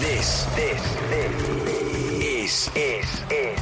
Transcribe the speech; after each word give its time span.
This, 0.00 0.44
this, 0.54 0.82
this 1.10 1.38
is, 2.22 2.70
is, 2.76 3.22
is, 3.30 3.60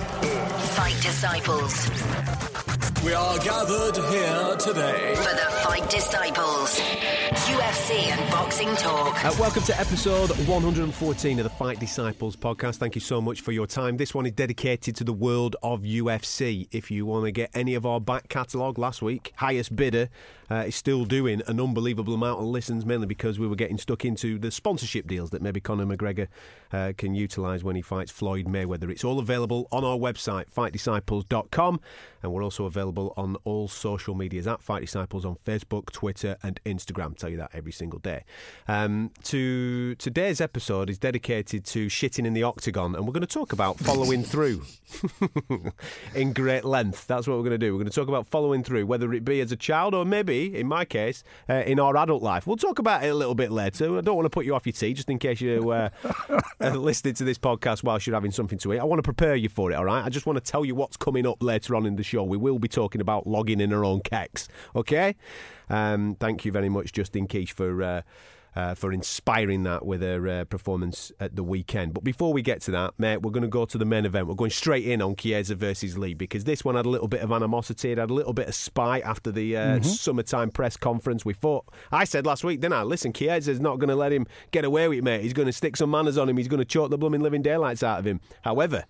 Fight 0.77 0.97
Disciples. 1.03 2.76
We 3.07 3.15
are 3.15 3.39
gathered 3.39 3.97
here 4.11 4.57
today 4.57 5.15
For 5.15 5.33
the 5.33 5.49
Fight 5.63 5.89
Disciples. 5.89 6.81
UFC 7.47 8.09
and 8.09 8.31
boxing 8.33 8.75
talk. 8.75 9.25
Uh, 9.25 9.33
welcome 9.39 9.63
to 9.63 9.79
episode 9.79 10.31
114 10.49 11.39
of 11.39 11.45
the 11.45 11.51
Fight 11.51 11.79
Disciples 11.79 12.35
podcast. 12.35 12.79
Thank 12.79 12.97
you 12.97 13.01
so 13.01 13.21
much 13.21 13.43
for 13.43 13.53
your 13.53 13.69
time. 13.69 13.97
This 13.97 14.13
one 14.13 14.27
is 14.27 14.33
dedicated 14.33 14.97
to 14.97 15.05
the 15.05 15.13
world 15.13 15.55
of 15.63 15.83
UFC. 15.83 16.67
If 16.73 16.91
you 16.91 17.07
want 17.07 17.27
to 17.27 17.31
get 17.31 17.51
any 17.55 17.75
of 17.75 17.87
our 17.87 18.01
back 18.01 18.29
catalogue 18.29 18.79
last 18.79 19.03
week, 19.03 19.33
highest 19.37 19.77
bidder 19.77 20.09
uh, 20.51 20.65
is 20.67 20.75
still 20.75 21.05
doing 21.05 21.43
an 21.47 21.61
unbelievable 21.61 22.15
amount 22.15 22.41
of 22.41 22.47
listens, 22.47 22.85
mainly 22.85 23.07
because 23.07 23.39
we 23.39 23.47
were 23.47 23.57
getting 23.57 23.79
stuck 23.79 24.05
into 24.05 24.39
the 24.39 24.51
sponsorship 24.51 25.07
deals 25.07 25.31
that 25.31 25.43
maybe 25.43 25.61
Conor 25.61 25.87
McGregor 25.87 26.27
uh, 26.73 26.93
can 26.97 27.15
utilise 27.15 27.63
when 27.63 27.77
he 27.77 27.83
fights 27.83 28.11
Floyd 28.11 28.47
Mayweather. 28.47 28.91
It's 28.91 29.05
all 29.05 29.19
available 29.19 29.69
on 29.71 29.85
our 29.85 29.97
website, 29.97 30.47
fightdisciples.com, 30.53 31.81
and 32.23 32.33
we're 32.33 32.43
also 32.43 32.65
available 32.65 32.96
on 32.97 33.37
all 33.45 33.69
social 33.69 34.15
medias 34.15 34.47
at 34.47 34.63
Fight 34.63 34.81
Disciples 34.81 35.25
on 35.25 35.37
Facebook, 35.37 35.93
Twitter, 35.93 36.37
and 36.43 36.61
Instagram. 36.65 37.17
tell 37.17 37.31
you 37.31 37.37
that 37.37 37.51
every 37.53 37.73
single 37.73 37.99
day. 37.99 38.25
Um, 38.69 39.11
to 39.25 39.95
today's 39.97 40.41
episode 40.41 40.91
is 40.91 40.99
dedicated 40.99 41.65
to 41.67 41.87
shitting 41.87 42.27
in 42.27 42.35
the 42.35 42.43
octagon, 42.43 42.95
and 42.95 43.07
we're 43.07 43.13
going 43.13 43.21
to 43.21 43.27
talk 43.27 43.53
about 43.53 43.79
following 43.79 44.23
through 44.23 44.63
in 46.15 46.33
great 46.33 46.65
length. 46.65 47.07
That's 47.07 47.27
what 47.27 47.37
we're 47.37 47.45
going 47.45 47.53
to 47.53 47.59
do. 47.59 47.73
We're 47.73 47.81
going 47.81 47.91
to 47.91 47.95
talk 47.95 48.09
about 48.09 48.27
following 48.27 48.65
through, 48.65 48.87
whether 48.87 49.13
it 49.13 49.25
be 49.25 49.41
as 49.41 49.53
a 49.53 49.57
child 49.57 49.95
or 49.95 50.05
maybe, 50.05 50.59
in 50.59 50.67
my 50.67 50.85
case, 50.85 51.23
uh, 51.49 51.55
in 51.67 51.79
our 51.79 51.97
adult 51.97 52.23
life. 52.23 52.47
We'll 52.47 52.57
talk 52.57 52.79
about 52.79 53.05
it 53.05 53.09
a 53.09 53.15
little 53.15 53.35
bit 53.35 53.51
later. 53.51 53.99
I 53.99 54.01
don't 54.01 54.17
want 54.17 54.27
to 54.27 54.31
put 54.31 54.45
you 54.45 54.55
off 54.55 54.67
your 54.67 54.73
tea, 54.73 54.95
just 54.95 55.11
in 55.11 55.19
case 55.19 55.41
you 55.41 55.71
uh, 55.71 55.91
listening 56.61 57.15
to 57.15 57.25
this 57.25 57.39
podcast 57.39 57.83
whilst 57.83 58.07
you're 58.07 58.15
having 58.15 58.31
something 58.31 58.59
to 58.59 58.73
eat. 58.73 58.79
I 58.79 58.85
want 58.85 58.99
to 58.99 59.03
prepare 59.03 59.37
you 59.37 59.49
for 59.49 59.71
it. 59.71 59.75
All 59.75 59.85
right. 59.85 60.05
I 60.05 60.09
just 60.09 60.27
want 60.27 60.43
to 60.43 60.51
tell 60.51 60.65
you 60.65 60.75
what's 60.75 60.97
coming 60.97 61.27
up 61.27 61.43
later 61.43 61.75
on 61.75 61.87
in 61.87 61.97
the 61.97 62.03
show. 62.03 62.23
We 62.23 62.37
will 62.37 62.59
be 62.59 62.69
talking 62.69 62.86
about 63.01 63.27
logging 63.27 63.61
in 63.61 63.71
her 63.71 63.85
own 63.85 64.01
keks. 64.01 64.47
Okay. 64.75 65.17
Um, 65.69 66.17
thank 66.21 66.45
you 66.45 66.53
very 66.53 66.69
much, 66.69 66.93
Justine 66.93 67.27
Kish, 67.27 67.53
for. 67.53 67.83
Uh, 67.83 68.03
uh, 68.55 68.75
for 68.75 68.91
inspiring 68.91 69.65
that 69.65 69.85
with 69.85 70.01
her 70.01 70.27
uh, 70.27 70.45
performance 70.47 71.13
at 71.21 71.37
the 71.37 71.43
weekend. 71.43 71.93
But 71.93 72.05
before 72.05 72.33
we 72.33 72.41
get 72.41 72.63
to 72.63 72.71
that, 72.71 72.95
mate, 72.97 73.19
we're 73.21 73.31
going 73.31 73.43
to 73.43 73.49
go 73.49 73.67
to 73.67 73.77
the 73.77 73.85
main 73.85 74.07
event. 74.07 74.29
We're 74.29 74.35
going 74.35 74.51
straight 74.51 74.87
in 74.87 75.03
on 75.03 75.15
Chiesa 75.15 75.55
versus 75.57 75.99
Lee 75.99 76.15
because 76.15 76.45
this 76.45 76.65
one 76.65 76.75
had 76.75 76.87
a 76.87 76.89
little 76.89 77.07
bit 77.07 77.21
of 77.21 77.31
animosity. 77.33 77.93
It 77.93 77.99
had 77.99 78.09
a 78.09 78.15
little 78.15 78.33
bit 78.33 78.49
of 78.49 78.55
spite 78.55 79.05
after 79.05 79.31
the 79.31 79.59
uh, 79.59 79.61
Mm-hmm. 79.77 79.83
summertime 79.83 80.51
press 80.51 80.75
conference. 80.79 81.23
We 81.23 81.35
thought, 81.35 81.67
I 81.93 82.05
said 82.05 82.25
last 82.25 82.45
week, 82.45 82.61
didn't 82.61 82.73
I? 82.79 82.83
Listen, 82.85 83.13
Chiesa's 83.13 83.61
not 83.61 83.79
going 83.79 83.91
to 83.91 83.95
let 83.95 84.11
him 84.11 84.27
get 84.53 84.65
away 84.65 84.89
with 84.89 84.97
it, 85.01 85.05
mate. 85.05 85.21
He's 85.21 85.35
going 85.35 85.45
to 85.45 85.53
stick 85.53 85.77
some 85.77 85.91
manners 85.91 86.17
on 86.17 86.27
him. 86.27 86.39
He's 86.39 86.49
going 86.49 86.57
to 86.61 86.65
choke 86.65 86.89
the 86.89 86.97
blooming 86.97 87.21
living 87.21 87.43
daylights 87.43 87.83
out 87.83 87.99
of 87.99 88.07
him. 88.07 88.23
However, 88.41 88.87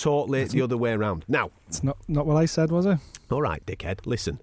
totally 0.00 0.44
the 0.44 0.62
other 0.62 0.76
way 0.76 0.92
around. 0.92 1.24
Now, 1.28 1.50
It's 1.68 1.82
not 1.82 1.96
not 2.08 2.26
what 2.26 2.36
I 2.36 2.46
said, 2.46 2.70
was 2.70 2.86
it? 2.86 2.98
all 3.30 3.42
right, 3.42 3.64
dickhead, 3.66 4.00
listen. 4.06 4.40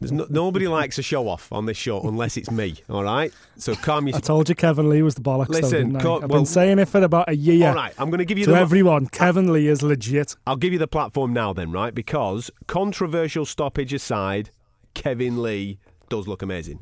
There's 0.00 0.12
no, 0.12 0.26
nobody 0.28 0.68
likes 0.68 0.98
a 0.98 1.02
show 1.02 1.28
off 1.28 1.50
on 1.50 1.64
this 1.64 1.78
show 1.78 2.02
unless 2.02 2.36
it's 2.36 2.50
me, 2.50 2.74
all 2.90 3.02
right? 3.04 3.32
So 3.56 3.74
calm 3.74 4.06
your 4.06 4.16
I 4.18 4.20
told 4.20 4.50
you 4.50 4.54
Kevin 4.54 4.90
Lee 4.90 5.00
was 5.00 5.14
the 5.14 5.22
bollocks. 5.22 5.46
though, 5.48 5.60
Listen, 5.60 5.96
I? 5.96 6.00
co- 6.02 6.16
I've 6.16 6.28
well- 6.30 6.40
been 6.40 6.46
saying 6.46 6.78
it 6.78 6.88
for 6.88 7.02
about 7.02 7.30
a 7.30 7.34
year. 7.36 7.68
All 7.68 7.74
right, 7.74 7.94
I'm 7.96 8.10
going 8.10 8.18
to 8.18 8.26
give 8.26 8.36
you 8.36 8.44
To 8.44 8.50
the 8.50 8.58
everyone, 8.58 9.06
Kevin 9.06 9.50
Lee 9.50 9.66
is 9.66 9.82
legit. 9.82 10.36
I'll 10.46 10.56
give 10.56 10.74
you 10.74 10.78
the 10.78 10.86
platform 10.88 11.32
now, 11.32 11.54
then, 11.54 11.72
right? 11.72 11.94
Because 11.94 12.50
controversial 12.66 13.46
stoppage 13.46 13.94
aside, 13.94 14.50
Kevin 14.92 15.40
Lee 15.42 15.78
does 16.10 16.28
look 16.28 16.42
amazing. 16.42 16.80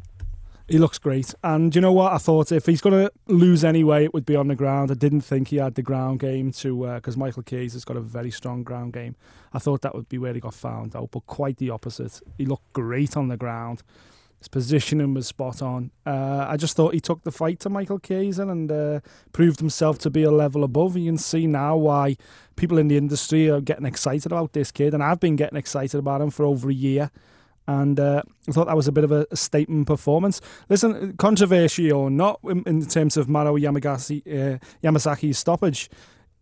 He 0.69 0.78
looks 0.78 0.99
great. 0.99 1.32
And 1.44 1.72
you 1.75 1.81
know 1.81 1.93
what? 1.93 2.12
I 2.12 2.19
thought 2.19 2.50
if 2.50 2.66
he's 2.66 2.81
going 2.81 3.06
to 3.06 3.12
lose 3.28 3.65
anyway, 3.65 4.04
it 4.04 4.12
would 4.12 4.27
be 4.27 4.34
on 4.34 4.49
the 4.49 4.56
ground. 4.56 4.91
I 4.91 4.94
didn't 4.94 5.21
think 5.21 5.49
he 5.49 5.56
had 5.56 5.77
the 5.77 5.82
ground 5.82 6.19
game 6.19 6.50
to, 6.53 6.94
because 6.97 7.16
Michael 7.16 7.44
Case 7.44 7.75
has 7.75 7.84
got 7.84 7.97
a 7.97 8.00
very 8.00 8.32
strong 8.32 8.65
ground 8.65 8.93
game. 8.93 9.15
I 9.53 9.60
thought 9.60 9.82
that 9.82 9.94
would 9.94 10.09
be 10.09 10.19
where 10.19 10.34
he 10.34 10.41
got 10.41 10.54
found 10.54 10.97
out, 10.97 11.12
but 11.12 11.27
quite 11.27 11.59
the 11.59 11.71
opposite. 11.71 12.21
He 12.37 12.47
looked 12.47 12.72
great 12.72 13.16
on 13.16 13.28
the 13.28 13.37
ground. 13.37 13.84
His 14.38 14.49
positioning 14.49 15.15
was 15.15 15.28
spot 15.28 15.62
on. 15.62 15.93
Uh, 16.04 16.47
I 16.49 16.56
just 16.56 16.77
thought 16.77 16.93
he 16.93 17.00
took 17.00 17.22
the 17.22 17.33
fight 17.33 17.60
to 17.60 17.71
Michael 17.71 17.98
Chiesa 17.98 18.47
and 18.47 18.71
uh, 18.71 19.00
proved 19.33 19.60
himself 19.60 19.98
to 20.00 20.10
be 20.10 20.25
a 20.25 20.31
level 20.31 20.62
above. 20.62 20.97
You 20.97 21.10
can 21.10 21.16
see 21.16 21.47
now 21.47 21.77
why 21.77 22.16
people 22.56 22.77
in 22.77 22.88
the 22.88 22.97
industry 22.97 23.48
are 23.48 23.60
getting 23.60 23.87
excited 23.87 24.27
about 24.33 24.53
this 24.53 24.72
kid, 24.72 24.94
and 24.94 25.03
I've 25.03 25.21
been 25.21 25.37
getting 25.37 25.56
excited 25.56 25.98
about 25.98 26.21
him 26.21 26.31
for 26.31 26.44
over 26.44 26.69
a 26.69 26.75
year. 26.75 27.12
And 27.66 27.99
uh, 27.99 28.22
I 28.49 28.53
thought 28.53 28.66
that 28.66 28.77
was 28.77 28.88
a 28.88 28.93
bit 28.93 29.04
of 29.04 29.12
a, 29.12 29.27
a 29.31 29.37
statement 29.37 29.87
performance. 29.87 30.41
Listen, 30.69 31.16
controversy 31.16 31.91
or 31.91 32.10
not 32.10 32.38
in, 32.44 32.62
in 32.65 32.87
terms 32.87 33.16
of 33.16 33.28
Maro 33.28 33.56
Yamagasi, 33.56 34.22
uh, 34.27 34.59
Yamasaki's 34.84 35.38
stoppage, 35.38 35.91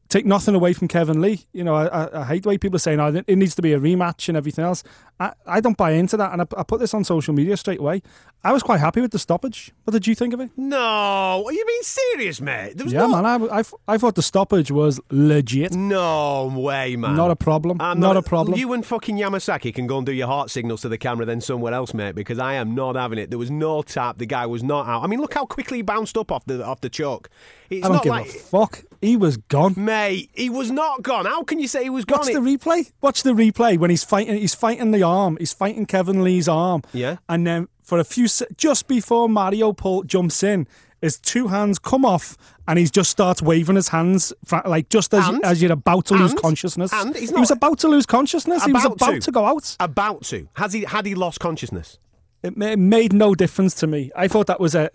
take 0.09 0.27
nothing 0.27 0.55
away 0.55 0.73
from 0.73 0.89
Kevin 0.89 1.21
Lee. 1.21 1.47
You 1.53 1.65
know, 1.65 1.75
I, 1.75 1.87
I, 1.87 2.21
I 2.21 2.25
hate 2.25 2.43
the 2.43 2.49
way 2.51 2.59
people 2.59 2.77
are 2.77 2.81
saying, 2.81 3.01
oh, 3.01 3.23
it 3.27 3.37
needs 3.37 3.55
to 3.57 3.63
be 3.63 3.73
a 3.73 3.81
rematch 3.81 4.29
and 4.29 4.37
everything 4.37 4.65
else. 4.65 4.83
I, 5.19 5.33
I 5.47 5.61
don't 5.61 5.77
buy 5.77 5.93
into 5.93 6.17
that. 6.17 6.33
And 6.33 6.43
I, 6.43 6.47
I 6.57 6.63
put 6.63 6.81
this 6.81 6.95
on 6.95 7.05
social 7.05 7.35
media 7.35 7.57
straight 7.57 7.81
away. 7.81 8.03
I 8.43 8.53
was 8.53 8.63
quite 8.63 8.81
happy 8.81 9.01
with 9.01 9.11
the 9.11 9.19
stoppage. 9.19 9.73
What 9.85 9.93
did 9.93 10.07
you 10.07 10.15
think 10.15 10.35
of 10.35 10.41
it? 10.41 10.51
No, 10.57 11.45
are 11.47 11.53
you 11.53 11.65
being 11.65 11.83
serious, 11.83 12.41
mate? 12.41 12.77
There 12.77 12.85
was 12.85 12.93
yeah, 12.93 13.07
no, 13.07 13.23
man. 13.23 13.25
I, 13.25 13.61
I, 13.61 13.63
I 13.89 13.99
thought 13.99 14.17
the 14.17 14.23
stoppage 14.23 14.71
was 14.71 15.01
legit. 15.11 15.73
No 15.73 16.53
way, 16.55 16.97
man. 16.97 17.17
Not 17.17 17.31
a 17.31 17.37
problem. 17.37 17.81
I'm 17.81 17.99
not, 17.99 18.17
a 18.17 18.23
problem. 18.23 18.59
You 18.59 18.73
and 18.73 18.85
fucking 18.85 19.17
Yamasaki 19.17 19.75
can 19.75 19.87
go 19.87 19.97
and 19.97 20.07
do 20.07 20.13
your 20.13 20.27
heart 20.27 20.51
signals 20.51 20.83
to 20.83 20.89
the 20.89 20.99
camera 20.99 21.25
then 21.25 21.41
somewhere 21.41 21.73
else, 21.73 21.95
mate, 21.95 22.15
because 22.15 22.39
I 22.39 22.55
am 22.55 22.75
not 22.75 22.97
having 22.97 23.19
it. 23.19 23.31
There 23.31 23.39
was 23.39 23.51
no 23.51 23.83
tap. 23.83 24.19
The 24.19 24.27
guy 24.27 24.47
was 24.47 24.63
not 24.63 24.87
out. 24.87 25.03
I 25.03 25.07
mean, 25.07 25.21
look 25.21 25.35
how 25.35 25.47
quickly 25.47 25.79
he 25.79 25.83
bounced 25.83 26.19
up 26.19 26.31
off 26.31 26.45
the 26.45 26.65
off 26.65 26.83
the 26.83 26.91
choke. 26.91 27.31
It's 27.71 27.85
I 27.85 27.89
don't 27.89 27.97
not 27.97 28.03
give 28.05 28.11
like, 28.11 28.27
a 28.27 28.33
fuck. 28.33 28.85
He 29.01 29.17
was 29.17 29.37
gone. 29.37 29.75
mate, 29.77 30.31
he 30.35 30.49
was 30.51 30.71
not 30.71 31.03
gone. 31.03 31.27
How 31.27 31.43
can 31.43 31.59
you 31.61 31.69
say 31.69 31.83
he 31.85 31.91
was 31.91 32.05
gone? 32.05 32.21
Watch 32.21 32.29
It- 32.31 32.35
the 32.35 32.41
replay. 32.41 32.93
Watch 33.03 33.23
the 33.23 33.33
replay 33.33 33.79
when 33.79 33.91
he's 33.91 34.05
fighting. 34.05 34.37
He's 34.37 34.55
fighting 34.55 34.91
the 34.93 35.03
arm. 35.03 35.37
He's 35.39 35.53
fighting 35.53 35.87
Kevin 35.87 36.25
Lee's 36.25 36.49
arm. 36.49 36.83
Yeah. 36.93 37.17
And 37.29 37.47
then 37.47 37.69
for 37.83 37.99
a 37.99 38.05
few, 38.05 38.27
just 38.57 38.87
before 38.89 39.29
Mario 39.29 39.73
pull 39.73 40.05
jumps 40.05 40.43
in, 40.43 40.67
his 41.03 41.19
two 41.19 41.49
hands 41.49 41.79
come 41.79 42.03
off, 42.07 42.39
and 42.67 42.79
he 42.79 42.87
just 42.87 43.11
starts 43.11 43.43
waving 43.43 43.77
his 43.77 43.89
hands, 43.89 44.33
like 44.65 44.89
just 44.89 45.13
as 45.13 45.29
And? 45.29 45.45
as 45.45 45.61
you're 45.61 45.73
about 45.73 46.07
to 46.07 46.15
lose 46.15 46.33
consciousness. 46.33 46.91
And? 46.95 47.15
He's 47.15 47.29
he 47.29 47.37
was 47.37 47.51
about 47.51 47.79
to 47.81 47.89
lose 47.89 48.07
consciousness. 48.07 48.65
he 48.65 48.73
was 48.73 48.87
About 48.87 48.97
about 48.97 49.13
to. 49.15 49.21
to. 49.21 49.31
go 49.33 49.45
out. 49.45 49.77
About 49.81 50.23
to. 50.25 50.49
Has 50.55 50.73
he 50.73 50.85
had 50.85 51.05
he 51.05 51.15
lost 51.15 51.41
consciousness? 51.41 51.99
It 52.43 52.57
made 52.59 53.13
no 53.15 53.35
difference 53.35 53.75
to 53.77 53.87
me. 53.87 54.11
I 54.17 54.29
thought 54.29 54.47
that 54.49 54.61
was 54.61 54.75
a. 54.75 54.89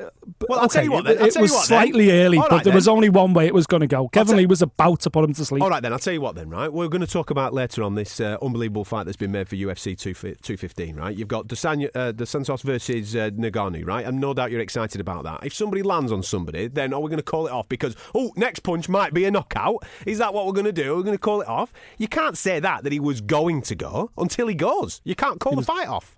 Well, 0.48 0.60
I'll 0.60 0.66
okay, 0.66 0.76
tell 0.76 0.84
you 0.86 0.92
what 0.92 1.00
It, 1.02 1.04
then. 1.16 1.18
I'll 1.20 1.26
it 1.28 1.34
tell 1.34 1.42
you 1.42 1.44
was 1.44 1.52
what 1.52 1.68
then. 1.70 1.78
slightly 1.84 2.12
early, 2.12 2.38
All 2.38 2.44
but 2.44 2.52
right 2.52 2.64
there 2.64 2.74
was 2.74 2.88
only 2.88 3.10
one 3.10 3.34
way 3.34 3.46
it 3.48 3.54
was 3.54 3.68
going 3.68 3.82
to 3.82 3.88
go. 3.88 4.08
Kevin 4.08 4.38
Lee 4.38 4.46
was 4.46 4.62
about 4.62 5.02
to 5.02 5.10
put 5.10 5.24
him 5.26 5.34
to 5.34 5.44
sleep. 5.44 5.62
All 5.62 5.70
right, 5.70 5.82
then. 5.84 5.92
I'll 5.92 6.00
tell 6.00 6.14
you 6.14 6.22
what, 6.22 6.36
then, 6.36 6.50
right? 6.50 6.72
We're 6.72 6.88
going 6.88 7.02
to 7.02 7.08
talk 7.08 7.30
about 7.30 7.54
later 7.54 7.84
on 7.84 7.96
this 7.96 8.20
uh, 8.22 8.38
unbelievable 8.42 8.86
fight 8.86 9.06
that's 9.06 9.18
been 9.18 9.32
made 9.34 9.50
for 9.50 9.56
UFC 9.58 9.98
2, 9.98 10.14
215, 10.14 10.96
right? 10.96 11.16
You've 11.16 11.28
got 11.28 11.48
Desanya, 11.48 11.90
uh, 11.96 12.12
De 12.14 12.26
Santos 12.26 12.62
versus 12.62 13.16
uh, 13.16 13.32
Nagano, 13.32 13.86
right? 13.86 14.06
And 14.06 14.22
no 14.22 14.34
doubt 14.34 14.52
you're 14.52 14.62
excited 14.62 15.02
about 15.02 15.24
that. 15.24 15.46
If 15.46 15.54
somebody 15.54 15.82
lands 15.84 16.12
on 16.12 16.24
somebody, 16.24 16.68
then 16.68 16.94
are 16.94 17.02
we 17.02 17.10
going 17.10 17.18
to 17.18 17.24
call 17.24 17.48
it 17.48 17.52
off? 17.52 17.68
Because, 17.68 17.96
oh, 18.16 18.32
next 18.38 18.60
punch 18.62 18.88
might 18.88 19.14
be 19.14 19.26
a 19.26 19.32
knockout. 19.32 19.84
Is 20.06 20.20
that 20.20 20.34
what 20.34 20.46
we're 20.46 20.54
going 20.54 20.66
to 20.66 20.72
do? 20.72 20.96
We're 20.96 21.04
going 21.04 21.18
to 21.18 21.22
call 21.22 21.42
it 21.42 21.48
off? 21.48 21.74
You 21.98 22.08
can't 22.08 22.38
say 22.38 22.60
that, 22.60 22.84
that 22.84 22.94
he 22.94 23.00
was 23.00 23.20
going 23.22 23.62
to 23.64 23.76
go 23.76 24.12
until 24.18 24.48
he 24.48 24.56
goes. 24.56 25.02
You 25.04 25.16
can't 25.16 25.40
call 25.40 25.56
the 25.56 25.64
fight 25.64 25.88
off. 25.88 26.16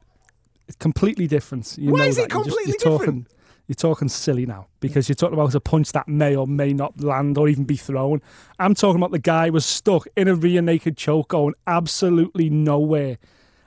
It's 0.68 0.78
completely 0.78 1.28
different. 1.28 1.76
You 1.78 1.92
Why 1.92 2.06
is 2.06 2.18
it 2.18 2.30
just- 2.30 2.32
completely 2.32 2.76
you're 2.80 2.98
different? 2.98 3.28
Talking, 3.28 3.38
you're 3.72 3.76
talking 3.94 4.10
silly 4.10 4.46
now 4.46 4.68
because 4.82 5.08
you're 5.08 5.16
talking 5.16 5.34
about 5.40 5.56
a 5.56 5.62
punch 5.62 5.94
that 5.94 6.06
may 6.06 6.36
or 6.36 6.46
may 6.46 6.74
not 6.74 7.02
land 7.02 7.38
or 7.38 7.48
even 7.48 7.64
be 7.64 7.78
thrown. 7.78 8.22
I'm 8.60 8.76
talking 8.76 8.98
about 9.02 9.12
the 9.12 9.20
guy 9.20 9.50
was 9.50 9.66
stuck 9.66 10.08
in 10.18 10.28
a 10.28 10.36
rear 10.36 10.62
naked 10.62 10.98
choke 10.98 11.30
going 11.30 11.54
absolutely 11.66 12.50
nowhere. 12.50 13.18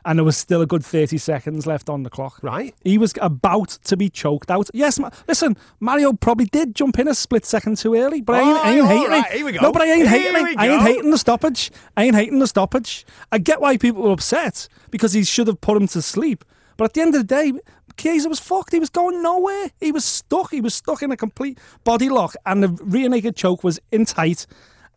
And 0.04 0.18
there 0.18 0.24
was 0.24 0.36
still 0.36 0.60
a 0.60 0.66
good 0.66 0.84
30 0.84 1.16
seconds 1.16 1.66
left 1.66 1.88
on 1.88 2.02
the 2.02 2.10
clock. 2.10 2.38
Right. 2.42 2.74
He 2.84 2.98
was 2.98 3.14
about 3.22 3.70
to 3.84 3.96
be 3.96 4.10
choked 4.10 4.50
out. 4.50 4.68
Yes, 4.74 4.98
ma- 4.98 5.08
listen, 5.26 5.56
Mario 5.80 6.12
probably 6.12 6.44
did 6.44 6.74
jump 6.74 6.98
in 6.98 7.08
a 7.08 7.14
split 7.14 7.46
second 7.46 7.78
too 7.78 7.94
early, 7.94 8.20
but 8.20 8.36
I 8.36 8.40
ain't, 8.42 8.58
I 8.58 8.70
ain't 8.72 8.82
Oh, 8.82 8.86
hating 8.86 9.08
right, 9.08 9.32
it. 9.32 9.36
here 9.38 9.44
we 9.46 9.52
go. 9.52 9.60
No, 9.62 9.72
but 9.72 9.80
I 9.80 9.86
ain't 9.86 10.06
Here 10.06 10.20
hating 10.20 10.46
it. 10.52 10.58
I 10.58 10.68
ain't 10.68 10.82
hating 10.82 11.10
the 11.10 11.16
stoppage. 11.16 11.70
I 11.96 12.04
ain't 12.04 12.14
hating 12.16 12.38
the 12.38 12.46
stoppage. 12.46 13.06
I 13.32 13.38
get 13.38 13.62
why 13.62 13.78
people 13.78 14.02
were 14.02 14.12
upset 14.12 14.68
because 14.90 15.14
he 15.14 15.24
should 15.24 15.46
have 15.46 15.62
put 15.62 15.78
him 15.78 15.88
to 15.88 16.02
sleep. 16.02 16.44
But 16.76 16.84
at 16.86 16.92
the 16.92 17.00
end 17.00 17.14
of 17.14 17.20
the 17.26 17.34
day, 17.34 17.52
Chiesa 17.96 18.28
was 18.28 18.40
fucked. 18.40 18.72
He 18.72 18.78
was 18.78 18.90
going 18.90 19.22
nowhere. 19.22 19.70
He 19.80 19.92
was 19.92 20.04
stuck. 20.04 20.50
He 20.50 20.60
was 20.60 20.74
stuck 20.74 21.02
in 21.02 21.10
a 21.10 21.16
complete 21.16 21.58
body 21.84 22.08
lock, 22.08 22.34
and 22.44 22.62
the 22.62 22.68
rear 22.82 23.08
naked 23.08 23.36
choke 23.36 23.64
was 23.64 23.80
in 23.90 24.04
tight. 24.04 24.46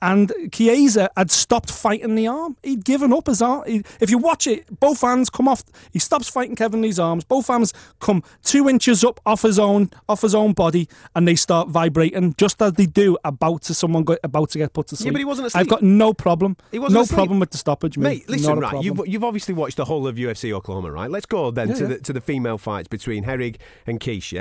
And 0.02 0.32
Chiesa 0.52 1.10
had 1.18 1.32
stopped 1.32 1.72
fighting 1.72 2.16
the 2.16 2.28
arm. 2.28 2.56
He'd 2.64 2.86
given 2.86 3.12
up 3.14 3.28
his 3.28 3.42
arm. 3.42 3.64
He, 3.66 3.84
if 4.00 4.10
you 4.10 4.18
watch 4.18 4.46
it, 4.48 4.80
both 4.80 5.02
hands 5.02 5.30
come 5.30 5.48
off. 5.48 5.64
He 5.92 6.00
stops 6.00 6.30
fighting 6.30 6.56
Kevin 6.56 6.82
Lee's 6.82 7.00
arms. 7.00 7.24
Both 7.24 7.48
hands 7.48 7.74
come 8.00 8.24
two 8.44 8.70
inches 8.70 9.04
up 9.04 9.20
off 9.26 9.42
his 9.42 9.58
own 9.60 9.90
off 10.08 10.22
his 10.22 10.36
own 10.36 10.54
body, 10.54 10.88
and 11.16 11.28
they 11.28 11.36
start 11.36 11.70
vibrating 11.70 12.36
just 12.38 12.62
as 12.62 12.74
they 12.74 12.86
do 12.86 13.18
about 13.24 13.64
to 13.64 13.74
someone 13.74 14.04
go, 14.04 14.18
about 14.24 14.50
to 14.52 14.58
get 14.58 14.74
put 14.74 14.88
to 14.88 14.96
sleep. 14.96 15.08
Yeah, 15.08 15.12
but 15.14 15.20
he 15.20 15.26
wasn't 15.26 15.56
I've 15.56 15.68
got 15.68 15.82
no 15.82 16.14
problem. 16.14 16.58
He 16.72 16.80
wasn't 16.80 16.96
no 16.96 17.02
asleep. 17.02 17.16
problem 17.16 17.40
with 17.40 17.52
the 17.52 17.58
stoppage, 17.58 17.98
mate. 17.98 18.28
Mate, 18.28 18.30
listen, 18.30 18.60
right? 18.60 18.84
You've, 18.84 19.02
you've 19.08 19.24
obviously 19.24 19.54
watched 19.54 19.78
the 19.78 19.86
whole 19.86 20.08
of 20.08 20.16
UFC 20.16 20.52
Oklahoma, 20.52 20.92
right? 20.92 21.10
Let's 21.10 21.26
go 21.26 21.52
then 21.52 21.70
Yeah, 21.70 21.76
to 21.76 21.82
yeah. 21.82 21.88
the 21.90 21.98
to 22.00 22.14
the 22.14 22.22
female 22.22 22.58
fights 22.58 22.88
between 22.88 23.24
Herrig 23.24 23.58
and 23.86 24.00
Kish. 24.00 24.34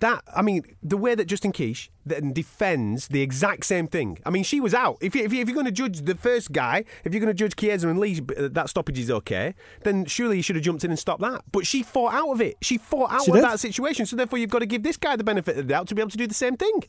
That 0.00 0.22
I 0.34 0.42
mean, 0.42 0.62
the 0.82 0.98
way 0.98 1.14
that 1.14 1.24
Justine 1.24 1.52
Kish 1.52 1.90
then 2.04 2.32
defends 2.34 3.08
the 3.08 3.22
exact 3.22 3.64
same 3.64 3.86
thing. 3.86 4.18
I 4.26 4.30
mean, 4.30 4.44
she 4.44 4.60
was 4.60 4.74
out. 4.74 4.98
If 5.00 5.14
you, 5.14 5.24
if, 5.24 5.32
you, 5.32 5.40
if 5.40 5.48
you're 5.48 5.54
going 5.54 5.64
to 5.66 5.72
judge 5.72 6.02
the 6.02 6.14
first 6.14 6.52
guy, 6.52 6.84
if 7.04 7.14
you're 7.14 7.20
going 7.20 7.34
to 7.34 7.34
judge 7.34 7.56
Chiesa 7.56 7.88
and 7.88 7.98
Lee, 7.98 8.20
uh, 8.36 8.48
that 8.52 8.68
stoppage 8.68 8.98
is 8.98 9.10
okay. 9.10 9.54
Then 9.84 10.04
surely 10.04 10.36
you 10.36 10.42
should 10.42 10.56
have 10.56 10.64
jumped 10.64 10.84
in 10.84 10.90
and 10.90 10.98
stopped 10.98 11.22
that. 11.22 11.42
But 11.50 11.66
she 11.66 11.82
fought 11.82 12.12
out 12.12 12.30
of 12.30 12.42
it. 12.42 12.56
She 12.60 12.76
fought 12.76 13.10
out 13.10 13.22
She 13.24 13.30
of 13.30 13.36
did. 13.36 13.44
that 13.44 13.58
situation. 13.58 14.04
So 14.04 14.16
therefore, 14.16 14.38
you've 14.38 14.50
got 14.50 14.58
to 14.58 14.66
give 14.66 14.82
this 14.82 14.98
guy 14.98 15.16
the 15.16 15.24
benefit 15.24 15.52
of 15.56 15.66
the 15.66 15.72
doubt 15.72 15.88
to 15.88 15.94
be 15.94 16.02
able 16.02 16.10
to 16.10 16.18
do 16.18 16.26
the 16.26 16.34
same 16.34 16.56
thing. 16.58 16.82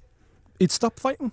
he'd 0.60 0.72
stop 0.72 1.00
fighting. 1.00 1.32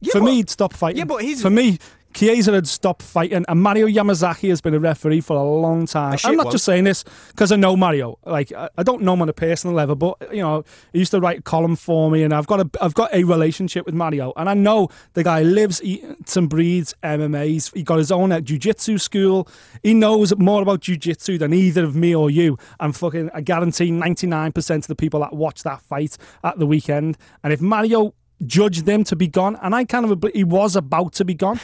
Yeah, 0.00 0.12
for 0.12 0.20
but- 0.20 0.26
me, 0.26 0.34
he'd 0.36 0.48
stop 0.50 0.72
fighting. 0.72 0.98
Yeah, 0.98 1.04
but 1.04 1.22
he's- 1.22 1.42
for 1.42 1.50
me. 1.50 1.78
Chiesa 2.18 2.52
had 2.52 2.66
stopped 2.66 3.00
fighting, 3.00 3.44
and 3.46 3.62
Mario 3.62 3.86
Yamasaki 3.86 4.48
has 4.48 4.60
been 4.60 4.74
a 4.74 4.80
referee 4.80 5.20
for 5.20 5.36
a 5.36 5.42
long 5.44 5.86
time. 5.86 6.18
I'm 6.24 6.34
not 6.34 6.46
one. 6.46 6.52
just 6.52 6.64
saying 6.64 6.82
this 6.82 7.04
because 7.28 7.52
I 7.52 7.56
know 7.56 7.76
Mario. 7.76 8.18
Like 8.26 8.50
I, 8.50 8.68
I 8.76 8.82
don't 8.82 9.02
know 9.02 9.12
him 9.12 9.22
on 9.22 9.28
a 9.28 9.32
personal 9.32 9.76
level, 9.76 9.94
but 9.94 10.34
you 10.34 10.42
know 10.42 10.64
he 10.92 10.98
used 10.98 11.12
to 11.12 11.20
write 11.20 11.38
a 11.38 11.42
column 11.42 11.76
for 11.76 12.10
me, 12.10 12.24
and 12.24 12.34
I've 12.34 12.48
got 12.48 12.58
a 12.58 12.68
I've 12.82 12.94
got 12.94 13.14
a 13.14 13.22
relationship 13.22 13.86
with 13.86 13.94
Mario, 13.94 14.32
and 14.36 14.48
I 14.48 14.54
know 14.54 14.88
the 15.12 15.22
guy 15.22 15.42
lives, 15.42 15.80
eats 15.84 16.36
and 16.36 16.50
breathes 16.50 16.92
MMA. 17.04 17.46
He's 17.46 17.68
he 17.68 17.84
got 17.84 17.98
his 17.98 18.10
own 18.10 18.32
uh, 18.32 18.40
jiu-jitsu 18.40 18.98
school. 18.98 19.46
He 19.84 19.94
knows 19.94 20.36
more 20.38 20.62
about 20.62 20.80
jiu-jitsu 20.80 21.38
than 21.38 21.52
either 21.52 21.84
of 21.84 21.94
me 21.94 22.16
or 22.16 22.30
you. 22.30 22.58
And 22.80 22.96
fucking, 22.96 23.30
I 23.32 23.42
guarantee 23.42 23.92
99% 23.92 24.76
of 24.76 24.86
the 24.88 24.96
people 24.96 25.20
that 25.20 25.34
watch 25.34 25.62
that 25.62 25.82
fight 25.82 26.16
at 26.42 26.58
the 26.58 26.66
weekend, 26.66 27.16
and 27.44 27.52
if 27.52 27.60
Mario 27.60 28.14
judged 28.44 28.86
them 28.86 29.04
to 29.04 29.14
be 29.14 29.28
gone, 29.28 29.56
and 29.62 29.72
I 29.72 29.84
kind 29.84 30.10
of 30.10 30.24
he 30.34 30.42
was 30.42 30.74
about 30.74 31.12
to 31.12 31.24
be 31.24 31.34
gone. 31.34 31.60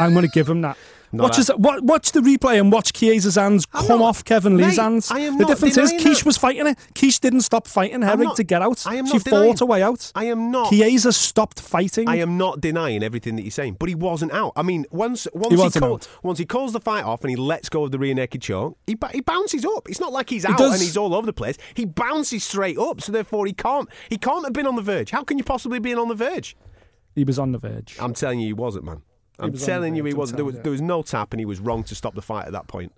I'm 0.00 0.12
going 0.12 0.24
to 0.26 0.30
give 0.32 0.48
him 0.48 0.62
that. 0.62 0.76
Watch, 1.12 1.38
his, 1.38 1.50
watch 1.58 2.12
the 2.12 2.20
replay 2.20 2.60
and 2.60 2.70
watch 2.70 2.92
Chiesa's 2.92 3.34
hands 3.34 3.66
I'm 3.72 3.84
come 3.84 3.98
not- 3.98 4.04
off 4.10 4.24
Kevin 4.24 4.56
Lee's 4.56 4.76
Mate, 4.76 4.78
hands. 4.78 5.10
I 5.10 5.18
am 5.18 5.38
the 5.38 5.44
difference 5.44 5.76
is 5.76 5.90
Kish 5.98 6.24
was 6.24 6.36
fighting 6.36 6.68
it. 6.68 6.78
Kish 6.94 7.18
didn't 7.18 7.40
stop 7.40 7.66
fighting 7.66 7.98
Herrig 8.02 8.22
not- 8.22 8.36
to 8.36 8.44
get 8.44 8.62
out. 8.62 8.86
I 8.86 8.94
am 8.94 9.06
she 9.06 9.14
not 9.14 9.24
denying- 9.24 9.50
fought 9.54 9.60
a 9.60 9.66
way 9.66 9.82
out. 9.82 10.12
I 10.14 10.26
am 10.26 10.52
not. 10.52 10.70
Chiesa 10.70 11.12
stopped 11.12 11.60
fighting. 11.60 12.08
I 12.08 12.18
am 12.18 12.38
not 12.38 12.60
denying 12.60 13.02
everything 13.02 13.34
that 13.34 13.42
you're 13.42 13.50
saying, 13.50 13.78
but 13.80 13.88
he 13.88 13.96
wasn't 13.96 14.30
out. 14.30 14.52
I 14.54 14.62
mean, 14.62 14.86
once 14.92 15.26
once 15.34 15.52
He 15.60 15.60
he, 15.60 15.80
call- 15.80 16.00
once 16.22 16.38
he 16.38 16.44
calls 16.46 16.72
the 16.74 16.80
fight 16.80 17.02
off 17.04 17.22
and 17.24 17.30
he 17.30 17.34
lets 17.36 17.68
go 17.68 17.82
of 17.82 17.90
the 17.90 17.98
rear 17.98 18.14
naked 18.14 18.42
choke, 18.42 18.78
he, 18.86 18.94
ba- 18.94 19.10
he 19.12 19.20
bounces 19.20 19.64
up. 19.64 19.88
It's 19.88 19.98
not 19.98 20.12
like 20.12 20.30
he's 20.30 20.44
out 20.44 20.58
does. 20.58 20.74
and 20.74 20.80
he's 20.80 20.96
all 20.96 21.12
over 21.12 21.26
the 21.26 21.32
place. 21.32 21.56
He 21.74 21.86
bounces 21.86 22.44
straight 22.44 22.78
up, 22.78 23.00
so 23.00 23.10
therefore 23.10 23.46
he 23.46 23.52
can't 23.52 23.88
he 24.08 24.16
can't 24.16 24.44
have 24.44 24.52
been 24.52 24.68
on 24.68 24.76
the 24.76 24.82
verge. 24.82 25.10
How 25.10 25.24
can 25.24 25.38
you 25.38 25.44
possibly 25.44 25.80
be 25.80 25.92
on 25.92 26.06
the 26.06 26.14
verge? 26.14 26.56
he 27.16 27.24
was 27.24 27.36
on 27.40 27.50
the 27.50 27.58
verge. 27.58 27.96
I'm 27.98 28.14
telling 28.14 28.38
you, 28.38 28.46
he 28.46 28.52
wasn't, 28.52 28.84
man. 28.84 29.02
I'm 29.42 29.52
was 29.52 29.62
on 29.62 29.66
the 29.66 29.72
telling 29.72 29.94
you, 29.94 30.04
he 30.04 30.14
wasn't. 30.14 30.36
There 30.38 30.44
was, 30.44 30.58
there 30.58 30.72
was 30.72 30.80
no 30.80 31.02
tap, 31.02 31.32
and 31.32 31.40
he 31.40 31.44
was 31.46 31.60
wrong 31.60 31.84
to 31.84 31.94
stop 31.94 32.14
the 32.14 32.22
fight 32.22 32.46
at 32.46 32.52
that 32.52 32.66
point. 32.68 32.92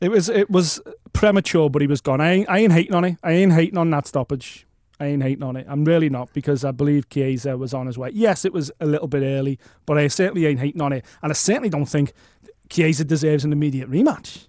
It 0.00 0.10
was 0.10 0.28
it 0.28 0.50
was 0.50 0.80
premature, 1.12 1.70
but 1.70 1.80
he 1.80 1.88
was 1.88 2.00
gone. 2.00 2.20
I 2.20 2.32
ain't, 2.32 2.50
I 2.50 2.58
ain't 2.58 2.72
hating 2.72 2.94
on 2.94 3.04
it. 3.04 3.16
I 3.22 3.32
ain't 3.32 3.52
hating 3.52 3.78
on 3.78 3.90
that 3.90 4.06
stoppage. 4.06 4.66
I 5.00 5.06
ain't 5.06 5.22
hating 5.22 5.42
on 5.42 5.56
it. 5.56 5.66
I'm 5.68 5.84
really 5.84 6.08
not 6.08 6.32
because 6.32 6.64
I 6.64 6.70
believe 6.70 7.08
Chiesa 7.08 7.56
was 7.56 7.74
on 7.74 7.86
his 7.86 7.98
way. 7.98 8.10
Yes, 8.12 8.44
it 8.44 8.52
was 8.52 8.70
a 8.80 8.86
little 8.86 9.08
bit 9.08 9.22
early, 9.22 9.58
but 9.86 9.98
I 9.98 10.08
certainly 10.08 10.46
ain't 10.46 10.60
hating 10.60 10.80
on 10.80 10.92
it, 10.92 11.04
and 11.22 11.30
I 11.32 11.34
certainly 11.34 11.68
don't 11.68 11.86
think 11.86 12.12
Chiesa 12.68 13.04
deserves 13.04 13.44
an 13.44 13.52
immediate 13.52 13.90
rematch. 13.90 14.46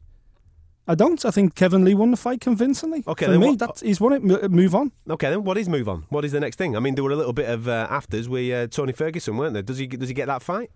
I 0.87 0.93
don't. 0.93 1.23
I 1.25 1.31
think 1.31 1.55
Kevin 1.55 1.83
Lee 1.83 1.95
won 1.95 2.11
the 2.11 2.17
fight 2.17 2.41
convincingly. 2.41 3.03
Okay, 3.07 3.25
for 3.25 3.31
then 3.31 3.39
me, 3.41 3.49
what- 3.49 3.59
that's, 3.59 3.81
he's 3.81 3.99
won 3.99 4.13
it. 4.13 4.23
Move 4.51 4.75
on. 4.75 4.91
Okay, 5.09 5.29
then 5.31 5.43
what 5.43 5.57
is 5.57 5.67
move 5.67 5.89
on? 5.89 6.05
What 6.09 6.23
is 6.25 6.31
the 6.31 6.39
next 6.39 6.57
thing? 6.57 6.75
I 6.75 6.79
mean, 6.79 6.93
there 6.95 7.03
were 7.03 7.11
a 7.11 7.15
little 7.15 7.33
bit 7.33 7.49
of 7.49 7.67
uh, 7.67 7.87
afters 7.89 8.29
with 8.29 8.53
uh, 8.53 8.67
Tony 8.67 8.93
Ferguson, 8.93 9.35
weren't 9.37 9.53
there? 9.53 9.63
Does 9.63 9.79
he 9.79 9.87
does 9.87 10.09
he 10.09 10.13
get 10.13 10.27
that 10.27 10.43
fight? 10.43 10.69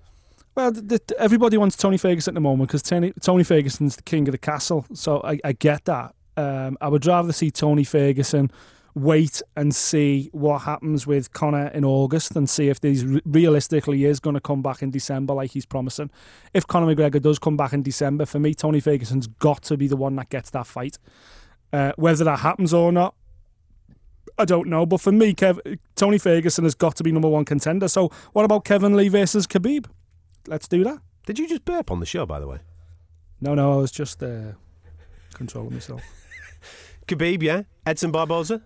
Well, 0.56 0.74
th- 0.74 0.88
th- 0.88 1.02
everybody 1.18 1.58
wants 1.58 1.76
Tony 1.78 1.98
Ferguson 1.98 2.32
at 2.32 2.36
the 2.36 2.42
moment 2.42 2.70
because 2.70 2.82
Tony, 2.82 3.14
Tony 3.22 3.44
Ferguson's 3.44 3.96
the 3.96 4.04
king 4.04 4.28
of 4.28 4.34
the 4.34 4.38
castle. 4.38 4.86
So 4.94 5.22
I, 5.24 5.40
I 5.44 5.54
get 5.54 5.86
that. 5.86 6.16
Um, 6.36 6.78
I 6.82 6.88
would 6.88 7.06
rather 7.06 7.32
see 7.32 7.52
Tony 7.52 7.84
Ferguson 7.84 8.52
wait 8.96 9.42
and 9.56 9.74
see 9.74 10.30
what 10.34 10.60
happens 10.60 11.06
with 11.06 11.32
Conor 11.32 11.68
in 11.68 11.86
August 11.86 12.36
and 12.36 12.50
see 12.50 12.70
if 12.70 12.80
re- 12.84 13.22
realistically 13.26 14.04
is 14.06 14.20
going 14.20 14.34
to 14.34 14.42
come 14.42 14.62
back 14.62 14.82
in 14.82 14.92
December 14.92 15.34
like 15.34 15.52
he's 15.52 15.66
promising. 15.66 16.10
If 16.54 16.68
Conor 16.68 16.94
McGregor 16.94 17.22
does 17.22 17.40
come 17.40 17.56
back 17.56 17.74
in 17.74 17.84
December, 17.84 18.26
for 18.26 18.40
me, 18.40 18.54
Tony 18.54 18.80
Ferguson's 18.80 19.28
got 19.28 19.64
to 19.64 19.78
be 19.78 19.88
the 19.88 19.98
one 19.98 20.16
that 20.16 20.30
gets 20.30 20.50
that 20.52 20.68
fight. 20.68 20.98
Uh, 21.72 21.94
whether 21.98 22.24
that 22.24 22.40
happens 22.40 22.74
or 22.74 22.92
not, 22.92 23.16
I 24.38 24.46
don't 24.46 24.68
know. 24.68 24.86
But 24.86 25.02
for 25.02 25.12
me, 25.12 25.34
Kev- 25.34 25.78
Tony 25.96 26.18
Ferguson 26.18 26.64
has 26.64 26.76
got 26.76 26.96
to 26.96 27.04
be 27.04 27.12
number 27.12 27.30
one 27.30 27.46
contender. 27.46 27.88
So 27.88 28.10
what 28.34 28.46
about 28.46 28.66
Kevin 28.66 28.96
Lee 28.96 29.10
versus 29.10 29.46
Khabib? 29.46 29.86
Let's 30.48 30.68
do 30.68 30.84
that. 30.84 31.00
Did 31.26 31.40
you 31.40 31.48
just 31.48 31.66
burp 31.66 31.92
on 31.92 32.00
the 32.00 32.06
show, 32.06 32.26
by 32.26 32.40
the 32.40 32.48
way? 32.48 32.60
No, 33.42 33.56
no, 33.56 33.74
I 33.74 33.76
was 33.78 33.92
just 33.92 34.22
uh, 34.22 34.54
controlling 35.34 35.74
myself. 35.74 36.02
Khabib, 37.08 37.42
yeah. 37.42 37.64
Edson 37.86 38.12
Barboza. 38.12 38.62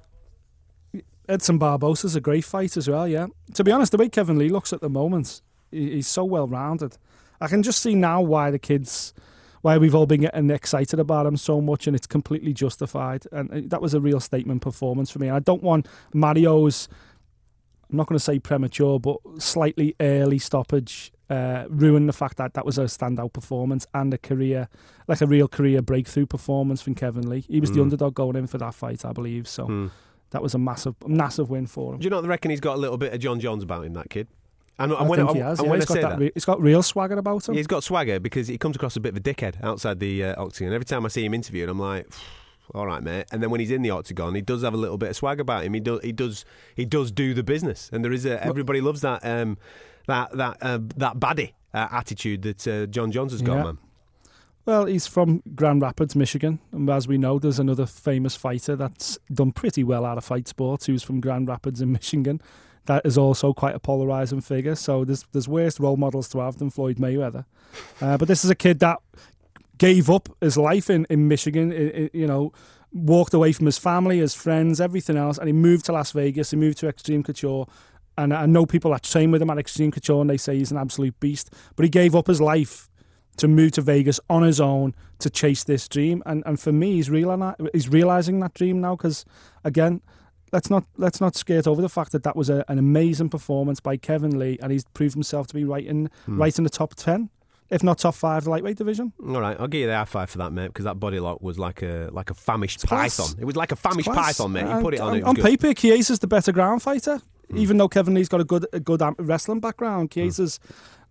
Edson 1.29 1.57
Barboza's 1.57 2.15
a 2.15 2.21
great 2.21 2.43
fight 2.43 2.75
as 2.75 2.89
well, 2.89 3.07
yeah. 3.07 3.27
To 3.53 3.63
be 3.63 3.71
honest, 3.71 3.91
the 3.91 3.97
way 3.97 4.09
Kevin 4.09 4.37
Lee 4.37 4.49
looks 4.49 4.73
at 4.73 4.81
the 4.81 4.89
moment, 4.89 5.41
he's 5.71 6.07
so 6.07 6.25
well 6.25 6.47
rounded. 6.47 6.97
I 7.39 7.47
can 7.47 7.63
just 7.63 7.81
see 7.81 7.95
now 7.95 8.21
why 8.21 8.51
the 8.51 8.59
kids, 8.59 9.13
why 9.61 9.77
we've 9.77 9.95
all 9.95 10.05
been 10.05 10.21
getting 10.21 10.49
excited 10.49 10.99
about 10.99 11.25
him 11.25 11.37
so 11.37 11.61
much, 11.61 11.87
and 11.87 11.95
it's 11.95 12.07
completely 12.07 12.53
justified. 12.53 13.25
And 13.31 13.51
uh, 13.53 13.61
that 13.67 13.81
was 13.81 13.93
a 13.93 14.01
real 14.01 14.19
statement 14.19 14.61
performance 14.61 15.09
for 15.09 15.19
me. 15.19 15.29
I 15.29 15.39
don't 15.39 15.63
want 15.63 15.87
Mario's, 16.13 16.89
I'm 17.89 17.97
not 17.97 18.07
going 18.07 18.17
to 18.17 18.23
say 18.23 18.39
premature, 18.39 18.99
but 18.99 19.17
slightly 19.37 19.95
early 20.01 20.39
stoppage 20.39 21.12
uh, 21.29 21.65
ruin 21.69 22.05
the 22.07 22.13
fact 22.13 22.37
that 22.37 22.53
that 22.53 22.65
was 22.65 22.77
a 22.77 22.83
standout 22.83 23.33
performance 23.33 23.87
and 23.93 24.13
a 24.13 24.17
career, 24.17 24.67
like 25.07 25.21
a 25.21 25.25
real 25.27 25.47
career 25.47 25.81
breakthrough 25.81 26.25
performance 26.25 26.81
from 26.81 26.95
Kevin 26.95 27.27
Lee. 27.29 27.45
He 27.47 27.59
was 27.59 27.71
the 27.71 27.79
Mm. 27.79 27.83
underdog 27.83 28.13
going 28.13 28.35
in 28.35 28.47
for 28.47 28.57
that 28.57 28.73
fight, 28.73 29.05
I 29.05 29.13
believe. 29.13 29.47
So 29.47 29.65
Hmm. 29.65 29.87
that 30.31 30.41
was 30.43 30.53
a 30.53 30.57
massive, 30.59 30.95
massive 31.07 31.49
win 31.49 31.65
for 31.67 31.93
him. 31.93 31.99
Do 31.99 32.03
you 32.05 32.09
not 32.09 32.25
reckon 32.25 32.51
he's 32.51 32.59
got 32.59 32.75
a 32.75 32.79
little 32.79 32.97
bit 32.97 33.13
of 33.13 33.19
Jon 33.19 33.39
Jones 33.39 33.63
about 33.63 33.85
him, 33.85 33.93
that 33.93 34.09
kid? 34.09 34.27
And, 34.79 34.91
and 34.91 35.01
I 35.01 35.03
when, 35.07 35.19
think 35.19 35.29
I, 35.29 35.33
he 35.33 35.39
has. 35.39 35.59
and 35.59 35.65
yeah. 35.67 35.71
when 35.71 35.79
He's 35.81 35.85
I 35.85 35.87
got 35.87 35.93
say 35.93 36.01
that. 36.01 36.09
that, 36.09 36.19
re- 36.19 36.31
he's 36.33 36.45
got 36.45 36.59
real 36.61 36.81
swagger 36.83 37.17
about 37.17 37.47
him. 37.47 37.53
he's 37.55 37.67
got 37.67 37.83
swagger 37.83 38.19
because 38.19 38.47
he 38.47 38.57
comes 38.57 38.75
across 38.75 38.95
a 38.95 38.99
bit 38.99 39.09
of 39.13 39.17
a 39.17 39.21
dickhead 39.21 39.63
outside 39.63 39.99
the 39.99 40.23
uh, 40.23 40.41
octagon. 40.43 40.73
Every 40.73 40.85
time 40.85 41.05
I 41.05 41.09
see 41.09 41.23
him 41.23 41.33
interviewed, 41.35 41.69
I'm 41.69 41.79
like, 41.79 42.07
all 42.73 42.87
right, 42.87 43.03
mate. 43.03 43.25
And 43.31 43.43
then 43.43 43.51
when 43.51 43.59
he's 43.59 43.69
in 43.69 43.83
the 43.83 43.91
octagon, 43.91 44.33
he 44.33 44.41
does 44.41 44.63
have 44.63 44.73
a 44.73 44.77
little 44.77 44.97
bit 44.97 45.09
of 45.11 45.15
swag 45.15 45.39
about 45.39 45.63
him. 45.63 45.73
He 45.75 45.79
does, 45.79 46.01
he 46.01 46.11
does, 46.11 46.43
he 46.75 46.85
does 46.85 47.11
do 47.11 47.33
the 47.35 47.43
business, 47.43 47.89
and 47.93 48.03
there 48.03 48.11
is 48.11 48.25
a 48.25 48.43
everybody 48.43 48.81
loves 48.81 49.01
that 49.01 49.23
um, 49.23 49.57
that 50.07 50.31
that 50.37 50.57
uh, 50.61 50.79
that 50.97 51.19
baddie 51.19 51.53
uh, 51.73 51.87
attitude 51.91 52.41
that 52.43 52.67
uh, 52.67 52.85
Jon 52.87 53.11
Jones 53.11 53.31
has 53.31 53.41
got, 53.41 53.55
Yeah. 53.57 53.63
man. 53.63 53.77
Well, 54.65 54.85
he's 54.85 55.07
from 55.07 55.43
Grand 55.55 55.81
Rapids, 55.81 56.15
Michigan, 56.15 56.59
and 56.71 56.89
as 56.89 57.05
we 57.05 57.17
know, 57.17 57.37
there's 57.37 57.59
another 57.59 57.85
famous 57.85 58.37
fighter 58.37 58.77
that's 58.77 59.17
done 59.33 59.51
pretty 59.51 59.83
well 59.83 60.05
out 60.05 60.17
of 60.17 60.23
fight 60.23 60.47
sports 60.47 60.85
who's 60.85 61.03
from 61.03 61.19
Grand 61.19 61.49
Rapids 61.49 61.81
in 61.81 61.91
Michigan. 61.91 62.41
That 62.85 63.05
is 63.05 63.17
also 63.17 63.53
quite 63.53 63.75
a 63.75 63.79
polarizing 63.79 64.39
figure. 64.41 64.75
So 64.75 65.03
there's 65.05 65.25
there's 65.33 65.47
worse 65.49 65.79
role 65.79 65.97
models 65.97 66.29
to 66.29 66.39
have 66.39 66.57
than 66.59 66.69
Floyd 66.69 66.97
Mayweather. 66.97 67.45
Uh, 68.01 68.17
but 68.17 68.27
this 68.29 68.43
is 68.45 68.49
a 68.51 68.55
kid 68.55 68.79
that 68.79 68.99
gave 69.77 70.09
up 70.09 70.29
his 70.41 70.55
life 70.57 70.89
in 70.89 71.05
in 71.09 71.27
Michigan. 71.27 71.71
i- 71.73 72.03
i- 72.03 72.09
you 72.13 72.27
know, 72.27 72.53
walked 72.93 73.33
away 73.33 73.51
from 73.51 73.65
his 73.65 73.77
family, 73.77 74.19
his 74.19 74.33
friends, 74.35 74.79
everything 74.79 75.17
else, 75.17 75.37
and 75.37 75.47
he 75.47 75.53
moved 75.53 75.83
to 75.85 75.91
Las 75.91 76.11
Vegas. 76.11 76.51
He 76.51 76.57
moved 76.57 76.77
to 76.79 76.87
Extreme 76.87 77.23
Couture. 77.23 77.67
And 78.17 78.33
I 78.33 78.45
know 78.45 78.65
people 78.65 78.91
that 78.91 79.03
train 79.03 79.31
with 79.31 79.41
him 79.41 79.49
at 79.49 79.57
Extreme 79.57 79.91
Couture, 79.91 80.21
and 80.21 80.29
they 80.29 80.37
say 80.37 80.57
he's 80.57 80.71
an 80.71 80.77
absolute 80.77 81.19
beast. 81.19 81.49
But 81.75 81.83
he 81.83 81.89
gave 81.89 82.15
up 82.15 82.27
his 82.27 82.39
life 82.39 82.89
to 83.37 83.47
move 83.47 83.71
to 83.71 83.81
Vegas 83.81 84.19
on 84.29 84.43
his 84.43 84.61
own 84.61 84.93
to 85.19 85.29
chase 85.29 85.63
this 85.63 85.87
dream. 85.87 86.21
And 86.25 86.43
and 86.45 86.59
for 86.59 86.71
me, 86.71 86.93
he's 86.93 87.09
realizing 87.09 87.67
he's 87.73 87.89
realizing 87.89 88.39
that 88.41 88.53
dream 88.53 88.79
now. 88.81 88.95
Because 88.95 89.25
again, 89.63 90.01
let's 90.51 90.69
not 90.69 90.83
let's 90.97 91.19
not 91.19 91.35
skate 91.35 91.65
over 91.65 91.81
the 91.81 91.89
fact 91.89 92.11
that 92.11 92.21
that 92.23 92.35
was 92.35 92.49
a, 92.51 92.63
an 92.67 92.77
amazing 92.77 93.29
performance 93.29 93.79
by 93.79 93.97
Kevin 93.97 94.37
Lee, 94.37 94.59
and 94.61 94.71
he's 94.71 94.85
proved 94.93 95.15
himself 95.15 95.47
to 95.47 95.55
be 95.55 95.63
right 95.63 95.85
in 95.85 96.09
right 96.27 96.55
in 96.55 96.63
the 96.63 96.69
top 96.69 96.93
ten, 96.93 97.31
if 97.71 97.81
not 97.81 97.97
top 97.97 98.13
five, 98.13 98.45
lightweight 98.45 98.77
division. 98.77 99.13
All 99.27 99.41
right, 99.41 99.59
I'll 99.59 99.67
give 99.67 99.81
you 99.81 99.87
the 99.87 99.95
high 99.95 100.05
five 100.05 100.29
for 100.29 100.37
that, 100.37 100.51
mate, 100.53 100.67
because 100.67 100.85
that 100.85 100.99
body 100.99 101.19
lock 101.19 101.41
was 101.41 101.57
like 101.57 101.81
a 101.81 102.09
like 102.11 102.29
a 102.29 102.35
famished 102.35 102.85
class. 102.85 103.17
python. 103.17 103.35
It 103.41 103.45
was 103.45 103.55
like 103.55 103.71
a 103.71 103.75
famished 103.75 104.09
Class. 104.09 104.37
python, 104.37 104.51
mate. 104.51 104.69
You 104.69 104.79
put 104.81 104.93
it 104.93 104.99
on, 104.99 105.09
on, 105.09 105.17
it 105.17 105.23
on 105.23 105.33
good. 105.33 105.41
Hmm. 105.41 105.47
paper, 105.47 105.73
Chiesa's 105.73 106.19
the 106.19 106.27
better 106.27 106.51
ground 106.51 106.83
fighter. 106.83 107.19
Even 107.55 107.77
though 107.77 107.87
Kevin 107.87 108.13
Lee's 108.13 108.29
got 108.29 108.41
a 108.41 108.43
good 108.45 108.65
a 108.73 108.79
good 108.79 109.01
wrestling 109.19 109.59
background, 109.59 110.11
Chiesa's 110.11 110.59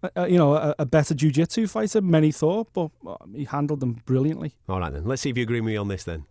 uh, 0.03 0.09
uh, 0.17 0.25
you 0.25 0.39
know 0.39 0.55
a, 0.55 0.75
a 0.81 0.87
better 0.87 1.15
jiu-jitsu 1.15 1.67
fighter. 1.67 2.01
Many 2.01 2.33
thought, 2.33 2.69
but 2.73 2.91
uh, 3.07 3.17
he 3.35 3.45
handled 3.45 3.81
them 3.81 4.01
brilliantly. 4.07 4.55
All 4.69 4.81
right 4.81 4.93
then, 4.93 5.05
let's 5.05 5.23
see 5.23 5.31
if 5.31 5.37
you 5.37 5.43
agree 5.45 5.61
with 5.61 5.67
me 5.69 5.77
on 5.77 5.89
this 5.89 6.05
then. 6.05 6.25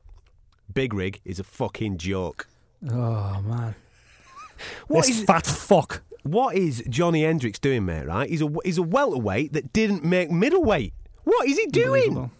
Big 0.73 0.93
Rig 0.93 1.19
is 1.25 1.39
a 1.39 1.43
fucking 1.43 1.97
joke. 1.97 2.47
Oh 2.89 3.41
man, 3.45 3.75
What 4.87 5.05
this 5.05 5.19
is 5.19 5.23
fat 5.25 5.45
fuck. 5.45 6.01
what 6.23 6.55
is 6.55 6.83
Johnny 6.89 7.23
Hendricks 7.23 7.59
doing, 7.59 7.85
mate? 7.85 8.05
Right? 8.07 8.29
He's 8.29 8.41
a 8.41 8.49
he's 8.65 8.77
a 8.77 8.83
welterweight 8.83 9.53
that 9.53 9.71
didn't 9.73 10.03
make 10.03 10.31
middleweight. 10.31 10.93
What 11.23 11.47
is 11.47 11.57
he 11.57 11.67
doing? 11.67 12.31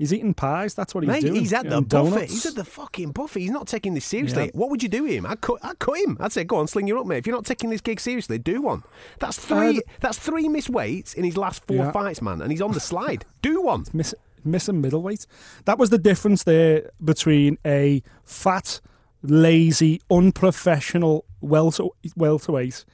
He's 0.00 0.14
eating 0.14 0.32
pies. 0.34 0.74
That's 0.74 0.94
what 0.94 1.04
he's 1.04 1.08
Mate, 1.08 1.20
doing. 1.20 1.34
he's 1.34 1.52
at 1.52 1.64
the 1.68 1.82
buffet. 1.82 1.88
donuts. 1.88 2.32
He's 2.32 2.46
at 2.46 2.54
the 2.54 2.64
fucking 2.64 3.12
buffet. 3.12 3.40
He's 3.40 3.50
not 3.50 3.66
taking 3.68 3.92
this 3.92 4.06
seriously. 4.06 4.46
Yeah. 4.46 4.50
What 4.54 4.70
would 4.70 4.82
you 4.82 4.88
do 4.88 5.02
with 5.02 5.12
him? 5.12 5.26
I'd 5.26 5.42
cut, 5.42 5.58
I'd 5.62 5.78
cut 5.78 5.98
him. 5.98 6.16
I'd 6.18 6.32
say, 6.32 6.42
go 6.42 6.56
on, 6.56 6.66
sling 6.68 6.86
your 6.88 6.96
up, 6.98 7.06
mate. 7.06 7.18
If 7.18 7.26
you're 7.26 7.36
not 7.36 7.44
taking 7.44 7.68
this 7.68 7.82
gig 7.82 8.00
seriously, 8.00 8.38
do 8.38 8.62
one. 8.62 8.82
That's 9.18 9.38
three. 9.38 9.78
Uh, 9.78 9.82
that's 10.00 10.18
three 10.18 10.48
missed 10.48 10.70
weights 10.70 11.12
in 11.12 11.22
his 11.24 11.36
last 11.36 11.64
four 11.66 11.76
Yeah. 11.76 11.92
fights, 11.92 12.22
man, 12.22 12.40
and 12.40 12.50
he's 12.50 12.62
on 12.62 12.72
the 12.72 12.80
slide. 12.90 13.26
do 13.42 13.60
one. 13.60 13.84
miss, 13.92 14.14
missing 14.42 14.80
middleweight. 14.80 15.26
That 15.66 15.78
was 15.78 15.90
the 15.90 15.98
difference 15.98 16.44
there 16.44 16.90
between 17.04 17.58
a 17.66 18.02
fat, 18.24 18.80
lazy, 19.22 20.00
unprofessional 20.10 21.26
welter, 21.42 21.84
welterweight 22.16 22.86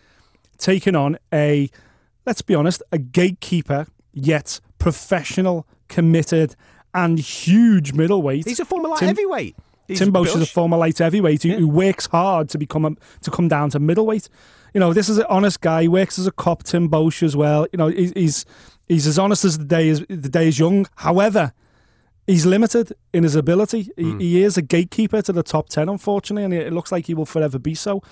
taking 0.58 0.96
on 0.96 1.18
a, 1.32 1.70
let's 2.24 2.42
be 2.42 2.54
honest, 2.56 2.82
a 2.90 2.98
gatekeeper 2.98 3.86
yet 4.12 4.60
professional, 4.78 5.66
committed, 5.88 6.56
and 6.96 7.18
huge 7.20 7.92
middleweight. 7.92 8.46
He's 8.48 8.58
a 8.58 8.64
former 8.64 8.88
light 8.88 8.98
Tim- 9.00 9.08
heavyweight. 9.08 9.54
He's 9.86 10.00
Tim 10.00 10.12
Boetsch 10.12 10.34
is 10.34 10.42
a 10.42 10.46
former 10.46 10.76
light 10.76 10.98
heavyweight 10.98 11.44
who, 11.44 11.52
who 11.52 11.68
works 11.68 12.06
hard 12.06 12.48
to 12.48 12.58
become 12.58 12.84
a, 12.84 12.90
to 13.20 13.30
come 13.30 13.46
down 13.46 13.70
to 13.70 13.78
middleweight. 13.78 14.28
You 14.74 14.80
know, 14.80 14.92
this 14.92 15.08
is 15.08 15.18
an 15.18 15.26
honest 15.28 15.60
guy. 15.60 15.82
He 15.82 15.88
works 15.88 16.18
as 16.18 16.26
a 16.26 16.32
cop. 16.32 16.64
Tim 16.64 16.88
Boetsch 16.90 17.22
as 17.22 17.36
well. 17.36 17.68
You 17.72 17.76
know, 17.76 17.86
he- 17.86 18.12
he's 18.16 18.44
he's 18.88 19.06
as 19.06 19.16
honest 19.18 19.44
as 19.44 19.58
the 19.58 19.64
day 19.64 19.86
is 19.88 20.00
the 20.08 20.28
day 20.28 20.48
is 20.48 20.58
young. 20.58 20.86
However, 20.96 21.52
he's 22.26 22.44
limited 22.46 22.92
in 23.12 23.22
his 23.22 23.36
ability. 23.36 23.90
He, 23.96 24.02
Hmm. 24.02 24.18
he 24.18 24.42
is 24.42 24.56
a 24.56 24.62
gatekeeper 24.62 25.22
to 25.22 25.32
the 25.32 25.44
top 25.44 25.68
ten, 25.68 25.88
unfortunately, 25.88 26.44
and 26.44 26.52
it 26.52 26.72
looks 26.72 26.90
like 26.90 27.06
he 27.06 27.14
will 27.14 27.26
forever 27.26 27.58
be 27.58 27.74
so. 27.76 28.02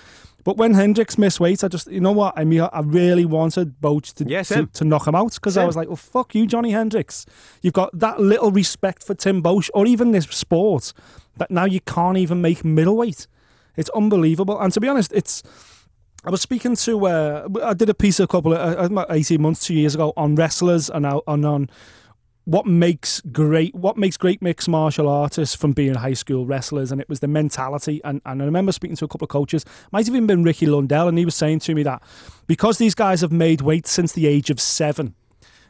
But 0.45 0.55
when 0.57 0.75
Hendricks 0.75 1.17
missed 1.17 1.39
weight, 1.41 1.63
I 1.63 1.67
just, 1.67 1.91
you 1.91 1.99
know 1.99 2.11
what? 2.13 2.33
I 2.37 2.45
mean, 2.45 2.61
I 2.61 2.79
really 2.81 3.25
wanted 3.25 3.81
Boetsch 3.81 4.13
to, 4.13 4.25
to, 4.47 4.67
to 4.73 4.83
knock 4.85 5.07
him 5.07 5.15
out 5.15 5.33
because 5.33 5.57
I 5.57 5.65
was 5.65 5.75
like, 5.75 5.87
well, 5.89 5.95
fuck 5.97 6.33
you, 6.35 6.45
Johnny 6.47 6.71
Hendricks. 6.71 7.25
You've 7.63 7.73
got 7.73 7.89
that 7.99 8.21
little 8.21 8.51
respect 8.51 9.03
for 9.03 9.15
Tim 9.15 9.41
Boetsch 9.41 9.69
or 9.73 9.85
even 9.87 10.11
this 10.11 10.25
sport 10.25 10.93
that 11.37 11.49
now 11.51 11.65
you 11.65 11.81
can't 11.81 12.17
even 12.17 12.41
make 12.41 12.63
middleweight. 12.63 13.27
It's 13.75 13.89
unbelievable. 13.89 14.57
And 14.61 14.71
to 14.71 14.79
be 14.79 14.87
honest, 14.87 15.11
it's. 15.13 15.43
I 16.23 16.29
was 16.29 16.41
speaking 16.41 16.75
to. 16.77 17.05
Uh, 17.07 17.47
I 17.63 17.73
did 17.73 17.89
a 17.89 17.93
piece 17.93 18.19
a 18.19 18.25
couple 18.27 18.53
of 18.53 18.91
uh, 18.97 19.05
eighteen 19.09 19.41
months, 19.41 19.65
two 19.65 19.73
years 19.75 19.93
ago 19.95 20.13
on 20.15 20.35
wrestlers 20.35 20.89
and, 20.89 21.05
out- 21.05 21.23
and 21.27 21.45
on 21.45 21.69
what 22.45 22.67
makes 22.67 23.21
great 23.31 23.73
what 23.73 23.97
makes 23.97 24.17
great 24.17 24.41
mixed 24.41 24.69
martial 24.69 25.09
artists 25.09 25.55
from 25.55 25.73
being 25.73 25.95
high 25.95 26.13
school 26.13 26.45
wrestlers 26.45 26.91
and 26.91 27.01
it 27.01 27.09
was 27.09 27.19
the 27.19 27.27
mentality. 27.27 27.99
And, 28.03 28.21
and 28.25 28.41
I 28.41 28.45
remember 28.45 28.71
speaking 28.71 28.95
to 28.97 29.05
a 29.05 29.07
couple 29.07 29.25
of 29.25 29.29
coaches 29.29 29.65
might 29.91 30.05
have 30.05 30.15
even 30.15 30.27
been 30.27 30.43
Ricky 30.43 30.67
Lundell 30.67 31.07
and 31.07 31.17
he 31.17 31.25
was 31.25 31.35
saying 31.35 31.59
to 31.61 31.75
me 31.75 31.83
that 31.83 32.01
because 32.47 32.77
these 32.77 32.95
guys 32.95 33.21
have 33.21 33.31
made 33.31 33.61
weight 33.61 33.87
since 33.87 34.13
the 34.13 34.27
age 34.27 34.49
of 34.49 34.61
seven 34.61 35.15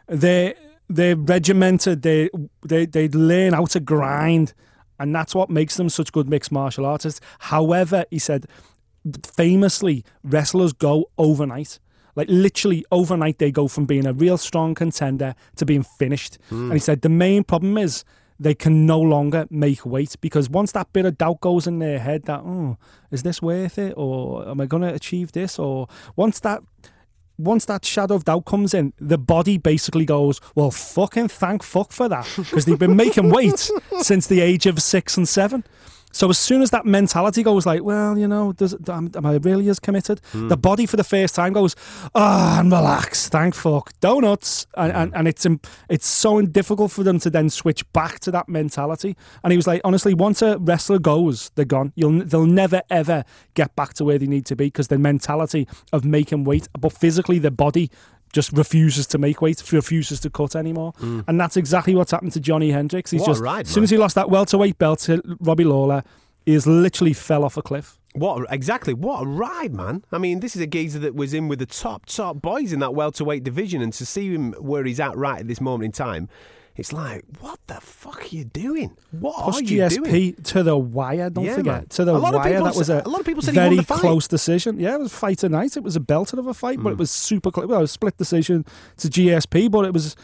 they 0.08 0.54
they're 0.90 1.16
regimented 1.16 2.02
they 2.02 2.30
they 2.62 2.86
they 2.86 3.08
learn 3.08 3.54
how 3.54 3.66
to 3.66 3.80
grind 3.80 4.54
and 5.00 5.16
that's 5.16 5.34
what 5.34 5.50
makes 5.50 5.78
them 5.78 5.90
such 5.90 6.12
good 6.12 6.30
mixed 6.30 6.52
martial 6.52 6.86
artists. 6.86 7.22
However 7.40 8.06
he 8.12 8.20
said 8.20 8.48
famously 9.24 10.04
wrestlers 10.24 10.74
go 10.74 11.10
overnight 11.18 11.80
like 12.16 12.28
literally 12.30 12.86
overnight 12.92 13.38
they 13.40 13.52
go 13.52 13.68
from 13.68 13.86
being 13.86 14.06
a 14.06 14.14
real 14.14 14.38
strong 14.38 14.74
contender 14.76 15.36
to 15.56 15.66
being 15.66 15.84
finished 15.84 16.38
hmm. 16.50 16.66
and 16.66 16.74
he 16.74 16.80
said 16.80 17.02
the 17.02 17.10
main 17.10 17.44
problem 17.44 17.78
is 17.78 18.04
they 18.38 18.54
can 18.54 18.86
no 18.86 19.00
longer 19.00 19.46
make 19.50 19.86
weight 19.86 20.16
because 20.20 20.50
once 20.50 20.74
that 20.74 20.92
bit 20.92 21.06
of 21.06 21.18
doubt 21.18 21.40
goes 21.40 21.68
in 21.68 21.80
their 21.80 22.00
head 22.00 22.24
that 22.24 22.42
oh 22.42 22.78
is 23.12 23.24
this 23.24 23.42
worth 23.42 23.78
it 23.78 23.94
or 23.96 24.48
am 24.48 24.60
i 24.60 24.66
going 24.66 24.84
to 24.84 24.94
achieve 24.94 25.32
this 25.32 25.58
or 25.58 25.88
once 26.16 26.40
that 26.40 26.62
once 27.38 27.66
that 27.66 27.86
shadow 27.86 28.16
of 28.16 28.26
doubt 28.26 28.46
comes 28.46 28.74
in, 28.74 28.94
the 29.00 29.18
body 29.18 29.58
basically 29.58 30.06
goes, 30.06 30.40
well, 30.56 30.72
fucking 30.72 31.28
thank 31.28 31.64
fuck 31.64 31.92
for 31.92 32.08
that. 32.08 32.28
Because 32.36 32.66
they've 32.66 32.80
been 32.80 32.96
making 32.96 33.30
weight 33.30 33.70
since 34.00 34.28
the 34.28 34.42
age 34.42 34.66
of 34.66 34.82
six 34.82 35.18
and 35.18 35.28
seven. 35.28 35.64
So 36.16 36.30
as 36.30 36.38
soon 36.38 36.62
as 36.62 36.70
that 36.70 36.86
mentality 36.86 37.44
goes 37.44 37.66
like, 37.66 37.84
well, 37.84 38.18
you 38.18 38.26
know, 38.26 38.54
does, 38.54 38.74
am, 38.88 39.12
am 39.14 39.26
I 39.26 39.34
really 39.34 39.68
as 39.68 39.82
committed? 39.82 40.22
The 40.32 40.56
body 40.56 40.86
for 40.86 40.96
the 40.96 41.04
first 41.04 41.36
time 41.36 41.52
goes, 41.52 41.76
ah, 42.16 42.62
and 42.62 42.72
relax, 42.72 43.28
thank 43.28 43.54
fuck, 43.54 43.92
donuts, 44.00 44.66
and, 44.78 44.94
and, 44.94 45.14
and 45.14 45.28
it's 45.28 45.46
it's 45.90 46.08
so 46.08 46.42
difficult 46.42 46.94
for 46.94 47.04
them 47.04 47.20
to 47.20 47.30
then 47.30 47.50
switch 47.50 47.84
back 47.92 48.22
to 48.22 48.32
that 48.32 48.48
mentality. 48.48 49.18
And 49.44 49.52
he 49.52 49.58
was 49.58 49.68
like, 49.68 49.82
honestly, 49.84 50.14
once 50.14 50.42
a 50.42 50.58
wrestler 50.58 51.00
goes, 51.00 51.52
they're 51.56 51.66
gone. 51.66 51.92
You'll 51.98 52.24
they'll 52.24 52.46
never 52.46 52.82
ever 52.90 53.26
get 53.54 53.76
back 53.76 53.94
to 53.96 54.06
where 54.06 54.18
they 54.18 54.28
need 54.28 54.46
to 54.46 54.56
be 54.56 54.68
because 54.68 54.88
the 54.88 54.98
mentality 54.98 55.68
of 55.92 56.06
making 56.06 56.46
weight, 56.46 56.70
but 56.80 56.94
physically 56.94 57.40
the 57.40 57.52
body 57.52 57.92
just 58.36 58.52
refuses 58.52 59.08
to 59.08 59.18
make 59.18 59.42
weight, 59.42 59.64
refuses 59.72 60.20
to 60.20 60.30
cut 60.30 60.56
anymore. 60.56 60.94
Hmm. 60.98 61.22
And 61.26 61.40
that's 61.40 61.56
exactly 61.56 61.96
what's 61.96 62.12
happened 62.12 62.34
to 62.34 62.42
Johnny 62.42 62.70
Hendricks. 62.70 63.10
He's 63.10 63.22
What 63.22 63.28
just 63.28 63.42
ride, 63.42 63.66
as 63.66 63.72
soon 63.72 63.86
as 63.86 63.90
he 63.90 63.98
lost 63.98 64.14
that 64.16 64.30
welterweight 64.30 64.78
belt 64.78 65.00
to 65.00 65.22
Robbie 65.40 65.64
Lawler, 65.64 66.04
he 66.46 66.54
has 66.54 66.68
literally 66.68 67.14
fell 67.14 67.46
off 67.46 67.56
a 67.56 67.62
cliff. 67.62 67.98
What 68.14 68.46
exactly? 68.52 68.94
What 68.94 69.24
a 69.24 69.26
ride, 69.26 69.74
man! 69.74 70.04
I 70.12 70.18
mean, 70.18 70.42
this 70.42 70.56
is 70.56 70.62
a 70.62 70.68
geezer 70.68 71.00
that 71.00 71.16
was 71.16 71.34
in 71.34 71.48
with 71.48 71.60
the 71.60 71.66
top 71.66 72.06
top 72.06 72.42
boys 72.42 72.72
in 72.72 72.80
that 72.80 72.94
welterweight 72.94 73.44
division, 73.44 73.82
and 73.82 73.92
to 73.94 74.06
see 74.06 74.34
him 74.34 74.54
where 74.54 74.84
he's 74.84 75.00
at 75.00 75.18
right 75.18 75.40
at 75.40 75.48
this 75.48 75.60
moment 75.60 75.86
in 75.86 75.92
time, 75.92 76.30
it's 76.76 76.92
like, 76.92 77.24
what 77.40 77.60
the 77.68 77.76
fuck 77.76 78.24
are 78.24 78.36
you 78.36 78.44
doing? 78.44 78.98
What 79.12 79.56
are 79.56 79.62
you 79.62 79.80
GSP 79.82 80.04
doing? 80.04 80.36
to 80.36 80.64
the 80.64 80.78
wire, 80.78 81.30
don't 81.30 81.46
Yeah, 81.46 81.56
forget. 81.56 81.74
man. 81.74 81.88
To 81.88 82.06
the 82.06 82.20
wire, 82.20 82.64
that 82.64 82.76
was 82.76 82.90
a, 82.90 83.02
a 83.06 83.08
lot 83.08 83.22
of 83.22 83.26
people 83.26 83.42
said 83.42 83.54
very 83.54 83.78
close 83.78 84.28
decision. 84.28 84.80
Yeah, 84.80 84.96
it 84.96 85.00
was 85.00 85.14
fight 85.14 85.40
tonight. 85.40 85.78
It 85.78 85.84
was 85.84 85.96
a 85.96 86.02
belter 86.02 86.38
of 86.38 86.48
a 86.48 86.54
fight, 86.54 86.84
but 86.84 86.92
it 86.92 86.96
mm. 86.96 87.00
was 87.00 87.12
super 87.12 87.50
close. 87.50 87.68
Well, 87.68 87.80
it 87.80 87.84
was 87.84 87.92
a 87.92 87.94
split 87.94 88.18
decision 88.18 88.66
to 88.98 89.08
GSP, 89.08 89.72
but 89.72 89.86
it 89.86 89.94
was 89.94 90.18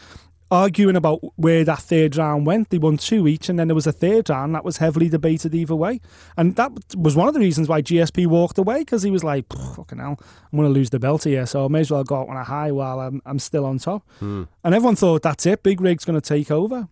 arguing 0.52 0.96
about 0.96 1.20
where 1.36 1.64
that 1.64 1.78
third 1.80 2.14
round 2.16 2.46
went. 2.46 2.68
They 2.68 2.78
won 2.78 2.98
two 2.98 3.26
each, 3.26 3.48
and 3.48 3.58
then 3.58 3.68
there 3.68 3.74
was 3.74 3.86
a 3.86 3.92
third 3.92 4.28
round 4.28 4.54
that 4.54 4.64
was 4.64 4.76
heavily 4.76 5.08
debated 5.08 5.54
either 5.54 5.74
way. 5.74 6.00
And 6.36 6.54
that 6.56 6.72
was 6.94 7.16
one 7.16 7.26
of 7.26 7.34
the 7.34 7.40
reasons 7.40 7.68
why 7.68 7.80
GSP 7.80 8.26
walked 8.26 8.58
away 8.58 8.80
because 8.80 9.02
he 9.02 9.10
was 9.10 9.24
like, 9.24 9.46
fucking 9.74 9.98
hell, 9.98 10.18
I'm 10.20 10.58
going 10.58 10.68
to 10.68 10.72
lose 10.72 10.90
the 10.90 11.00
belt 11.00 11.24
here, 11.24 11.46
so 11.46 11.64
I 11.64 11.68
may 11.68 11.80
as 11.80 11.90
well 11.90 12.04
go 12.04 12.16
out 12.16 12.28
on 12.28 12.36
a 12.36 12.44
high 12.44 12.70
while 12.70 13.00
I'm, 13.00 13.22
I'm 13.24 13.38
still 13.38 13.64
on 13.64 13.78
top. 13.78 14.06
And 14.20 14.74
everyone 14.74 14.96
thought, 14.96 15.22
that's 15.22 15.46
it, 15.46 15.62
Big 15.62 15.80
Rig's 15.80 16.04
going 16.04 16.20
to 16.20 16.26
take 16.26 16.50
over. 16.50 16.88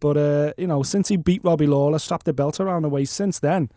But, 0.00 0.16
uh, 0.16 0.52
you 0.58 0.66
know, 0.66 0.82
since 0.82 1.08
he 1.08 1.16
beat 1.16 1.42
Robbie 1.44 1.68
Lawler, 1.68 1.98
strapped 2.00 2.26
the 2.26 2.32
belt 2.32 2.58
around 2.60 2.82
the 2.82 2.88
waist, 2.90 3.14
since 3.14 3.38
then, 3.38 3.70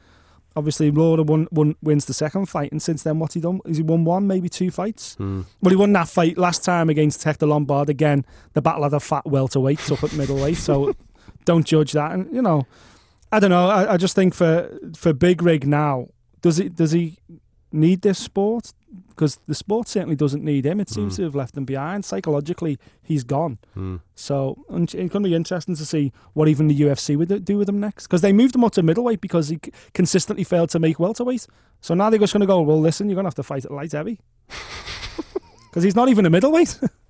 obviously 0.57 0.89
Lawler 0.91 1.23
won, 1.23 1.47
won, 1.51 1.75
wins 1.81 2.05
the 2.05 2.13
second 2.13 2.47
fight, 2.47 2.71
and 2.71 2.81
since 2.81 3.03
then, 3.03 3.19
what's 3.19 3.35
he 3.35 3.39
done? 3.39 3.61
Has 3.65 3.77
he 3.77 3.83
won 3.83 4.03
one, 4.03 4.27
maybe 4.27 4.49
two 4.49 4.71
fights? 4.71 5.15
Hmm. 5.15 5.43
Well, 5.61 5.69
he 5.69 5.75
won 5.75 5.93
that 5.93 6.09
fight 6.09 6.37
last 6.37 6.65
time 6.65 6.89
against 6.89 7.23
Hector 7.23 7.45
Lombard. 7.45 7.89
Again, 7.89 8.25
the 8.53 8.61
battle 8.61 8.83
of 8.83 8.91
the 8.91 8.99
fat 8.99 9.23
welterweights 9.25 9.91
up 9.91 10.03
at 10.03 10.13
middleweight. 10.13 10.57
So 10.57 10.93
don't 11.45 11.65
judge 11.65 11.91
that. 11.93 12.11
And 12.11 12.33
you 12.33 12.41
know, 12.41 12.65
I 13.31 13.39
don't 13.39 13.51
know. 13.51 13.69
I, 13.69 13.93
I 13.93 13.97
just 13.97 14.15
think 14.15 14.33
for 14.33 14.69
for 14.95 15.13
Big 15.13 15.41
Rig 15.41 15.67
now, 15.67 16.07
does 16.41 16.57
he 16.57 16.69
does 16.69 16.91
he 16.91 17.19
need 17.71 18.01
this 18.01 18.17
sport? 18.17 18.73
Because 19.17 19.39
the 19.47 19.55
sport 19.55 19.87
certainly 19.87 20.15
doesn't 20.15 20.43
need 20.43 20.63
him. 20.63 20.79
It 20.79 20.89
seems 20.89 21.15
hmm. 21.15 21.21
to 21.21 21.23
have 21.23 21.33
left 21.33 21.57
him 21.57 21.65
behind. 21.65 22.05
Psychologically, 22.05 22.77
he's 23.01 23.23
gone. 23.23 23.57
Hmm. 23.73 23.95
So 24.13 24.63
it's 24.69 24.93
going 24.93 25.09
to 25.09 25.19
be 25.21 25.33
interesting 25.33 25.75
to 25.75 25.85
see 25.85 26.13
what 26.33 26.47
even 26.47 26.67
the 26.67 26.79
UFC 26.79 27.17
would 27.17 27.43
do 27.43 27.57
with 27.57 27.67
him 27.67 27.79
next. 27.79 28.05
Because 28.05 28.21
they 28.21 28.31
moved 28.31 28.53
him 28.53 28.63
up 28.63 28.73
to 28.73 28.83
middleweight 28.83 29.19
because 29.19 29.49
he 29.49 29.59
consistently 29.95 30.43
failed 30.43 30.69
to 30.69 30.79
make 30.79 30.99
welterweight. 30.99 31.47
So 31.81 31.95
now 31.95 32.11
they're 32.11 32.19
just 32.19 32.31
going 32.31 32.41
to 32.41 32.47
go, 32.47 32.61
well, 32.61 32.79
listen, 32.79 33.09
you're 33.09 33.15
going 33.15 33.23
to 33.23 33.29
have 33.29 33.35
to 33.35 33.43
fight 33.43 33.65
at 33.65 33.71
light 33.71 33.93
heavy. 33.93 34.19
Because 35.69 35.83
he's 35.83 35.95
not 35.95 36.09
even 36.09 36.25
a 36.25 36.29
middleweight. 36.31 36.79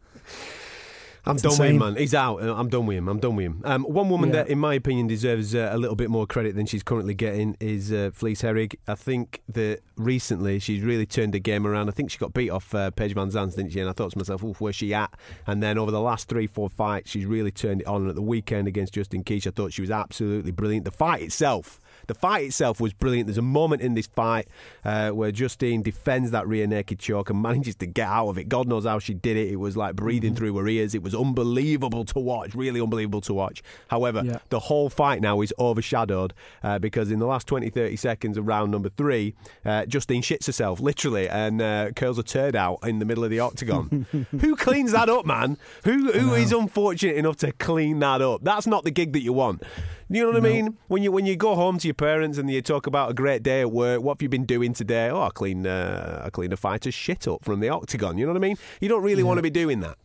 I'm 1.27 1.37
done 1.37 1.51
with 1.51 1.59
him, 1.59 1.77
man. 1.77 1.95
He's 1.95 2.13
out. 2.15 2.41
Uh, 2.41 2.55
I'm 2.55 2.69
done 2.69 2.85
with 2.85 2.97
him. 2.97 3.07
I'm 3.07 3.19
done 3.19 3.35
with 3.35 3.45
him. 3.45 3.61
Um, 3.65 3.83
one 3.83 4.09
woman 4.09 4.29
Yeah. 4.29 4.43
that, 4.43 4.49
in 4.49 4.59
my 4.59 4.73
opinion, 4.73 5.07
deserves 5.07 5.53
uh, 5.53 5.69
a 5.71 5.77
little 5.77 5.95
bit 5.95 6.09
more 6.09 6.25
credit 6.25 6.55
than 6.55 6.65
she's 6.65 6.83
currently 6.83 7.13
getting 7.13 7.55
is 7.59 7.91
uh, 7.91 8.11
Felice 8.13 8.41
Herrig. 8.41 8.75
I 8.87 8.95
think 8.95 9.41
that 9.49 9.81
recently 9.95 10.59
she's 10.59 10.81
really 10.81 11.05
turned 11.05 11.33
the 11.33 11.39
game 11.39 11.67
around. 11.67 11.89
I 11.89 11.91
think 11.91 12.11
she 12.11 12.17
got 12.17 12.33
beat 12.33 12.49
off 12.49 12.73
uh, 12.73 12.91
Paige 12.91 13.15
VanZant, 13.15 13.55
didn't 13.55 13.71
she? 13.71 13.79
And 13.79 13.89
I 13.89 13.93
thought 13.93 14.11
to 14.11 14.17
myself, 14.17 14.43
Oof, 14.43 14.61
where's 14.61 14.75
she 14.75 14.93
at? 14.93 15.11
And 15.45 15.61
then 15.61 15.77
over 15.77 15.91
the 15.91 16.01
last 16.01 16.27
three, 16.29 16.47
four 16.47 16.69
fights, 16.69 17.09
she's 17.11 17.25
really 17.25 17.51
turned 17.51 17.81
it 17.81 17.87
on. 17.87 18.01
And 18.01 18.09
at 18.09 18.15
the 18.15 18.21
weekend 18.21 18.67
against 18.67 18.93
Justine 18.93 19.23
Kish, 19.23 19.45
I 19.47 19.51
thought 19.51 19.73
she 19.73 19.81
was 19.81 19.91
absolutely 19.91 20.51
brilliant. 20.51 20.85
The 20.85 20.91
fight 20.91 21.21
itself. 21.21 21.79
The 22.07 22.15
fight 22.15 22.45
itself 22.45 22.79
was 22.81 22.93
brilliant. 22.93 23.27
There's 23.27 23.37
a 23.37 23.41
moment 23.41 23.81
in 23.81 23.93
this 23.93 24.07
fight 24.07 24.47
uh, 24.83 25.09
where 25.11 25.31
Justine 25.31 25.81
defends 25.81 26.31
that 26.31 26.47
rear 26.47 26.65
naked 26.67 26.99
choke 26.99 27.29
and 27.29 27.41
manages 27.49 27.75
to 27.75 27.85
get 27.85 28.07
out 28.07 28.29
of 28.29 28.37
it. 28.37 28.49
God 28.49 28.67
knows 28.67 28.85
how 28.85 28.99
she 28.99 29.13
did 29.13 29.37
it. 29.37 29.49
It 29.51 29.57
was 29.57 29.77
like 29.77 29.95
breathing 29.95 30.31
Mm-hmm. 30.31 30.35
through 30.37 30.57
her 30.57 30.67
ears. 30.67 30.95
It 30.95 31.03
was 31.03 31.13
unbelievable 31.15 32.03
to 32.05 32.19
watch, 32.19 32.55
really 32.55 32.81
unbelievable 32.81 33.21
to 33.21 33.33
watch. 33.33 33.61
However, 33.89 34.21
Yeah. 34.25 34.39
the 34.49 34.59
whole 34.59 34.89
fight 34.89 35.21
now 35.21 35.41
is 35.41 35.53
overshadowed 35.59 36.33
uh, 36.63 36.79
because 36.79 37.11
in 37.11 37.19
the 37.19 37.25
last 37.27 37.45
20, 37.47 37.69
30 37.69 37.95
seconds 37.95 38.37
of 38.37 38.47
round 38.47 38.71
number 38.71 38.89
three, 38.89 39.33
uh, 39.65 39.85
Justine 39.85 40.21
shits 40.21 40.47
herself, 40.47 40.79
literally, 40.79 41.29
and 41.29 41.61
uh, 41.61 41.91
curls 41.95 42.17
a 42.17 42.23
turd 42.23 42.55
out 42.55 42.79
in 42.83 42.99
the 42.99 43.05
middle 43.05 43.23
of 43.23 43.29
the 43.29 43.39
octagon. 43.39 44.05
who 44.41 44.55
cleans 44.55 44.91
that 44.91 45.07
up, 45.09 45.25
man? 45.25 45.57
Who 45.83 46.11
Who 46.11 46.33
is 46.33 46.51
unfortunate 46.51 47.15
enough 47.15 47.37
to 47.37 47.51
clean 47.53 47.99
that 47.99 48.21
up? 48.21 48.43
That's 48.43 48.65
not 48.67 48.83
the 48.83 48.91
gig 48.91 49.13
that 49.13 49.21
you 49.21 49.33
want. 49.33 49.63
You 50.09 50.21
know 50.21 50.27
what 50.27 50.37
I 50.37 50.39
mean? 50.39 50.77
When 50.87 51.03
you 51.03 51.11
when 51.11 51.25
you 51.25 51.35
go 51.35 51.55
home 51.55 51.77
to 51.79 51.87
your 51.87 51.93
parents 51.93 52.37
and 52.37 52.49
you 52.49 52.61
talk 52.61 52.87
about 52.87 53.11
a 53.11 53.13
great 53.13 53.43
day 53.43 53.61
at 53.61 53.71
work, 53.71 54.01
what 54.01 54.17
have 54.17 54.21
you 54.21 54.29
been 54.29 54.45
doing 54.45 54.73
today? 54.73 55.09
Oh, 55.09 55.23
I 55.23 55.29
clean 55.29 55.67
uh, 55.67 56.21
I 56.23 56.29
clean 56.29 56.53
a 56.53 56.57
fighter's 56.57 56.93
shit 56.93 57.27
up 57.27 57.43
from 57.43 57.59
the 57.59 57.69
octagon. 57.69 58.17
You 58.17 58.25
know 58.25 58.31
what 58.31 58.37
I 58.37 58.47
mean? 58.47 58.57
You 58.79 58.87
don't 58.87 59.03
really 59.03 59.23
want 59.23 59.37
to 59.37 59.41
be 59.41 59.49
doing 59.49 59.81
that. 59.81 59.97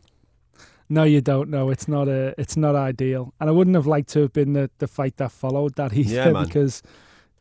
No, 0.89 1.03
you 1.03 1.21
don't 1.21 1.49
know. 1.49 1.69
It's 1.69 1.87
not 1.87 2.09
a. 2.09 2.35
It's 2.37 2.57
not 2.57 2.75
ideal, 2.75 3.33
and 3.39 3.49
I 3.49 3.53
wouldn't 3.53 3.75
have 3.75 3.87
liked 3.87 4.09
to 4.09 4.21
have 4.23 4.33
been 4.33 4.53
the, 4.53 4.69
the 4.79 4.87
fight 4.87 5.17
that 5.17 5.31
followed 5.31 5.75
that 5.75 5.93
either 5.97 6.13
Yeah, 6.13 6.43
because 6.43 6.83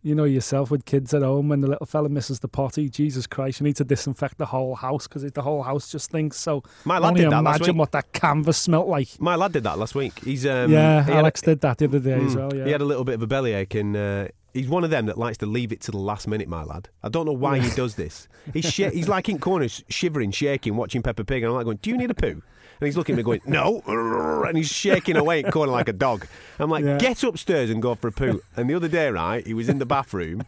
you 0.02 0.14
know 0.14 0.24
yourself 0.24 0.70
with 0.70 0.84
kids 0.84 1.14
at 1.14 1.22
home 1.22 1.48
when 1.48 1.60
the 1.60 1.68
little 1.68 1.86
fella 1.86 2.08
misses 2.08 2.40
the 2.40 2.48
potty. 2.48 2.88
Jesus 2.88 3.26
Christ, 3.26 3.60
you 3.60 3.64
need 3.64 3.76
to 3.76 3.84
disinfect 3.84 4.38
the 4.38 4.46
whole 4.46 4.74
house 4.74 5.06
because 5.06 5.22
the 5.30 5.42
whole 5.42 5.62
house 5.62 5.90
just 5.92 6.06
stinks. 6.06 6.36
So 6.38 6.62
My 6.84 6.98
lad 6.98 7.14
did 7.14 7.30
that 7.30 7.42
last 7.42 7.58
imagine 7.60 7.74
week. 7.76 7.80
what 7.80 7.92
that 7.92 8.12
canvas 8.12 8.58
smelt 8.58 8.88
like. 8.88 9.20
My 9.20 9.36
lad 9.36 9.52
did 9.52 9.62
that 9.64 9.78
last 9.78 9.94
week. 9.94 10.18
He's 10.24 10.44
um, 10.44 10.70
yeah, 10.72 11.04
he 11.04 11.10
had 11.10 11.16
a- 11.16 11.18
Alex 11.20 11.40
did 11.42 11.60
that 11.60 11.78
the 11.78 11.84
other 11.84 12.00
day 12.00 12.14
as 12.14 12.34
Mm. 12.34 12.36
well. 12.36 12.54
Yeah, 12.54 12.64
He 12.64 12.70
had 12.72 12.80
a 12.80 12.84
little 12.84 13.04
bit 13.04 13.14
of 13.14 13.22
a 13.22 13.26
bellyache, 13.28 13.74
and 13.76 13.96
uh, 13.96 14.28
he's 14.52 14.68
one 14.68 14.82
of 14.84 14.90
them 14.90 15.06
that 15.06 15.18
likes 15.18 15.38
to 15.38 15.46
leave 15.46 15.70
it 15.72 15.80
to 15.82 15.90
the 15.92 15.98
last 15.98 16.26
minute. 16.26 16.48
My 16.48 16.64
lad, 16.64 16.88
I 17.02 17.08
don't 17.08 17.24
know 17.26 17.32
why 17.32 17.60
he 17.60 17.70
does 17.76 17.94
this. 17.94 18.26
He's 18.52 18.64
sh- 18.72 18.90
he's 18.92 19.08
like 19.08 19.28
in 19.28 19.38
corners, 19.38 19.84
shivering, 19.88 20.32
shaking, 20.32 20.74
watching 20.76 21.02
Peppa 21.02 21.24
Pig, 21.24 21.42
and 21.44 21.50
I'm 21.50 21.54
like 21.56 21.64
going, 21.64 21.78
"Do 21.80 21.90
you 21.90 21.96
need 21.96 22.10
a 22.10 22.14
poo?" 22.14 22.42
And 22.82 22.86
he's 22.88 22.96
looking 22.96 23.12
at 23.12 23.18
me 23.18 23.22
going, 23.22 23.42
"No," 23.46 23.80
and 24.44 24.56
he's 24.56 24.66
shaking 24.66 25.16
away 25.16 25.38
in 25.38 25.52
corner 25.52 25.70
like 25.70 25.88
a 25.88 25.92
dog. 25.92 26.26
I'm 26.58 26.68
like, 26.68 26.84
Yeah. 26.84 26.98
"Get 26.98 27.22
upstairs 27.22 27.70
and 27.70 27.80
go 27.80 27.94
for 27.94 28.08
a 28.08 28.12
poo." 28.12 28.42
And 28.56 28.68
the 28.68 28.74
other 28.74 28.88
day, 28.88 29.08
right, 29.08 29.46
he 29.46 29.54
was 29.54 29.68
in 29.68 29.78
the 29.78 29.86
bathroom. 29.86 30.42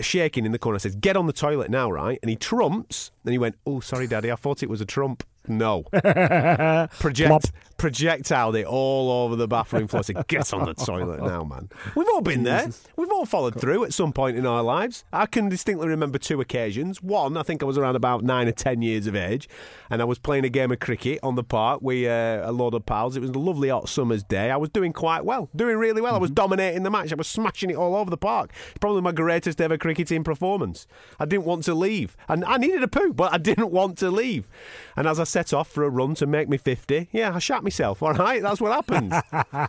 Shaking 0.00 0.44
in 0.44 0.50
the 0.50 0.58
corner, 0.58 0.74
I 0.74 0.78
says, 0.78 0.96
"Get 0.96 1.16
on 1.16 1.28
the 1.28 1.32
toilet 1.32 1.70
now, 1.70 1.88
right?" 1.88 2.18
And 2.20 2.30
he 2.30 2.34
trumps, 2.34 3.12
and 3.24 3.30
he 3.30 3.38
went, 3.38 3.54
"Oh, 3.64 3.78
sorry, 3.78 4.08
Daddy, 4.08 4.32
I 4.32 4.34
thought 4.34 4.64
it 4.64 4.68
was 4.68 4.80
a 4.80 4.84
trump." 4.84 5.22
No, 5.48 5.82
project 6.98 7.52
projectiled 7.76 8.56
it 8.56 8.66
all 8.66 9.10
over 9.10 9.36
the 9.36 9.46
bathroom 9.46 9.86
floor. 9.86 10.02
Said, 10.02 10.26
"Get 10.28 10.52
on 10.52 10.64
the 10.64 10.74
toilet 10.74 11.20
now, 11.20 11.44
man." 11.44 11.68
We've 11.94 12.08
all 12.08 12.20
been 12.20 12.42
there. 12.42 12.68
We've 12.96 13.10
all 13.10 13.26
followed 13.26 13.60
through 13.60 13.84
at 13.84 13.92
some 13.92 14.12
point 14.12 14.36
in 14.36 14.46
our 14.46 14.62
lives. 14.62 15.04
I 15.12 15.26
can 15.26 15.48
distinctly 15.48 15.88
remember 15.88 16.18
two 16.18 16.40
occasions. 16.40 17.02
One, 17.02 17.36
I 17.36 17.42
think 17.42 17.62
I 17.62 17.66
was 17.66 17.78
around 17.78 17.96
about 17.96 18.24
nine 18.24 18.48
or 18.48 18.52
ten 18.52 18.82
years 18.82 19.06
of 19.06 19.14
age, 19.14 19.48
and 19.90 20.00
I 20.00 20.04
was 20.04 20.18
playing 20.18 20.44
a 20.44 20.48
game 20.48 20.72
of 20.72 20.80
cricket 20.80 21.20
on 21.22 21.34
the 21.34 21.44
park 21.44 21.80
with 21.82 22.06
uh, 22.06 22.42
a 22.44 22.52
load 22.52 22.74
of 22.74 22.86
pals. 22.86 23.16
It 23.16 23.20
was 23.20 23.30
a 23.30 23.38
lovely 23.38 23.68
hot 23.68 23.88
summer's 23.88 24.22
day. 24.22 24.50
I 24.50 24.56
was 24.56 24.70
doing 24.70 24.92
quite 24.92 25.24
well, 25.24 25.48
doing 25.54 25.76
really 25.76 26.00
well. 26.00 26.14
I 26.14 26.18
was 26.18 26.30
dominating 26.30 26.82
the 26.82 26.90
match. 26.90 27.12
I 27.12 27.16
was 27.16 27.28
smashing 27.28 27.70
it 27.70 27.76
all 27.76 27.94
over 27.94 28.10
the 28.10 28.16
park. 28.16 28.52
Probably 28.80 29.02
my 29.02 29.12
greatest 29.12 29.60
ever 29.60 29.76
cricketing 29.78 30.24
performance. 30.24 30.86
I 31.18 31.26
didn't 31.26 31.44
want 31.44 31.64
to 31.64 31.74
leave, 31.74 32.16
and 32.28 32.44
I 32.44 32.56
needed 32.56 32.82
a 32.82 32.88
poo, 32.88 33.12
but 33.12 33.32
I 33.32 33.38
didn't 33.38 33.70
want 33.70 33.98
to 33.98 34.10
leave. 34.10 34.48
And 34.96 35.06
as 35.06 35.20
I 35.20 35.24
set 35.36 35.52
off 35.52 35.68
for 35.68 35.84
a 35.84 35.90
run 35.90 36.14
to 36.14 36.26
make 36.26 36.48
me 36.48 36.56
fifty, 36.56 37.08
yeah, 37.12 37.34
I 37.34 37.40
shat 37.40 37.62
myself. 37.62 38.02
All 38.02 38.14
right, 38.14 38.40
that's 38.40 38.58
what 38.58 38.72
happened. 38.72 39.12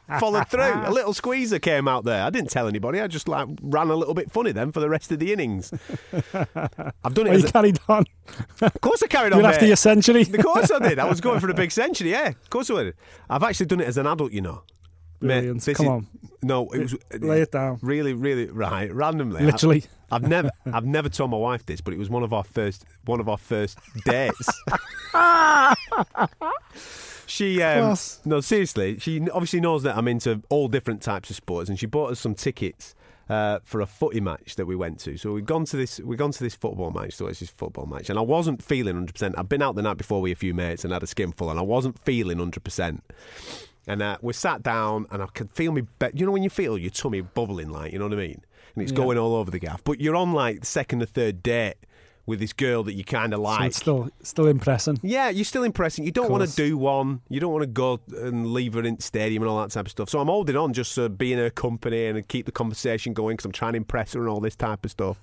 Followed 0.20 0.48
through. 0.48 0.62
A 0.86 0.92
little 0.92 1.14
squeezer 1.14 1.60
came 1.60 1.90
out 1.90 2.06
there. 2.06 2.24
I 2.24 2.30
didn't 2.30 2.52
tell 2.52 2.70
anybody. 2.70 3.02
I 3.02 3.08
just 3.08 3.28
like 3.28 3.50
ran 3.62 3.90
a 3.90 3.96
little 3.96 4.14
bit 4.14 4.32
funny 4.32 4.54
then 4.54 4.72
for 4.72 4.80
the 4.80 4.88
rest 4.88 5.12
of 5.12 5.20
the 5.20 5.34
innings. 5.34 5.74
I've 6.34 7.14
done 7.14 7.28
it. 7.28 7.34
As 7.34 7.42
you 7.42 7.50
a, 7.50 7.52
carried 7.52 7.80
on. 7.90 8.06
of 8.62 8.80
course, 8.80 9.04
I 9.04 9.08
carried 9.08 9.34
on. 9.34 9.40
You're 9.40 9.50
after 9.50 9.66
your 9.66 9.76
century. 9.76 10.22
Of 10.22 10.38
course 10.42 10.72
I 10.72 10.80
did. 10.80 11.00
I 11.00 11.06
was 11.06 11.20
going 11.20 11.42
for 11.42 11.50
a 11.50 11.54
big 11.64 11.72
century. 11.72 12.12
Yeah, 12.12 12.30
of 12.30 12.50
course 12.50 12.72
I 12.72 12.84
did. 12.84 12.96
I've 13.30 13.44
actually 13.44 13.66
done 13.66 13.82
it 13.82 13.88
as 13.90 13.98
an 13.98 14.08
adult. 14.08 14.32
You 14.32 14.42
know. 14.42 14.64
Mate, 15.20 15.28
Brilliant. 15.40 15.64
this 15.64 15.78
Come 15.78 15.86
is- 15.86 15.90
on. 15.90 16.08
No, 16.44 16.70
it 16.70 16.80
was 16.80 16.96
Lay 17.20 17.42
it 17.42 17.52
down. 17.52 17.80
Really, 17.82 18.14
really 18.14 18.46
right. 18.46 18.94
Randomly, 18.94 19.42
I- 19.42 19.46
Literally. 19.46 19.84
I've 20.12 20.28
never, 20.28 20.52
I've 20.72 20.86
never 20.86 21.10
told 21.10 21.32
my 21.32 21.38
wife 21.38 21.66
this, 21.66 21.82
but 21.82 21.94
it 21.94 21.98
was 21.98 22.10
one 22.10 22.24
of 22.24 22.32
our 22.32 22.44
first, 22.44 22.86
one 23.06 23.20
of 23.20 23.28
our 23.28 23.38
first 23.38 23.80
dates. 24.06 24.48
she, 27.26 27.62
um, 27.62 27.96
no, 28.26 28.40
seriously, 28.42 29.00
she 29.00 29.22
obviously 29.32 29.60
knows 29.60 29.84
that 29.84 29.98
I'm 29.98 30.08
into 30.08 30.42
all 30.50 30.68
different 30.68 31.02
types 31.02 31.30
of 31.30 31.36
sports, 31.36 31.70
and 31.70 31.80
she 31.80 31.86
bought 31.86 32.12
us 32.12 32.20
some 32.20 32.36
tickets. 32.36 32.94
Uh, 33.30 33.60
for 33.66 33.82
a 33.82 33.86
footy 33.86 34.22
match 34.22 34.56
that 34.56 34.66
we 34.66 34.74
went 34.74 35.02
to, 35.02 35.18
so 35.18 35.34
we've 35.34 35.46
gone 35.46 35.66
to 35.66 35.76
this. 35.76 36.00
We've 36.00 36.18
gone 36.18 36.32
to 36.32 36.42
this 36.42 36.56
football 36.56 36.92
match. 36.92 37.12
So 37.16 37.28
it's 37.28 37.42
this 37.42 37.50
football 37.50 37.86
match, 37.86 38.10
and 38.10 38.18
I 38.18 38.22
wasn't 38.22 38.64
feeling 38.64 38.96
hundred 38.96 39.16
percent. 39.16 39.36
I've 39.38 39.50
been 39.50 39.62
out 39.62 39.76
the 39.76 39.82
night 39.82 39.98
before 39.98 40.22
with 40.22 40.32
a 40.32 40.36
few 40.38 40.54
mates 40.54 40.86
and 40.86 40.94
had 40.94 41.04
a 41.04 41.08
skinful, 41.08 41.50
and 41.50 41.60
I 41.60 41.62
wasn't 41.62 42.00
feeling 42.06 42.38
hundred 42.38 42.64
percent. 42.64 43.04
And 43.88 44.02
uh, 44.02 44.18
we 44.22 44.34
sat 44.34 44.62
down, 44.64 45.06
and 45.12 45.24
I 45.24 45.28
could 45.28 45.50
feel 45.52 45.72
me. 45.72 45.82
Be- 46.00 46.08
you 46.14 46.26
know 46.26 46.32
when 46.34 46.44
you 46.44 46.50
feel 46.50 46.78
your 46.78 46.92
tummy 46.92 47.22
bubbling, 47.22 47.70
like 47.70 47.94
you 47.94 48.00
know 48.00 48.06
what 48.06 48.14
I 48.14 48.18
mean, 48.18 48.42
and 48.76 48.84
it's 48.84 48.92
Yeah. 48.92 48.98
going 48.98 49.18
all 49.18 49.36
over 49.36 49.50
the 49.50 49.60
gaff. 49.60 49.82
But 49.84 50.02
you're 50.02 50.16
on 50.16 50.34
like 50.34 50.60
the 50.62 50.66
second 50.66 51.02
or 51.02 51.06
third 51.06 51.42
date 51.42 51.76
with 52.26 52.42
this 52.42 52.52
girl 52.52 52.84
that 52.84 52.92
you 52.96 53.06
kind 53.06 53.34
of 53.34 53.38
So 53.38 53.44
like. 53.44 53.68
it's 53.68 53.78
still 53.78 54.10
still 54.22 54.48
impressing. 54.48 55.00
yeah, 55.02 55.30
you're 55.30 55.46
still 55.46 55.64
impressing. 55.64 56.04
You 56.04 56.12
don't 56.12 56.30
want 56.30 56.46
to 56.50 56.54
do 56.54 56.78
one. 56.78 57.22
You 57.30 57.40
don't 57.40 57.54
want 57.54 57.64
to 57.64 57.68
go 57.68 58.02
and 58.18 58.48
leave 58.48 58.74
her 58.74 58.84
in 58.84 58.98
the 58.98 59.02
stadium 59.02 59.44
and 59.44 59.50
all 59.50 59.62
that 59.62 59.72
type 59.72 59.86
of 59.86 59.92
stuff. 59.92 60.10
So 60.10 60.20
I'm 60.20 60.28
holding 60.28 60.58
on 60.58 60.74
just 60.74 60.94
to 60.96 61.08
be 61.08 61.32
in 61.32 61.40
her 61.40 61.50
company 61.50 62.08
and 62.08 62.28
keep 62.28 62.46
the 62.46 62.52
conversation 62.52 63.14
going 63.14 63.38
because 63.38 63.46
I'm 63.46 63.54
trying 63.54 63.72
to 63.74 63.78
impress 63.78 64.12
her 64.14 64.20
and 64.20 64.28
all 64.28 64.42
this 64.42 64.58
type 64.58 64.84
of 64.84 64.92
stuff. 64.92 65.22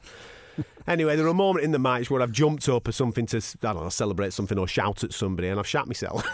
Anyway, 0.86 1.16
there 1.16 1.24
were 1.24 1.30
a 1.30 1.34
moment 1.34 1.64
in 1.64 1.72
the 1.72 1.78
match 1.78 2.10
where 2.10 2.22
I've 2.22 2.32
jumped 2.32 2.68
up 2.68 2.88
or 2.88 2.92
something 2.92 3.26
to, 3.26 3.38
I 3.38 3.72
don't 3.72 3.82
know, 3.82 3.88
celebrate 3.88 4.32
something 4.32 4.58
or 4.58 4.66
shout 4.66 5.04
at 5.04 5.12
somebody 5.12 5.48
and 5.48 5.58
I've 5.58 5.66
shat 5.66 5.86
myself. 5.86 6.24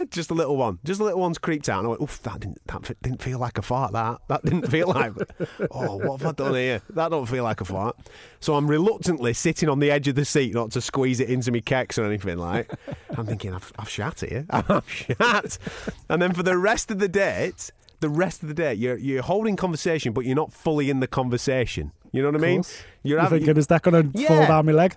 just 0.10 0.30
a 0.30 0.34
little 0.34 0.56
one. 0.56 0.78
Just 0.84 1.00
a 1.00 1.04
little 1.04 1.20
one's 1.20 1.38
creeped 1.38 1.68
out. 1.68 1.78
And 1.78 1.86
I 1.86 1.90
went, 1.90 2.02
oof, 2.02 2.22
that 2.22 2.40
didn't, 2.40 2.66
that 2.66 2.96
didn't 3.02 3.22
feel 3.22 3.38
like 3.38 3.58
a 3.58 3.62
fart, 3.62 3.92
that. 3.92 4.20
That 4.28 4.44
didn't 4.44 4.68
feel 4.68 4.88
like, 4.88 5.12
oh, 5.70 5.96
what 5.96 6.20
have 6.20 6.30
I 6.30 6.32
done 6.32 6.54
here? 6.54 6.82
That 6.90 7.10
don't 7.10 7.26
feel 7.26 7.44
like 7.44 7.60
a 7.60 7.64
fart. 7.64 7.96
So 8.40 8.54
I'm 8.54 8.68
reluctantly 8.68 9.32
sitting 9.32 9.68
on 9.68 9.78
the 9.78 9.90
edge 9.90 10.08
of 10.08 10.14
the 10.14 10.24
seat 10.24 10.54
not 10.54 10.70
to 10.72 10.80
squeeze 10.80 11.20
it 11.20 11.28
into 11.28 11.50
me 11.50 11.60
keks 11.60 11.98
or 11.98 12.04
anything 12.04 12.38
like. 12.38 12.70
I'm 13.16 13.26
thinking, 13.26 13.54
I've, 13.54 13.72
I've 13.78 13.88
shat 13.88 14.20
here. 14.20 14.46
I've 14.50 14.88
shat. 14.90 15.58
And 16.08 16.22
then 16.22 16.32
for 16.32 16.42
the 16.42 16.56
rest 16.56 16.90
of 16.90 16.98
the 16.98 17.08
date, 17.08 17.70
the 18.00 18.08
rest 18.08 18.42
of 18.42 18.48
the 18.48 18.54
day, 18.54 18.74
you're, 18.74 18.96
you're 18.96 19.22
holding 19.22 19.56
conversation, 19.56 20.12
but 20.12 20.24
you're 20.24 20.36
not 20.36 20.52
fully 20.52 20.90
in 20.90 21.00
the 21.00 21.06
conversation. 21.06 21.92
You 22.12 22.22
know 22.22 22.30
what 22.30 22.42
I 22.42 22.46
mean? 22.46 22.64
You're 23.02 23.20
having, 23.20 23.40
thinking, 23.40 23.56
is 23.56 23.66
that 23.68 23.82
going 23.82 24.12
to 24.12 24.26
fall 24.26 24.46
down 24.46 24.66
my 24.66 24.72
leg? 24.72 24.96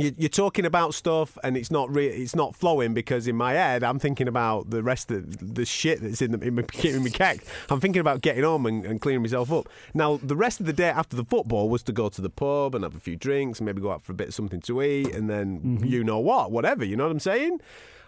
you- 0.00 0.14
you're 0.16 0.28
talking 0.28 0.64
about 0.64 0.94
stuff 0.94 1.36
and 1.44 1.56
it's 1.56 1.70
not 1.70 1.94
re- 1.94 2.06
it's 2.06 2.34
not 2.34 2.54
flowing 2.56 2.94
because 2.94 3.26
in 3.26 3.36
my 3.36 3.52
head 3.52 3.82
I'm 3.82 3.98
thinking 3.98 4.28
about 4.28 4.70
the 4.70 4.82
rest 4.82 5.10
of 5.10 5.54
the 5.54 5.64
shit 5.64 6.00
that's 6.00 6.22
in, 6.22 6.32
the, 6.32 6.46
in, 6.46 6.54
my, 6.54 6.64
in 6.84 7.02
my 7.02 7.10
keg. 7.10 7.42
I'm 7.68 7.80
thinking 7.80 8.00
about 8.00 8.22
getting 8.22 8.44
home 8.44 8.66
and, 8.66 8.84
and 8.84 9.00
cleaning 9.00 9.22
myself 9.22 9.52
up. 9.52 9.68
Now 9.94 10.18
the 10.22 10.36
rest 10.36 10.60
of 10.60 10.66
the 10.66 10.72
day 10.72 10.88
after 10.88 11.16
the 11.16 11.24
football 11.24 11.68
was 11.68 11.82
to 11.84 11.92
go 11.92 12.08
to 12.08 12.20
the 12.20 12.30
pub 12.30 12.74
and 12.74 12.84
have 12.84 12.94
a 12.94 13.00
few 13.00 13.16
drinks 13.16 13.58
and 13.58 13.66
maybe 13.66 13.80
go 13.80 13.90
out 13.90 14.02
for 14.02 14.12
a 14.12 14.14
bit 14.14 14.28
of 14.28 14.34
something 14.34 14.60
to 14.62 14.82
eat 14.82 15.14
and 15.14 15.28
then 15.28 15.60
mm-hmm. 15.60 15.84
you 15.84 16.04
know 16.04 16.18
what, 16.18 16.50
whatever. 16.50 16.84
You 16.84 16.96
know 16.96 17.04
what 17.04 17.12
I'm 17.12 17.20
saying? 17.20 17.60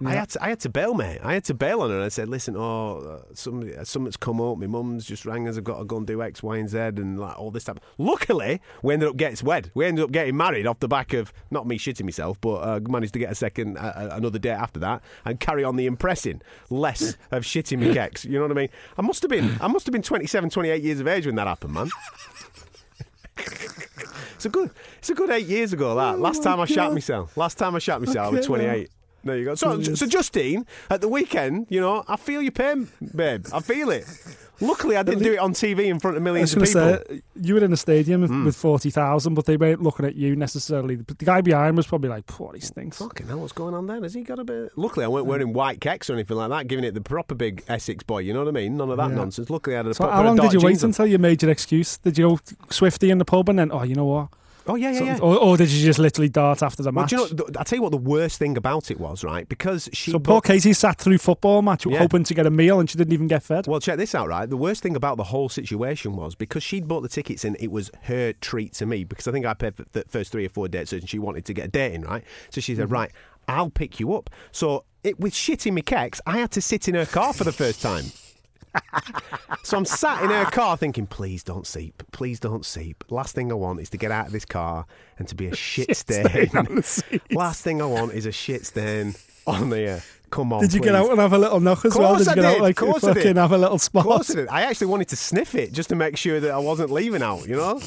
I 0.05 0.14
had 0.14 0.31
to, 0.31 0.42
I 0.44 0.48
had 0.48 0.61
to 0.61 0.68
bail, 0.68 0.94
mate. 0.94 1.20
I 1.22 1.35
had 1.35 1.44
to 1.44 1.55
bail 1.55 1.81
on 1.81 1.90
her. 1.90 2.00
I 2.02 2.09
said, 2.09 2.28
"Listen, 2.28 2.57
oh, 2.57 2.98
uh, 2.98 3.35
somebody, 3.35 3.72
something's 3.85 4.16
come 4.16 4.40
up. 4.40 4.59
My 4.59 4.66
mum's 4.66 5.05
just 5.05 5.24
rang 5.24 5.46
us. 5.48 5.57
I've 5.57 5.64
got 5.64 5.78
to 5.78 5.85
go 5.85 5.98
and 5.98 6.07
do 6.07 6.22
X, 6.22 6.42
Y, 6.42 6.57
and 6.57 6.68
Z, 6.68 6.78
and 6.78 7.18
like 7.18 7.38
all 7.38 7.50
this 7.50 7.64
stuff." 7.64 7.78
Luckily, 7.98 8.61
we 8.83 8.94
ended 8.94 9.09
up 9.09 9.16
getting 9.16 9.46
wed. 9.46 9.70
We 9.74 9.85
ended 9.85 10.05
up 10.05 10.11
getting 10.11 10.37
married 10.37 10.66
off 10.66 10.81
the 10.81 10.88
back 10.88 11.12
of 11.12 11.33
not 11.50 11.66
me 11.66 11.78
shitting 11.78 12.05
myself, 12.05 12.40
but 12.40 12.57
uh, 12.57 12.81
managed 12.88 13.12
to 13.12 13.18
get 13.18 13.31
a 13.31 13.35
second, 13.35 13.78
uh, 13.78 13.92
uh, 13.94 14.09
another 14.12 14.38
date 14.38 14.50
after 14.50 14.81
that, 14.81 15.02
and 15.24 15.38
carry 15.38 15.64
on 15.64 15.76
the 15.76 15.87
impressing, 15.87 16.42
less 16.70 17.16
of 17.31 17.44
shitting 17.44 17.78
me 17.78 17.94
keks. 17.94 18.24
You 18.24 18.33
know 18.33 18.42
what 18.42 18.50
I 18.50 18.55
mean? 18.55 18.68
I 18.98 19.02
must 19.02 19.22
have 19.22 19.31
been, 19.31 19.57
I 19.61 19.68
must 19.68 19.87
have 19.87 19.92
been 19.92 20.02
27, 20.02 20.50
28 20.50 20.83
years 20.83 21.00
of 21.00 21.07
age 21.09 21.26
when 21.26 21.37
that 21.37 21.46
happened, 21.46 21.74
man. 21.74 21.90
It's 24.35 24.46
a 24.46 24.48
good, 24.48 24.70
it's 24.98 25.09
a 25.09 25.14
good 25.14 25.31
eight 25.31 25.46
years 25.46 25.72
ago. 25.72 25.94
That 25.94 26.18
last 26.18 26.42
time 26.42 26.59
I 26.59 26.64
shot 26.64 26.92
myself. 26.92 27.37
Last 27.37 27.59
time 27.59 27.76
I 27.76 27.78
shot 27.78 28.00
myself, 28.00 28.26
I 28.26 28.37
was 28.38 28.46
28. 28.46 28.90
There 29.24 29.38
you 29.38 29.44
go. 29.44 29.54
So, 29.54 29.80
so 29.82 30.06
Justine, 30.06 30.66
at 30.90 31.00
the 31.00 31.08
weekend, 31.08 31.66
you 31.70 31.80
know, 31.80 32.04
I 32.08 32.16
feel 32.16 32.42
your 32.42 32.52
pain, 32.52 32.88
babe. 33.14 33.46
I 33.52 33.61
feel 33.61 33.90
it. 33.90 34.04
Luckily, 34.61 34.96
I 34.96 35.02
didn't 35.02 35.24
do 35.24 35.32
it 35.32 35.38
on 35.38 35.54
TV 35.54 35.87
in 35.87 35.98
front 35.98 36.16
of 36.16 36.22
millions 36.22 36.54
of 36.54 36.62
people. 36.62 36.82
Say, 36.82 37.22
you 37.40 37.54
were 37.54 37.64
in 37.64 37.72
a 37.72 37.76
stadium 37.76 38.26
hmm. 38.26 38.44
with 38.44 38.56
40,000, 38.56 39.35
but 39.35 39.46
they 39.46 39.56
weren't 39.56 39.82
looking 39.82 40.06
at 40.06 40.14
you 40.14 40.37
necessarily. 40.37 40.96
The 40.96 41.14
the 41.22 41.24
guy 41.24 41.40
behind 41.40 41.76
was 41.76 41.87
probably 41.87 42.08
like, 42.08 42.26
poor, 42.26 42.52
he 42.54 42.61
stinks. 42.61 42.98
Fucking 42.98 43.28
hell, 43.28 43.38
what's 43.38 43.52
going 43.52 43.74
on 43.74 43.87
there? 43.87 44.00
Has 44.02 44.14
he 44.14 44.22
got 44.22 44.38
a 44.38 44.44
bit? 44.44 44.72
Luckily, 44.76 45.04
I 45.04 45.08
weren't 45.08 45.26
wearing 45.26 45.52
white 45.52 45.80
kecks 45.80 46.11
or 46.11 46.14
anything 46.14 46.37
like 46.37 46.50
that, 46.50 46.66
giving 46.66 46.85
it 46.85 46.94
the 46.94 47.00
proper 47.00 47.35
big 47.35 47.62
Essex 47.68 48.02
boy. 48.02 48.18
You 48.20 48.32
know 48.32 48.40
what 48.40 48.48
I 48.48 48.52
mean? 48.52 48.76
None 48.76 48.90
of 48.90 48.96
that 48.96 49.11
Yeah. 49.11 49.16
nonsense. 49.16 49.50
Luckily, 49.50 49.76
I 49.76 49.78
had 49.78 49.87
a 49.87 49.94
So 49.94 50.08
how 50.08 50.24
long 50.24 50.37
did 50.37 50.52
you 50.52 50.61
wait 50.61 50.82
until 50.82 51.06
you 51.06 51.18
made 51.18 51.42
your 51.42 51.50
excuse? 51.50 51.98
Did 51.98 52.18
you 52.18 52.28
go 52.28 52.40
Swifty 52.70 53.11
in 53.11 53.18
the 53.18 53.24
pub 53.24 53.48
and 53.48 53.58
then, 53.58 53.70
oh, 53.72 53.82
you 53.82 53.94
know 53.94 54.06
what? 54.06 54.28
Oh 54.66 54.77
yeah, 54.77 54.90
yeah, 54.92 54.98
So- 54.98 55.05
yeah. 55.05 55.18
Or, 55.18 55.37
or 55.38 55.57
did 55.57 55.70
you 55.70 55.85
just 55.85 55.98
literally 55.98 56.29
dart 56.29 56.62
after 56.62 56.83
the 56.83 56.92
Well, 56.92 57.03
match? 57.05 57.12
you 57.12 57.18
know? 57.18 57.27
th- 57.27 57.57
I 57.59 57.64
tell 57.64 57.77
you 57.79 57.83
what, 57.83 57.90
the 57.90 57.96
worst 57.98 58.38
thing 58.38 58.57
about 58.57 58.90
it 58.90 59.01
was 59.01 59.25
right 59.25 59.48
because 59.48 59.88
she. 59.92 60.11
so 60.12 60.18
poor 60.18 60.37
booked- 60.37 60.46
Katie 60.46 60.72
sat 60.72 60.98
through 60.98 61.18
football 61.18 61.62
match 61.62 61.85
Yeah. 61.87 61.98
hoping 61.98 62.25
to 62.25 62.35
get 62.35 62.46
a 62.46 62.51
meal 62.51 62.79
and 62.79 62.88
she 62.88 62.96
didn't 62.96 63.12
even 63.12 63.27
get 63.27 63.42
fed. 63.42 63.66
Well, 63.66 63.81
check 63.81 63.96
this 63.98 64.14
out, 64.14 64.29
right? 64.29 64.48
The 64.48 64.57
worst 64.57 64.83
thing 64.83 64.94
about 64.96 65.16
the 65.16 65.25
whole 65.25 65.48
situation 65.48 66.14
was 66.16 66.35
because 66.35 66.62
she'd 66.62 66.87
bought 66.87 67.01
the 67.03 67.09
tickets 67.09 67.44
and 67.44 67.57
it 67.59 67.70
was 67.72 67.90
her 68.03 68.33
treat 68.35 68.72
to 68.75 68.87
me 68.87 69.05
because 69.05 69.27
I 69.27 69.33
think 69.33 69.46
I 69.46 69.55
paid 69.55 69.75
for 69.77 69.85
the 69.92 70.05
first 70.09 70.31
three 70.33 70.46
or 70.46 70.51
four 70.51 70.68
dates 70.68 70.92
and 70.92 71.09
she 71.09 71.18
wanted 71.18 71.44
to 71.46 71.55
get 71.55 71.64
a 71.66 71.68
date 71.68 71.94
in, 71.94 72.03
right? 72.03 72.22
So 72.51 72.61
she 72.61 72.75
said, 72.75 72.85
mm-hmm. 72.85 72.94
right, 72.94 73.11
I'll 73.48 73.70
pick 73.70 73.98
you 73.98 74.14
up. 74.14 74.31
So 74.53 74.85
it, 75.03 75.18
with 75.18 75.35
shit 75.35 75.66
in 75.66 75.75
my 75.75 75.81
keks, 75.81 76.20
I 76.27 76.38
had 76.38 76.53
to 76.53 76.62
sit 76.62 76.87
in 76.87 76.94
her 76.94 77.07
car 77.07 77.33
for 77.33 77.42
the 77.42 77.53
first 77.53 77.83
time. 77.83 78.05
So 79.62 79.76
I'm 79.76 79.85
sat 79.85 80.22
in 80.24 80.30
her 80.30 80.44
car 80.46 80.76
thinking, 80.76 81.06
please 81.06 81.42
don't 81.42 81.66
seep, 81.66 82.02
please 82.12 82.40
don't 82.40 82.64
seep. 82.64 83.04
Last 83.11 83.35
thing 83.35 83.50
I 83.52 83.54
want 83.54 83.80
is 83.80 83.90
to 83.90 83.96
get 83.98 84.11
out 84.11 84.26
of 84.26 84.32
this 84.32 84.44
car 84.44 84.87
and 85.18 85.28
to 85.28 85.35
be 85.35 85.46
a 85.46 85.54
shit, 85.56 85.96
stain. 85.96 86.26
stain 86.28 86.50
on 86.56 86.74
the 86.76 86.82
seat. 86.82 87.22
Last 87.32 87.62
thing 87.62 87.80
I 87.82 87.87
want 87.87 88.12
is 88.12 88.26
a 88.26 88.32
shit 88.32 88.66
stain 88.66 89.14
on 89.46 89.70
the 89.70 89.90
uh, 89.94 90.00
come 90.30 90.52
on. 90.52 90.61
Did 90.62 90.72
you 90.72 90.80
get 90.80 90.94
out 90.94 91.11
and 91.11 91.18
have 91.18 91.32
a 91.32 91.38
little 91.38 91.61
knock 91.61 91.85
as 91.85 91.94
Of 91.94 91.98
well? 92.00 92.14
course 92.14 92.26
Did 92.26 92.26
you 92.26 92.32
I 92.32 92.35
get 92.37 92.42
did, 92.42 92.56
out 92.56 92.62
like 92.62 92.80
of 92.80 92.88
course 92.88 93.04
I 93.04 93.08
fucking 93.08 93.22
did. 93.22 93.37
have 93.37 93.52
a 93.52 93.58
little 93.58 93.74
Of 93.74 93.82
spot? 93.82 94.04
course 94.04 94.30
I 94.30 94.35
did. 94.35 94.48
I 94.48 94.62
actually 94.62 94.87
wanted 94.87 95.08
to 95.08 95.16
sniff 95.16 95.54
it 95.54 95.72
just 95.72 95.88
to 95.90 95.96
make 95.96 96.16
sure 96.16 96.38
that 96.40 96.50
I 96.52 96.58
wasn't 96.58 96.90
leaving 96.90 97.22
out, 97.22 97.46
you 97.48 97.56
know? 97.56 97.80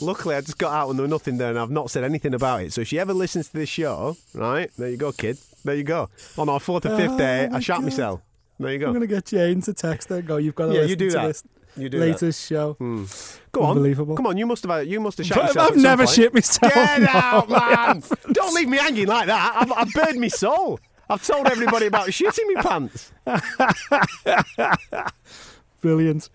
Luckily, 0.00 0.34
I 0.34 0.40
just 0.40 0.58
got 0.58 0.72
out 0.72 0.88
and 0.90 0.98
there 0.98 1.02
was 1.02 1.10
nothing 1.10 1.36
there 1.38 1.50
and 1.50 1.58
I've 1.58 1.70
not 1.70 1.90
said 1.90 2.02
anything 2.04 2.34
about 2.34 2.62
it. 2.62 2.72
So 2.72 2.80
if 2.80 2.88
she 2.88 2.98
ever 2.98 3.12
listens 3.12 3.48
to 3.48 3.52
this 3.54 3.68
show, 3.68 4.16
right, 4.34 4.70
there 4.78 4.88
you 4.88 4.96
go, 4.96 5.12
kid. 5.12 5.38
There 5.64 5.74
you 5.76 5.84
go. 5.84 6.08
On 6.38 6.48
our 6.48 6.58
fourth 6.58 6.86
or 6.86 6.96
fifth 6.96 7.12
Oh, 7.12 7.18
day, 7.18 7.48
I 7.52 7.60
shot 7.60 7.76
God. 7.76 7.84
myself. 7.84 8.20
There 8.62 8.72
you 8.72 8.78
go. 8.78 8.86
I'm 8.86 8.92
going 8.92 9.00
to 9.02 9.06
get 9.06 9.26
Jane 9.26 9.60
to 9.62 9.74
text 9.74 10.08
her 10.10 10.16
and 10.16 10.26
go, 10.26 10.36
you've 10.38 10.54
got 10.54 10.66
to 10.66 10.72
Yeah, 10.74 10.80
listen 10.80 10.90
you 10.90 10.96
do 10.96 11.10
to 11.10 11.16
that. 11.16 11.26
this 11.26 11.44
You 11.76 11.88
do 11.88 11.98
that. 11.98 12.06
Latest 12.06 12.46
show. 12.48 12.72
Hmm. 12.74 13.04
Go 13.52 13.62
on. 13.62 13.70
Unbelievable. 13.76 14.16
Come 14.16 14.26
on, 14.26 14.36
you 14.36 14.46
must 14.46 14.64
have 14.64 14.86
you 14.86 15.00
must 15.00 15.18
have 15.18 15.26
shot 15.26 15.36
But 15.36 15.46
yourself. 15.48 15.70
I've 15.72 15.76
never 15.78 16.04
point. 16.04 16.14
shit 16.16 16.34
myself. 16.34 16.72
Get 16.74 17.00
no, 17.02 17.08
out, 17.12 17.48
man! 17.50 18.02
Don't 18.32 18.54
leave 18.54 18.68
me 18.68 18.76
hanging 18.78 19.06
like 19.06 19.26
that. 19.26 19.56
I've, 19.56 19.72
I've 19.72 19.92
burned 19.92 20.20
my 20.20 20.28
soul. 20.28 20.78
I've 21.10 21.22
told 21.26 21.46
everybody 21.48 21.86
about 21.86 22.08
shitting 22.08 22.54
my 22.54 22.62
pants. 22.62 23.12
Brilliant. 25.80 26.28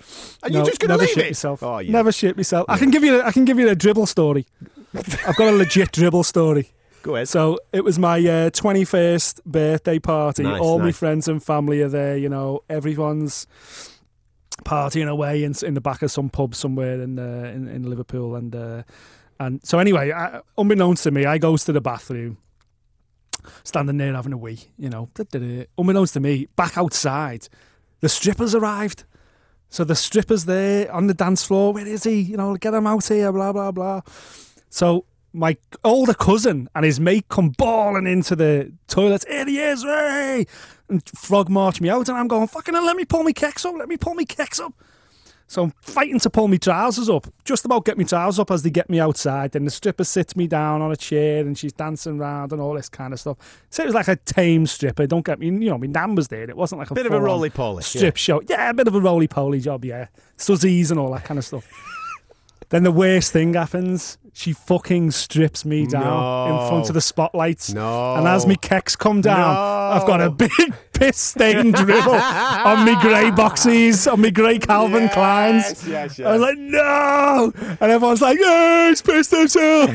Are 0.43 0.49
you 0.49 0.59
No, 0.59 0.65
just 0.65 0.79
gonna 0.79 0.93
never 0.93 1.01
leave 1.03 1.09
shit 1.11 1.25
it? 1.25 1.29
myself. 1.29 1.63
Oh, 1.63 1.77
yeah. 1.79 1.91
Never 1.91 2.11
shit 2.11 2.35
myself. 2.35 2.65
I 2.69 2.77
can 2.77 2.89
give 2.91 3.03
you. 3.03 3.21
I 3.21 3.31
can 3.31 3.45
give 3.45 3.57
you 3.57 3.69
a 3.69 3.75
dribble 3.75 4.05
story. 4.07 4.45
I've 4.93 5.35
got 5.37 5.53
a 5.53 5.55
legit 5.55 5.91
dribble 5.93 6.23
story. 6.23 6.71
Go 7.07 7.15
ahead. 7.15 7.29
So 7.29 7.57
it 7.71 7.85
was 7.85 7.97
my 7.97 8.17
uh, 8.17 8.49
21st 8.49 9.45
birthday 9.45 9.97
party. 9.97 10.43
Nice, 10.43 10.59
All 10.59 10.77
my 10.77 10.91
friends 10.91 11.29
and 11.29 11.41
family 11.41 11.81
are 11.81 11.87
there. 11.87 12.17
You 12.17 12.27
know, 12.27 12.65
everyone's 12.69 13.47
partying 14.65 15.07
away 15.07 15.45
in, 15.45 15.53
in 15.63 15.73
the 15.73 15.79
back 15.79 16.01
of 16.01 16.11
some 16.11 16.27
pub 16.27 16.53
somewhere 16.53 17.01
in 17.01 17.17
uh, 17.17 17.49
in, 17.55 17.69
in 17.69 17.89
Liverpool. 17.89 18.35
And 18.35 18.53
uh, 18.53 18.83
and 19.39 19.65
so 19.65 19.79
anyway, 19.79 20.11
I, 20.11 20.41
unbeknownst 20.57 21.03
to 21.05 21.11
me, 21.11 21.23
I 21.23 21.37
goes 21.37 21.63
to 21.63 21.71
the 21.71 21.79
bathroom, 21.79 22.39
standing 23.63 23.95
there 23.95 24.13
having 24.13 24.33
a 24.33 24.37
wee. 24.37 24.59
You 24.77 24.89
know, 24.89 25.07
unbeknownst 25.77 26.13
to 26.15 26.19
me, 26.19 26.49
back 26.57 26.77
outside, 26.77 27.47
the 28.01 28.09
strippers 28.09 28.53
arrived. 28.53 29.05
So 29.69 29.85
the 29.85 29.95
strippers 29.95 30.43
there 30.43 30.91
on 30.91 31.07
the 31.07 31.13
dance 31.13 31.45
floor. 31.45 31.71
Where 31.71 31.87
is 31.87 32.03
he? 32.03 32.19
You 32.19 32.35
know, 32.35 32.57
get 32.57 32.73
him 32.73 32.85
out 32.85 33.07
here. 33.07 33.31
Blah 33.31 33.53
blah 33.53 33.71
blah. 33.71 34.01
So 34.69 35.05
my 35.33 35.57
older 35.83 36.13
cousin 36.13 36.69
and 36.73 36.85
his 36.85 36.99
mate 36.99 37.27
come 37.29 37.49
bawling 37.49 38.07
into 38.07 38.35
the 38.35 38.71
toilets. 38.87 39.25
Here 39.27 39.45
he 39.45 39.59
is, 39.59 39.83
hey! 39.83 40.45
And 40.89 41.07
frog 41.09 41.49
march 41.49 41.81
me 41.81 41.89
out, 41.89 42.07
and 42.07 42.17
I'm 42.17 42.27
going, 42.27 42.47
fucking 42.47 42.73
hell, 42.73 42.85
let 42.85 42.95
me 42.95 43.05
pull 43.05 43.23
me 43.23 43.33
kecks 43.33 43.65
up, 43.65 43.75
let 43.77 43.89
me 43.89 43.97
pull 43.97 44.13
me 44.13 44.25
kecks 44.25 44.59
up. 44.59 44.73
So 45.49 45.63
I'm 45.63 45.71
fighting 45.79 46.19
to 46.19 46.29
pull 46.29 46.49
my 46.49 46.57
trousers 46.57 47.09
up, 47.09 47.27
just 47.45 47.63
about 47.63 47.85
get 47.85 47.97
my 47.97 48.03
trousers 48.03 48.37
up 48.37 48.51
as 48.51 48.63
they 48.63 48.69
get 48.69 48.89
me 48.89 48.99
outside. 48.99 49.53
Then 49.53 49.63
the 49.63 49.71
stripper 49.71 50.03
sits 50.03 50.35
me 50.35 50.45
down 50.45 50.81
on 50.81 50.91
a 50.91 50.97
chair 50.97 51.39
and 51.39 51.57
she's 51.57 51.71
dancing 51.71 52.19
around 52.19 52.51
and 52.51 52.61
all 52.61 52.73
this 52.73 52.89
kind 52.89 53.13
of 53.13 53.19
stuff. 53.19 53.37
So 53.69 53.83
it 53.83 53.85
was 53.85 53.95
like 53.95 54.09
a 54.09 54.17
tame 54.17 54.65
stripper. 54.67 55.07
Don't 55.07 55.25
get 55.25 55.39
me, 55.39 55.47
you 55.47 55.69
know, 55.69 55.77
my 55.77 55.87
nan 55.87 56.15
was 56.15 56.27
there. 56.27 56.49
It 56.49 56.57
wasn't 56.57 56.79
like 56.79 56.91
a 56.91 56.95
Bit 56.95 57.05
of 57.05 57.13
a 57.13 57.15
full-on 57.15 57.25
roly-poly, 57.25 57.83
strip 57.83 58.17
show. 58.17 58.41
Yeah, 58.49 58.69
a 58.69 58.73
bit 58.73 58.89
of 58.89 58.95
a 58.95 58.99
roly 58.99 59.29
poly 59.29 59.61
job. 59.61 59.85
Yeah, 59.85 60.07
suzzies 60.35 60.91
and 60.91 60.99
all 60.99 61.13
that 61.13 61.23
kind 61.23 61.37
of 61.37 61.45
stuff. 61.45 61.65
then 62.69 62.83
the 62.83 62.91
worst 62.91 63.31
thing 63.31 63.53
happens. 63.53 64.17
She 64.37 64.53
fucking 64.53 65.09
strips 65.11 65.65
me 65.65 65.87
down 65.87 66.03
No. 66.03 66.45
in 66.61 66.69
front 66.69 66.89
of 66.89 66.93
the 66.93 67.01
spotlights. 67.01 67.73
No. 67.73 68.13
And 68.17 68.27
as 68.27 68.45
me 68.45 68.55
kecks 68.55 68.95
come 68.95 69.19
down, 69.19 69.39
No. 69.39 69.97
I've 69.99 70.05
got 70.05 70.21
a 70.21 70.29
big 70.29 70.51
piss 70.99 71.17
stained 71.17 71.73
dribble 71.75 72.11
on 72.13 72.85
me 72.85 72.95
grey 73.01 73.29
boxies, 73.31 74.11
on 74.11 74.21
me 74.21 74.31
grey 74.31 74.59
Calvin 74.59 75.03
Yes, 75.03 75.83
Kleins. 75.83 75.87
yes, 75.87 76.19
I 76.19 76.31
was 76.33 76.41
like, 76.41 76.57
no! 76.57 77.51
And 77.79 77.91
everyone's 77.91 78.21
like, 78.21 78.37
oh, 78.41 78.89
he's 78.89 79.01
pissed 79.01 79.31
himself. 79.31 79.91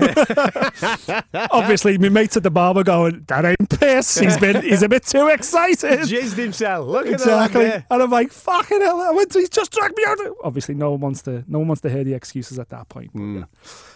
Obviously, 1.51 1.99
my 1.99 2.09
mates 2.09 2.37
at 2.37 2.43
the 2.43 2.51
bar 2.51 2.75
were 2.75 2.85
going, 2.85 3.25
that 3.29 3.45
ain't 3.45 3.69
piss. 3.81 4.19
He's 4.19 4.39
been, 4.39 4.63
he's 4.63 4.83
a 4.83 4.89
bit 4.89 5.05
too 5.05 5.29
excited. 5.29 6.01
Jizzed 6.01 6.37
himself. 6.37 6.87
Look 6.89 7.07
at 7.07 7.13
Exactly. 7.15 7.65
that. 7.65 7.87
And 7.91 8.03
I'm 8.03 8.11
like, 8.11 8.31
fucking 8.33 8.81
hell, 8.81 9.01
I 9.01 9.11
went 9.11 9.31
to, 9.33 9.39
he's 9.41 9.49
just 9.51 9.73
dragged 9.73 9.97
me 9.97 10.05
out. 10.07 10.19
Obviously, 10.45 10.75
no 10.75 10.93
one 10.93 11.01
wants 11.01 11.23
to 11.23 11.45
no 11.49 11.59
one 11.59 11.69
wants 11.69 11.81
to 11.83 11.91
hear 11.91 12.05
the 12.05 12.15
excuses 12.15 12.59
at 12.59 12.69
that 12.71 12.89
point. 12.89 13.11
But, 13.13 13.21
hmm. 13.21 13.39
yeah. 13.39 13.45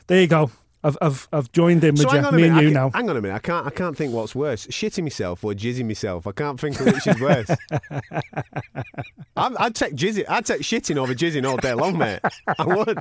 There 0.06 0.20
you 0.20 0.26
go. 0.26 0.50
I've, 0.86 0.98
I've, 1.02 1.28
I've 1.32 1.52
joined 1.52 1.82
in 1.82 1.94
with. 1.94 2.02
So 2.02 2.10
you, 2.12 2.16
hang 2.16 2.24
on 2.26 2.34
a 2.34 2.36
me 2.36 2.42
minute. 2.44 2.58
and 2.58 2.62
you 2.62 2.70
I 2.70 2.82
now. 2.84 2.90
Hang 2.94 3.10
on 3.10 3.16
a 3.16 3.20
minute. 3.20 3.34
I 3.34 3.38
can't. 3.40 3.66
I 3.66 3.70
can't 3.70 3.96
think 3.96 4.12
what's 4.14 4.34
worse: 4.34 4.66
shitting 4.68 5.02
myself 5.02 5.42
or 5.44 5.52
jizzing 5.52 5.86
myself. 5.86 6.26
I 6.26 6.32
can't 6.32 6.60
think 6.60 6.78
of 6.80 6.86
which 6.86 7.06
is 7.06 7.20
worse. 7.20 7.50
I'd, 9.36 9.56
I'd 9.56 9.74
take 9.74 9.94
jizzing. 9.94 10.24
I'd 10.28 10.46
take 10.46 10.62
shitting 10.62 10.96
over 10.96 11.14
jizzing 11.14 11.48
all 11.48 11.56
day 11.56 11.74
long, 11.74 11.98
mate. 11.98 12.20
I 12.58 12.64
would. 12.64 12.98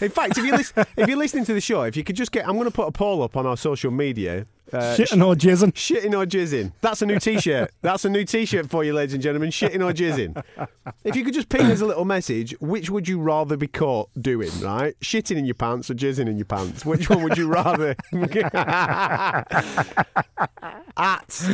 In 0.00 0.10
fact, 0.10 0.36
if 0.36 0.44
you 0.44 0.52
listen, 0.52 0.84
if 0.96 1.08
you're 1.08 1.16
listening 1.16 1.44
to 1.46 1.54
the 1.54 1.60
show, 1.60 1.82
if 1.82 1.96
you 1.96 2.04
could 2.04 2.16
just 2.16 2.30
get, 2.32 2.46
I'm 2.46 2.54
going 2.54 2.66
to 2.66 2.70
put 2.74 2.86
a 2.88 2.92
poll 2.92 3.22
up 3.22 3.36
on 3.36 3.46
our 3.46 3.56
social 3.56 3.90
media. 3.90 4.46
Uh, 4.72 4.96
Shitting 4.96 5.24
or 5.24 5.34
jizzing. 5.34 5.72
Shitting 5.72 6.14
or 6.14 6.26
jizzing. 6.26 6.72
That's 6.80 7.02
a 7.02 7.06
new 7.06 7.18
T-shirt. 7.18 7.70
That's 7.82 8.04
a 8.04 8.08
new 8.10 8.24
T-shirt 8.24 8.70
for 8.70 8.82
you, 8.82 8.92
ladies 8.94 9.14
and 9.14 9.22
gentlemen. 9.22 9.50
Shitting 9.50 9.84
or 9.84 9.92
jizzing. 9.92 10.42
If 11.04 11.14
you 11.16 11.24
could 11.24 11.34
just 11.34 11.48
ping 11.48 11.66
us 11.66 11.80
a 11.80 11.86
little 11.86 12.04
message, 12.04 12.54
which 12.60 12.90
would 12.90 13.06
you 13.06 13.20
rather 13.20 13.56
be 13.56 13.66
caught 13.66 14.08
doing? 14.20 14.50
Right, 14.60 14.98
shitting 15.00 15.36
in 15.36 15.44
your 15.44 15.54
pants 15.54 15.90
or 15.90 15.94
jizzing 15.94 16.28
in 16.28 16.36
your 16.36 16.46
pants? 16.46 16.84
Which 16.84 17.08
one 17.10 17.22
would 17.22 17.36
you 17.36 17.48
rather? 17.48 17.94
At 20.96 21.44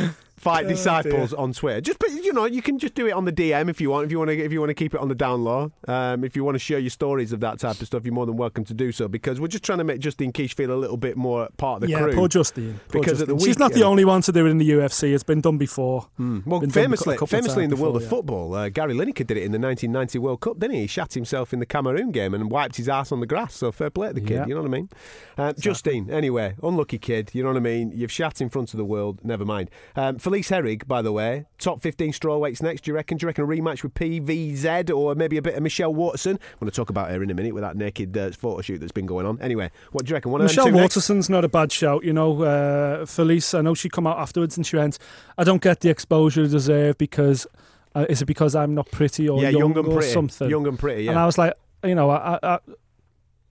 Fight 0.41 0.67
Disciples 0.67 1.33
on 1.33 1.53
Twitter. 1.53 1.81
Just 1.81 1.99
put, 1.99 2.11
you 2.11 2.33
know, 2.33 2.45
you 2.45 2.61
can 2.61 2.79
just 2.79 2.93
do 2.95 3.05
it 3.07 3.11
on 3.11 3.25
the 3.25 3.31
DM 3.31 3.69
if 3.69 3.79
you 3.79 3.89
want. 3.91 4.05
If 4.05 4.11
you 4.11 4.17
want 4.17 4.29
to, 4.29 4.37
if 4.37 4.51
you 4.51 4.59
want 4.59 4.69
to 4.71 4.73
keep 4.73 4.93
it 4.95 4.99
on 4.99 5.07
the 5.07 5.15
down 5.15 5.43
low. 5.43 5.71
Um, 5.87 6.23
if 6.23 6.35
you 6.35 6.43
want 6.43 6.55
to 6.55 6.59
share 6.59 6.79
your 6.79 6.89
stories 6.89 7.31
of 7.31 7.39
that 7.41 7.59
type 7.59 7.79
of 7.79 7.87
stuff, 7.87 8.03
you're 8.05 8.13
more 8.13 8.25
than 8.25 8.37
welcome 8.37 8.63
to 8.65 8.73
do 8.73 8.91
so. 8.91 9.07
Because 9.07 9.39
we're 9.39 9.47
just 9.47 9.63
trying 9.63 9.77
to 9.77 9.83
make 9.83 9.99
Justine 9.99 10.31
Kish 10.31 10.55
feel 10.55 10.71
a 10.71 10.75
little 10.75 10.97
bit 10.97 11.15
more 11.17 11.47
part 11.57 11.77
of 11.77 11.81
the 11.81 11.89
yeah, 11.89 11.99
crew. 11.99 12.13
poor 12.13 12.27
Justine. 12.27 12.79
Poor 12.89 13.01
Because 13.01 13.19
Justine. 13.19 13.39
She's 13.39 13.59
not 13.59 13.73
the 13.73 13.83
only 13.83 14.03
one 14.05 14.21
to 14.23 14.31
do 14.31 14.45
it 14.45 14.49
in 14.49 14.57
the 14.57 14.69
UFC. 14.69 15.13
It's 15.13 15.23
been 15.23 15.41
done 15.41 15.57
before. 15.57 16.07
Well, 16.17 16.59
Been 16.61 16.69
famously, 16.71 17.17
famously 17.17 17.63
in 17.63 17.69
the 17.69 17.75
times 17.75 17.81
world 17.83 17.95
of 17.97 18.01
before, 18.01 18.17
yeah. 18.17 18.21
football, 18.21 18.53
uh, 18.55 18.69
Gary 18.69 18.93
Lineker 18.93 19.25
did 19.27 19.37
it 19.37 19.43
in 19.43 19.51
the 19.51 19.59
1990 19.59 20.19
World 20.19 20.41
Cup, 20.41 20.59
didn't 20.59 20.75
he? 20.75 20.81
He 20.81 20.87
shat 20.87 21.13
himself 21.13 21.53
in 21.53 21.59
the 21.59 21.65
Cameroon 21.65 22.11
game 22.11 22.33
and 22.33 22.49
wiped 22.49 22.77
his 22.77 22.89
ass 22.89 23.11
on 23.11 23.19
the 23.19 23.25
grass. 23.27 23.55
So 23.55 23.71
fair 23.71 23.89
play 23.89 24.07
to 24.09 24.13
the 24.15 24.21
kid, 24.21 24.31
Yeah. 24.31 24.45
you 24.47 24.55
know 24.55 24.61
what 24.61 24.67
I 24.67 24.71
mean? 24.71 24.89
Uh, 25.37 25.53
Justine, 25.53 26.09
anyway, 26.09 26.55
unlucky 26.63 26.97
kid, 26.97 27.31
you 27.33 27.43
know 27.43 27.49
what 27.49 27.57
I 27.57 27.61
mean? 27.61 27.91
You've 27.93 28.11
shat 28.11 28.41
in 28.41 28.49
front 28.49 28.73
of 28.73 28.77
the 28.77 28.85
world, 28.85 29.19
never 29.23 29.45
mind. 29.45 29.69
Um, 29.95 30.17
Felice 30.31 30.49
Herrig, 30.49 30.87
by 30.87 31.01
the 31.01 31.11
way, 31.11 31.45
top 31.57 31.81
15 31.81 32.13
strawweights 32.13 32.61
next, 32.61 32.85
do 32.85 32.91
you 32.91 32.95
reckon? 32.95 33.17
Do 33.17 33.25
you 33.25 33.27
reckon 33.27 33.43
a 33.43 33.47
rematch 33.47 33.83
with 33.83 33.93
PVZ 33.95 34.89
or 34.95 35.13
maybe 35.13 35.35
a 35.35 35.41
bit 35.41 35.55
of 35.55 35.61
Michelle 35.61 35.93
Waterson? 35.93 36.39
I'm 36.53 36.59
going 36.61 36.71
to 36.71 36.75
talk 36.75 36.89
about 36.89 37.11
her 37.11 37.21
in 37.21 37.29
a 37.29 37.33
minute 37.33 37.53
with 37.53 37.63
that 37.63 37.75
naked 37.75 38.17
uh, 38.17 38.31
photo 38.31 38.61
shoot 38.61 38.77
that's 38.79 38.93
been 38.93 39.05
going 39.05 39.25
on. 39.25 39.41
Anyway, 39.41 39.71
what 39.91 40.05
do 40.05 40.09
you 40.11 40.13
reckon? 40.13 40.31
One 40.31 40.41
Michelle 40.41 40.71
next? 40.71 41.29
Not 41.29 41.43
a 41.43 41.49
bad 41.49 41.69
shout, 41.73 42.05
you 42.05 42.13
know. 42.13 42.43
Uh, 42.43 43.05
Felice, 43.05 43.53
I 43.53 43.59
know 43.61 43.73
she 43.73 43.89
come 43.89 44.07
out 44.07 44.19
afterwards 44.19 44.55
and 44.55 44.65
she 44.65 44.77
went, 44.77 44.97
"I 45.37 45.43
don't 45.43 45.61
get 45.61 45.81
the 45.81 45.89
exposure 45.89 46.43
I 46.43 46.47
deserve 46.47 46.97
because 46.97 47.45
uh, 47.93 48.05
is 48.07 48.21
it 48.21 48.25
because 48.25 48.55
I'm 48.55 48.73
not 48.73 48.89
pretty 48.89 49.27
or 49.27 49.41
Yeah, 49.41 49.49
young, 49.49 49.59
young 49.59 49.77
and 49.79 49.87
or 49.89 49.95
pretty. 49.97 50.13
something?" 50.13 50.49
Young 50.49 50.65
and 50.65 50.79
pretty, 50.79 51.03
yeah. 51.03 51.11
And 51.11 51.19
I 51.19 51.25
was 51.25 51.37
like, 51.37 51.53
you 51.83 51.93
know, 51.95 52.09
I, 52.09 52.39
I, 52.41 52.53
I, 52.53 52.59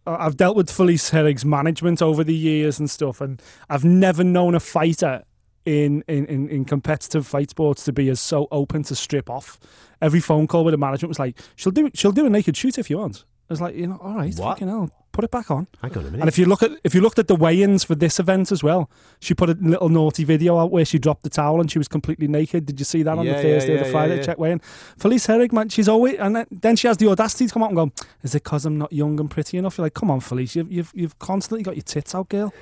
I've 0.06 0.38
dealt 0.38 0.56
with 0.56 0.70
Felice 0.70 1.10
Herrig's 1.10 1.44
management 1.44 2.00
over 2.00 2.24
the 2.24 2.34
years 2.34 2.78
and 2.78 2.88
stuff, 2.88 3.20
and 3.20 3.42
I've 3.68 3.84
never 3.84 4.24
known 4.24 4.54
a 4.54 4.60
fighter 4.60 5.24
in, 5.64 6.02
in, 6.08 6.48
in, 6.48 6.64
competitive 6.64 7.26
fight 7.26 7.50
sports 7.50 7.84
to 7.84 7.92
be 7.92 8.08
as 8.08 8.20
so 8.20 8.48
open 8.50 8.82
to 8.84 8.94
strip 8.96 9.28
off. 9.28 9.58
Every 10.00 10.20
phone 10.20 10.46
call 10.46 10.64
with 10.64 10.72
the 10.72 10.78
management 10.78 11.10
was 11.10 11.18
like, 11.18 11.38
"She'll 11.56 11.72
do 11.72 11.86
it. 11.86 11.98
She'll 11.98 12.12
do 12.12 12.24
a 12.26 12.30
naked 12.30 12.56
shoot 12.56 12.78
if 12.78 12.88
you 12.88 12.98
want." 12.98 13.24
I 13.48 13.52
was 13.52 13.60
like, 13.60 13.74
you 13.74 13.88
know, 13.88 13.98
all 14.00 14.14
right, 14.14 14.32
What? 14.36 14.54
fucking 14.54 14.68
hell, 14.68 14.90
put 15.12 15.24
it 15.24 15.30
back 15.30 15.50
on. 15.50 15.66
Hang 15.82 15.92
on 15.92 15.98
a 15.98 16.04
minute. 16.04 16.20
And 16.20 16.28
if 16.28 16.38
you 16.38 16.46
look 16.46 16.62
at 16.62 16.72
if 16.84 16.94
you 16.94 17.00
looked 17.00 17.18
at 17.18 17.28
the 17.28 17.34
weigh-ins 17.34 17.84
for 17.84 17.94
this 17.94 18.18
event 18.18 18.52
as 18.52 18.62
well, 18.62 18.90
she 19.20 19.34
put 19.34 19.50
a 19.50 19.56
little 19.60 19.88
naughty 19.88 20.24
video 20.24 20.58
out 20.58 20.70
where 20.70 20.84
she 20.84 20.98
dropped 20.98 21.22
the 21.22 21.30
towel 21.30 21.60
and 21.60 21.70
she 21.70 21.78
was 21.78 21.88
completely 21.88 22.28
naked. 22.28 22.66
Did 22.66 22.78
you 22.78 22.84
see 22.84 23.02
that 23.02 23.18
on 23.18 23.26
Yeah, 23.26 23.32
the 23.32 23.38
yeah, 23.38 23.54
Thursday 23.54 23.72
or 23.72 23.76
yeah, 23.76 23.82
the 23.84 23.90
Friday 23.90 24.16
yeah, 24.16 24.22
check 24.22 24.38
weigh-in? 24.38 24.60
Felice 24.96 25.26
Herrig, 25.26 25.52
man, 25.52 25.68
she's 25.68 25.88
always 25.88 26.18
and 26.18 26.46
then, 26.50 26.76
she 26.76 26.86
has 26.86 26.96
the 26.96 27.08
audacity 27.08 27.46
to 27.46 27.52
come 27.52 27.62
out 27.62 27.70
and 27.70 27.76
go, 27.76 27.92
"Is 28.22 28.34
it 28.34 28.44
because 28.44 28.64
I'm 28.64 28.78
not 28.78 28.92
young 28.92 29.18
and 29.20 29.30
pretty 29.30 29.58
enough?" 29.58 29.78
You're 29.78 29.86
like, 29.86 29.94
"Come 29.94 30.10
on, 30.10 30.20
Felice, 30.20 30.54
you've 30.56 30.70
you've, 30.70 30.92
you've 30.94 31.18
constantly 31.18 31.62
got 31.62 31.76
your 31.76 31.82
tits 31.82 32.14
out, 32.14 32.28
girl." 32.28 32.52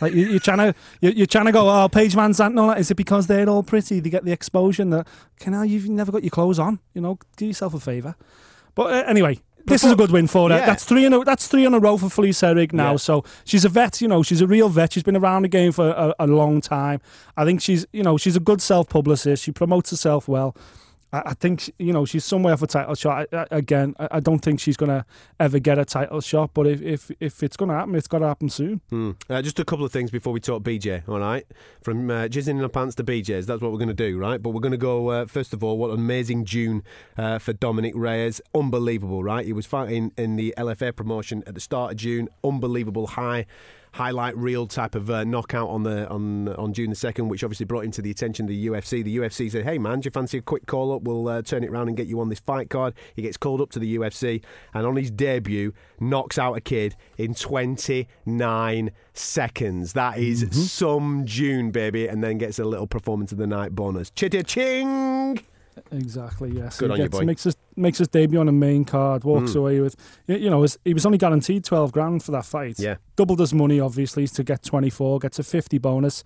Like 0.00 0.12
you, 0.12 0.26
you're 0.26 0.40
trying 0.40 0.58
to 0.58 0.74
you're, 1.00 1.12
you're 1.12 1.26
trying 1.26 1.46
to 1.46 1.52
go, 1.52 1.68
"Oh, 1.68 1.88
Paige 1.88 2.14
VanZant 2.14 2.46
and 2.46 2.60
all 2.60 2.68
that." 2.68 2.78
Is 2.78 2.90
it 2.90 2.96
because 2.96 3.26
they're 3.26 3.48
all 3.48 3.62
pretty? 3.62 4.00
They 4.00 4.10
get 4.10 4.24
the 4.24 4.32
exposure. 4.32 4.82
And 4.82 4.92
the, 4.92 5.06
can 5.38 5.54
I? 5.54 5.64
You've 5.64 5.88
never 5.88 6.12
got 6.12 6.22
your 6.22 6.30
clothes 6.30 6.58
on. 6.58 6.80
You 6.94 7.00
know, 7.00 7.18
do 7.36 7.46
yourself 7.46 7.74
a 7.74 7.80
favour. 7.80 8.16
But 8.74 8.92
uh, 8.92 9.04
anyway. 9.06 9.40
This 9.66 9.84
is 9.84 9.92
a 9.92 9.96
good 9.96 10.10
win 10.10 10.26
for 10.26 10.50
her. 10.50 10.56
Yeah. 10.56 10.66
That's 10.66 10.84
three 10.84 11.04
in 11.04 11.12
a 11.12 11.24
that's 11.24 11.48
three 11.48 11.64
in 11.64 11.74
a 11.74 11.78
row 11.78 11.96
for 11.96 12.10
Felice 12.10 12.40
Herrig 12.42 12.72
now. 12.72 12.92
Yeah. 12.92 12.96
So 12.96 13.24
she's 13.44 13.64
a 13.64 13.68
vet, 13.68 14.00
you 14.00 14.08
know. 14.08 14.22
She's 14.22 14.40
a 14.40 14.46
real 14.46 14.68
vet. 14.68 14.92
She's 14.92 15.02
been 15.02 15.16
around 15.16 15.42
the 15.42 15.48
game 15.48 15.72
for 15.72 15.90
a, 15.90 16.14
a 16.18 16.26
long 16.26 16.60
time. 16.60 17.00
I 17.36 17.44
think 17.44 17.60
she's, 17.60 17.86
you 17.92 18.02
know, 18.02 18.18
she's 18.18 18.36
a 18.36 18.40
good 18.40 18.60
self 18.60 18.88
publicist. 18.88 19.42
She 19.42 19.52
promotes 19.52 19.90
herself 19.90 20.28
well. 20.28 20.54
I, 21.26 21.34
think, 21.34 21.72
you 21.78 21.92
know, 21.92 22.04
she's 22.04 22.24
somewhere 22.24 22.56
for 22.56 22.66
title 22.66 22.94
shot. 22.94 23.28
I, 23.32 23.36
I, 23.36 23.46
again, 23.50 23.94
I, 23.98 24.20
don't 24.20 24.40
think 24.40 24.60
she's 24.60 24.76
gonna 24.76 25.04
ever 25.38 25.58
get 25.58 25.78
a 25.78 25.84
title 25.84 26.20
shot. 26.20 26.50
But 26.54 26.66
if 26.66 26.82
if, 26.82 27.10
if 27.20 27.42
it's 27.42 27.56
gonna 27.56 27.74
happen, 27.74 27.94
it's 27.94 28.08
gotta 28.08 28.26
happen 28.26 28.48
soon. 28.48 28.80
Hmm. 28.90 29.12
Uh, 29.28 29.42
just 29.42 29.58
a 29.58 29.64
couple 29.64 29.84
of 29.84 29.92
things 29.92 30.10
before 30.10 30.32
we 30.32 30.40
talk 30.40 30.62
BJ, 30.62 31.08
all 31.08 31.20
right? 31.20 31.46
From 31.82 32.10
uh, 32.10 32.24
jizzing 32.24 32.48
in 32.48 32.58
the 32.58 32.68
pants 32.68 32.94
to 32.96 33.04
BJ's, 33.04 33.46
that's 33.46 33.60
what 33.60 33.72
we're 33.72 33.78
to 33.88 33.94
do, 33.94 34.18
right? 34.18 34.42
But 34.42 34.50
we're 34.50 34.60
to 34.72 34.78
go, 34.78 35.08
uh, 35.08 35.26
first 35.26 35.52
of 35.52 35.62
all, 35.62 35.78
what 35.78 35.90
an 35.90 35.98
amazing 35.98 36.44
June 36.44 36.82
uh, 37.16 37.38
for 37.38 37.52
Dominick 37.52 37.94
Reyes. 37.94 38.40
Unbelievable, 38.54 39.22
right? 39.22 39.44
He 39.44 39.52
was 39.52 39.66
fighting 39.66 40.12
in 40.16 40.36
the 40.36 40.54
LFA 40.56 40.94
promotion 40.96 41.44
at 41.46 41.54
the 41.54 41.60
start 41.60 41.92
of 41.92 41.96
June. 41.98 42.28
Unbelievable 42.42 43.08
high. 43.08 43.46
Highlight 43.94 44.36
reel 44.36 44.66
type 44.66 44.96
of 44.96 45.08
uh, 45.08 45.22
knockout 45.22 45.68
on 45.68 45.84
the 45.84 46.08
on 46.08 46.48
on 46.48 46.72
June 46.72 46.90
the 46.90 46.96
second, 46.96 47.28
which 47.28 47.44
obviously 47.44 47.64
brought 47.64 47.84
him 47.84 47.92
to 47.92 48.02
the 48.02 48.10
attention 48.10 48.44
of 48.44 48.48
the 48.48 48.66
UFC. 48.66 49.02
The 49.04 49.16
UFC 49.18 49.50
said, 49.50 49.64
"Hey 49.64 49.78
man, 49.78 50.00
do 50.00 50.06
you 50.08 50.10
fancy 50.10 50.38
a 50.38 50.42
quick 50.42 50.66
call 50.66 50.92
up? 50.92 51.02
We'll 51.02 51.28
uh, 51.28 51.42
turn 51.42 51.62
it 51.64 51.70
around 51.70 51.88
and 51.88 51.96
get 51.96 52.06
you 52.08 52.20
on 52.20 52.28
this 52.28 52.40
fight 52.40 52.70
card." 52.70 52.94
He 53.14 53.22
gets 53.22 53.36
called 53.36 53.60
up 53.60 53.70
to 53.70 53.78
the 53.78 53.96
UFC, 53.96 54.42
and 54.74 54.86
on 54.86 54.96
his 54.96 55.10
debut, 55.10 55.72
knocks 56.00 56.38
out 56.38 56.54
a 56.54 56.60
kid 56.60 56.96
in 57.18 57.34
29 57.34 58.90
seconds. 59.12 59.92
That 59.92 60.18
is 60.18 60.44
Mm-hmm. 60.44 60.60
some 60.60 61.22
June, 61.26 61.70
baby, 61.70 62.06
and 62.08 62.22
then 62.22 62.38
gets 62.38 62.58
a 62.58 62.64
little 62.64 62.86
performance 62.88 63.30
of 63.32 63.38
the 63.38 63.46
night 63.46 63.74
bonus. 63.74 64.10
Chitta 64.10 64.42
ching! 64.42 65.38
Exactly. 65.90 66.50
Yes. 66.52 66.78
Good 66.78 66.90
he 66.90 66.94
on 66.94 67.00
you, 67.00 67.08
boy. 67.08 67.24
makes 67.24 67.44
his 67.44 67.56
makes 67.76 67.98
his 67.98 68.08
debut 68.08 68.38
on 68.40 68.48
a 68.48 68.52
main 68.52 68.84
card. 68.84 69.24
Walks 69.24 69.52
Mm. 69.52 69.56
away 69.56 69.80
with, 69.80 69.96
you 70.26 70.48
know, 70.50 70.62
his- 70.62 70.78
he 70.84 70.94
was 70.94 71.04
only 71.06 71.18
guaranteed 71.18 71.64
twelve 71.64 71.92
grand 71.92 72.22
for 72.22 72.30
that 72.32 72.44
fight. 72.44 72.78
Yeah. 72.78 72.96
Doubled 73.16 73.40
his 73.40 73.52
money 73.54 73.80
obviously 73.80 74.26
to 74.28 74.42
get 74.44 74.62
twenty 74.62 74.90
four. 74.90 75.18
Gets 75.18 75.38
a 75.38 75.42
fifty 75.42 75.78
bonus. 75.78 76.22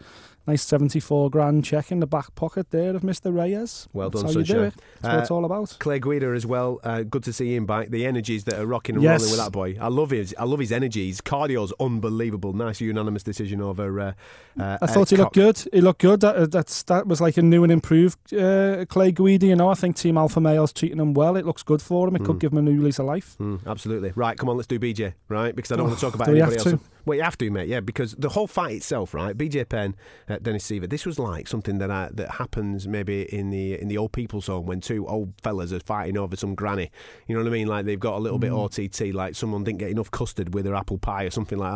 Nice 0.49 0.63
seventy 0.63 0.99
four 0.99 1.29
grand 1.29 1.63
check 1.63 1.93
in 1.93 2.01
the 2.01 2.07
back 2.07 2.35
pocket 2.35 2.71
there 2.71 2.97
of 2.97 3.05
Mister 3.05 3.31
Reyes. 3.31 3.87
Well 3.93 4.09
That's 4.09 4.23
done, 4.25 4.33
how 4.33 4.39
you 4.41 4.45
do 4.47 4.63
it. 4.63 4.75
That's 5.03 5.13
what 5.15 5.21
it's 5.21 5.31
Uh, 5.31 5.35
all 5.35 5.45
about. 5.45 5.77
Clay 5.79 6.01
Guida 6.01 6.29
as 6.29 6.47
well. 6.47 6.81
Uh, 6.83 7.03
good 7.03 7.23
to 7.25 7.35
see 7.35 7.55
him 7.55 7.67
back. 7.67 7.91
The 7.91 8.07
energies 8.07 8.45
that 8.45 8.59
are 8.59 8.65
rocking 8.67 8.95
and 8.95 9.05
Yes. 9.05 9.21
rolling 9.21 9.33
with 9.33 9.41
that 9.45 9.53
boy. 9.53 9.77
I 9.79 9.89
love 9.89 10.09
his. 10.11 10.35
I 10.39 10.45
love 10.45 10.59
his 10.61 10.73
energies. 10.73 11.21
Cardio's 11.21 11.75
unbelievable. 11.79 12.55
Nice 12.55 12.81
unanimous 12.81 13.23
decision 13.23 13.61
over. 13.61 14.01
Uh, 14.01 14.13
uh, 14.59 14.79
I 14.81 14.87
thought 14.87 15.11
he 15.11 15.17
Ed 15.17 15.21
looked 15.21 15.35
good. 15.35 15.69
He 15.71 15.83
looked 15.83 16.01
good. 16.01 16.21
That, 16.21 16.37
uh, 16.37 16.47
that's 16.47 16.83
that 16.85 17.07
was 17.07 17.21
like 17.21 17.37
a 17.37 17.43
new 17.43 17.63
and 17.63 17.71
improved 17.71 18.33
uh, 18.33 18.87
Clay 18.87 19.13
Guida. 19.13 19.45
You 19.49 19.57
know, 19.57 19.69
I 19.69 19.75
think 19.75 19.97
Team 19.97 20.17
Alpha 20.17 20.41
Male's 20.41 20.73
treating 20.73 20.99
him 20.99 21.13
well. 21.13 21.37
It 21.37 21.45
looks 21.45 21.63
good 21.63 21.83
for 21.83 22.09
him. 22.09 22.17
It 22.17 22.25
could 22.25 22.39
give 22.41 22.53
him 22.53 22.59
a 22.59 22.63
new 22.63 22.81
lease 22.83 22.99
of 22.99 23.05
life. 23.05 23.37
Mm, 23.39 23.67
absolutely. 23.67 24.13
Right, 24.17 24.39
come 24.39 24.49
on, 24.49 24.57
let's 24.57 24.67
do 24.67 24.79
BJ, 24.79 25.13
right? 25.29 25.55
Because 25.55 25.73
I 25.73 25.77
don't 25.77 25.89
want 25.89 25.99
to 25.99 26.05
talk 26.07 26.15
about 26.15 26.27
do 26.29 26.33
anybody 26.33 26.57
else. 26.57 26.65
to? 26.65 26.81
Well, 27.09 27.17
you 27.17 27.23
have 27.23 27.39
to, 27.39 27.51
mate, 27.51 27.69
yeah, 27.69 27.81
because 27.81 28.13
the 28.17 28.29
whole 28.29 28.47
fight 28.47 28.77
itself, 28.77 29.15
right? 29.15 29.35
BJ 29.35 29.67
Penn, 29.67 29.97
uh, 30.29 30.37
Dennis 30.43 30.71
Siver, 30.71 30.91
this 30.91 31.07
was 31.07 31.19
like 31.19 31.49
something 31.49 31.79
that 31.79 31.91
I, 31.91 32.11
that 32.13 32.33
happens 32.33 32.87
maybe 32.87 33.23
in 33.35 33.49
the 33.49 33.81
in 33.81 33.89
the 33.89 33.97
old 33.97 34.13
people's 34.13 34.47
home 34.47 34.67
when 34.67 34.83
two 34.83 35.07
old 35.09 35.33
fellas 35.43 35.73
are 35.73 35.81
fighting 35.81 36.19
over 36.19 36.37
some 36.37 36.55
granny. 36.55 36.91
You 37.27 37.35
know 37.35 37.43
what 37.43 37.49
I 37.49 37.53
mean? 37.53 37.67
Like 37.67 37.87
they've 37.87 37.99
got 37.99 38.17
a 38.17 38.21
little 38.21 38.39
bit 38.39 38.53
Mm. 38.53 38.59
OTT, 38.59 39.15
like 39.15 39.35
someone 39.35 39.65
didn't 39.65 39.79
get 39.79 39.91
enough 39.91 40.11
custard 40.11 40.53
with 40.53 40.67
their 40.67 40.75
apple 40.75 40.99
pie 40.99 41.25
or 41.25 41.31
something 41.31 41.57
like 41.59 41.73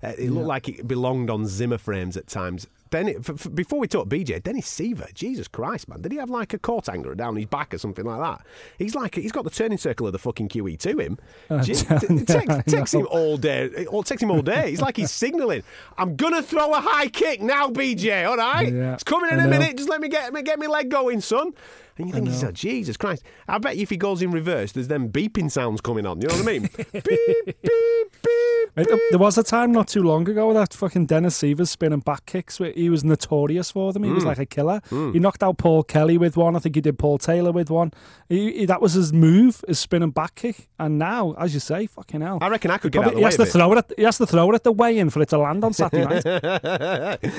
that. 0.00 0.08
Uh, 0.08 0.14
it 0.18 0.30
looked 0.30 0.46
like 0.46 0.66
it 0.70 0.88
belonged 0.88 1.28
on 1.28 1.46
Zimmer 1.46 1.76
frames 1.76 2.16
at 2.16 2.26
times. 2.26 2.66
Then, 2.90 3.08
f- 3.08 3.30
f- 3.30 3.54
before 3.54 3.78
we 3.78 3.86
talk 3.88 4.08
BJ, 4.08 4.42
Dennis 4.42 4.66
Siver, 4.68 5.12
Jesus 5.14 5.46
Christ, 5.48 5.88
man, 5.88 6.00
did 6.02 6.10
he 6.12 6.18
have 6.18 6.30
like 6.30 6.52
a 6.54 6.58
court 6.58 6.86
hanger 6.86 7.14
down 7.14 7.36
his 7.36 7.46
back 7.46 7.72
or 7.72 7.78
something 7.78 8.04
like 8.04 8.20
that? 8.20 8.44
He's 8.78 8.94
like, 8.94 9.14
he's 9.14 9.32
got 9.32 9.44
the 9.44 9.50
turning 9.50 9.78
circle 9.78 10.06
of 10.06 10.12
the 10.12 10.18
fucking 10.18 10.48
QE 10.48 10.78
to 10.80 10.98
him. 10.98 11.18
Uh, 11.48 11.62
Gee, 11.62 11.74
t- 11.74 12.24
text, 12.24 12.66
text 12.66 12.94
him 12.94 13.06
all 13.10 13.36
day. 13.36 13.86
Or 13.86 14.02
text 14.02 14.22
him 14.22 14.30
all 14.30 14.42
day. 14.42 14.70
He's 14.70 14.80
like 14.80 14.96
he's 14.96 15.10
signalling. 15.12 15.62
I'm 15.98 16.16
gonna 16.16 16.42
throw 16.42 16.72
a 16.74 16.80
high 16.80 17.06
kick 17.08 17.40
now, 17.40 17.68
BJ. 17.68 18.26
All 18.28 18.36
right, 18.36 18.72
Yeah, 18.72 18.94
it's 18.94 19.04
coming 19.04 19.30
in 19.30 19.38
a 19.40 19.46
minute. 19.48 19.76
Just 19.76 19.88
let 19.88 20.00
me 20.00 20.08
get 20.08 20.32
me 20.32 20.42
get 20.42 20.58
my 20.58 20.66
leg 20.66 20.88
going, 20.90 21.20
son. 21.20 21.54
And 21.98 22.06
you 22.08 22.12
think 22.14 22.28
he's 22.28 22.42
like, 22.42 22.54
Jesus 22.54 22.96
Christ. 22.96 23.22
I 23.48 23.58
bet 23.58 23.76
if 23.76 23.90
he 23.90 23.96
goes 23.96 24.22
in 24.22 24.30
reverse, 24.30 24.72
there's 24.72 24.88
them 24.88 25.10
beeping 25.10 25.50
sounds 25.50 25.80
coming 25.80 26.06
on. 26.06 26.20
You 26.20 26.28
know 26.28 26.34
what 26.36 26.48
I 26.48 26.52
mean? 26.52 26.62
beep, 26.92 27.02
beep, 27.02 27.62
beep. 27.62 28.76
Mate, 28.76 28.86
There 29.10 29.18
was 29.18 29.36
a 29.36 29.42
time 29.42 29.72
not 29.72 29.88
too 29.88 30.02
long 30.02 30.28
ago 30.28 30.52
that 30.54 30.72
fucking 30.72 31.06
Dennis 31.06 31.36
Siver's 31.36 31.70
spinning 31.70 32.00
back 32.00 32.24
kicks. 32.26 32.58
He 32.58 32.88
was 32.88 33.02
notorious 33.04 33.70
for 33.72 33.92
them. 33.92 34.04
He 34.04 34.10
Mm. 34.10 34.14
was 34.14 34.24
like 34.24 34.38
a 34.38 34.46
killer. 34.46 34.80
He 34.90 35.18
knocked 35.18 35.42
out 35.42 35.58
Paul 35.58 35.82
Kelly 35.82 36.16
with 36.18 36.36
one. 36.36 36.54
I 36.56 36.60
think 36.60 36.76
he 36.76 36.80
did 36.80 36.98
Paul 36.98 37.18
Taylor 37.18 37.52
with 37.52 37.68
one. 37.70 37.92
He, 38.28 38.60
he- 38.60 38.66
that 38.66 38.80
was 38.80 38.92
his 38.92 39.12
move, 39.12 39.62
his 39.66 39.78
spinning 39.80 40.10
back 40.10 40.36
kick. 40.36 40.68
And 40.78 40.98
now, 40.98 41.34
as 41.38 41.52
you 41.52 41.60
say, 41.60 41.86
fucking 41.86 42.20
hell. 42.20 42.38
I 42.40 42.48
reckon 42.48 42.70
I 42.70 42.78
could 42.78 42.92
get 42.92 43.00
out 43.02 43.08
of 43.08 43.12
the 43.14 43.18
he 43.18 43.24
way 43.24 43.26
has 43.28 43.36
to 43.36 43.42
it. 43.42 43.48
throw 43.48 43.72
it. 43.72 43.78
At, 43.78 43.92
he 43.96 44.02
has 44.04 44.18
to 44.18 44.26
throw 44.26 44.50
it 44.52 44.54
at 44.54 44.64
the 44.64 44.72
weigh-in 44.72 45.10
for 45.10 45.20
it 45.20 45.28
to 45.30 45.38
land 45.38 45.64
on 45.64 45.72
Saturday 45.72 46.04
night. 46.06 47.20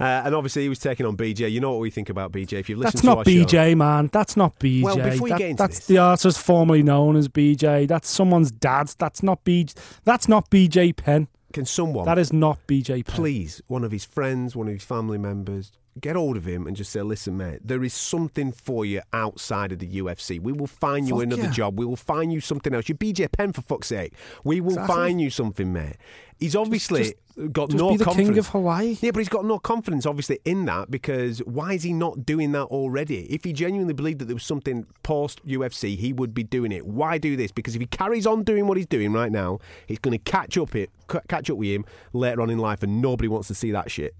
uh, 0.00 0.04
and 0.24 0.34
obviously 0.34 0.62
he 0.62 0.68
was 0.68 0.78
taking 0.78 1.06
on 1.06 1.16
BJ. 1.16 1.50
You 1.50 1.60
know 1.60 1.70
what 1.72 1.80
we 1.80 1.90
think 1.90 2.08
about 2.08 2.32
BJ 2.32 2.54
if 2.54 2.68
you've 2.68 2.78
listened 2.78 2.92
That's 2.94 3.00
to 3.02 3.06
not 3.06 3.18
our 3.18 3.24
show. 3.24 3.30
BJ, 3.30 3.76
man. 3.76 4.08
That's 4.12 4.36
not 4.36 4.58
BJ. 4.58 4.82
Well, 4.82 4.96
before 4.96 5.28
you 5.28 5.34
That- 5.34 5.38
get 5.38 5.50
into 5.50 5.62
that's 5.62 5.78
this- 5.78 5.86
the 5.86 5.98
artist 5.98 6.38
formerly 6.40 6.82
known 6.82 7.16
as 7.16 7.28
BJ. 7.28 7.86
That's 7.86 8.08
someone's 8.08 8.50
dad. 8.50 8.90
That's 8.98 9.22
not 9.22 9.44
BJ. 9.44 9.74
That's 10.04 10.28
not 10.28 10.50
BJ 10.50 10.92
Penn. 10.96 11.28
Can 11.52 11.64
someone 11.64 12.04
That 12.04 12.18
is 12.18 12.30
not 12.32 12.58
BJ 12.66 13.02
Penn. 13.04 13.14
please, 13.16 13.62
one 13.68 13.82
of 13.82 13.90
his 13.90 14.04
friends, 14.04 14.54
one 14.54 14.68
of 14.68 14.74
his 14.74 14.84
family 14.84 15.16
members, 15.16 15.72
get 16.00 16.16
hold 16.16 16.36
of 16.36 16.46
him 16.46 16.66
and 16.66 16.76
just 16.76 16.90
say, 16.92 17.02
listen, 17.02 17.36
mate, 17.36 17.60
there 17.64 17.82
is 17.84 17.92
something 17.94 18.52
for 18.52 18.84
you 18.84 19.02
outside 19.12 19.72
of 19.72 19.78
the 19.78 19.88
UFC. 20.00 20.40
We 20.40 20.52
will 20.52 20.66
find 20.66 21.06
you 21.08 21.16
Fuck 21.16 21.24
another 21.24 21.42
yeah. 21.42 21.50
job. 21.50 21.78
We 21.78 21.84
will 21.84 21.96
find 21.96 22.32
you 22.32 22.40
something 22.40 22.74
else. 22.74 22.88
You're 22.88 22.96
BJ 22.98 23.30
Penn, 23.30 23.52
for 23.52 23.62
fuck's 23.62 23.88
sake. 23.88 24.14
We 24.44 24.60
will 24.60 24.72
Exactly. 24.72 24.94
find 24.96 25.20
you 25.20 25.30
something, 25.30 25.72
mate. 25.72 25.96
He's 26.38 26.54
obviously 26.54 27.14
got 27.50 27.70
Just 27.70 27.82
no 27.82 27.90
be 27.90 27.96
the 27.96 28.04
confidence. 28.04 28.28
king 28.30 28.38
of 28.38 28.46
Hawaii. 28.48 28.96
Yeah, 29.00 29.10
but 29.10 29.18
he's 29.18 29.28
got 29.28 29.44
no 29.44 29.58
confidence, 29.58 30.06
obviously, 30.06 30.38
in 30.44 30.66
that 30.66 30.88
because 30.88 31.40
why 31.40 31.72
is 31.72 31.82
he 31.82 31.92
not 31.92 32.24
doing 32.24 32.52
that 32.52 32.66
already? 32.66 33.22
If 33.24 33.42
he 33.42 33.52
genuinely 33.52 33.92
believed 33.94 34.20
that 34.20 34.26
there 34.26 34.36
was 34.36 34.44
something 34.44 34.86
post 35.02 35.44
UFC, 35.44 35.96
he 35.96 36.12
would 36.12 36.34
be 36.34 36.44
doing 36.44 36.70
it. 36.70 36.86
Why 36.86 37.18
do 37.18 37.36
this? 37.36 37.50
Because 37.50 37.74
if 37.74 37.80
he 37.80 37.86
carries 37.88 38.24
on 38.24 38.44
doing 38.44 38.68
what 38.68 38.76
he's 38.76 38.86
doing 38.86 39.12
right 39.12 39.32
now, 39.32 39.58
he's 39.86 39.98
going 39.98 40.12
to 40.16 40.30
catch 40.30 40.56
up 40.56 40.76
it, 40.76 40.90
catch 41.28 41.50
up 41.50 41.56
with 41.56 41.68
him 41.70 41.84
later 42.12 42.40
on 42.40 42.50
in 42.50 42.58
life, 42.58 42.84
and 42.84 43.02
nobody 43.02 43.26
wants 43.26 43.48
to 43.48 43.54
see 43.54 43.72
that 43.72 43.90
shit. 43.90 44.14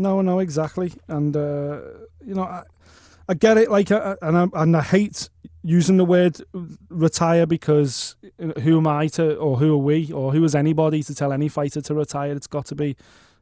No, 0.00 0.22
no, 0.22 0.38
exactly. 0.38 0.92
And 1.08 1.36
uh, 1.36 1.80
you 2.24 2.34
know, 2.34 2.44
I, 2.44 2.62
I 3.28 3.34
get 3.34 3.58
it. 3.58 3.70
Like, 3.70 3.90
uh, 3.90 4.16
and 4.22 4.36
I, 4.36 4.46
and 4.54 4.76
I 4.76 4.82
hate 4.82 5.28
using 5.62 5.98
the 5.98 6.06
word 6.06 6.40
retire 6.88 7.44
because 7.46 8.16
who 8.62 8.78
am 8.78 8.86
I 8.86 9.08
to, 9.08 9.36
or 9.36 9.58
who 9.58 9.74
are 9.74 9.84
we, 9.84 10.10
or 10.10 10.32
who 10.32 10.42
is 10.42 10.54
anybody 10.54 11.02
to 11.02 11.14
tell 11.14 11.32
any 11.34 11.48
fighter 11.48 11.82
to 11.82 11.94
retire? 11.94 12.32
It's 12.32 12.46
got 12.46 12.64
to 12.66 12.74
be 12.74 12.96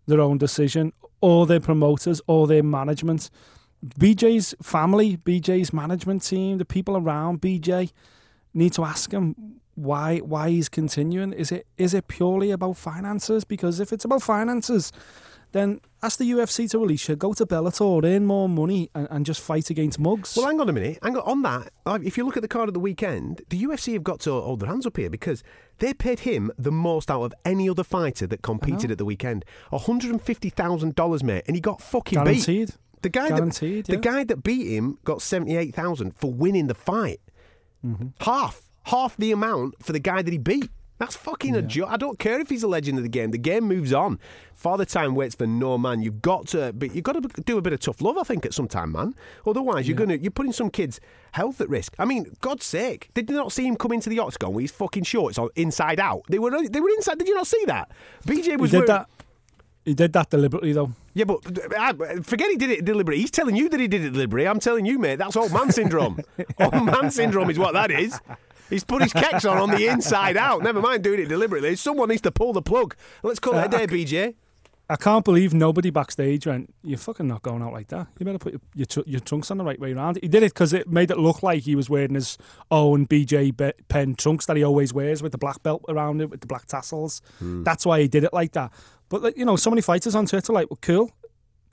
their 0.07 0.21
own 0.21 0.38
decision, 0.38 0.92
or 1.21 1.47
their 1.47 1.61
promoters, 1.61 2.21
or 2.27 2.49
their 2.49 2.64
management. 2.64 3.31
BJ's 4.01 4.57
family, 4.61 5.16
BJ's 5.16 5.73
management 5.73 6.25
team, 6.25 6.59
the 6.59 6.64
people 6.64 6.97
around 6.97 7.40
BJ 7.40 7.92
need 8.53 8.73
to 8.73 8.85
ask 8.85 9.12
him 9.12 9.58
why 9.79 10.19
why 10.19 10.51
he's 10.51 10.69
continuing. 10.69 11.33
Is 11.33 11.53
it 11.53 11.67
is 11.77 11.95
it 11.95 12.09
purely 12.09 12.51
about 12.51 12.77
finances? 12.77 13.45
Because 13.45 13.81
if 13.81 13.93
it's 13.93 14.05
about 14.05 14.23
finances, 14.23 14.93
then 15.53 15.81
ask 16.03 16.19
the 16.19 16.31
UFC 16.31 16.69
to 16.71 16.79
release 16.79 17.09
you, 17.09 17.17
go 17.17 17.33
to 17.33 17.47
Bellator, 17.47 18.05
earn 18.05 18.27
more 18.27 18.49
money, 18.49 18.91
and, 18.95 19.09
and 19.11 19.25
just 19.25 19.41
fight 19.41 19.71
against 19.71 19.99
mugs. 19.99 20.37
Well, 20.37 20.47
hang 20.47 20.61
on 20.61 20.69
a 20.69 20.73
minute. 20.73 20.99
Hang 21.03 21.17
on. 21.17 21.23
On 21.23 21.43
that, 21.43 21.73
if 22.05 22.19
you 22.19 22.25
look 22.25 22.37
at 22.37 22.43
the 22.43 22.49
card 22.49 22.69
of 22.69 22.75
the 22.75 22.81
weekend, 22.81 23.43
the 23.49 23.62
UFC 23.62 23.95
have 23.95 24.05
got 24.05 24.21
to 24.21 24.33
hold 24.33 24.61
their 24.61 24.69
hands 24.69 24.87
up 24.87 24.97
here 24.97 25.09
because 25.09 25.43
they 25.79 25.95
paid 25.95 26.21
him 26.21 26.51
the 26.59 26.73
most 26.73 27.11
out 27.11 27.23
of 27.23 27.35
any 27.45 27.69
other 27.69 27.85
fighter 27.85 28.27
that 28.27 28.43
competed 28.43 28.91
at 28.91 28.99
the 28.99 29.05
weekend. 29.05 29.45
$150,000, 29.73 31.23
mate, 31.23 31.45
and 31.47 31.57
he 31.57 31.61
got 31.61 31.81
fucking 31.81 32.25
beat. 32.25 32.77
The 33.01 33.09
guy 33.09 33.29
Guaranteed, 33.29 33.87
that 33.87 33.93
yeah. 33.93 33.97
the 33.97 34.03
guy 34.03 34.25
that 34.25 34.43
beat 34.43 34.67
him 34.67 34.99
got 35.05 35.23
seventy 35.23 35.57
eight 35.57 35.73
thousand 35.73 36.17
for 36.17 36.33
winning 36.33 36.67
the 36.67 36.75
fight. 36.75 37.21
Mm-hmm. 37.87 38.09
Half, 38.21 38.67
half 38.88 39.16
the 39.16 39.33
amount 39.33 39.83
for 39.83 39.92
the 39.92 40.01
guy 40.01 40.22
that 40.22 40.31
he 40.33 40.38
beat. 40.38 40.70
That's 40.98 41.14
fucking 41.14 41.55
a 41.55 41.62
joke. 41.62 41.88
I 41.90 41.96
don't 41.96 42.18
care 42.18 42.40
if 42.40 42.48
he's 42.48 42.64
a 42.64 42.68
legend 42.68 42.98
of 42.98 43.05
the 43.05 43.09
game. 43.09 43.31
The 43.31 43.38
game 43.38 43.62
moves 43.64 43.92
on. 43.92 44.18
Father 44.53 44.85
time 44.85 45.14
waits 45.14 45.37
for 45.37 45.46
no 45.46 45.79
man. 45.79 46.03
You've 46.03 46.20
got 46.20 46.48
to, 46.48 46.72
but 46.72 46.92
you've 46.92 47.05
got 47.05 47.12
to 47.12 47.42
do 47.42 47.57
a 47.57 47.62
bit 47.62 47.72
of 47.72 47.79
tough 47.79 48.01
love. 48.01 48.18
I 48.18 48.24
think 48.24 48.44
at 48.44 48.53
some 48.53 48.66
time, 48.66 48.90
man. 48.90 49.14
Otherwise, 49.46 49.87
you're 49.87 49.96
gonna 49.96 50.16
you're 50.16 50.33
putting 50.33 50.53
some 50.53 50.70
kids' 50.70 50.98
health 51.33 51.61
at 51.61 51.68
risk. 51.68 51.94
I 52.01 52.05
mean, 52.05 52.35
God's 52.40 52.64
sake, 52.66 53.11
did 53.14 53.31
you 53.31 53.37
not 53.37 53.53
see 53.53 53.64
him 53.64 53.77
come 53.77 53.92
into 53.92 54.11
the 54.11 54.18
octagon 54.18 54.53
with 54.55 54.62
his 54.62 54.72
fucking 54.72 55.05
shorts 55.05 55.38
on 55.38 55.51
inside 55.55 56.01
out? 56.01 56.22
They 56.29 56.40
were 56.40 56.51
they 56.68 56.81
were 56.81 56.90
inside. 56.90 57.18
Did 57.18 57.29
you 57.29 57.37
not 57.37 57.46
see 57.46 57.62
that? 57.66 57.92
BJ 58.27 58.44
He 58.44 58.57
was 58.57 58.72
did 58.72 58.79
wearing- 58.79 58.87
that. 58.88 59.09
He 59.85 59.94
did 59.94 60.12
that 60.14 60.29
deliberately, 60.29 60.72
though. 60.72 60.90
yeah, 61.14 61.24
but 61.24 61.38
uh, 61.74 61.94
forget 62.22 62.51
he 62.51 62.57
did 62.57 62.70
it 62.70 62.85
deliberately. 62.85 63.22
He's 63.22 63.31
telling 63.31 63.57
you 63.57 63.70
that 63.70 63.81
he 63.81 63.88
did 63.88 64.05
it 64.05 64.11
deliberately. 64.11 64.46
I'm 64.48 64.59
telling 64.61 64.85
you, 64.85 64.98
mate, 64.98 65.16
that's 65.16 65.35
old 65.37 65.51
man 65.53 65.70
syndrome. 65.72 66.18
old 66.61 66.85
man 66.85 67.11
syndrome 67.11 67.48
is 67.48 67.59
what 67.59 67.72
that 67.72 67.90
is. 67.92 68.20
He's 68.70 68.85
put 68.85 69.02
his 69.02 69.12
kecks 69.12 69.50
on 69.50 69.59
on 69.59 69.70
the 69.70 69.87
inside 69.92 70.37
out. 70.37 70.62
Never 70.62 70.81
mind 70.81 71.02
doing 71.04 71.20
it 71.20 71.26
deliberately. 71.28 71.76
Someone 71.76 72.09
needs 72.09 72.22
to 72.22 72.31
pull 72.31 72.52
the 72.52 72.62
plug. 72.62 72.94
Let's 73.22 73.38
call 73.40 73.57
it 73.59 73.66
a 73.66 73.68
day, 73.68 73.87
BJ. 73.87 74.35
I 74.90 74.96
can't 74.96 75.22
believe 75.22 75.52
nobody 75.52 75.90
backstage 75.90 76.46
went, 76.46 76.72
You're 76.83 76.96
fucking 76.98 77.26
not 77.28 77.42
going 77.42 77.62
out 77.62 77.74
like 77.74 77.88
that. 77.88 78.07
You 78.18 78.24
better 78.24 78.38
put 78.38 78.54
your, 78.54 78.61
your, 78.74 78.87
tr- 78.87 79.00
your 79.07 79.20
trunks 79.20 79.50
on 79.50 79.59
the 79.59 79.64
right 79.64 79.78
way 79.78 79.92
around. 79.92 80.18
He 80.22 80.28
did 80.28 80.42
it 80.42 80.54
because 80.54 80.72
it 80.72 80.88
made 80.88 81.11
it 81.11 81.18
look 81.18 81.42
like 81.42 81.64
he 81.64 81.74
was 81.74 81.90
wearing 81.90 82.14
his 82.14 82.38
own 82.70 83.07
BJ 83.07 83.54
Be- 83.54 83.72
Penn 83.88 84.14
trunks 84.14 84.46
that 84.46 84.57
he 84.57 84.64
always 84.64 84.94
wears 84.94 85.22
with 85.22 85.33
the 85.33 85.38
black 85.38 85.62
belt 85.62 85.85
around 85.90 86.22
it, 86.22 86.31
with 86.31 86.40
the 86.40 86.46
black 86.46 86.64
tassels. 86.66 87.20
That's 87.40 87.85
why 87.85 88.00
he 88.00 88.09
did 88.09 88.24
it 88.24 88.33
like 88.33 88.52
that. 88.52 88.72
But, 89.11 89.22
like, 89.22 89.37
you 89.37 89.44
know, 89.44 89.57
so 89.57 89.68
many 89.68 89.83
fighters 89.83 90.14
on 90.14 90.24
Twitter 90.24 90.54
like, 90.54 90.70
Well, 90.70 90.78
cool. 90.81 91.11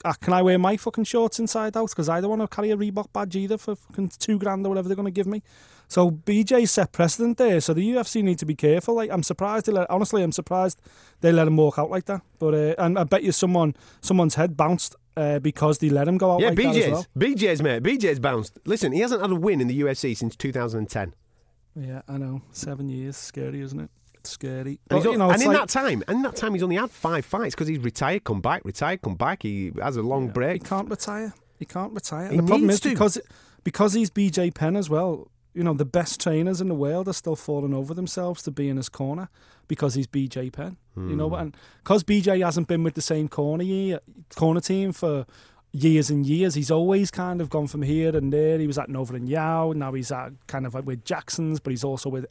Uh, 0.03 0.11
can 0.21 0.33
I 0.33 0.41
wear 0.41 0.59
my 0.59 0.75
fucking 0.75 1.05
shorts 1.05 1.39
inside 1.39 1.77
out? 1.77 1.89
Because 1.89 2.09
I 2.09 2.19
don't 2.19 2.37
want 2.37 2.41
to 2.41 2.53
carry 2.53 2.69
a 2.71 2.75
Reebok 2.77 3.13
badge 3.13 3.37
either 3.37 3.57
for 3.57 3.75
fucking 3.77 4.11
two 4.19 4.37
grand 4.37 4.65
or 4.65 4.69
whatever 4.69 4.89
they're 4.89 4.95
going 4.95 5.05
to 5.05 5.11
give 5.11 5.25
me. 5.25 5.41
So 5.87 6.11
BJ 6.11 6.67
set 6.67 6.91
precedent 6.91 7.37
there. 7.37 7.61
So 7.61 7.73
the 7.73 7.87
UFC 7.87 8.23
need 8.23 8.39
to 8.39 8.45
be 8.45 8.55
careful. 8.55 8.95
Like 8.95 9.09
I'm 9.11 9.23
surprised. 9.23 9.65
They 9.67 9.71
let, 9.71 9.89
honestly, 9.89 10.23
I'm 10.23 10.31
surprised 10.31 10.79
they 11.21 11.31
let 11.31 11.47
him 11.47 11.57
walk 11.57 11.77
out 11.77 11.89
like 11.89 12.05
that. 12.05 12.21
But 12.39 12.53
uh, 12.53 12.75
and 12.77 12.97
I 12.99 13.03
bet 13.03 13.23
you 13.23 13.31
someone 13.31 13.75
someone's 14.01 14.35
head 14.35 14.57
bounced 14.57 14.95
uh, 15.17 15.39
because 15.39 15.77
they 15.79 15.89
let 15.89 16.07
him 16.07 16.17
go 16.17 16.31
out 16.33 16.41
Yeah, 16.41 16.49
like 16.49 16.57
that 16.57 16.65
as 16.67 16.75
BJ's. 16.75 16.91
well. 16.91 17.05
BJ's, 17.17 17.61
mate. 17.61 17.83
BJ's 17.83 18.19
bounced. 18.19 18.57
Listen, 18.65 18.91
he 18.91 18.99
hasn't 18.99 19.21
had 19.21 19.31
a 19.31 19.35
win 19.35 19.61
in 19.61 19.67
the 19.67 19.79
UFC 19.81 20.15
since 20.17 20.35
2010. 20.35 21.13
Yeah, 21.77 22.01
I 22.07 22.17
know. 22.17 22.41
Seven 22.51 22.89
years, 22.89 23.15
scary, 23.17 23.61
isn't 23.61 23.79
it? 23.79 23.89
scary. 24.23 24.79
And, 24.89 25.03
But, 25.03 25.05
on- 25.05 25.11
you 25.11 25.17
know, 25.19 25.29
and 25.29 25.39
in 25.41 25.47
like- 25.49 25.57
that 25.57 25.69
time, 25.69 26.03
and 26.07 26.17
in 26.17 26.21
that 26.23 26.35
time, 26.35 26.53
he's 26.55 26.63
only 26.63 26.77
had 26.77 26.89
five 26.89 27.23
fights 27.25 27.53
because 27.53 27.67
he's 27.67 27.77
retired, 27.79 28.23
come 28.23 28.41
back, 28.41 28.65
retired, 28.65 29.01
come 29.03 29.13
back. 29.15 29.43
He 29.43 29.71
has 29.79 29.97
a 29.97 30.01
long 30.01 30.27
He 30.27 30.31
break. 30.31 30.63
He 30.63 30.67
can't 30.67 30.89
retire. 30.89 31.33
He 31.59 31.65
can't 31.65 31.93
retire. 31.93 32.29
He 32.31 32.37
And 32.37 32.47
the 32.47 32.49
problem 32.51 32.69
is 32.71 32.79
to. 32.81 32.89
because 32.89 33.19
because 33.63 33.93
he's 33.93 34.09
BJ 34.09 34.53
Penn 34.53 34.75
as 34.75 34.89
well. 34.89 35.29
You 35.55 35.63
know, 35.63 35.73
the 35.73 35.85
best 35.85 36.19
trainers 36.21 36.59
in 36.61 36.67
the 36.67 36.75
world 36.75 37.07
are 37.07 37.13
still 37.13 37.35
falling 37.35 37.73
over 37.73 37.93
themselves 37.93 38.43
to 38.43 38.51
be 38.51 38.69
in 38.69 38.77
his 38.77 38.89
corner 38.89 39.29
because 39.67 39.95
he's 39.95 40.05
BJ 40.07 40.51
Penn. 40.51 40.77
You 40.97 41.15
know, 41.15 41.29
Hmm. 41.29 41.35
and 41.35 41.57
because 41.83 42.03
BJ 42.03 42.41
hasn't 42.45 42.67
been 42.67 42.83
with 42.83 42.93
the 42.93 43.01
same 43.01 43.27
corner 43.27 43.63
year, 43.63 43.99
corner 44.35 44.59
team 44.61 44.91
for 44.91 45.25
years 45.71 46.09
and 46.09 46.25
years, 46.25 46.55
he's 46.55 46.71
always 46.71 47.09
kind 47.11 47.41
of 47.41 47.49
gone 47.49 47.67
from 47.67 47.81
here 47.81 48.15
and 48.15 48.31
there. 48.31 48.59
He 48.59 48.67
was 48.67 48.77
at 48.77 48.87
Nova 48.89 49.15
and 49.15 49.27
Yao. 49.27 49.71
Now 49.73 49.93
he's 49.93 50.11
at 50.11 50.31
kind 50.47 50.65
of 50.65 50.73
like 50.73 50.85
with 50.85 51.03
Jackson's, 51.03 51.59
but 51.59 51.71
he's 51.71 51.83
also 51.83 52.09
with 52.09 52.25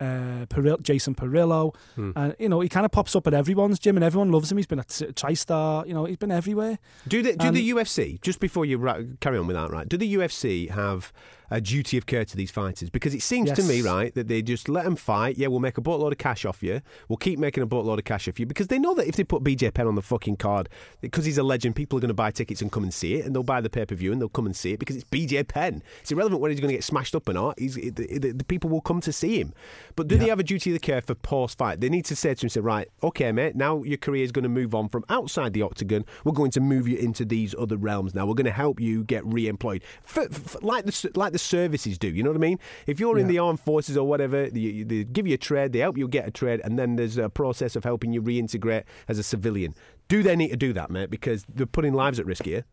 uh, 0.00 0.46
Peril- 0.48 0.78
Jason 0.78 1.14
Parillo. 1.14 1.74
Hmm. 1.96 2.12
And, 2.16 2.36
you 2.38 2.48
know, 2.48 2.60
he 2.60 2.68
kind 2.68 2.86
of 2.86 2.92
pops 2.92 3.16
up 3.16 3.26
at 3.26 3.34
everyone's 3.34 3.78
gym 3.80 3.96
and 3.96 4.04
everyone 4.04 4.30
loves 4.30 4.50
him. 4.50 4.56
He's 4.56 4.66
been 4.66 4.78
at 4.78 4.86
TriStar, 4.88 5.86
you 5.86 5.92
know, 5.92 6.04
he's 6.04 6.16
been 6.16 6.30
everywhere. 6.30 6.78
Do 7.08 7.20
the 7.22 7.34
do 7.36 7.48
Um, 7.48 7.54
the 7.54 7.70
UFC 7.70 8.20
just 8.22 8.38
before 8.40 8.64
you 8.64 8.78
ra- 8.78 9.00
carry 9.20 9.36
on 9.38 9.46
with 9.48 9.56
that, 9.56 9.70
right? 9.70 9.88
Do 9.88 9.96
the 9.96 10.14
UFC 10.14 10.68
have 10.70 11.12
a 11.50 11.60
duty 11.60 11.96
of 11.96 12.06
care 12.06 12.24
to 12.24 12.36
these 12.36 12.50
fighters? 12.50 12.90
Because 12.90 13.14
it 13.14 13.22
seems 13.22 13.52
to 13.52 13.62
me, 13.62 13.80
right, 13.82 14.14
that 14.14 14.28
they 14.28 14.42
just 14.42 14.68
let 14.68 14.84
them 14.84 14.96
fight. 14.96 15.38
Yeah, 15.38 15.48
we'll 15.48 15.60
make 15.60 15.78
a 15.78 15.80
boatload 15.80 16.12
of 16.12 16.18
cash 16.18 16.44
off 16.44 16.62
you. 16.62 16.80
We'll 17.08 17.16
keep 17.16 17.38
making 17.38 17.62
a 17.62 17.66
boatload 17.66 17.98
of 17.98 18.04
cash 18.04 18.28
off 18.28 18.38
you 18.38 18.46
because 18.46 18.68
they 18.68 18.78
know 18.78 18.94
that 18.94 19.06
if 19.06 19.16
they 19.16 19.24
put 19.24 19.42
BJ 19.42 19.72
Penn 19.72 19.86
on 19.86 19.94
the 19.94 20.02
fucking 20.02 20.36
card, 20.36 20.68
because 21.00 21.24
he's 21.24 21.38
a 21.38 21.42
legend, 21.42 21.76
people 21.76 21.98
are 21.98 22.00
going 22.00 22.08
to 22.08 22.14
buy 22.14 22.30
tickets 22.30 22.62
and 22.62 22.70
come 22.72 22.82
and 22.82 22.92
see 22.92 23.14
it, 23.14 23.26
and 23.26 23.34
they'll 23.34 23.42
buy 23.42 23.60
the 23.60 23.70
pay 23.70 23.86
per 23.86 23.94
view 23.94 24.12
and 24.12 24.20
they'll 24.20 24.28
come 24.28 24.46
and 24.46 24.56
see 24.56 24.72
it 24.72 24.78
because 24.78 24.96
it's 24.96 25.04
BJ 25.04 25.46
Penn. 25.46 25.82
It's 26.00 26.12
irrelevant 26.12 26.40
whether 26.40 26.52
he's 26.52 26.60
going 26.60 26.70
to 26.70 26.76
get 26.76 26.84
smashed 26.84 27.14
up 27.14 27.28
or 27.28 27.32
not. 27.32 27.58
He's, 27.58 27.74
the, 27.74 27.90
the, 27.90 28.32
the 28.32 28.44
people 28.44 28.70
will 28.70 28.80
come 28.80 29.00
to 29.02 29.12
see 29.12 29.40
him. 29.40 29.52
But 29.96 30.08
do 30.08 30.16
they 30.16 30.28
have 30.28 30.38
a 30.38 30.44
duty 30.44 30.74
of 30.74 30.80
care 30.82 31.00
for 31.00 31.14
post 31.14 31.58
fight? 31.58 31.80
They 31.80 31.88
need 31.88 32.04
to 32.06 32.16
say 32.16 32.34
to 32.34 32.46
him, 32.46 32.50
say, 32.50 32.60
right, 32.60 32.88
okay, 33.02 33.32
mate, 33.32 33.56
now 33.56 33.82
your 33.82 33.98
career 33.98 34.24
is 34.24 34.32
going 34.32 34.42
to 34.44 34.48
move 34.48 34.74
on 34.74 34.88
from 34.88 35.04
outside 35.08 35.52
the 35.52 35.62
octagon. 35.62 36.04
We're 36.24 36.32
going 36.32 36.50
to 36.52 36.60
move 36.60 36.86
you 36.88 36.96
into 36.96 37.24
these 37.24 37.54
other 37.58 37.76
realms 37.76 38.14
now. 38.14 38.26
We're 38.26 38.34
going 38.34 38.44
to 38.46 38.50
help 38.50 38.80
you 38.80 39.04
get 39.04 39.24
re-employed, 39.24 39.82
f- 40.04 40.18
f- 40.30 40.56
like 40.62 40.84
the 40.84 41.10
like 41.14 41.32
the 41.32 41.37
services 41.38 41.98
do. 41.98 42.08
You 42.08 42.22
know 42.22 42.30
what 42.30 42.36
I 42.36 42.40
mean? 42.40 42.58
If 42.86 43.00
you're 43.00 43.18
in 43.18 43.26
the 43.28 43.38
armed 43.38 43.60
forces 43.60 43.96
or 43.96 44.06
whatever, 44.06 44.48
they, 44.50 44.82
they 44.82 45.04
give 45.04 45.26
you 45.26 45.34
a 45.34 45.38
trade, 45.38 45.72
they 45.72 45.80
help 45.80 45.96
you 45.96 46.08
get 46.08 46.26
a 46.26 46.30
trade, 46.30 46.60
and 46.64 46.78
then 46.78 46.96
there's 46.96 47.16
a 47.16 47.28
process 47.28 47.76
of 47.76 47.84
helping 47.84 48.12
you 48.12 48.22
reintegrate 48.22 48.84
as 49.08 49.18
a 49.18 49.22
civilian. 49.22 49.74
Do 50.08 50.22
they 50.22 50.36
need 50.36 50.48
to 50.48 50.56
do 50.56 50.72
that, 50.72 50.90
mate? 50.90 51.10
Because 51.10 51.44
they're 51.52 51.66
putting 51.66 51.94
lives 51.94 52.18
at 52.18 52.26
risk 52.26 52.44
here. 52.44 52.64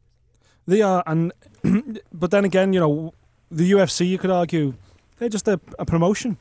They 0.67 0.81
are, 0.81 1.03
and 1.05 1.31
but 2.13 2.31
then 2.31 2.45
again, 2.45 2.73
you 2.73 2.79
know, 2.79 3.13
the 3.51 3.71
UFC. 3.71 4.07
You 4.07 4.17
could 4.17 4.31
argue 4.31 4.73
they're 5.17 5.29
just 5.29 5.47
a, 5.47 5.59
a 5.77 5.85
promotion. 5.85 6.37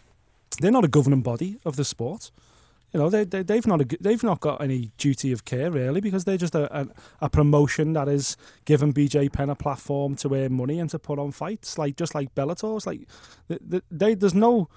They're 0.60 0.70
not 0.70 0.84
a 0.84 0.88
governing 0.88 1.22
body 1.22 1.58
of 1.64 1.76
the 1.76 1.84
sport. 1.84 2.30
You 2.94 3.00
know, 3.00 3.10
they, 3.10 3.24
they 3.24 3.42
they've 3.42 3.66
not 3.66 3.80
a, 3.80 3.98
they've 4.00 4.22
not 4.22 4.38
got 4.38 4.62
any 4.62 4.92
duty 4.98 5.32
of 5.32 5.44
care 5.44 5.68
really 5.68 6.00
because 6.00 6.24
they're 6.24 6.36
just 6.36 6.54
a, 6.54 6.82
a, 6.82 6.86
a 7.22 7.28
promotion 7.28 7.92
that 7.94 8.08
is 8.08 8.36
giving 8.66 8.94
BJ 8.94 9.32
Penn 9.32 9.50
a 9.50 9.56
platform 9.56 10.14
to 10.16 10.32
earn 10.32 10.52
money 10.54 10.78
and 10.78 10.88
to 10.90 11.00
put 11.00 11.18
on 11.18 11.32
fights, 11.32 11.76
like 11.76 11.96
just 11.96 12.14
like 12.14 12.32
Bellator. 12.36 12.76
It's 12.76 12.86
like 12.86 13.08
th- 13.48 13.60
th- 13.68 13.82
they, 13.90 14.14
there's 14.14 14.32
no 14.32 14.68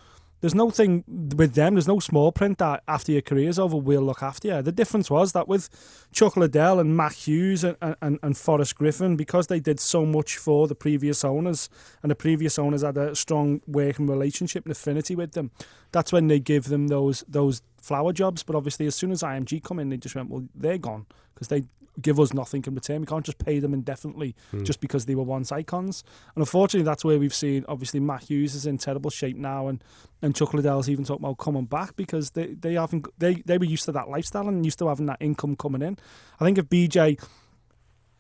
there's 0.42 0.56
no 0.56 0.70
thing 0.70 1.04
with 1.08 1.56
them. 1.56 1.76
There's 1.76 1.88
no 1.88 2.00
small 2.00 2.32
print 2.32 2.60
that 2.60 2.84
after 2.88 3.12
your 3.12 3.22
career's 3.22 3.58
over, 3.58 3.76
we'll 3.76 4.02
look 4.02 4.22
after 4.22 4.48
you. 4.48 4.62
The 4.62 4.72
difference 4.72 5.10
was 5.10 5.32
that 5.34 5.48
with 5.48 5.70
Chuck 6.12 6.38
Liddell 6.38 6.80
and 6.80 6.96
Matt 6.96 7.14
Hughes 7.14 7.64
and, 7.64 7.76
and, 8.02 8.20
and 8.22 8.38
Forrest 8.38 8.76
Griffin, 8.76 9.16
because 9.16 9.48
they 9.48 9.60
did 9.60 9.80
so 9.80 10.06
much 10.06 10.38
for 10.38 10.68
the 10.68 10.76
previous 10.76 11.24
owners, 11.24 11.70
and 12.04 12.12
the 12.12 12.16
previous 12.16 12.60
owners 12.60 12.84
had 12.84 12.98
a 12.98 13.16
strong 13.16 13.62
working 13.66 14.08
relationship 14.08 14.66
and 14.66 14.72
affinity 14.72 15.16
with 15.16 15.32
them, 15.32 15.52
that's 15.92 16.12
when 16.12 16.28
they 16.28 16.40
give 16.40 16.66
them 16.66 16.88
those 16.88 17.24
those 17.28 17.62
flower 17.82 18.14
jobs. 18.14 18.44
But 18.44 18.56
obviously, 18.56 18.86
as 18.86 18.96
soon 18.96 19.12
as 19.12 19.24
IMG 19.24 19.64
come 19.64 19.80
in, 19.80 19.90
they 19.90 19.98
just 19.98 20.16
went, 20.16 20.30
well, 20.30 20.48
they're 20.54 20.78
gone 20.78 21.06
because 21.34 21.48
they 21.48 21.64
give 22.02 22.20
us 22.20 22.34
nothing 22.34 22.64
in 22.66 22.76
return. 22.76 23.02
We 23.02 23.08
can't 23.08 23.26
just 23.26 23.38
pay 23.38 23.60
them 23.60 23.74
indefinitely 23.74 24.36
hmm. 24.52 24.64
just 24.64 24.80
because 24.80 25.06
they 25.06 25.16
were 25.16 25.24
once 25.24 25.52
icons. 25.52 26.04
And 26.36 26.42
unfortunately, 26.42 26.86
that's 26.86 27.04
where 27.04 27.20
we've 27.20 27.34
seen. 27.34 27.66
Obviously, 27.68 28.00
Matt 28.00 28.24
Hughes 28.24 28.56
is 28.56 28.66
in 28.66 28.78
terrible 28.78 29.10
shape 29.10 29.38
now, 29.38 29.68
and 29.68 29.84
and 30.22 30.36
Chuck 30.36 30.54
Liddell's 30.54 30.90
even 30.90 31.06
talking 31.06 31.26
about 31.26 31.38
coming 31.38 31.66
back 31.66 31.96
because 31.96 32.32
they 32.32 32.48
they 32.48 32.74
haven't 32.74 33.08
they 33.18 33.36
they 33.46 33.58
were 33.58 33.66
used 33.66 33.86
to 33.86 33.92
that 33.94 34.10
lifestyle 34.10 34.48
and 34.48 34.66
used 34.66 34.80
to 34.80 34.88
having 34.88 35.06
that 35.08 35.18
income 35.20 35.56
coming 35.56 35.82
in. 35.82 35.98
I 36.40 36.46
think 36.46 36.58
if 36.58 36.66
BJ 36.66 37.20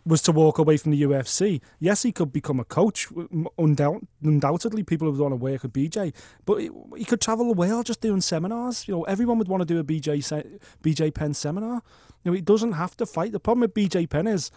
was 0.07 0.21
to 0.23 0.31
walk 0.31 0.57
away 0.57 0.77
from 0.77 0.91
the 0.91 1.01
UFC, 1.01 1.61
yes, 1.79 2.03
he 2.03 2.11
could 2.11 2.31
become 2.31 2.59
a 2.59 2.65
coach. 2.65 3.09
Undoubt, 3.09 4.07
undoubtedly, 4.23 4.83
people 4.83 5.09
would 5.11 5.19
want 5.19 5.33
to 5.33 5.35
work 5.35 5.63
with 5.63 5.73
BJ, 5.73 6.13
but 6.45 6.61
he, 6.61 7.05
could 7.05 7.21
travel 7.21 7.47
the 7.47 7.53
world 7.53 7.85
just 7.85 8.01
doing 8.01 8.21
seminars. 8.21 8.87
You 8.87 8.95
know, 8.95 9.03
everyone 9.03 9.37
would 9.37 9.47
want 9.47 9.61
to 9.61 9.65
do 9.65 9.79
a 9.79 9.83
BJ 9.83 10.23
se- 10.23 10.59
BJ 10.81 11.13
Penn 11.13 11.33
seminar. 11.33 11.81
You 12.23 12.31
know, 12.31 12.33
he 12.33 12.41
doesn't 12.41 12.73
have 12.73 12.95
to 12.97 13.05
fight. 13.05 13.31
The 13.31 13.39
problem 13.39 13.61
with 13.61 13.73
BJ 13.73 14.09
Penn 14.09 14.27
is 14.27 14.51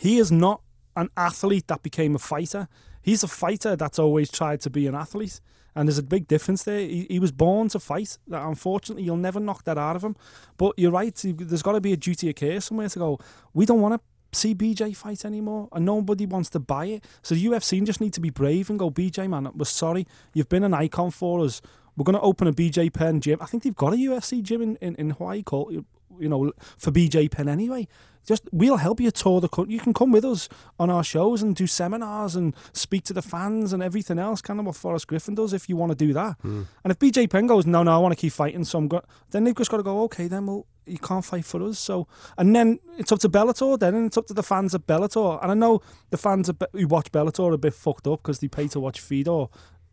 he 0.00 0.18
is 0.18 0.32
not 0.32 0.62
an 0.96 1.08
athlete 1.16 1.68
that 1.68 1.82
became 1.82 2.14
a 2.14 2.18
fighter. 2.18 2.68
He's 3.02 3.22
a 3.22 3.28
fighter 3.28 3.76
that's 3.76 3.98
always 3.98 4.30
tried 4.30 4.60
to 4.62 4.70
be 4.70 4.86
an 4.86 4.94
athlete. 4.94 5.40
And 5.74 5.88
there's 5.88 5.98
a 5.98 6.02
big 6.02 6.28
difference 6.28 6.64
there. 6.64 6.80
He, 6.80 7.06
he 7.08 7.18
was 7.18 7.32
born 7.32 7.68
to 7.70 7.80
fight. 7.80 8.18
Unfortunately, 8.30 9.04
you'll 9.04 9.16
never 9.16 9.40
knock 9.40 9.64
that 9.64 9.78
out 9.78 9.96
of 9.96 10.04
him. 10.04 10.16
But 10.58 10.74
you're 10.76 10.90
right. 10.90 11.14
There's 11.24 11.62
got 11.62 11.72
to 11.72 11.80
be 11.80 11.94
a 11.94 11.96
duty 11.96 12.28
of 12.28 12.36
care 12.36 12.60
somewhere 12.60 12.90
to 12.90 12.98
go. 12.98 13.18
We 13.54 13.64
don't 13.64 13.80
want 13.80 13.94
to 13.94 14.00
see 14.32 14.54
BJ 14.54 14.96
fight 14.96 15.24
anymore, 15.24 15.68
and 15.72 15.84
nobody 15.84 16.26
wants 16.26 16.50
to 16.50 16.60
buy 16.60 16.86
it. 16.86 17.04
So 17.22 17.34
the 17.34 17.44
UFC 17.46 17.84
just 17.84 18.00
need 18.00 18.12
to 18.14 18.20
be 18.20 18.30
brave 18.30 18.70
and 18.70 18.78
go, 18.78 18.90
BJ, 18.90 19.28
man, 19.28 19.48
we're 19.54 19.64
sorry. 19.64 20.06
You've 20.34 20.48
been 20.48 20.64
an 20.64 20.74
icon 20.74 21.10
for 21.10 21.40
us. 21.40 21.60
We're 21.96 22.04
going 22.04 22.14
to 22.14 22.22
open 22.22 22.48
a 22.48 22.52
BJ 22.52 22.92
Penn 22.92 23.20
gym. 23.20 23.38
I 23.40 23.46
think 23.46 23.62
they've 23.62 23.74
got 23.74 23.92
a 23.92 23.96
UFC 23.96 24.42
gym 24.42 24.62
in, 24.62 24.76
in, 24.76 24.94
in 24.96 25.10
Hawaii 25.10 25.42
called, 25.42 25.72
you 25.72 26.28
know, 26.28 26.52
for 26.78 26.90
BJ 26.90 27.30
Penn 27.30 27.48
anyway. 27.48 27.86
Just 28.26 28.48
we'll 28.52 28.76
help 28.76 29.00
you 29.00 29.10
tour 29.10 29.40
the 29.40 29.48
country. 29.48 29.74
You 29.74 29.80
can 29.80 29.92
come 29.92 30.12
with 30.12 30.24
us 30.24 30.48
on 30.78 30.90
our 30.90 31.02
shows 31.02 31.42
and 31.42 31.56
do 31.56 31.66
seminars 31.66 32.36
and 32.36 32.54
speak 32.72 33.04
to 33.04 33.12
the 33.12 33.20
fans 33.20 33.72
and 33.72 33.82
everything 33.82 34.18
else, 34.18 34.40
kind 34.40 34.60
of 34.60 34.66
what 34.66 34.76
Forrest 34.76 35.08
Griffin 35.08 35.34
does 35.34 35.52
if 35.52 35.68
you 35.68 35.76
want 35.76 35.90
to 35.90 35.96
do 35.96 36.12
that. 36.12 36.36
Hmm. 36.40 36.62
And 36.84 36.92
if 36.92 36.98
BJ 37.00 37.28
Penn 37.28 37.48
goes, 37.48 37.66
no, 37.66 37.82
no, 37.82 37.92
I 37.92 37.98
want 37.98 38.12
to 38.12 38.20
keep 38.20 38.32
fighting, 38.32 38.64
so 38.64 38.78
I'm 38.78 38.88
go-, 38.88 39.02
then 39.30 39.44
they've 39.44 39.56
just 39.56 39.70
got 39.70 39.78
to 39.78 39.82
go, 39.82 40.02
okay, 40.04 40.28
then 40.28 40.46
well, 40.46 40.66
you 40.86 40.98
can't 40.98 41.24
fight 41.24 41.44
for 41.44 41.62
us. 41.62 41.78
So, 41.78 42.08
and 42.36 42.54
then 42.54 42.78
it's 42.98 43.12
up 43.12 43.20
to 43.20 43.28
Bellator. 43.28 43.78
Then 43.78 43.94
and 43.94 44.06
it's 44.06 44.16
up 44.16 44.26
to 44.26 44.34
the 44.34 44.42
fans 44.42 44.74
of 44.74 44.86
Bellator. 44.86 45.42
And 45.42 45.50
I 45.50 45.54
know 45.54 45.80
the 46.10 46.16
fans 46.16 46.50
Be- 46.50 46.66
who 46.72 46.86
watch 46.86 47.12
Bellator 47.12 47.50
are 47.50 47.52
a 47.52 47.58
bit 47.58 47.74
fucked 47.74 48.06
up 48.06 48.22
because 48.22 48.40
they 48.40 48.48
pay 48.48 48.68
to 48.68 48.80
watch 48.80 49.00
Fedor 49.00 49.46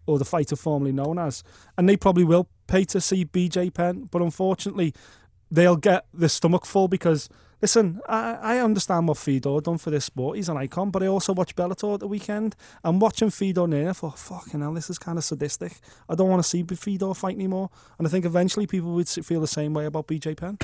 or 0.05 0.17
the 0.17 0.25
fighter 0.25 0.55
formerly 0.55 0.91
known 0.91 1.19
as, 1.19 1.43
and 1.77 1.87
they 1.87 1.95
probably 1.95 2.23
will 2.23 2.49
pay 2.65 2.83
to 2.83 2.99
see 2.99 3.25
BJ 3.25 3.71
Penn. 3.71 4.09
But 4.09 4.23
unfortunately, 4.23 4.93
they'll 5.51 5.75
get 5.75 6.05
the 6.13 6.29
stomach 6.29 6.65
full 6.65 6.87
because 6.87 7.29
listen, 7.61 8.01
I, 8.07 8.37
I 8.41 8.57
understand 8.59 9.07
what 9.07 9.17
Fedor 9.17 9.61
done 9.61 9.77
for 9.77 9.89
this 9.89 10.05
sport. 10.05 10.37
He's 10.37 10.49
an 10.49 10.57
icon, 10.57 10.91
but 10.91 11.03
I 11.03 11.07
also 11.07 11.33
watch 11.33 11.55
Bellator 11.55 11.93
at 11.93 11.99
the 11.99 12.07
weekend. 12.07 12.55
And 12.83 13.01
watching 13.01 13.29
Fedor 13.29 13.67
there, 13.67 13.89
I 13.89 13.93
thought, 13.93 14.19
fucking 14.19 14.61
hell, 14.61 14.73
this 14.73 14.89
is 14.89 14.97
kind 14.97 15.17
of 15.17 15.23
sadistic. 15.23 15.73
I 16.07 16.15
don't 16.15 16.29
want 16.29 16.43
to 16.43 16.47
see 16.47 16.63
Fedor 16.63 17.13
fight 17.13 17.35
anymore. 17.35 17.69
And 17.97 18.07
I 18.07 18.09
think 18.09 18.25
eventually 18.25 18.67
people 18.67 18.93
would 18.93 19.09
feel 19.09 19.41
the 19.41 19.47
same 19.47 19.73
way 19.73 19.85
about 19.85 20.07
BJ 20.07 20.37
Penn. 20.37 20.57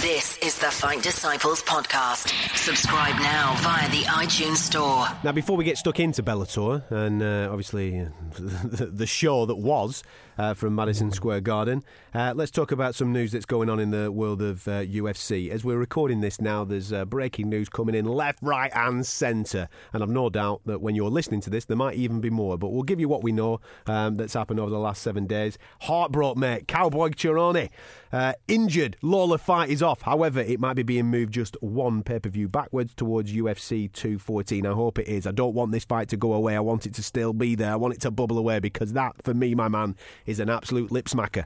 This 0.00 0.38
is 0.38 0.58
the 0.58 0.70
Fight 0.70 1.02
Disciples 1.02 1.62
podcast. 1.62 2.28
Subscribe 2.56 3.16
now 3.16 3.54
via 3.58 3.88
the 3.90 4.02
iTunes 4.04 4.56
Store. 4.56 5.06
Now, 5.24 5.32
before 5.32 5.56
we 5.56 5.64
get 5.64 5.78
stuck 5.78 6.00
into 6.00 6.22
Bellator 6.22 6.90
and 6.90 7.22
uh, 7.22 7.48
obviously 7.50 8.00
the, 8.38 8.86
the 8.86 9.06
show 9.06 9.46
that 9.46 9.56
was 9.56 10.02
uh, 10.40 10.54
from 10.54 10.74
Madison 10.74 11.12
Square 11.12 11.42
Garden, 11.42 11.84
uh, 12.14 12.32
let's 12.34 12.50
talk 12.50 12.72
about 12.72 12.94
some 12.94 13.12
news 13.12 13.32
that's 13.32 13.44
going 13.44 13.68
on 13.68 13.78
in 13.78 13.90
the 13.90 14.10
world 14.10 14.40
of 14.40 14.66
uh, 14.66 14.82
UFC. 14.82 15.50
As 15.50 15.64
we're 15.64 15.76
recording 15.76 16.22
this 16.22 16.40
now, 16.40 16.64
there's 16.64 16.94
uh, 16.94 17.04
breaking 17.04 17.50
news 17.50 17.68
coming 17.68 17.94
in 17.94 18.06
left, 18.06 18.38
right, 18.40 18.72
and 18.74 19.04
centre. 19.04 19.68
And 19.92 20.02
I've 20.02 20.08
no 20.08 20.30
doubt 20.30 20.62
that 20.64 20.80
when 20.80 20.94
you're 20.94 21.10
listening 21.10 21.42
to 21.42 21.50
this, 21.50 21.66
there 21.66 21.76
might 21.76 21.96
even 21.96 22.22
be 22.22 22.30
more. 22.30 22.56
But 22.56 22.70
we'll 22.70 22.84
give 22.84 22.98
you 22.98 23.06
what 23.06 23.22
we 23.22 23.32
know 23.32 23.60
um, 23.86 24.16
that's 24.16 24.32
happened 24.32 24.60
over 24.60 24.70
the 24.70 24.78
last 24.78 25.02
seven 25.02 25.26
days. 25.26 25.58
Heartbroken, 25.82 26.40
mate. 26.40 26.66
Cowboy 26.66 27.10
Cerrone. 27.10 27.68
Uh, 28.12 28.32
injured. 28.48 28.96
Lawler 29.02 29.38
fight 29.38 29.70
is 29.70 29.82
off. 29.82 30.02
However, 30.02 30.40
it 30.40 30.58
might 30.58 30.74
be 30.74 30.82
being 30.82 31.06
moved 31.06 31.32
just 31.32 31.56
one 31.60 32.02
pay 32.02 32.18
per 32.18 32.28
view 32.28 32.48
backwards 32.48 32.92
towards 32.94 33.32
UFC 33.32 33.92
214. 33.92 34.66
I 34.66 34.72
hope 34.72 34.98
it 34.98 35.06
is. 35.06 35.26
I 35.26 35.30
don't 35.30 35.54
want 35.54 35.72
this 35.72 35.84
fight 35.84 36.08
to 36.08 36.16
go 36.16 36.32
away. 36.32 36.56
I 36.56 36.60
want 36.60 36.86
it 36.86 36.94
to 36.94 37.02
still 37.02 37.32
be 37.32 37.54
there. 37.54 37.72
I 37.72 37.76
want 37.76 37.94
it 37.94 38.00
to 38.00 38.10
bubble 38.10 38.38
away 38.38 38.58
because 38.58 38.92
that, 38.94 39.22
for 39.22 39.34
me, 39.34 39.54
my 39.54 39.68
man, 39.68 39.96
is 40.26 40.40
an 40.40 40.50
absolute 40.50 40.90
lip 40.90 41.06
smacker. 41.06 41.44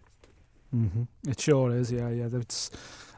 It 1.28 1.40
sure 1.40 1.70
is, 1.70 1.92
yeah, 1.92 2.08
yeah. 2.08 2.28
It's 2.32 2.70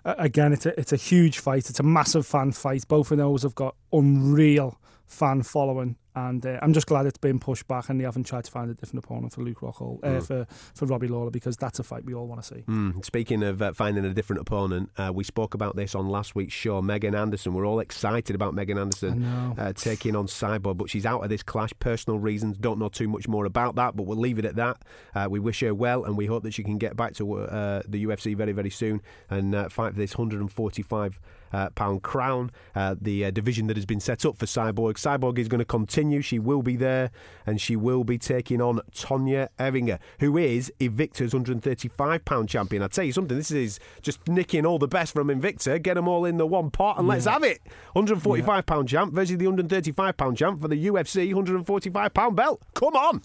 again, 0.04 0.52
it's 0.52 0.66
a 0.66 0.78
it's 0.78 0.92
a 0.92 0.96
huge 0.96 1.38
fight. 1.38 1.70
It's 1.70 1.80
a 1.80 1.84
massive 1.84 2.26
fan 2.26 2.52
fight. 2.52 2.86
Both 2.86 3.10
of 3.12 3.18
those 3.18 3.44
have 3.44 3.54
got 3.54 3.76
unreal 3.92 4.78
fan 5.06 5.42
following, 5.42 5.96
And 6.16 6.44
uh, 6.44 6.58
I'm 6.62 6.72
just 6.72 6.86
glad 6.86 7.04
it's 7.04 7.18
been 7.18 7.38
pushed 7.38 7.68
back 7.68 7.90
and 7.90 8.00
they 8.00 8.04
haven't 8.04 8.24
tried 8.24 8.44
to 8.44 8.50
find 8.50 8.70
a 8.70 8.74
different 8.74 9.04
opponent 9.04 9.34
for 9.34 9.42
Luke 9.42 9.60
Rockhold, 9.60 10.02
uh, 10.02 10.20
for, 10.20 10.46
for 10.74 10.86
Robbie 10.86 11.08
Lawler, 11.08 11.30
because 11.30 11.58
that's 11.58 11.78
a 11.78 11.82
fight 11.82 12.06
we 12.06 12.14
all 12.14 12.26
want 12.26 12.42
to 12.42 12.54
see. 12.54 12.62
Mm, 12.62 13.04
speaking 13.04 13.42
of 13.42 13.60
uh, 13.60 13.74
finding 13.74 14.04
a 14.06 14.14
different 14.14 14.40
opponent, 14.40 14.90
uh, 14.96 15.12
we 15.14 15.24
spoke 15.24 15.52
about 15.52 15.76
this 15.76 15.94
on 15.94 16.08
last 16.08 16.34
week's 16.34 16.54
show. 16.54 16.80
Megan 16.80 17.14
Anderson, 17.14 17.52
we're 17.52 17.66
all 17.66 17.80
excited 17.80 18.34
about 18.34 18.54
Megan 18.54 18.78
Anderson 18.78 19.24
uh, 19.58 19.74
taking 19.74 20.16
on 20.16 20.26
Cyborg, 20.26 20.78
but 20.78 20.88
she's 20.88 21.04
out 21.04 21.22
of 21.22 21.28
this 21.28 21.42
clash. 21.42 21.72
Personal 21.78 22.18
reasons, 22.18 22.56
don't 22.56 22.78
know 22.78 22.88
too 22.88 23.08
much 23.08 23.28
more 23.28 23.44
about 23.44 23.74
that, 23.74 23.94
but 23.94 24.04
we'll 24.04 24.16
leave 24.16 24.38
it 24.38 24.46
at 24.46 24.56
that. 24.56 24.78
Uh, 25.14 25.26
we 25.30 25.38
wish 25.38 25.60
her 25.60 25.74
well, 25.74 26.04
and 26.04 26.16
we 26.16 26.24
hope 26.24 26.42
that 26.44 26.54
she 26.54 26.62
can 26.62 26.78
get 26.78 26.96
back 26.96 27.12
to 27.14 27.40
uh, 27.40 27.82
the 27.86 28.04
UFC 28.06 28.34
very, 28.34 28.52
very 28.52 28.70
soon 28.70 29.02
and 29.28 29.54
uh, 29.54 29.68
fight 29.68 29.92
for 29.92 29.98
this 29.98 30.16
145 30.16 31.20
uh, 31.45 31.45
pound 31.74 32.02
crown, 32.02 32.50
uh, 32.74 32.94
the 33.00 33.24
uh, 33.24 33.30
division 33.30 33.66
that 33.66 33.76
has 33.76 33.86
been 33.86 34.00
set 34.00 34.24
up 34.24 34.36
for 34.36 34.46
Cyborg. 34.46 34.94
Cyborg 34.94 35.38
is 35.38 35.48
going 35.48 35.58
to 35.58 35.64
continue. 35.64 36.20
She 36.20 36.38
will 36.38 36.62
be 36.62 36.76
there, 36.76 37.10
and 37.46 37.60
she 37.60 37.76
will 37.76 38.04
be 38.04 38.18
taking 38.18 38.60
on 38.60 38.80
Tonya 38.92 39.48
Evinger, 39.58 39.98
who 40.20 40.36
is 40.36 40.72
Invicta's 40.80 41.32
135 41.32 42.24
pound 42.24 42.48
champion. 42.48 42.82
I 42.82 42.88
tell 42.88 43.04
you 43.04 43.12
something, 43.12 43.36
this 43.36 43.50
is 43.50 43.78
just 44.02 44.26
nicking 44.28 44.66
all 44.66 44.78
the 44.78 44.88
best 44.88 45.12
from 45.12 45.28
Invicta. 45.28 45.80
Get 45.82 45.94
them 45.94 46.08
all 46.08 46.24
in 46.24 46.36
the 46.36 46.46
one 46.46 46.70
pot, 46.70 46.98
and 46.98 47.08
let's 47.08 47.26
have 47.26 47.42
it. 47.42 47.60
145 47.92 48.66
pound 48.66 48.88
champ 48.88 49.12
versus 49.12 49.36
the 49.36 49.46
135 49.46 50.16
pound 50.16 50.36
champ 50.36 50.60
for 50.60 50.68
the 50.68 50.86
UFC 50.86 51.32
145 51.34 52.14
pound 52.14 52.36
belt. 52.36 52.62
Come 52.74 52.94
on. 52.96 53.22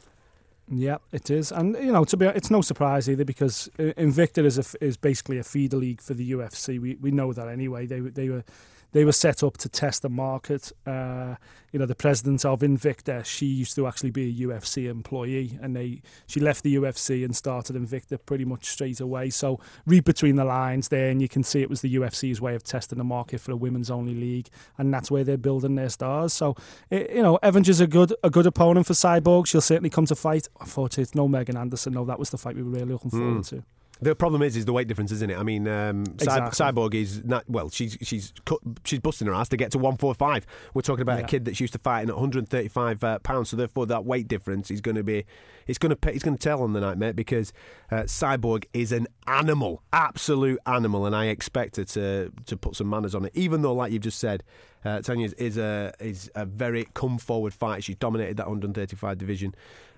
Yeah, 0.73 0.99
it 1.11 1.29
is, 1.29 1.51
and 1.51 1.75
you 1.75 1.91
know, 1.91 2.05
to 2.05 2.15
be 2.15 2.27
it's 2.27 2.49
no 2.49 2.61
surprise 2.61 3.09
either 3.09 3.25
because 3.25 3.69
uh, 3.77 3.91
Invicta 3.97 4.45
is 4.45 4.57
a 4.57 4.83
is 4.83 4.95
basically 4.95 5.37
a 5.37 5.43
feeder 5.43 5.75
league 5.75 6.01
for 6.01 6.13
the 6.13 6.31
UFC. 6.31 6.79
We 6.79 6.95
we 6.95 7.11
know 7.11 7.33
that 7.33 7.49
anyway. 7.49 7.85
They 7.85 7.99
they 7.99 8.29
were 8.29 8.45
they 8.91 9.05
were 9.05 9.11
set 9.11 9.43
up 9.43 9.57
to 9.57 9.69
test 9.69 10.01
the 10.01 10.09
market. 10.09 10.71
Uh, 10.85 11.35
you 11.71 11.79
know, 11.79 11.85
the 11.85 11.95
president 11.95 12.43
of 12.43 12.59
Invicta, 12.59 13.23
she 13.23 13.45
used 13.45 13.75
to 13.75 13.87
actually 13.87 14.11
be 14.11 14.29
a 14.29 14.47
UFC 14.47 14.89
employee, 14.89 15.57
and 15.61 15.75
they 15.75 16.01
she 16.27 16.39
left 16.39 16.63
the 16.63 16.75
UFC 16.75 17.23
and 17.23 17.35
started 17.35 17.75
Invicta 17.75 18.19
pretty 18.25 18.43
much 18.43 18.65
straight 18.65 18.99
away. 18.99 19.29
So 19.29 19.59
read 19.85 20.03
between 20.03 20.35
the 20.35 20.43
lines 20.43 20.89
there, 20.89 21.09
and 21.09 21.21
you 21.21 21.29
can 21.29 21.43
see 21.43 21.61
it 21.61 21.69
was 21.69 21.81
the 21.81 21.95
UFC's 21.95 22.41
way 22.41 22.55
of 22.55 22.63
testing 22.63 22.97
the 22.97 23.03
market 23.03 23.39
for 23.39 23.53
a 23.53 23.55
women's 23.55 23.89
only 23.89 24.13
league, 24.13 24.49
and 24.77 24.93
that's 24.93 25.09
where 25.09 25.23
they're 25.23 25.37
building 25.37 25.75
their 25.75 25.89
stars. 25.89 26.33
So 26.33 26.55
it, 26.89 27.11
you 27.11 27.21
know, 27.21 27.39
Evans 27.41 27.69
is 27.69 27.79
a 27.79 27.87
good 27.87 28.13
a 28.23 28.29
good 28.29 28.45
opponent 28.45 28.87
for 28.87 28.93
Cyborg. 28.93 29.47
She'll 29.47 29.61
certainly 29.61 29.89
come 29.89 30.05
to 30.07 30.15
fight. 30.15 30.49
Unfortunately, 30.59 31.03
it's 31.03 31.15
no 31.15 31.27
Megan 31.27 31.55
Anderson. 31.55 31.93
No, 31.93 32.03
that 32.05 32.19
was 32.19 32.29
the 32.29 32.37
fight 32.37 32.55
we 32.55 32.63
were 32.63 32.69
really 32.69 32.91
looking 32.91 33.11
forward 33.11 33.43
to. 33.45 33.63
The 34.03 34.15
problem 34.15 34.41
is, 34.41 34.57
is 34.57 34.65
the 34.65 34.73
weight 34.73 34.87
difference, 34.87 35.11
isn't 35.11 35.29
it? 35.29 35.37
I 35.37 35.43
mean, 35.43 35.67
um, 35.67 36.01
Exactly. 36.15 36.49
Cyborg 36.51 36.95
is 36.95 37.23
not 37.23 37.47
well. 37.47 37.69
She's 37.69 37.97
she's 38.01 38.33
cut, 38.45 38.59
she's 38.83 38.99
busting 38.99 39.27
her 39.27 39.33
ass 39.33 39.47
to 39.49 39.57
get 39.57 39.71
to 39.73 39.77
one 39.77 39.95
four 39.95 40.15
five. 40.15 40.47
We're 40.73 40.81
talking 40.81 41.03
about 41.03 41.19
a 41.19 41.21
Yeah. 41.21 41.27
kid 41.27 41.45
that's 41.45 41.59
used 41.59 41.73
to 41.73 41.79
fighting 41.79 42.09
at 42.09 42.15
135 42.15 43.03
uh, 43.03 43.19
pounds, 43.19 43.49
so 43.49 43.57
therefore 43.57 43.85
that 43.85 44.03
weight 44.03 44.27
difference 44.27 44.71
is 44.71 44.81
going 44.81 44.95
to 44.95 45.03
be 45.03 45.25
it's 45.67 45.77
going 45.77 45.95
to 45.95 46.09
it's 46.13 46.23
going 46.23 46.35
to 46.35 46.41
tell 46.41 46.63
on 46.63 46.73
the 46.73 46.79
night, 46.81 46.97
mate, 46.97 47.15
because 47.15 47.53
uh, 47.91 47.97
Cyborg 48.03 48.65
is 48.73 48.91
an 48.91 49.07
animal, 49.27 49.83
absolute 49.93 50.59
animal, 50.65 51.05
and 51.05 51.15
I 51.15 51.25
expect 51.25 51.75
her 51.75 51.83
to 51.83 52.31
to 52.47 52.57
put 52.57 52.75
some 52.75 52.89
manners 52.89 53.13
on 53.13 53.25
it. 53.25 53.31
Even 53.35 53.61
though, 53.61 53.73
like 53.73 53.91
you've 53.91 54.01
just 54.01 54.17
said, 54.17 54.43
uh, 54.83 54.97
Tonya 54.97 55.25
is, 55.27 55.33
is 55.33 55.57
a 55.57 55.93
is 55.99 56.31
a 56.33 56.45
very 56.45 56.87
come 56.95 57.19
forward 57.19 57.53
fighter. 57.53 57.83
She's 57.83 57.97
dominated 57.97 58.37
that 58.37 58.47
135 58.47 59.19
division 59.19 59.53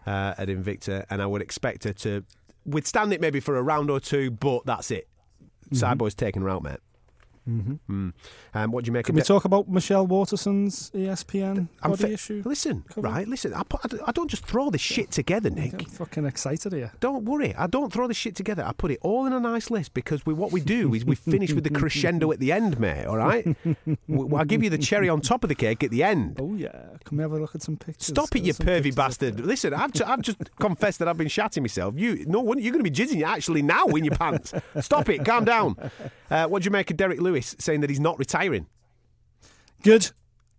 uh, 0.06 0.34
at 0.38 0.50
Invicta, 0.50 1.06
and 1.10 1.22
I 1.22 1.26
would 1.26 1.42
expect 1.42 1.86
her 1.86 1.94
to 1.94 2.26
withstand 2.66 3.14
it 3.14 3.22
maybe 3.22 3.40
for 3.40 3.56
a 3.58 3.62
round 3.62 3.90
or 3.90 4.00
two, 4.00 4.32
but 4.32 4.66
that's 4.66 4.92
it. 4.92 5.08
Cyborg's 5.72 6.16
mm-hmm. 6.16 6.26
taking 6.26 6.42
her 6.44 6.50
out, 6.50 6.64
mate. 6.64 6.80
Mm-hmm. 7.50 8.10
Um, 8.54 8.72
what 8.72 8.84
do 8.84 8.90
you 8.90 8.94
make 8.94 9.06
Can 9.06 9.14
of 9.14 9.18
we 9.18 9.22
it? 9.22 9.26
talk 9.26 9.46
about 9.46 9.68
Michelle 9.68 10.08
Waterson's 10.08 10.90
ESPN 10.92 11.68
I'm 11.82 11.92
body 11.92 12.04
fi- 12.04 12.10
issue? 12.14 12.42
Listen, 12.46 12.84
cover? 12.88 13.02
right? 13.08 13.28
Listen, 13.28 13.54
I, 13.54 13.64
put, 13.64 13.82
I 14.06 14.12
don't 14.12 14.30
just 14.30 14.46
throw 14.46 14.70
this 14.70 14.82
shit 14.82 15.12
together, 15.12 15.50
Nick. 15.50 15.74
I'm 15.74 15.86
fucking 15.86 16.26
excited 16.26 16.72
here. 16.74 16.94
Don't 17.00 17.26
worry, 17.26 17.54
I 17.56 17.68
don't 17.68 17.92
throw 17.92 18.08
this 18.08 18.18
shit 18.18 18.36
together. 18.36 18.64
I 18.66 18.72
put 18.72 18.92
it 18.92 19.00
all 19.02 19.26
in 19.26 19.34
a 19.34 19.40
nice 19.40 19.70
list 19.70 19.94
because 19.94 20.26
we, 20.26 20.34
what 20.34 20.52
we 20.52 20.62
do 20.62 20.94
is 20.94 21.04
we 21.04 21.16
finish 21.16 21.52
with 21.54 21.64
the 21.66 21.70
crescendo 21.80 22.32
at 22.32 22.40
the 22.40 22.52
end, 22.52 22.80
mate. 22.80 23.06
All 23.06 23.18
right? 23.18 23.46
I'll 24.10 24.46
give 24.46 24.64
you 24.64 24.70
the 24.70 24.78
cherry 24.78 25.10
on 25.10 25.20
top 25.22 25.44
of 25.44 25.50
the 25.50 25.56
cake 25.56 25.84
at 25.84 25.92
the 25.92 26.04
end. 26.04 26.38
Oh 26.42 26.56
yeah, 26.56 26.72
can 27.04 27.18
we 27.18 27.24
have 27.24 27.32
a 27.34 27.40
look 27.40 27.56
at 27.56 27.62
some 27.62 27.76
pictures? 27.78 28.08
Stop 28.08 28.36
it, 28.36 28.44
you 28.44 28.54
pervy 28.54 28.96
bastard! 28.96 29.40
Listen, 29.42 29.74
I've, 29.74 29.92
ju- 29.92 30.06
I've 30.06 30.22
just 30.22 30.38
confessed 30.60 31.00
that 31.00 31.08
I've 31.08 31.18
been 31.18 31.28
shatting 31.28 31.64
myself. 31.64 31.96
You, 31.98 32.24
no 32.26 32.40
one, 32.40 32.60
you're 32.60 32.72
going 32.72 32.84
to 32.84 32.90
be 32.90 32.96
jizzing 32.96 33.24
actually 33.24 33.62
now 33.62 33.86
in 33.88 34.06
your 34.06 34.16
pants. 34.16 34.54
Stop 34.80 35.10
it, 35.10 35.26
calm 35.26 35.44
down. 35.46 35.76
Uh, 36.30 36.48
what 36.48 36.62
do 36.64 36.68
you 36.68 36.72
make 36.72 36.90
of 36.90 36.98
Derrick 36.98 37.20
Lewis 37.20 37.33
saying 37.42 37.82
that 37.82 37.90
he's 37.90 38.00
not 38.00 38.18
retiring? 38.20 38.68
Good. 39.82 40.12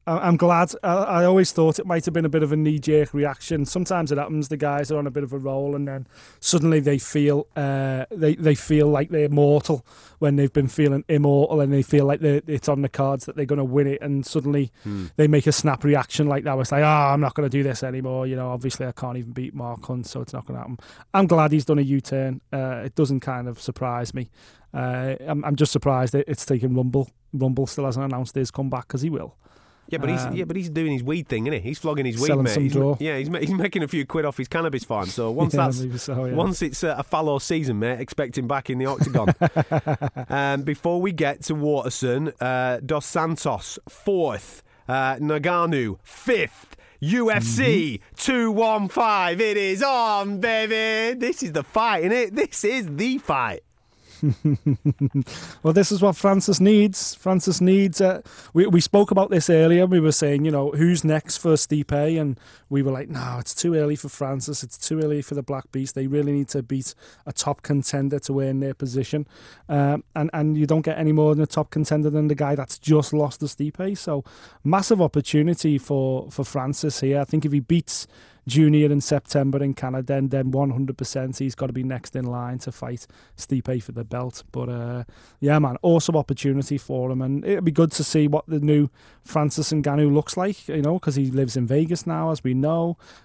I'm 0.07 0.37
glad. 0.37 0.73
I, 0.83 0.95
I 0.95 1.25
always 1.25 1.53
thought 1.53 1.79
it 1.79 1.87
might 1.87 2.05
have 2.05 2.13
been 2.13 2.25
a 2.25 2.31
bit 2.31 2.43
of 2.43 2.53
a 2.53 2.57
knee 2.57 2.79
jerk 2.79 3.15
reaction. 3.15 3.65
Sometimes 3.65 4.13
it 4.13 4.19
happens. 4.19 4.49
The 4.49 4.57
guys 4.57 4.91
are 4.91 4.99
on 4.99 5.07
a 5.07 5.11
bit 5.11 5.25
of 5.25 5.33
a 5.33 5.39
roll, 5.39 5.75
and 5.75 5.89
then 5.89 6.07
suddenly 6.41 6.81
they 6.81 6.99
feel 6.99 7.47
uh, 7.57 8.05
they 8.11 8.35
they 8.35 8.55
feel 8.55 8.89
like 8.89 9.09
they're 9.09 9.29
mortal 9.29 9.87
when 10.19 10.37
they've 10.37 10.53
been 10.53 10.69
feeling 10.69 11.05
immortal, 11.09 11.61
and 11.61 11.73
they 11.73 11.83
feel 11.83 12.05
like 12.05 12.23
it's 12.23 12.69
on 12.69 12.83
the 12.83 12.89
cards 12.89 13.25
that 13.25 13.37
they're 13.37 13.47
going 13.47 13.59
to 13.59 13.65
win 13.65 13.87
it, 13.87 14.03
and 14.03 14.27
suddenly 14.27 14.71
they 15.17 15.27
make 15.27 15.47
a 15.47 15.53
snap 15.53 15.85
reaction 15.85 16.27
like 16.29 16.45
that. 16.45 16.59
It's 16.59 16.73
like, 16.73 16.85
ah, 16.85 17.13
I'm 17.13 17.21
not 17.21 17.35
going 17.35 17.49
to 17.49 17.57
do 17.57 17.63
this 17.63 17.83
anymore. 17.83 18.27
You 18.27 18.37
know, 18.37 18.51
obviously 18.51 18.87
I 18.87 18.93
can't 18.93 19.17
even 19.17 19.33
beat 19.33 19.55
Mark 19.55 19.85
Hunt, 19.87 20.07
so 20.07 20.21
it's 20.21 20.33
not 20.33 20.47
going 20.47 20.57
to 20.57 20.61
happen. 20.61 20.79
I'm 21.13 21.27
glad 21.27 21.53
he's 21.53 21.65
done 21.65 21.79
a 21.79 21.83
U-turn. 21.83 22.41
Uh, 22.53 22.83
it 22.85 22.95
doesn't 22.95 23.21
kind 23.21 23.49
of 23.49 23.61
surprise 23.61 24.13
me. 24.13 24.31
Uh, 24.73 25.15
I'm, 25.27 25.45
I'm 25.45 25.57
just 25.57 25.73
surprised 25.73 26.15
it's 26.15 26.45
taken 26.45 26.75
Rumble. 26.75 27.09
Rumble 27.33 27.67
still 27.67 27.85
hasn't 27.85 28.05
announced 28.05 28.35
his 28.35 28.51
comeback 28.51 28.89
because 28.89 29.03
he 29.03 29.11
will. 29.11 29.37
Yeah, 29.89 29.99
but 29.99 30.09
he's 30.09 30.25
Um, 30.25 30.35
yeah, 30.35 30.45
but 30.45 30.57
he's 30.57 30.71
doing 30.71 30.93
his 30.93 31.03
weed 31.03 31.29
thing, 31.29 31.47
isn't 31.47 31.63
he? 31.63 31.69
He's 31.69 31.79
flogging 31.79 32.07
his 32.07 32.21
weed, 32.21 32.35
mate. 32.37 32.57
He's, 32.59 32.75
yeah, 33.01 33.19
he's, 33.19 33.29
he's 33.29 33.51
making 33.51 33.83
a 33.83 33.89
few 33.89 34.07
quid 34.07 34.25
off 34.25 34.37
his 34.37 34.49
cannabis 34.49 34.85
farm. 34.85 35.07
So 35.07 35.31
once 35.43 35.55
Yeah, 35.55 35.69
that's 35.69 36.03
so, 36.03 36.25
yeah. 36.25 36.35
once 36.35 36.63
it's 36.63 36.83
uh, 36.83 36.95
a 36.99 37.03
fallow 37.03 37.39
season, 37.39 37.79
mate, 37.79 38.01
expect 38.01 38.39
him 38.39 38.49
back 38.49 38.71
in 38.71 38.79
the 38.79 38.87
octagon. 38.87 39.35
um, 40.29 40.63
before 40.63 41.01
we 41.01 41.13
get 41.13 41.43
to 41.45 41.55
Waterson, 41.55 42.33
uh, 42.41 42.81
Dos 42.85 43.07
Santos 43.07 43.79
fourth, 43.89 44.63
uh, 44.89 45.17
Ngannou 45.17 45.99
fifth. 46.03 46.77
UFC 47.03 48.01
Mm-hmm. 48.01 48.15
215. 48.17 49.41
It 49.41 49.57
is 49.59 49.83
on, 49.83 50.41
baby. 50.41 51.19
This 51.19 51.43
is 51.43 51.53
the 51.53 51.63
fight, 51.63 52.05
isn't 52.05 52.13
it? 52.13 52.35
This 52.35 52.65
is 52.65 52.89
the 52.97 53.19
fight. 53.19 53.63
Well, 55.63 55.73
this 55.73 55.91
is 55.91 56.03
what 56.03 56.17
Francis 56.17 56.61
needs. 56.61 57.15
Francis 57.15 57.61
needs. 57.61 58.01
Uh, 58.01 58.21
we 58.53 58.67
we 58.67 58.81
spoke 58.81 59.11
about 59.11 59.31
this 59.31 59.49
earlier. 59.49 59.87
We 59.87 60.01
were 60.01 60.13
saying, 60.13 60.45
you 60.45 60.51
know, 60.51 60.71
who's 60.73 61.05
next 61.05 61.39
for 61.39 61.55
Stipe, 61.55 62.21
and 62.21 62.39
we 62.75 62.83
were 62.83 62.91
like, 62.91 63.09
no, 63.09 63.37
it's 63.39 63.55
too 63.55 63.77
early 63.77 63.95
for 63.95 64.09
Francis. 64.09 64.65
It's 64.65 64.77
too 64.77 65.01
early 65.01 65.23
for 65.23 65.37
the 65.37 65.45
Black 65.45 65.71
Beast. 65.71 65.95
They 65.95 66.09
really 66.09 66.33
need 66.33 66.49
to 66.49 66.61
beat 66.61 66.93
a 67.25 67.33
top 67.33 67.63
contender 67.63 68.19
to 68.19 68.33
win 68.33 68.59
their 68.59 68.75
position, 68.75 69.29
um, 69.69 70.03
and 70.17 70.29
and 70.33 70.57
you 70.57 70.67
don't 70.67 70.83
get 70.83 70.99
any 70.99 71.13
more 71.13 71.37
than 71.37 71.45
a 71.45 71.47
top 71.47 71.71
contender 71.71 72.11
than 72.11 72.27
the 72.27 72.35
guy 72.35 72.57
that's 72.57 72.77
just 72.81 73.13
lost 73.13 73.39
the 73.39 73.47
Stipe. 73.47 73.97
So, 73.97 74.25
massive 74.65 75.01
opportunity 75.01 75.79
for 75.79 76.29
for 76.33 76.45
Francis 76.45 76.99
here. 77.01 77.21
I 77.21 77.25
think 77.25 77.45
if 77.45 77.53
he 77.53 77.61
beats. 77.61 78.09
Junior 78.47 78.93
in 78.93 79.01
September 79.01 79.63
in 79.63 79.75
Canada, 79.75 80.07
then 80.07 80.29
then 80.29 80.53
100% 80.53 81.39
he's 81.39 81.55
got 81.55 81.69
to 81.69 81.73
be 81.73 81.83
next 81.83 82.15
in 82.15 82.25
line 82.25 82.59
to 82.59 82.73
fight 82.73 83.07
Stipe 83.37 83.83
for 83.83 83.93
the 83.93 84.05
belt. 84.05 84.45
But 84.53 84.69
uh, 84.69 85.05
yeah, 85.41 85.59
man, 85.59 85.77
awesome 85.83 86.17
opportunity 86.17 86.79
for 86.79 87.11
him, 87.11 87.23
and 87.23 87.45
it'll 87.45 87.63
be 87.63 87.73
good 87.73 87.93
to 87.93 88.05
see 88.05 88.29
what 88.29 88.47
the 88.47 88.61
new 88.61 88.91
Francis 89.23 89.73
and 89.73 89.83
Ngannou 89.83 90.13
looks 90.13 90.37
like. 90.37 90.69
You 90.69 90.83
know, 90.83 90.95
because 90.95 91.15
he 91.15 91.31
lives 91.31 91.57
in 91.57 91.67
Vegas 91.67 92.07
now, 92.07 92.31
as 92.31 92.45
we 92.45 92.55
know. 92.55 92.64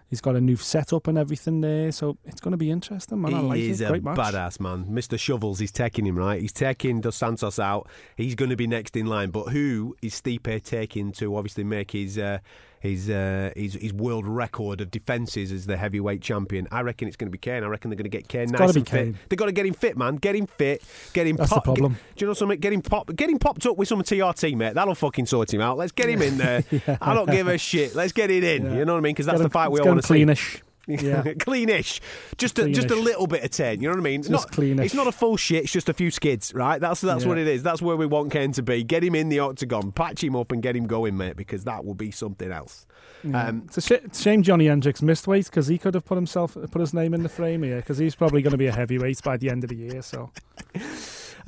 He's 0.09 0.21
got 0.21 0.35
a 0.35 0.41
new 0.41 0.55
setup 0.55 1.07
and 1.07 1.17
everything 1.17 1.61
there, 1.61 1.91
so 1.91 2.17
it's 2.25 2.41
going 2.41 2.51
to 2.51 2.57
be 2.57 2.71
interesting, 2.71 3.21
man. 3.21 3.33
I 3.33 3.41
he 3.41 3.43
like 3.47 3.59
is 3.59 3.81
it. 3.81 3.85
a 3.85 3.87
Great 3.89 4.03
match. 4.03 4.17
badass 4.17 4.59
man. 4.59 4.85
Mr. 4.85 5.19
Shovels, 5.19 5.59
he's 5.59 5.71
taking 5.71 6.05
him 6.05 6.17
right. 6.17 6.41
He's 6.41 6.51
taking 6.53 7.01
Dos 7.01 7.15
Santos 7.15 7.59
out. 7.59 7.87
He's 8.15 8.35
going 8.35 8.49
to 8.49 8.55
be 8.55 8.67
next 8.67 8.95
in 8.95 9.05
line. 9.05 9.29
But 9.29 9.49
who 9.49 9.95
is 10.01 10.19
Stipe 10.19 10.63
taking 10.63 11.11
to 11.13 11.35
obviously 11.35 11.63
make 11.63 11.91
his 11.91 12.17
uh, 12.17 12.39
his, 12.79 13.09
uh, 13.09 13.51
his 13.55 13.73
his 13.73 13.93
world 13.93 14.27
record 14.27 14.81
of 14.81 14.91
defences 14.91 15.51
as 15.51 15.65
the 15.65 15.77
heavyweight 15.77 16.21
champion? 16.21 16.67
I 16.71 16.81
reckon 16.81 17.07
it's 17.07 17.17
going 17.17 17.27
to 17.27 17.31
be 17.31 17.37
Cain. 17.37 17.63
I 17.63 17.67
reckon 17.67 17.89
they're 17.89 17.97
going 17.97 18.09
to 18.09 18.17
get 18.17 18.27
Cain 18.27 18.49
nice 18.49 18.59
gotta 18.59 18.73
be 18.73 18.79
and 18.79 18.89
fit. 18.89 19.15
They've 19.29 19.39
got 19.39 19.47
to 19.47 19.51
get 19.51 19.65
him 19.65 19.73
fit, 19.73 19.97
man. 19.97 20.15
Get 20.15 20.35
him 20.35 20.47
fit. 20.47 20.83
Get 21.13 21.27
him. 21.27 21.35
That's 21.35 21.53
the 21.53 21.61
problem. 21.61 21.93
Get, 21.93 22.15
do 22.15 22.25
you 22.25 22.27
know 22.27 22.33
something? 22.33 22.59
Get 22.59 22.73
him 22.73 22.81
pop. 22.81 23.15
Get 23.15 23.29
him 23.29 23.39
popped 23.39 23.65
up 23.65 23.77
with 23.77 23.87
some 23.87 24.01
TRT, 24.01 24.55
mate. 24.55 24.73
That'll 24.75 24.95
fucking 24.95 25.25
sort 25.25 25.53
him 25.53 25.61
out. 25.61 25.77
Let's 25.77 25.91
get 25.91 26.09
him 26.09 26.21
in 26.21 26.37
there. 26.37 26.63
I 27.01 27.13
don't 27.13 27.29
give 27.29 27.47
a 27.47 27.57
shit. 27.57 27.95
Let's 27.95 28.13
get 28.13 28.31
it 28.31 28.43
in. 28.43 28.65
Yeah. 28.65 28.77
You 28.77 28.85
know 28.85 28.93
what 28.93 28.99
I 28.99 29.01
mean? 29.01 29.13
Because 29.13 29.25
that's 29.25 29.41
the 29.41 29.49
fight 29.49 29.71
we 29.71 29.79
all 29.79 29.87
want 29.87 30.01
to 30.01 30.07
see. 30.07 30.61
Cleanish. 30.97 31.01
Yeah. 31.01 31.23
cleanish. 31.33 31.99
Just 32.37 32.59
a, 32.59 32.69
just 32.71 32.89
a 32.91 32.95
little 32.95 33.27
bit 33.27 33.43
of 33.43 33.51
ten. 33.51 33.81
You 33.81 33.87
know 33.89 33.93
what 33.95 33.99
I 33.99 34.03
mean? 34.03 34.21
Just 34.23 34.31
not, 34.31 34.51
cleanish. 34.51 34.85
It's 34.85 34.93
not 34.93 35.07
a 35.07 35.11
full 35.11 35.37
shit. 35.37 35.63
It's 35.63 35.71
just 35.71 35.89
a 35.89 35.93
few 35.93 36.11
skids, 36.11 36.53
right? 36.53 36.79
That's 36.81 37.01
that's 37.01 37.23
Yeah. 37.23 37.29
what 37.29 37.37
it 37.37 37.47
is. 37.47 37.63
That's 37.63 37.81
where 37.81 37.95
we 37.95 38.05
want 38.05 38.31
Cain 38.31 38.51
to 38.53 38.63
be. 38.63 38.83
Get 38.83 39.03
him 39.03 39.15
in 39.15 39.29
the 39.29 39.39
octagon, 39.39 39.91
patch 39.91 40.23
him 40.23 40.35
up, 40.35 40.51
and 40.51 40.61
get 40.61 40.75
him 40.75 40.87
going, 40.87 41.17
mate. 41.17 41.35
Because 41.35 41.63
that 41.65 41.85
will 41.85 41.93
be 41.95 42.11
something 42.11 42.51
else. 42.51 42.85
Um, 43.33 43.63
It's 43.65 43.77
a, 43.77 43.81
sh- 43.81 44.17
shame 44.17 44.43
Johny 44.43 44.67
Hendricks 44.67 45.01
missed 45.01 45.27
weight 45.27 45.45
because 45.45 45.67
he 45.67 45.77
could 45.77 45.93
have 45.93 46.05
put 46.05 46.15
himself 46.15 46.55
put 46.71 46.79
his 46.79 46.93
name 46.93 47.13
in 47.13 47.23
the 47.23 47.29
frame 47.29 47.63
here 47.63 47.77
because 47.77 47.97
he's 47.97 48.15
probably 48.15 48.41
going 48.41 48.51
to 48.51 48.57
be 48.57 48.67
a 48.67 48.71
heavyweight 48.71 49.21
by 49.23 49.35
the 49.35 49.49
end 49.49 49.63
of 49.65 49.69
the 49.69 49.75
year. 49.75 50.01
So 50.01 50.31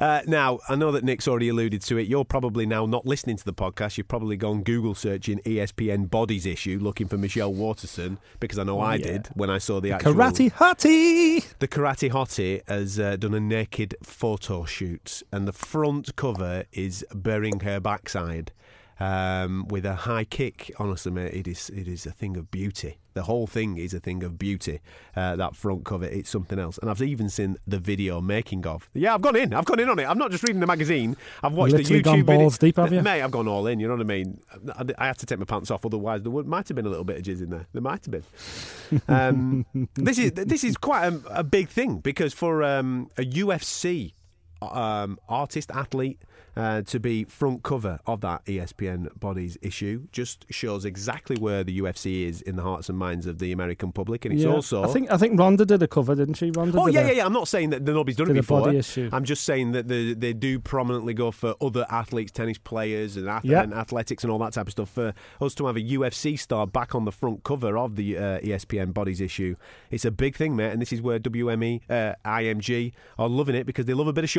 Uh, 0.02 0.22
now, 0.26 0.58
I 0.68 0.76
know 0.76 0.92
that 0.94 1.04
Nick's 1.04 1.28
already 1.28 1.50
alluded 1.50 1.84
to 1.84 1.98
it. 2.00 2.08
You're 2.08 2.26
probably 2.26 2.66
now 2.66 2.88
not 2.88 3.06
listening 3.06 3.38
to 3.38 3.46
the 3.46 3.54
podcast. 3.54 4.00
You've 4.00 4.08
probably 4.08 4.36
gone 4.36 4.64
Google 4.64 4.96
searching 4.96 5.38
ESPN 5.46 6.10
bodies 6.10 6.48
issue 6.48 6.80
looking 6.82 7.08
for 7.08 7.20
Michelle 7.20 7.54
Waterson 7.54 8.18
because 8.40 8.58
I 8.58 8.64
know 8.64 8.80
I 8.80 8.96
yeah. 8.96 9.06
did 9.06 9.28
when 9.36 9.52
I 9.52 9.60
saw 9.60 9.80
the 9.80 9.92
actual. 9.92 10.16
Karate 10.16 10.52
Hottie. 10.52 11.46
The 11.60 11.68
Karate 11.68 12.10
Hottie 12.10 12.68
has 12.68 13.00
uh, 13.00 13.16
done 13.16 13.36
a 13.36 13.40
naked 13.40 13.94
photo 14.02 14.66
shoot, 14.66 15.22
and 15.32 15.48
the 15.48 15.54
front 15.54 16.16
cover 16.16 16.66
is 16.72 17.06
burying 17.14 17.60
her 17.60 17.80
backside 17.80 18.54
um, 19.02 19.68
with 19.68 19.84
a 19.86 19.96
high 19.96 20.24
kick. 20.24 20.72
Honestly, 20.78 21.12
mate, 21.12 21.34
it 21.34 21.48
is 21.48 21.70
it 21.72 21.88
is 21.88 22.06
a 22.06 22.12
thing 22.12 22.38
of 22.38 22.52
beauty. 22.52 22.98
The 23.14 23.24
whole 23.24 23.48
thing 23.48 23.78
is 23.78 23.94
a 23.94 24.00
thing 24.00 24.24
of 24.24 24.38
beauty. 24.38 24.80
Uh, 25.16 25.36
that 25.36 25.56
front 25.56 25.84
cover, 25.84 26.06
it's 26.06 26.30
something 26.30 26.60
else. 26.60 26.78
And 26.78 26.90
I've 26.90 27.02
even 27.02 27.28
seen 27.28 27.58
the 27.68 27.80
video 27.80 28.22
making 28.22 28.66
of. 28.68 28.90
Yeah, 28.94 29.16
I've 29.16 29.22
gone 29.22 29.36
in. 29.36 29.54
I've 29.54 29.66
gone 29.66 29.80
in 29.80 29.90
on 29.90 30.00
it. 30.00 30.06
I'm 30.06 30.20
not 30.20 30.32
just 30.32 30.44
reading 30.44 30.62
the 30.62 30.68
magazine. 30.68 31.18
I've 31.44 31.54
watched 31.54 31.74
Literally 31.74 31.98
the 31.98 32.04
gone 32.04 32.18
YouTube 32.20 32.26
video. 32.26 32.40
balls 32.40 32.58
deep, 32.60 32.78
have 32.78 32.94
you? 32.94 33.02
Mate, 33.02 33.24
I've 33.24 33.32
gone 33.32 33.48
all 33.48 33.68
in. 33.68 33.80
You 33.80 33.88
know 33.88 33.96
what 33.96 34.02
I 34.02 34.08
mean? 34.08 34.40
I, 34.78 34.86
I 34.98 35.08
had 35.08 35.18
to 35.18 35.26
take 35.26 35.40
my 35.40 35.46
pants 35.46 35.72
off, 35.72 35.86
otherwise 35.86 36.22
there 36.22 36.32
would, 36.32 36.48
might 36.48 36.68
have 36.68 36.76
been 36.76 36.86
a 36.86 36.90
little 36.90 37.04
bit 37.04 37.18
of 37.18 37.24
jizz 37.24 37.42
in 37.42 37.50
there. 37.50 37.68
There 37.74 37.82
might 37.82 38.06
have 38.06 38.12
been. 38.12 39.02
Um, 39.08 39.66
this 39.96 40.20
is 40.20 40.32
this 40.34 40.64
is 40.64 40.78
quite 40.78 41.08
a, 41.08 41.22
a 41.40 41.44
big 41.44 41.70
thing 41.70 41.98
because 41.98 42.34
for 42.34 42.64
um, 42.64 43.10
a 43.18 43.24
UFC 43.24 44.14
um, 44.62 45.20
artist 45.30 45.72
athlete 45.72 46.22
uh, 46.56 46.82
to 46.82 47.00
be 47.00 47.24
front 47.24 47.64
cover 47.64 48.00
of 48.06 48.20
that 48.22 48.44
ESPN 48.46 49.18
bodies 49.20 49.58
issue 49.62 50.08
just 50.12 50.46
shows 50.50 50.84
exactly 50.84 51.38
where 51.38 51.64
the 51.64 51.80
UFC 51.80 52.28
is 52.28 52.42
in 52.42 52.58
the 52.58 52.62
hearts 52.62 52.90
and 52.90 52.98
minds 52.98 53.26
of 53.26 53.40
the 53.40 53.52
American 53.54 53.92
public, 53.94 54.26
and 54.26 54.34
it's 54.34 54.44
Yeah. 54.44 54.52
also. 54.54 54.84
I 54.84 54.88
think 54.88 55.10
I 55.12 55.18
think 55.18 55.40
Ronda 55.40 55.66
did 55.66 55.82
a 55.82 55.88
cover, 55.88 56.14
didn't 56.14 56.34
she? 56.36 56.52
Ronda 56.52 56.78
Oh 56.80 56.88
yeah, 56.88 57.06
yeah, 57.08 57.12
yeah. 57.14 57.26
I'm 57.26 57.32
not 57.34 57.48
saying 57.48 57.70
that 57.70 57.84
nobody's 57.84 58.18
done 58.18 58.30
it 58.32 58.34
before. 58.34 58.62
body 58.62 58.78
issue. 58.80 59.10
I'm 59.14 59.24
just 59.24 59.44
saying 59.46 59.72
that 59.72 59.88
they 59.88 60.14
they 60.14 60.34
do 60.34 60.60
prominently 60.60 61.14
go 61.14 61.32
for 61.32 61.56
other 61.62 61.86
athletes, 61.90 62.32
tennis 62.34 62.58
players, 62.58 63.16
and, 63.16 63.30
ath- 63.30 63.46
Yeah. 63.46 63.64
and 63.64 63.74
athletics 63.74 64.24
and 64.24 64.32
all 64.32 64.40
that 64.40 64.52
type 64.54 64.68
of 64.68 64.72
stuff. 64.72 64.90
For 64.90 65.14
us 65.40 65.56
to 65.56 65.68
have 65.68 65.78
a 65.78 65.82
UFC 65.82 66.36
star 66.38 66.68
back 66.68 66.94
on 66.94 67.06
the 67.06 67.12
front 67.14 67.44
cover 67.46 67.78
of 67.78 67.96
the 67.96 68.18
uh, 68.18 68.40
ESPN 68.42 68.94
bodies 68.94 69.22
issue, 69.22 69.56
it's 69.90 70.04
a 70.06 70.12
big 70.12 70.36
thing, 70.36 70.56
mate. 70.58 70.72
And 70.74 70.82
this 70.82 70.92
is 70.92 71.02
where 71.02 71.18
WME, 71.18 71.82
uh, 71.90 72.14
IMG 72.26 72.92
are 73.18 73.30
loving 73.30 73.56
it 73.56 73.66
because 73.66 73.86
they 73.86 73.94
love 73.94 74.08
a 74.08 74.14
bit 74.14 74.26
of 74.26 74.30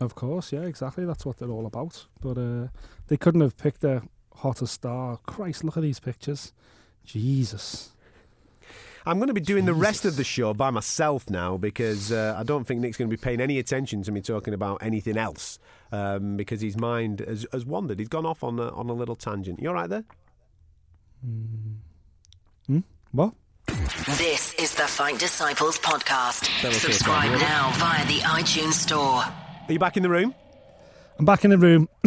Of 0.00 0.14
course, 0.14 0.52
yeah, 0.52 0.62
exactly. 0.62 1.04
That's 1.04 1.26
what 1.26 1.38
they're 1.38 1.50
all 1.50 1.66
about. 1.66 2.06
But 2.20 2.38
uh, 2.38 2.68
they 3.08 3.16
couldn't 3.16 3.40
have 3.40 3.56
picked 3.56 3.84
a 3.84 4.02
hotter 4.36 4.66
star. 4.66 5.18
Christ, 5.26 5.64
look 5.64 5.76
at 5.76 5.82
these 5.82 6.00
pictures. 6.00 6.52
Jesus. 7.04 7.90
I'm 9.06 9.18
going 9.18 9.28
to 9.28 9.34
be 9.34 9.40
doing 9.40 9.64
the 9.64 9.74
rest 9.74 10.04
of 10.04 10.16
the 10.16 10.24
show 10.24 10.52
by 10.52 10.70
myself 10.70 11.30
now 11.30 11.56
because 11.56 12.12
uh, 12.12 12.36
I 12.38 12.42
don't 12.42 12.66
think 12.66 12.80
Nick's 12.80 12.98
going 12.98 13.10
to 13.10 13.16
be 13.16 13.20
paying 13.20 13.40
any 13.40 13.58
attention 13.58 14.02
to 14.02 14.12
me 14.12 14.20
talking 14.20 14.52
about 14.52 14.82
anything 14.82 15.16
else 15.16 15.58
um, 15.92 16.36
because 16.36 16.60
his 16.60 16.76
mind 16.76 17.20
has, 17.20 17.46
has 17.52 17.64
wandered. 17.64 17.98
He's 17.98 18.08
gone 18.08 18.26
off 18.26 18.44
on 18.44 18.58
a, 18.58 18.68
on 18.68 18.90
a 18.90 18.92
little 18.92 19.16
tangent. 19.16 19.60
You 19.62 19.70
all 19.70 19.74
right 19.74 19.88
there? 19.88 20.04
What? 23.12 23.32
This 23.72 24.54
is 24.54 24.74
the 24.74 24.82
Fight 24.86 25.18
Disciples 25.18 25.78
podcast. 25.78 26.44
Subscribe 26.72 27.24
something, 27.24 27.40
now 27.40 27.70
via 27.74 28.06
the 28.06 28.20
iTunes 28.20 28.72
Store. 28.72 29.22
Are 29.22 29.32
you 29.72 29.78
back 29.78 29.96
in 29.96 30.02
the 30.02 30.08
room? 30.08 30.34
I'm 31.18 31.24
back 31.24 31.44
in 31.44 31.50
the 31.50 31.58
room. 31.58 31.88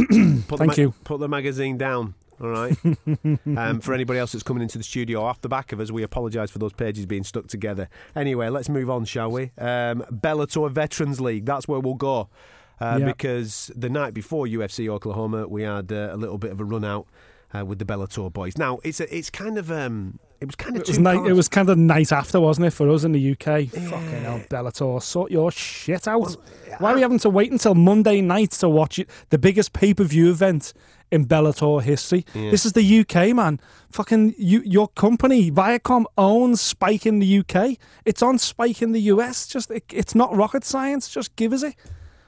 Put 0.48 0.58
Thank 0.60 0.76
the 0.76 0.82
you. 0.82 0.94
Put 1.04 1.20
the 1.20 1.30
magazine 1.30 1.78
down. 1.78 2.16
All 2.42 2.50
right. 2.50 2.76
um, 3.58 3.80
for 3.82 3.94
anybody 3.94 4.20
else 4.20 4.32
that's 4.32 4.44
coming 4.44 4.64
into 4.64 4.80
the 4.80 4.84
studio 4.84 5.22
off 5.22 5.42
the 5.42 5.50
back 5.50 5.72
of 5.72 5.80
us, 5.80 5.92
we 5.92 6.02
apologise 6.02 6.50
for 6.50 6.58
those 6.58 6.74
pages 6.74 7.06
being 7.06 7.24
stuck 7.24 7.48
together. 7.48 7.90
Anyway, 8.16 8.50
let's 8.50 8.70
move 8.70 8.90
on, 8.90 9.06
shall 9.06 9.30
we? 9.30 9.52
Um, 9.60 10.04
Bellator 10.12 10.72
Veterans 10.72 11.22
League. 11.22 11.46
That's 11.46 11.68
where 11.68 11.80
we'll 11.80 11.94
go. 11.94 12.30
Uh, 12.80 12.98
Yeah. 13.00 13.06
Because 13.06 13.70
the 13.76 13.90
night 13.90 14.16
before 14.16 14.48
UFC 14.48 14.90
Oklahoma, 14.90 15.48
we 15.48 15.62
had 15.62 15.92
uh, 15.92 16.10
a 16.12 16.18
little 16.18 16.40
bit 16.40 16.52
of 16.52 16.60
a 16.60 16.64
run 16.66 16.84
out 16.84 17.06
uh, 17.56 17.64
with 17.64 17.78
the 17.78 17.86
Bellator 17.86 18.34
boys. 18.34 18.58
Now 18.58 18.80
it's 18.84 19.00
a, 19.00 19.16
it's 19.16 19.30
kind 19.30 19.60
of 19.60 19.72
um, 19.72 20.18
it 20.42 20.48
was 20.48 20.56
kind 20.56 20.76
of 20.76 20.82
It 20.82 20.88
was 20.88 21.00
night. 21.00 21.26
It 21.28 21.34
was 21.34 21.48
kind 21.48 21.70
of 21.70 21.78
night 21.78 22.12
after, 22.12 22.40
wasn't 22.40 22.68
it, 22.68 22.72
for 22.72 22.90
us 22.90 23.04
in 23.04 23.12
the 23.12 23.32
UK? 23.32 23.70
Fucking 23.70 24.24
hell, 24.24 24.42
Bellator, 24.50 25.02
sort 25.02 25.32
your 25.32 25.52
shit 25.52 26.08
out. 26.08 26.36
Why 26.80 26.92
are 26.92 26.96
we 26.96 27.02
having 27.02 27.20
to 27.20 27.30
wait 27.30 27.52
until 27.52 27.76
Monday 27.76 28.22
night 28.22 28.52
to 28.52 28.68
watch 28.68 28.98
it? 28.98 29.08
The 29.30 29.38
biggest 29.38 29.72
pay 29.72 29.94
per 29.94 30.04
view 30.04 30.32
event 30.32 30.74
in 31.12 31.26
Bellator 31.28 31.82
history. 31.84 32.26
This 32.34 32.66
is 32.66 32.74
the 32.74 33.00
UK, 33.02 33.36
man. 33.36 33.60
Fucking 33.92 34.34
you, 34.38 34.62
your 34.66 34.88
company 34.88 35.52
Viacom 35.52 36.06
owns 36.18 36.60
Spike 36.60 37.06
in 37.06 37.20
the 37.20 37.40
UK. 37.40 37.78
It's 38.06 38.24
on 38.24 38.40
Spike 38.40 38.82
in 38.82 38.94
the 38.94 39.02
US. 39.02 39.46
Just 39.46 39.70
it, 39.70 39.84
it's 39.92 40.16
not 40.16 40.36
rocket 40.36 40.64
science. 40.64 41.08
Just 41.08 41.36
give 41.36 41.54
us 41.54 41.62
it. 41.64 41.76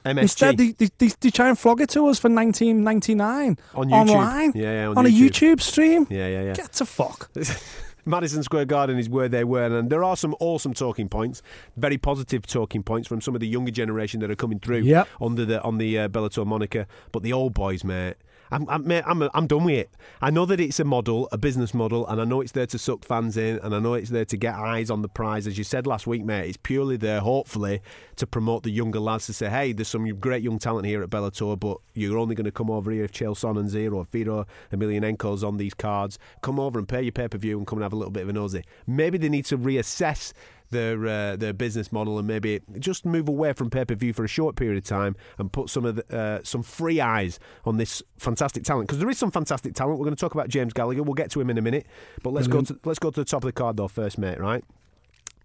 MSG. 0.06 0.22
Instead, 0.22 0.58
they, 0.58 0.72
they, 0.72 0.90
they, 0.98 1.08
they 1.22 1.30
try 1.30 1.48
and 1.48 1.58
flog 1.58 1.80
it 1.80 1.90
to 1.92 2.06
us 2.08 2.20
for 2.20 2.28
nineteen 2.28 2.84
ninety 2.84 3.16
nine 3.16 3.58
On 3.74 3.88
YouTube. 3.88 3.94
online. 3.94 4.52
Yeah, 4.54 4.72
yeah, 4.74 4.88
on 4.90 4.98
on, 4.98 5.06
a 5.06 5.10
YouTube. 5.10 5.56
YouTube 5.56 5.62
stream. 5.62 6.08
yeah, 6.10 6.28
yeah, 6.28 6.44
yeah. 6.44 6.54
Get 6.54 6.74
to 6.74 6.86
fuck. 6.86 7.32
Madison 8.06 8.44
Square 8.44 8.66
Garden 8.66 8.98
is 8.98 9.10
where 9.10 9.30
they 9.30 9.44
were, 9.44 9.78
and 9.78 9.90
there 9.90 10.04
are 10.04 10.18
some 10.18 10.36
awesome 10.40 10.74
talking 10.74 11.08
points, 11.10 11.42
very 11.78 11.98
positive 11.98 12.46
talking 12.46 12.84
points 12.84 13.08
from 13.08 13.22
some 13.22 13.34
of 13.36 13.42
the 13.42 13.48
younger 13.48 13.72
generation 13.72 14.20
that 14.20 14.30
are 14.32 14.36
coming 14.36 14.60
through 14.60 14.80
Yep. 14.80 15.08
under 15.22 15.46
the 15.46 15.62
on 15.64 15.78
the 15.78 15.98
uh, 16.00 16.08
Bellator 16.10 16.46
moniker. 16.46 16.86
But 17.12 17.24
the 17.24 17.34
old 17.34 17.54
boys, 17.54 17.84
mate. 17.84 18.16
I'm, 18.54 18.70
I'm, 18.88 19.30
I'm, 19.34 19.48
done 19.48 19.64
with 19.64 19.76
it. 19.76 19.92
I 20.22 20.30
know 20.30 20.46
that 20.46 20.60
it's 20.60 20.80
a 20.80 20.84
model, 20.84 21.28
a 21.32 21.38
business 21.40 21.74
model, 21.74 22.08
and 22.08 22.22
I 22.22 22.24
know 22.24 22.40
it's 22.40 22.52
there 22.52 22.68
to 22.68 22.78
suck 22.78 23.04
fans 23.04 23.36
in, 23.36 23.58
and 23.60 23.74
I 23.74 23.80
know 23.80 23.96
it's 23.96 24.12
there 24.12 24.26
to 24.26 24.38
get 24.38 24.54
eyes 24.54 24.92
on 24.92 25.02
the 25.02 25.10
prize. 25.10 25.48
As 25.48 25.58
you 25.58 25.64
said 25.64 25.88
last 25.88 26.06
week, 26.06 26.24
mate, 26.24 26.50
it's 26.50 26.58
purely 26.58 26.96
there, 26.96 27.20
hopefully, 27.20 27.82
to 28.18 28.28
promote 28.28 28.62
the 28.62 28.70
younger 28.70 29.00
lads 29.00 29.26
to 29.26 29.34
say, 29.34 29.50
hey, 29.50 29.74
there's 29.74 29.88
some 29.88 30.06
great 30.20 30.44
young 30.44 30.60
talent 30.60 30.86
here 30.86 31.02
at 31.02 31.10
Bellator, 31.10 31.60
but 31.60 31.78
you're 31.96 32.18
only 32.20 32.36
going 32.36 32.46
to 32.46 32.52
come 32.52 32.70
over 32.70 32.92
here 32.92 33.04
if 33.04 33.12
Chael 33.12 33.36
Sonnen's 33.36 33.74
here 33.74 33.94
or 33.96 34.06
Fedor 34.06 34.46
Emelianenko's 34.72 35.44
on 35.44 35.58
these 35.58 35.74
cards. 35.74 36.20
Come 36.42 36.60
over 36.60 36.78
and 36.78 36.88
pay 36.88 37.02
your 37.02 37.12
pay 37.12 37.28
per 37.28 37.40
view 37.40 37.58
and 37.58 37.66
come 37.66 37.80
and 37.80 37.84
have 37.84 37.94
a 37.94 37.98
little 37.98 38.12
bit 38.12 38.24
of 38.24 38.30
a 38.30 38.34
nosy. 38.34 38.64
Maybe 38.86 39.18
they 39.18 39.30
need 39.30 39.46
to 39.46 39.58
reassess 39.58 40.32
their 40.74 41.08
uh, 41.08 41.36
their 41.36 41.54
business 41.54 41.92
model 41.92 42.18
and 42.20 42.28
maybe 42.28 42.60
just 42.80 43.06
move 43.06 43.30
away 43.30 43.54
from 43.54 43.70
pay 43.70 43.86
per 43.86 43.96
view 43.96 44.12
for 44.12 44.26
a 44.26 44.28
short 44.28 44.56
period 44.56 44.78
of 44.78 44.84
time 44.84 45.16
and 45.38 45.52
put 45.52 45.70
some 45.70 45.86
of 45.86 45.96
the, 45.96 46.16
uh, 46.16 46.42
some 46.44 46.62
free 46.62 47.00
eyes 47.00 47.40
on 47.66 47.78
this 47.78 48.04
fantastic 48.18 48.64
talent 48.64 48.88
because 48.88 49.00
there 49.00 49.10
is 49.10 49.18
some 49.18 49.32
fantastic 49.32 49.74
talent. 49.74 50.00
We're 50.00 50.06
going 50.06 50.16
to 50.16 50.20
talk 50.20 50.34
about 50.34 50.50
James 50.50 50.74
Gallagher. 50.74 51.04
We'll 51.04 51.14
get 51.14 51.32
to 51.32 51.42
him 51.42 51.50
in 51.50 51.58
a 51.58 51.62
minute, 51.62 51.88
but 52.22 52.34
let's 52.34 52.48
go 52.48 52.62
to 52.62 52.78
let's 52.84 53.00
go 53.00 53.10
to 53.10 53.22
the 53.22 53.26
top 53.26 53.44
of 53.44 53.48
the 53.48 53.54
card 53.54 53.78
though 53.78 53.88
first, 53.88 54.18
mate. 54.18 54.40
Right, 54.40 54.64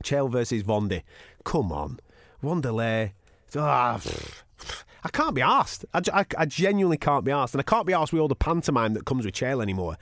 Chael 0.02 0.30
versus 0.30 0.64
Vondi. 0.64 1.02
Come 1.44 1.70
on, 1.70 2.00
Wanderlei. 2.42 3.12
Ah, 3.56 4.00
I 5.04 5.08
can't 5.10 5.34
be 5.34 5.42
asked. 5.42 5.84
I, 5.94 6.02
I, 6.12 6.26
I 6.36 6.44
genuinely 6.46 6.98
can't 6.98 7.24
be 7.24 7.30
asked, 7.30 7.54
and 7.54 7.60
I 7.60 7.64
can't 7.64 7.86
be 7.86 7.92
asked 7.92 8.12
with 8.12 8.20
all 8.20 8.28
the 8.28 8.34
pantomime 8.34 8.94
that 8.94 9.04
comes 9.04 9.24
with 9.24 9.34
Chael 9.34 9.62
anymore. 9.62 9.96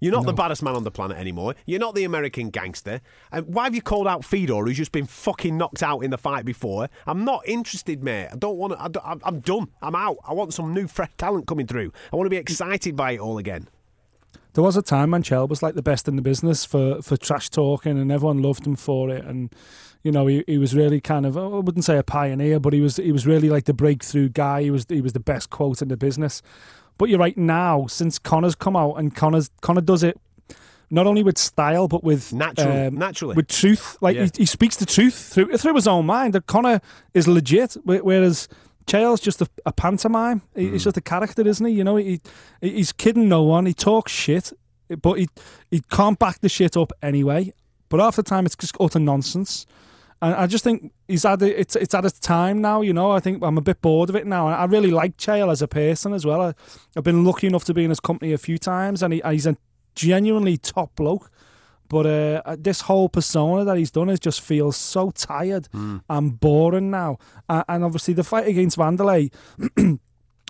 You're 0.00 0.12
not 0.12 0.24
the 0.24 0.32
baddest 0.32 0.62
man 0.62 0.74
on 0.74 0.84
the 0.84 0.90
planet 0.90 1.18
anymore. 1.18 1.54
You're 1.66 1.78
not 1.78 1.94
the 1.94 2.04
American 2.04 2.50
gangster. 2.50 3.00
And 3.30 3.46
why 3.46 3.64
have 3.64 3.74
you 3.74 3.82
called 3.82 4.08
out 4.08 4.24
Fedor, 4.24 4.64
who's 4.64 4.78
just 4.78 4.92
been 4.92 5.06
fucking 5.06 5.56
knocked 5.56 5.82
out 5.82 6.00
in 6.00 6.10
the 6.10 6.18
fight 6.18 6.44
before? 6.44 6.88
I'm 7.06 7.24
not 7.24 7.46
interested, 7.46 8.02
mate. 8.02 8.28
I 8.32 8.36
don't 8.36 8.56
want 8.56 8.94
to. 8.94 9.02
I, 9.02 9.16
am 9.26 9.40
done. 9.40 9.68
I'm 9.82 9.94
out. 9.94 10.16
I 10.26 10.32
want 10.32 10.54
some 10.54 10.72
new, 10.72 10.86
fresh 10.86 11.10
talent 11.18 11.46
coming 11.46 11.66
through. 11.66 11.92
I 12.12 12.16
want 12.16 12.26
to 12.26 12.30
be 12.30 12.38
excited 12.38 12.96
by 12.96 13.12
it 13.12 13.20
all 13.20 13.38
again. 13.38 13.68
There 14.54 14.64
was 14.64 14.76
a 14.76 14.82
time 14.82 15.10
Manchel 15.10 15.48
was 15.48 15.62
like 15.62 15.74
the 15.76 15.82
best 15.82 16.08
in 16.08 16.16
the 16.16 16.22
business 16.22 16.64
for, 16.64 17.00
for 17.02 17.16
trash 17.16 17.50
talking, 17.50 17.98
and 17.98 18.10
everyone 18.10 18.42
loved 18.42 18.66
him 18.66 18.74
for 18.74 19.10
it. 19.10 19.24
And 19.24 19.54
you 20.02 20.10
know, 20.10 20.26
he, 20.26 20.42
he 20.46 20.58
was 20.58 20.74
really 20.74 21.00
kind 21.00 21.26
of 21.26 21.36
I 21.36 21.46
wouldn't 21.46 21.84
say 21.84 21.98
a 21.98 22.02
pioneer, 22.02 22.58
but 22.58 22.72
he 22.72 22.80
was 22.80 22.96
he 22.96 23.12
was 23.12 23.26
really 23.26 23.50
like 23.50 23.64
the 23.64 23.74
breakthrough 23.74 24.28
guy. 24.28 24.62
He 24.62 24.70
was 24.70 24.86
he 24.88 25.00
was 25.00 25.12
the 25.12 25.20
best 25.20 25.50
quote 25.50 25.82
in 25.82 25.88
the 25.88 25.96
business. 25.96 26.42
But 27.00 27.08
you're 27.08 27.18
right 27.18 27.38
now, 27.38 27.86
since 27.88 28.18
Conor's 28.18 28.54
come 28.54 28.76
out 28.76 28.96
and 28.96 29.16
Conor's 29.16 29.48
Conor 29.62 29.80
does 29.80 30.02
it 30.02 30.20
not 30.90 31.06
only 31.06 31.22
with 31.22 31.38
style 31.38 31.88
but 31.88 32.04
with 32.04 32.30
Natural- 32.32 32.88
um, 32.88 32.94
naturally. 32.98 33.34
with 33.36 33.48
truth. 33.48 33.96
Like 34.02 34.16
Yeah. 34.16 34.24
he, 34.24 34.30
he 34.42 34.44
speaks 34.46 34.76
the 34.76 34.84
truth 34.86 35.14
through 35.32 35.56
through 35.56 35.74
his 35.76 35.86
own 35.88 36.04
mind. 36.04 36.34
That 36.34 36.44
Conor 36.46 36.80
is 37.14 37.26
legit, 37.26 37.72
whe- 37.84 38.02
whereas. 38.04 38.48
Chael's 38.86 39.20
just 39.20 39.40
a, 39.40 39.46
a 39.64 39.72
pantomime. 39.72 40.42
He- 40.56 40.66
Hmm. 40.66 40.72
He's 40.72 40.84
just 40.84 40.96
a 40.96 41.00
character, 41.00 41.46
isn't 41.46 41.64
he? 41.64 41.72
You 41.74 41.84
know, 41.84 41.96
he 41.96 42.20
he's 42.60 42.92
kidding 42.92 43.28
no 43.28 43.42
one. 43.44 43.66
He 43.66 43.74
talks 43.74 44.10
shit, 44.10 44.52
but 45.00 45.12
he 45.18 45.28
he 45.70 45.80
can't 45.80 46.18
back 46.18 46.40
the 46.40 46.48
shit 46.48 46.76
up 46.76 46.92
anyway. 47.00 47.52
But 47.88 48.00
half 48.00 48.16
the 48.16 48.24
time, 48.24 48.46
it's 48.46 48.56
just 48.56 48.76
utter 48.80 48.98
nonsense. 48.98 49.64
And 50.22 50.34
I 50.34 50.46
just 50.46 50.64
think 50.64 50.92
he's 51.08 51.24
a, 51.24 51.32
it's 51.40 51.76
it's 51.76 51.94
at 51.94 52.04
its 52.04 52.18
time 52.18 52.60
now. 52.60 52.82
You 52.82 52.92
know, 52.92 53.10
I 53.10 53.20
think 53.20 53.42
I'm 53.42 53.56
a 53.56 53.62
bit 53.62 53.80
bored 53.80 54.10
of 54.10 54.16
it 54.16 54.26
now. 54.26 54.46
And 54.46 54.56
I 54.56 54.64
really 54.64 54.90
like 54.90 55.16
Chael 55.16 55.50
as 55.50 55.62
a 55.62 55.68
person 55.68 56.12
as 56.12 56.26
well. 56.26 56.42
I, 56.42 56.54
I've 56.96 57.04
been 57.04 57.24
lucky 57.24 57.46
enough 57.46 57.64
to 57.64 57.74
be 57.74 57.84
in 57.84 57.90
his 57.90 58.00
company 58.00 58.32
a 58.32 58.38
few 58.38 58.58
times, 58.58 59.02
and 59.02 59.14
he, 59.14 59.22
he's 59.30 59.46
a 59.46 59.56
genuinely 59.94 60.56
top 60.58 60.94
bloke. 60.94 61.30
But 61.88 62.06
uh, 62.06 62.56
this 62.56 62.82
whole 62.82 63.08
persona 63.08 63.64
that 63.64 63.76
he's 63.76 63.90
done 63.90 64.10
is 64.10 64.20
just 64.20 64.40
feels 64.42 64.76
so 64.76 65.10
tired 65.10 65.68
and 66.08 66.38
boring 66.38 66.88
now. 66.90 67.18
Uh, 67.48 67.64
and 67.68 67.82
obviously, 67.82 68.14
the 68.14 68.22
fight 68.22 68.46
against 68.46 68.78
Wanderlei, 68.78 69.32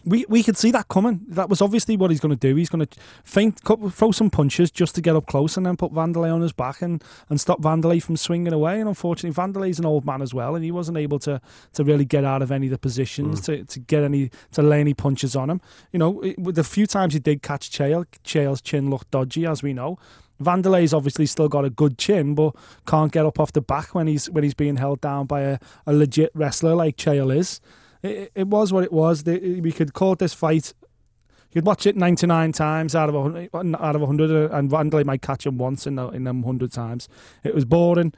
we 0.05 0.24
we 0.28 0.42
could 0.42 0.57
see 0.57 0.70
that 0.70 0.88
coming. 0.88 1.20
That 1.28 1.48
was 1.48 1.61
obviously 1.61 1.96
what 1.96 2.11
he's 2.11 2.20
going 2.20 2.36
to 2.36 2.48
do. 2.48 2.57
He's 2.57 2.68
going 2.68 2.86
to 2.86 3.01
feint, 3.24 3.61
throw 3.61 4.11
some 4.12 4.30
punches 4.30 4.70
just 4.70 4.94
to 4.94 5.01
get 5.01 5.16
up 5.16 5.26
close, 5.26 5.57
and 5.57 5.66
then 5.66 5.76
put 5.76 5.92
Wanderlei 5.92 6.32
on 6.32 6.40
his 6.40 6.53
back 6.53 6.82
and, 6.82 7.03
and 7.28 7.40
stop 7.40 7.61
Wanderlei 7.61 8.03
from 8.03 8.16
swinging 8.16 8.53
away. 8.53 8.80
And 8.80 8.88
unfortunately, 8.88 9.34
Wanderlei's 9.34 9.78
an 9.78 9.86
old 9.86 10.05
man 10.05 10.22
as 10.22 10.32
well, 10.32 10.55
and 10.55 10.64
he 10.64 10.70
wasn't 10.70 10.98
able 10.98 11.18
to 11.20 11.40
to 11.74 11.84
really 11.84 12.05
get 12.05 12.24
out 12.24 12.42
of 12.42 12.51
any 12.51 12.66
of 12.66 12.70
the 12.70 12.78
positions 12.78 13.40
mm. 13.40 13.44
to, 13.44 13.64
to 13.64 13.80
get 13.80 14.03
any 14.03 14.30
to 14.53 14.62
lay 14.62 14.80
any 14.80 14.94
punches 14.94 15.36
on 15.36 15.51
him. 15.51 15.61
You 15.92 15.98
know, 15.98 16.20
it- 16.20 16.36
the 16.55 16.64
few 16.64 16.86
times 16.86 17.14
he 17.14 17.20
did 17.20 17.42
catch 17.42 17.70
Chael, 17.70 18.07
Chael's 18.24 18.61
chin 18.61 18.90
looked 18.90 19.11
dodgy, 19.11 19.46
as 19.46 19.62
we 19.62 19.72
know. 19.72 19.98
Wanderlei's 20.40 20.94
obviously 20.94 21.26
still 21.26 21.48
got 21.48 21.64
a 21.64 21.70
good 21.70 21.98
chin, 21.98 22.34
but 22.34 22.55
can't 22.86 23.12
get 23.12 23.26
up 23.26 23.38
off 23.38 23.53
the 23.53 23.61
back 23.61 23.94
when 23.94 24.07
he's 24.07 24.30
when 24.30 24.42
he's 24.42 24.55
being 24.55 24.76
held 24.76 25.01
down 25.01 25.26
by 25.26 25.42
a, 25.42 25.59
a 25.86 25.92
legit 25.92 26.30
wrestler 26.34 26.74
like 26.74 26.96
Chael 26.96 27.34
is. 27.34 27.61
It, 28.03 28.32
it 28.34 28.46
was 28.46 28.72
what 28.72 28.84
it 28.84 28.92
was. 28.92 29.24
The- 29.24 29.61
We 29.61 29.72
could 29.72 29.92
call 29.92 30.14
this 30.14 30.34
fight. 30.34 30.74
You 31.51 31.61
could 31.61 31.66
watch 31.66 31.84
it 31.86 31.96
99 31.96 32.53
times 32.53 32.94
out 32.94 33.09
of 33.09 33.14
a, 33.14 33.48
hun- 33.53 33.74
out 33.74 33.96
of 33.96 34.03
100, 34.03 34.30
uh, 34.30 34.55
and 34.57 34.70
Wanderlei 34.70 35.05
might 35.05 35.22
catch 35.22 35.46
him 35.46 35.59
once 35.59 35.86
in, 35.86 35.96
the, 35.96 36.09
in 36.09 36.24
them 36.24 36.42
100 36.42 36.72
times. 36.72 37.09
It 37.42 37.55
was 37.55 37.64
boring. 37.64 38.12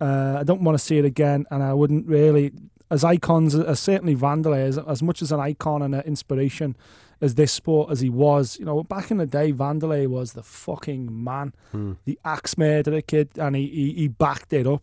Uh, 0.00 0.38
I 0.40 0.42
don't 0.42 0.62
want 0.62 0.76
to 0.76 0.84
see 0.84 0.98
it 0.98 1.04
again, 1.04 1.46
and 1.50 1.62
I 1.62 1.74
wouldn't 1.74 2.06
really. 2.06 2.52
As 2.90 3.04
icons, 3.04 3.54
as 3.54 3.80
certainly 3.80 4.14
Wanderlei, 4.14 4.66
as, 4.66 4.76
as 4.78 5.02
much 5.02 5.22
as 5.22 5.32
an 5.32 5.40
icon 5.40 5.80
and 5.80 5.94
an 5.94 6.02
inspiration 6.02 6.76
as 7.22 7.36
this 7.36 7.52
sport 7.52 7.90
as 7.90 8.00
he 8.00 8.10
was, 8.10 8.58
you 8.58 8.66
know, 8.66 8.82
back 8.82 9.10
in 9.12 9.16
the 9.16 9.26
day, 9.26 9.52
Wanderlei 9.52 10.08
was 10.08 10.32
the 10.32 10.42
fucking 10.42 11.24
man, 11.24 11.54
hmm. 11.70 11.92
the 12.04 12.18
axe 12.24 12.58
murderer 12.58 13.00
kid, 13.00 13.30
and 13.38 13.54
he, 13.54 13.66
he, 13.68 13.92
he 13.92 14.08
backed 14.08 14.52
it 14.52 14.66
up. 14.66 14.82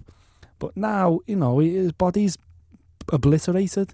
But 0.57 0.75
now, 0.77 1.19
you 1.27 1.35
know, 1.35 1.59
his 1.59 1.91
body's 1.91 2.37
obliterated. 3.11 3.93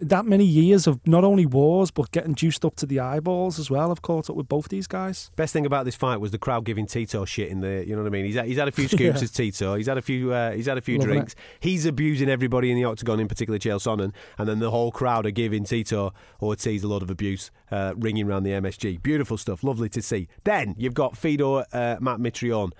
That 0.00 0.26
many 0.26 0.44
years 0.44 0.86
of 0.86 0.98
not 1.06 1.22
only 1.24 1.46
wars 1.46 1.90
but 1.90 2.10
getting 2.10 2.34
juiced 2.34 2.64
up 2.64 2.74
to 2.76 2.86
the 2.86 2.98
eyeballs 3.00 3.58
as 3.58 3.70
well 3.70 3.88
have 3.90 4.02
caught 4.02 4.28
up 4.28 4.36
with 4.36 4.48
both 4.48 4.68
these 4.68 4.86
guys. 4.86 5.30
Best 5.36 5.52
thing 5.52 5.64
about 5.66 5.84
this 5.84 5.94
fight 5.94 6.16
was 6.20 6.30
the 6.32 6.38
crowd 6.38 6.64
giving 6.64 6.86
Tito 6.86 7.24
shit 7.24 7.48
in 7.48 7.60
the. 7.60 7.84
You 7.86 7.94
know 7.94 8.02
what 8.02 8.08
I 8.08 8.10
mean? 8.10 8.24
He's 8.24 8.34
had, 8.34 8.46
he's 8.46 8.58
had 8.58 8.68
a 8.68 8.72
few 8.72 8.88
scoops 8.88 9.00
Yeah. 9.20 9.24
as 9.24 9.30
Tito. 9.30 9.74
He's 9.76 9.86
had 9.86 9.98
a 9.98 10.02
few. 10.02 10.32
Uh, 10.32 10.52
he's 10.52 10.66
had 10.66 10.76
a 10.78 10.80
few 10.80 10.98
Loving 10.98 11.12
drinks. 11.14 11.34
He's 11.60 11.86
abusing 11.86 12.28
everybody 12.28 12.70
in 12.70 12.76
the 12.76 12.84
octagon, 12.84 13.20
in 13.20 13.28
particular 13.28 13.58
Chael 13.58 13.78
Sonnen, 13.80 14.12
and 14.38 14.48
then 14.48 14.58
the 14.58 14.70
whole 14.70 14.90
crowd 14.90 15.26
are 15.26 15.30
giving 15.30 15.64
Tito 15.64 16.12
Ortiz 16.42 16.82
a 16.82 16.88
lot 16.88 17.02
of 17.02 17.10
abuse, 17.10 17.50
uh, 17.70 17.94
ringing 17.96 18.26
around 18.28 18.42
the 18.42 18.50
MSG. 18.50 19.02
Beautiful 19.02 19.36
stuff. 19.36 19.62
Lovely 19.62 19.88
to 19.90 20.02
see. 20.02 20.28
Then 20.44 20.74
you've 20.78 20.94
got 20.94 21.16
Fedor 21.16 21.64
uh, 21.72 21.96
Matt 22.00 22.18
Mitrione. 22.18 22.72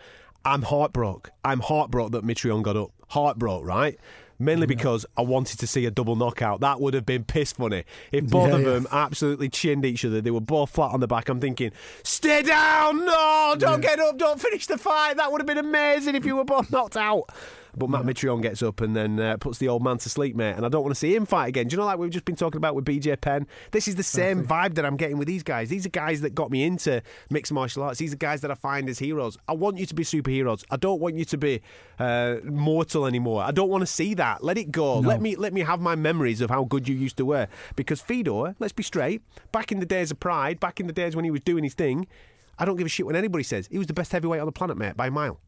I'm 0.44 0.62
heartbroken. 0.62 1.32
I'm 1.44 1.60
heartbroken 1.60 2.12
that 2.12 2.24
Mitrione 2.24 2.62
got 2.62 2.76
up. 2.76 2.90
Heartbroken, 3.08 3.66
right? 3.66 3.98
Mainly 4.38 4.66
because 4.66 5.06
I 5.16 5.22
wanted 5.22 5.58
to 5.60 5.66
see 5.66 5.86
a 5.86 5.90
double 5.90 6.14
knockout. 6.16 6.60
That 6.60 6.80
would 6.80 6.94
have 6.94 7.06
been 7.06 7.24
piss 7.24 7.52
funny. 7.52 7.84
If 8.12 8.26
both 8.28 8.48
Yeah, 8.48 8.56
of 8.56 8.62
yeah. 8.62 8.68
them 8.70 8.86
absolutely 8.92 9.48
chinned 9.48 9.84
each 9.86 10.04
other, 10.04 10.20
they 10.20 10.30
were 10.30 10.40
both 10.40 10.70
flat 10.70 10.92
on 10.92 11.00
the 11.00 11.06
back. 11.06 11.28
I'm 11.28 11.40
thinking, 11.40 11.72
stay 12.02 12.42
down, 12.42 13.04
no, 13.04 13.54
don't 13.58 13.80
get 13.80 13.98
up, 13.98 14.18
don't 14.18 14.40
finish 14.40 14.66
the 14.66 14.76
fight. 14.78 15.16
That 15.16 15.32
would 15.32 15.40
have 15.40 15.46
been 15.46 15.58
amazing 15.58 16.14
if 16.14 16.24
you 16.26 16.36
were 16.36 16.44
both 16.44 16.70
knocked 16.70 16.96
out. 16.96 17.24
But 17.76 17.90
Matt 17.90 18.02
Mitrione 18.02 18.40
gets 18.40 18.62
up 18.62 18.80
and 18.80 18.96
then 18.96 19.20
uh, 19.20 19.36
puts 19.36 19.58
the 19.58 19.68
old 19.68 19.82
man 19.82 19.98
to 19.98 20.08
sleep, 20.08 20.34
mate. 20.34 20.54
And 20.56 20.64
I 20.64 20.68
don't 20.68 20.82
want 20.82 20.94
to 20.94 20.98
see 20.98 21.14
him 21.14 21.26
fight 21.26 21.48
again. 21.48 21.68
Do 21.68 21.74
you 21.74 21.78
know, 21.78 21.84
like 21.84 21.98
we've 21.98 22.10
just 22.10 22.24
been 22.24 22.36
talking 22.36 22.56
about 22.56 22.74
with 22.74 22.84
BJ 22.86 23.20
Penn? 23.20 23.46
This 23.72 23.86
is 23.86 23.96
the 23.96 24.02
same 24.02 24.44
vibe 24.44 24.74
that 24.76 24.86
I'm 24.86 24.96
getting 24.96 25.18
with 25.18 25.28
these 25.28 25.42
guys. 25.42 25.68
These 25.68 25.84
are 25.84 25.90
guys 25.90 26.22
that 26.22 26.34
got 26.34 26.50
me 26.50 26.64
into 26.64 27.02
mixed 27.30 27.52
martial 27.52 27.82
arts. 27.82 27.98
These 27.98 28.14
are 28.14 28.16
guys 28.16 28.40
that 28.40 28.50
I 28.50 28.54
find 28.54 28.88
as 28.88 28.98
heroes. 28.98 29.36
I 29.46 29.52
want 29.52 29.76
you 29.76 29.86
to 29.86 29.94
be 29.94 30.04
superheroes. 30.04 30.64
I 30.70 30.76
don't 30.76 31.00
want 31.00 31.16
you 31.16 31.26
to 31.26 31.36
be 31.36 31.60
uh, 31.98 32.36
mortal 32.44 33.06
anymore. 33.06 33.42
I 33.42 33.50
don't 33.50 33.68
want 33.68 33.82
to 33.82 33.86
see 33.86 34.14
that. 34.14 34.42
Let 34.42 34.56
it 34.56 34.70
go. 34.72 34.98
Let 34.98 35.20
me 35.20 35.36
let 35.36 35.52
me 35.52 35.60
have 35.60 35.80
my 35.80 35.94
memories 35.94 36.40
of 36.40 36.50
how 36.50 36.64
good 36.64 36.88
you 36.88 36.94
used 36.94 37.18
to 37.18 37.26
were. 37.26 37.48
Because 37.74 38.00
Fedor, 38.00 38.56
let's 38.58 38.72
be 38.72 38.82
straight, 38.82 39.22
back 39.52 39.70
in 39.70 39.80
the 39.80 39.86
days 39.86 40.10
of 40.10 40.18
Pride, 40.18 40.60
back 40.60 40.80
in 40.80 40.86
the 40.86 40.92
days 40.92 41.14
when 41.14 41.24
he 41.24 41.30
was 41.30 41.40
doing 41.40 41.64
his 41.64 41.74
thing, 41.74 42.06
I 42.58 42.64
don't 42.64 42.76
give 42.76 42.86
a 42.86 42.88
shit 42.88 43.04
when 43.04 43.16
anybody 43.16 43.44
says 43.44 43.68
he 43.70 43.78
was 43.78 43.86
the 43.86 43.92
best 43.92 44.12
heavyweight 44.12 44.40
on 44.40 44.46
the 44.46 44.52
planet, 44.52 44.78
mate, 44.78 44.96
by 44.96 45.08
a 45.08 45.10
mile. 45.10 45.40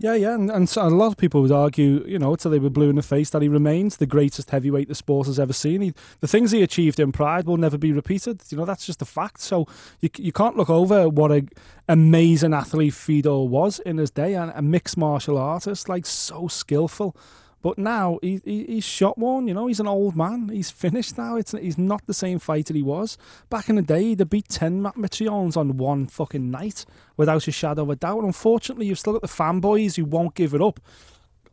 Yeah, 0.00 0.14
yeah, 0.14 0.34
and, 0.34 0.48
and 0.48 0.68
so 0.68 0.86
a 0.86 0.90
lot 0.90 1.08
of 1.08 1.16
people 1.16 1.42
would 1.42 1.50
argue, 1.50 2.04
you 2.06 2.20
know, 2.20 2.36
till 2.36 2.52
they 2.52 2.60
were 2.60 2.70
blue 2.70 2.88
in 2.88 2.94
the 2.94 3.02
face, 3.02 3.30
that 3.30 3.42
he 3.42 3.48
remains 3.48 3.96
the 3.96 4.06
greatest 4.06 4.50
heavyweight 4.50 4.86
the 4.86 4.94
sport 4.94 5.26
has 5.26 5.40
ever 5.40 5.52
seen. 5.52 5.80
He, 5.80 5.92
the 6.20 6.28
things 6.28 6.52
he 6.52 6.62
achieved 6.62 7.00
in 7.00 7.10
Pride 7.10 7.46
will 7.46 7.56
never 7.56 7.76
be 7.76 7.90
repeated. 7.90 8.40
You 8.48 8.58
know, 8.58 8.64
that's 8.64 8.86
just 8.86 9.02
a 9.02 9.04
fact. 9.04 9.40
So 9.40 9.66
you 10.00 10.08
you 10.16 10.30
can't 10.30 10.56
look 10.56 10.70
over 10.70 11.08
what 11.08 11.32
an 11.32 11.48
amazing 11.88 12.54
athlete 12.54 12.94
Fedor 12.94 13.40
was 13.40 13.80
in 13.80 13.98
his 13.98 14.12
day, 14.12 14.34
and 14.34 14.52
a 14.54 14.62
mixed 14.62 14.96
martial 14.96 15.36
artist, 15.36 15.88
like 15.88 16.06
so 16.06 16.46
skillful. 16.46 17.16
But 17.60 17.78
now 17.78 18.18
he, 18.22 18.40
he 18.44 18.64
he's 18.64 18.84
shot 18.84 19.18
one. 19.18 19.48
You 19.48 19.54
know, 19.54 19.66
he's 19.66 19.80
an 19.80 19.88
old 19.88 20.16
man. 20.16 20.48
He's 20.48 20.70
finished 20.70 21.18
now. 21.18 21.36
It's 21.36 21.52
he's 21.52 21.78
not 21.78 22.06
the 22.06 22.14
same 22.14 22.38
fighter 22.38 22.74
he 22.74 22.82
was 22.82 23.18
back 23.50 23.68
in 23.68 23.76
the 23.76 23.82
day. 23.82 24.02
He'd 24.04 24.20
have 24.20 24.30
beat 24.30 24.48
ten 24.48 24.80
Matt 24.80 24.94
Mitriones 24.94 25.56
on 25.56 25.76
one 25.76 26.06
fucking 26.06 26.50
night 26.50 26.84
without 27.16 27.48
a 27.48 27.52
shadow 27.52 27.82
of 27.82 27.90
a 27.90 27.96
doubt. 27.96 28.24
Unfortunately, 28.24 28.86
you've 28.86 28.98
still 28.98 29.14
got 29.14 29.22
the 29.22 29.28
fanboys 29.28 29.96
who 29.96 30.04
won't 30.04 30.34
give 30.34 30.54
it 30.54 30.62
up 30.62 30.80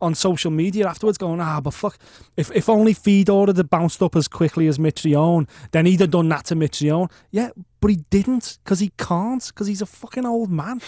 on 0.00 0.14
social 0.14 0.50
media 0.50 0.86
afterwards, 0.86 1.18
going, 1.18 1.40
ah, 1.40 1.60
but 1.60 1.74
fuck, 1.74 1.98
if 2.36 2.50
if 2.52 2.68
only 2.68 2.92
Fedor 2.92 3.46
had 3.46 3.70
bounced 3.70 4.02
up 4.02 4.16
as 4.16 4.28
quickly 4.28 4.66
as 4.68 4.78
Mitrione, 4.78 5.48
then 5.72 5.86
he'd 5.86 6.00
have 6.00 6.10
done 6.10 6.28
that 6.28 6.44
to 6.46 6.56
Mitrione. 6.56 7.10
Yeah, 7.30 7.50
but 7.86 7.92
he 7.92 8.04
didn't 8.10 8.58
because 8.64 8.80
he 8.80 8.90
can't 8.98 9.46
because 9.46 9.68
he's 9.68 9.80
a 9.80 9.86
fucking 9.86 10.26
old 10.26 10.50
man. 10.50 10.80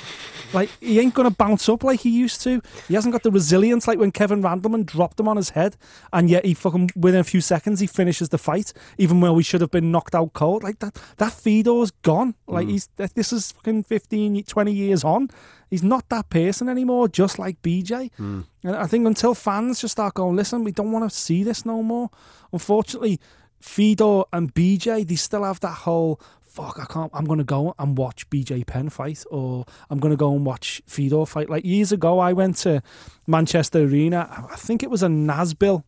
Like 0.53 0.69
he 0.81 0.99
ain't 0.99 1.15
gonna 1.15 1.31
bounce 1.31 1.69
up 1.69 1.85
like 1.85 2.01
he 2.01 2.11
used 2.11 2.43
to. 2.43 2.61
He 2.89 2.95
hasn't 2.95 3.13
got 3.13 3.23
the 3.23 3.31
resilience 3.31 3.87
like 3.87 4.01
when 4.01 4.11
Kevin 4.11 4.43
Randleman 4.43 4.85
dropped 4.85 5.21
him 5.21 5.29
on 5.29 5.37
his 5.37 5.51
head, 5.51 5.77
and 6.13 6.29
yet 6.29 6.45
he 6.45 6.55
fucking 6.55 6.91
within 6.97 7.21
a 7.21 7.25
few 7.25 7.41
seconds 7.41 7.79
he 7.79 7.87
finishes 7.87 8.31
the 8.31 8.37
fight, 8.37 8.73
even 8.97 9.21
though 9.21 9.33
we 9.33 9.45
should 9.45 9.61
have 9.61 9.71
been 9.71 9.93
knocked 9.93 10.17
out 10.17 10.33
cold. 10.33 10.65
Like 10.65 10.81
that, 10.81 11.01
that 11.19 11.33
Fedor's 11.33 11.93
gone. 12.03 12.35
Like 12.49 12.67
mm. 12.67 12.73
he's 12.73 12.89
this 12.97 13.33
is 13.33 13.53
fucking 13.53 13.85
15, 13.85 14.43
20 14.43 14.73
years 14.73 15.05
on. 15.05 15.31
He's 15.71 15.85
not 15.85 16.09
that 16.09 16.31
person 16.31 16.69
anymore, 16.69 17.07
just 17.07 17.39
like 17.39 17.63
BJ. 17.63 18.11
Mm. 18.19 18.45
And 18.65 18.75
I 18.75 18.89
think 18.89 19.07
until 19.07 19.37
fans 19.37 19.81
just 19.81 19.93
start 19.93 20.15
going, 20.15 20.35
listen, 20.35 20.65
we 20.65 20.73
don't 20.73 20.91
want 20.91 21.09
to 21.09 21.17
see 21.17 21.45
this 21.45 21.65
no 21.65 21.81
more. 21.81 22.11
Unfortunately, 22.53 23.21
Fedor 23.61 24.23
and 24.33 24.55
BJ, 24.55 25.07
they 25.07 25.17
still 25.17 25.45
have 25.45 25.61
that 25.61 25.79
whole 25.79 26.21
fuck. 26.59 26.81
I 26.81 26.93
can't. 26.93 27.11
I'm 27.15 27.25
gonna 27.25 27.45
go 27.45 27.75
and 27.79 27.97
watch 27.97 28.29
BJ 28.31 28.67
Penn 28.67 28.89
fight, 28.89 29.25
or 29.31 29.65
I'm 29.91 29.99
gonna 29.99 30.17
go 30.17 30.35
and 30.35 30.45
watch 30.45 30.83
Fedor 30.87 31.27
fight. 31.27 31.49
Like 31.49 31.65
years 31.65 31.93
ago, 31.93 32.19
I 32.19 32.33
went 32.33 32.57
to 32.59 32.83
Manchester 33.27 33.81
Arena. 33.81 34.49
I 34.51 34.57
think 34.57 34.83
it 34.83 34.91
was 34.91 35.03
a 35.03 35.07
Nasbill, 35.07 35.85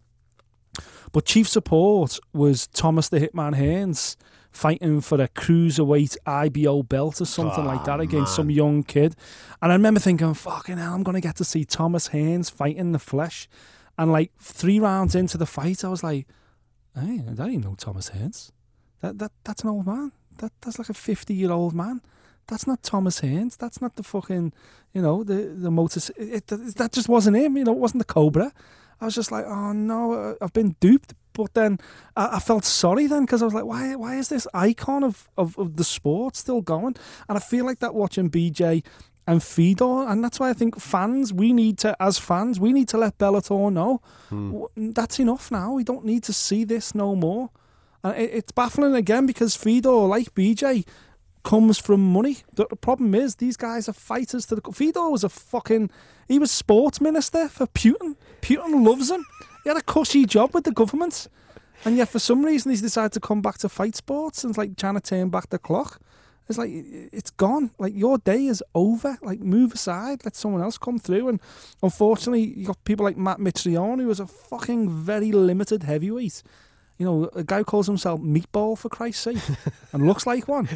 but 1.13 1.25
chief 1.25 1.49
support 1.49 2.19
was 2.33 2.69
Thomas 2.69 3.09
the 3.09 3.21
Hitman 3.21 3.57
Hearns 3.57 4.17
fighting 4.53 5.01
for 5.01 5.21
a 5.21 5.29
cruiserweight 5.29 6.17
IBO 6.27 6.83
belt 6.83 7.21
or 7.21 7.25
something 7.25 7.65
like 7.65 7.85
that 7.85 8.01
ah, 8.01 8.03
against 8.03 8.35
some 8.35 8.51
young 8.51 8.83
kid. 8.83 9.15
And 9.63 9.71
I 9.71 9.77
remember 9.77 10.01
thinking, 10.01 10.35
fucking 10.35 10.77
hell, 10.77 10.93
I'm 10.93 11.05
going 11.05 11.15
to 11.15 11.21
get 11.21 11.37
to 11.37 11.45
see 11.45 11.65
Thomas 11.65 12.09
Hearns 12.09 12.51
fight 12.51 12.75
in 12.75 12.91
the 12.91 12.99
flesh. 12.99 13.49
And 13.97 14.11
like 14.11 14.33
three 14.41 14.81
rounds 14.81 15.15
into 15.15 15.39
the 15.39 15.47
fight, 15.47 15.85
I 15.85 15.89
was 15.89 16.03
like, 16.03 16.27
hey, 16.97 17.23
that 17.25 17.47
ain't 17.47 17.65
no 17.65 17.77
Thomas 17.77 18.11
Hearns. 18.11 18.51
That, 19.03 19.19
that 19.19 19.31
That's 19.45 19.63
an 19.63 19.71
old 19.71 19.87
man. 19.87 20.11
That 20.41 20.53
That's 20.61 20.79
like 20.79 20.89
a 20.89 20.95
50 20.95 21.35
year 21.35 21.53
old 21.53 21.75
man. 21.75 22.01
That's 22.47 22.67
not 22.67 22.83
Thomas 22.83 23.21
Hearns. 23.21 23.57
That's 23.57 23.81
not 23.81 23.95
the 23.95 24.03
fucking, 24.03 24.53
you 24.93 25.03
know, 25.03 25.23
the, 25.23 25.55
the 25.57 25.71
motor. 25.71 26.01
It, 26.17 26.51
it, 26.51 26.77
that 26.77 26.93
just 26.93 27.09
wasn't 27.09 27.37
him. 27.37 27.57
You 27.57 27.65
know, 27.65 27.73
it 27.73 27.79
wasn't 27.79 28.01
the 28.01 28.13
Cobra. 28.13 28.53
I 29.01 29.05
was 29.05 29.15
just 29.15 29.33
like, 29.33 29.47
oh 29.47 29.73
no, 29.73 30.37
I've 30.41 30.53
been 30.53 30.77
duped. 30.81 31.15
But 31.33 31.55
then 31.55 31.79
I, 32.17 32.37
I 32.37 32.39
felt 32.41 32.65
sorry 32.65 33.07
then 33.07 33.25
because 33.25 33.41
I 33.41 33.45
was 33.45 33.55
like, 33.55 33.65
why 33.65 33.95
why 33.95 34.17
is 34.17 34.29
this 34.29 34.49
icon 34.53 35.05
of, 35.05 35.29
of, 35.39 35.57
of 35.59 35.77
the 35.77 35.85
sport 35.85 36.37
still 36.37 36.61
going? 36.61 36.97
And 37.29 37.39
I 37.39 37.41
feel 37.41 37.65
like 37.65 37.79
that 37.79 37.95
watching 37.95 38.31
BJ 38.31 38.85
and 39.27 39.43
Fedor, 39.43 40.09
and 40.09 40.25
that's 40.25 40.41
why 40.41 40.51
I 40.51 40.55
think 40.55 40.81
fans, 40.81 41.33
we 41.33 41.53
need 41.53 41.79
to, 41.79 41.97
as 42.03 42.19
fans, 42.19 42.59
we 42.59 42.73
need 42.73 42.89
to 42.89 42.99
let 42.99 43.17
Bellator 43.19 43.73
know 43.73 44.03
hmm. 44.29 44.53
w- 44.53 44.93
that's 44.93 45.21
enough 45.21 45.53
now. 45.53 45.75
We 45.75 45.85
don't 45.85 46.05
need 46.05 46.25
to 46.25 46.33
see 46.33 46.65
this 46.65 46.95
no 46.97 47.15
more. 47.15 47.51
And 48.03 48.17
it, 48.17 48.31
it's 48.33 48.53
baffling 48.53 48.95
again 48.95 49.27
because 49.27 49.57
Fedor, 49.57 49.91
like 49.91 50.35
BJ, 50.35 50.87
comes 51.43 51.79
from 51.79 52.13
money. 52.13 52.39
The 52.55 52.67
the 52.69 52.77
problem 52.77 53.15
is 53.15 53.37
these 53.37 53.57
guys 53.57 53.89
are 53.89 53.93
fighters 53.93 54.47
to 54.47 54.57
the. 54.57 54.73
Fedor 54.73 55.09
was 55.11 55.25
a 55.25 55.29
fucking. 55.29 55.91
He 56.29 56.39
was 56.39 56.51
sports 56.51 57.01
minister 57.01 57.49
for 57.49 57.67
Putin. 57.67 58.17
Putin 58.43 58.85
loves 58.87 59.11
him. 59.11 59.25
He 59.65 59.71
had 59.71 59.77
a 59.77 59.83
cushy 59.83 60.25
job 60.25 60.55
with 60.55 60.65
the 60.65 60.73
government, 60.73 61.29
and 61.85 61.97
yet 61.97 62.09
for 62.09 62.19
some 62.19 62.45
reason 62.45 62.71
he's 62.71 62.83
decided 62.83 63.13
to 63.13 63.21
come 63.21 63.43
back 63.43 63.59
to 63.59 63.69
fight 63.69 63.97
sports 63.97 64.45
and 64.45 64.57
like 64.57 64.77
trying 64.77 64.95
to 64.95 65.01
turn 65.01 65.29
back 65.31 65.51
the 65.51 65.59
clock. 65.59 66.01
It's 66.49 66.59
like 66.59 66.71
it's 66.73 67.31
gone. 67.31 67.71
Like 67.79 67.95
your 67.95 68.19
day 68.19 68.47
is 68.47 68.63
over. 68.75 69.19
Like 69.23 69.39
move 69.41 69.73
aside, 69.75 70.25
let 70.25 70.35
someone 70.35 70.63
else 70.63 70.79
come 70.79 70.99
through. 70.99 71.29
And 71.29 71.41
unfortunately, 71.81 72.43
you 72.43 72.67
got 72.67 72.83
people 72.85 73.05
like 73.05 73.17
Matt 73.17 73.39
Mitrione, 73.39 74.01
who 74.01 74.09
was 74.09 74.19
a 74.19 74.27
fucking 74.27 74.91
very 74.91 75.31
limited 75.31 75.85
heavyweight. 75.85 76.43
You 77.01 77.07
know, 77.07 77.31
a 77.35 77.43
guy 77.43 77.59
who 77.59 77.65
calls 77.65 77.87
himself 77.87 78.21
Meatball 78.21 78.77
for 78.77 78.91
Christ's 78.91 79.23
sake, 79.23 79.39
and 79.95 80.07
looks 80.07 80.27
like 80.27 80.47
one. 80.47 80.69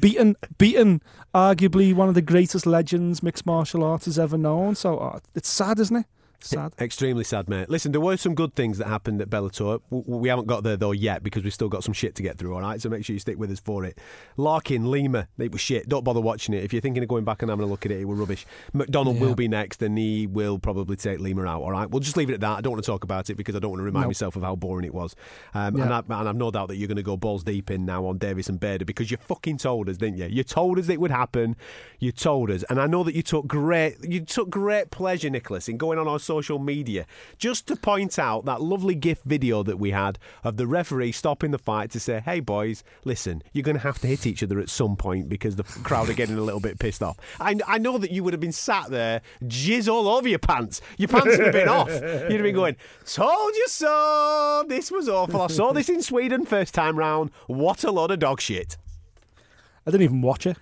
beaten, 0.00 0.36
beaten, 0.58 1.02
arguably 1.34 1.92
one 1.92 2.08
of 2.08 2.14
the 2.14 2.22
greatest 2.22 2.66
legends 2.66 3.20
mixed 3.20 3.44
martial 3.44 3.82
arts 3.82 4.04
has 4.04 4.16
ever 4.16 4.38
known. 4.38 4.76
So 4.76 4.98
uh, 4.98 5.18
it's 5.34 5.48
sad, 5.48 5.80
isn't 5.80 5.96
it? 5.96 6.06
Sad. 6.46 6.72
Extremely 6.80 7.24
sad, 7.24 7.48
mate. 7.48 7.68
Listen, 7.68 7.92
there 7.92 8.00
were 8.00 8.16
some 8.16 8.34
good 8.34 8.54
things 8.54 8.78
that 8.78 8.86
happened 8.88 9.20
at 9.20 9.28
Bellator. 9.30 9.80
We 9.90 10.28
haven't 10.28 10.46
got 10.46 10.62
there 10.62 10.76
though 10.76 10.92
yet 10.92 11.22
because 11.22 11.42
we've 11.44 11.52
still 11.54 11.68
got 11.68 11.84
some 11.84 11.92
shit 11.94 12.14
to 12.16 12.22
get 12.22 12.38
through. 12.38 12.54
All 12.54 12.60
right, 12.60 12.80
so 12.80 12.88
make 12.88 13.04
sure 13.04 13.14
you 13.14 13.20
stick 13.20 13.38
with 13.38 13.50
us 13.50 13.60
for 13.60 13.84
it. 13.84 13.98
Larkin, 14.36 14.90
Lima, 14.90 15.28
it 15.38 15.52
was 15.52 15.60
shit. 15.60 15.88
Don't 15.88 16.04
bother 16.04 16.20
watching 16.20 16.54
it. 16.54 16.62
If 16.64 16.72
you're 16.72 16.82
thinking 16.82 17.02
of 17.02 17.08
going 17.08 17.24
back 17.24 17.42
and 17.42 17.50
having 17.50 17.64
a 17.64 17.68
look 17.68 17.84
at 17.86 17.92
it, 17.92 18.00
it 18.00 18.04
was 18.04 18.18
rubbish. 18.18 18.46
McDonald 18.72 19.16
Yeah. 19.16 19.22
will 19.22 19.34
be 19.34 19.48
next, 19.48 19.82
and 19.82 19.96
he 19.98 20.26
will 20.26 20.58
probably 20.58 20.96
take 20.96 21.20
Lima 21.20 21.44
out. 21.44 21.62
All 21.62 21.70
right, 21.72 21.90
we'll 21.90 22.00
just 22.00 22.16
leave 22.16 22.30
it 22.30 22.34
at 22.34 22.40
that. 22.40 22.58
I 22.58 22.60
don't 22.60 22.72
want 22.72 22.84
to 22.84 22.90
talk 22.90 23.04
about 23.04 23.28
it 23.30 23.34
because 23.36 23.54
I 23.56 23.58
don't 23.58 23.70
want 23.70 23.80
to 23.80 23.84
remind 23.84 24.04
No. 24.04 24.08
myself 24.08 24.36
of 24.36 24.42
how 24.42 24.54
boring 24.56 24.84
it 24.84 24.94
was. 24.94 25.14
Um, 25.54 25.76
Yeah. 25.76 25.84
and, 25.84 25.92
I, 25.94 25.98
and 26.20 26.28
I've 26.28 26.36
no 26.36 26.50
doubt 26.50 26.68
that 26.68 26.76
you're 26.76 26.88
going 26.88 26.96
to 26.96 27.02
go 27.02 27.16
balls 27.16 27.44
deep 27.44 27.70
in 27.70 27.84
now 27.84 28.06
on 28.06 28.18
Davis 28.18 28.48
and 28.48 28.60
Bader 28.60 28.84
because 28.84 29.10
you 29.10 29.16
fucking 29.16 29.58
told 29.58 29.88
us, 29.88 29.96
didn't 29.96 30.18
you? 30.18 30.26
You 30.26 30.42
told 30.44 30.78
us 30.78 30.88
it 30.88 31.00
would 31.00 31.10
happen. 31.10 31.56
You 31.98 32.12
told 32.12 32.50
us, 32.50 32.62
and 32.70 32.80
I 32.80 32.86
know 32.86 33.02
that 33.04 33.14
you 33.14 33.22
took 33.22 33.46
great, 33.46 33.96
you 34.02 34.20
took 34.20 34.50
great 34.50 34.90
pleasure, 34.90 35.30
Nicholas, 35.30 35.68
in 35.68 35.76
going 35.76 35.98
on 35.98 36.06
our 36.06 36.18
social 36.18 36.35
media 36.58 37.06
just 37.38 37.66
to 37.66 37.76
point 37.76 38.18
out 38.18 38.44
that 38.44 38.60
lovely 38.60 38.94
GIF 38.94 39.22
video 39.22 39.62
that 39.62 39.78
we 39.78 39.90
had 39.90 40.18
of 40.44 40.56
the 40.56 40.66
referee 40.66 41.12
stopping 41.12 41.50
the 41.50 41.58
fight 41.58 41.90
to 41.90 42.00
say, 42.00 42.20
"Hey 42.20 42.40
boys, 42.40 42.84
listen, 43.04 43.42
you're 43.52 43.62
going 43.62 43.76
to 43.76 43.82
have 43.82 43.98
to 44.00 44.06
hit 44.06 44.26
each 44.26 44.42
other 44.42 44.58
at 44.60 44.68
some 44.68 44.96
point 44.96 45.28
because 45.28 45.56
the 45.56 45.64
crowd 45.64 46.08
are 46.08 46.14
getting 46.14 46.36
a 46.36 46.42
little 46.42 46.60
bit 46.60 46.78
pissed 46.78 47.02
off." 47.02 47.16
I, 47.40 47.58
I 47.66 47.78
know 47.78 47.98
that 47.98 48.10
you 48.10 48.22
would 48.24 48.32
have 48.32 48.40
been 48.40 48.52
sat 48.52 48.90
there, 48.90 49.22
jizz 49.44 49.88
all 49.92 50.08
over 50.08 50.28
your 50.28 50.38
pants. 50.38 50.80
Your 50.98 51.08
pants 51.08 51.36
would 51.36 51.46
have 51.46 51.52
been 51.52 51.68
off. 51.68 51.90
You'd 51.90 52.32
have 52.32 52.42
been 52.42 52.54
going, 52.54 52.76
"Told 53.04 53.54
you 53.54 53.68
so." 53.68 54.64
This 54.68 54.90
was 54.90 55.08
awful. 55.08 55.42
I 55.42 55.46
saw 55.48 55.72
this 55.72 55.88
in 55.88 56.02
Sweden 56.02 56.46
first 56.46 56.74
time 56.74 56.98
round. 56.98 57.30
What 57.46 57.84
a 57.84 57.90
lot 57.90 58.10
of 58.10 58.18
dog 58.18 58.40
shit. 58.40 58.76
I 59.86 59.90
didn't 59.90 60.04
even 60.04 60.22
watch 60.22 60.46
it. 60.46 60.56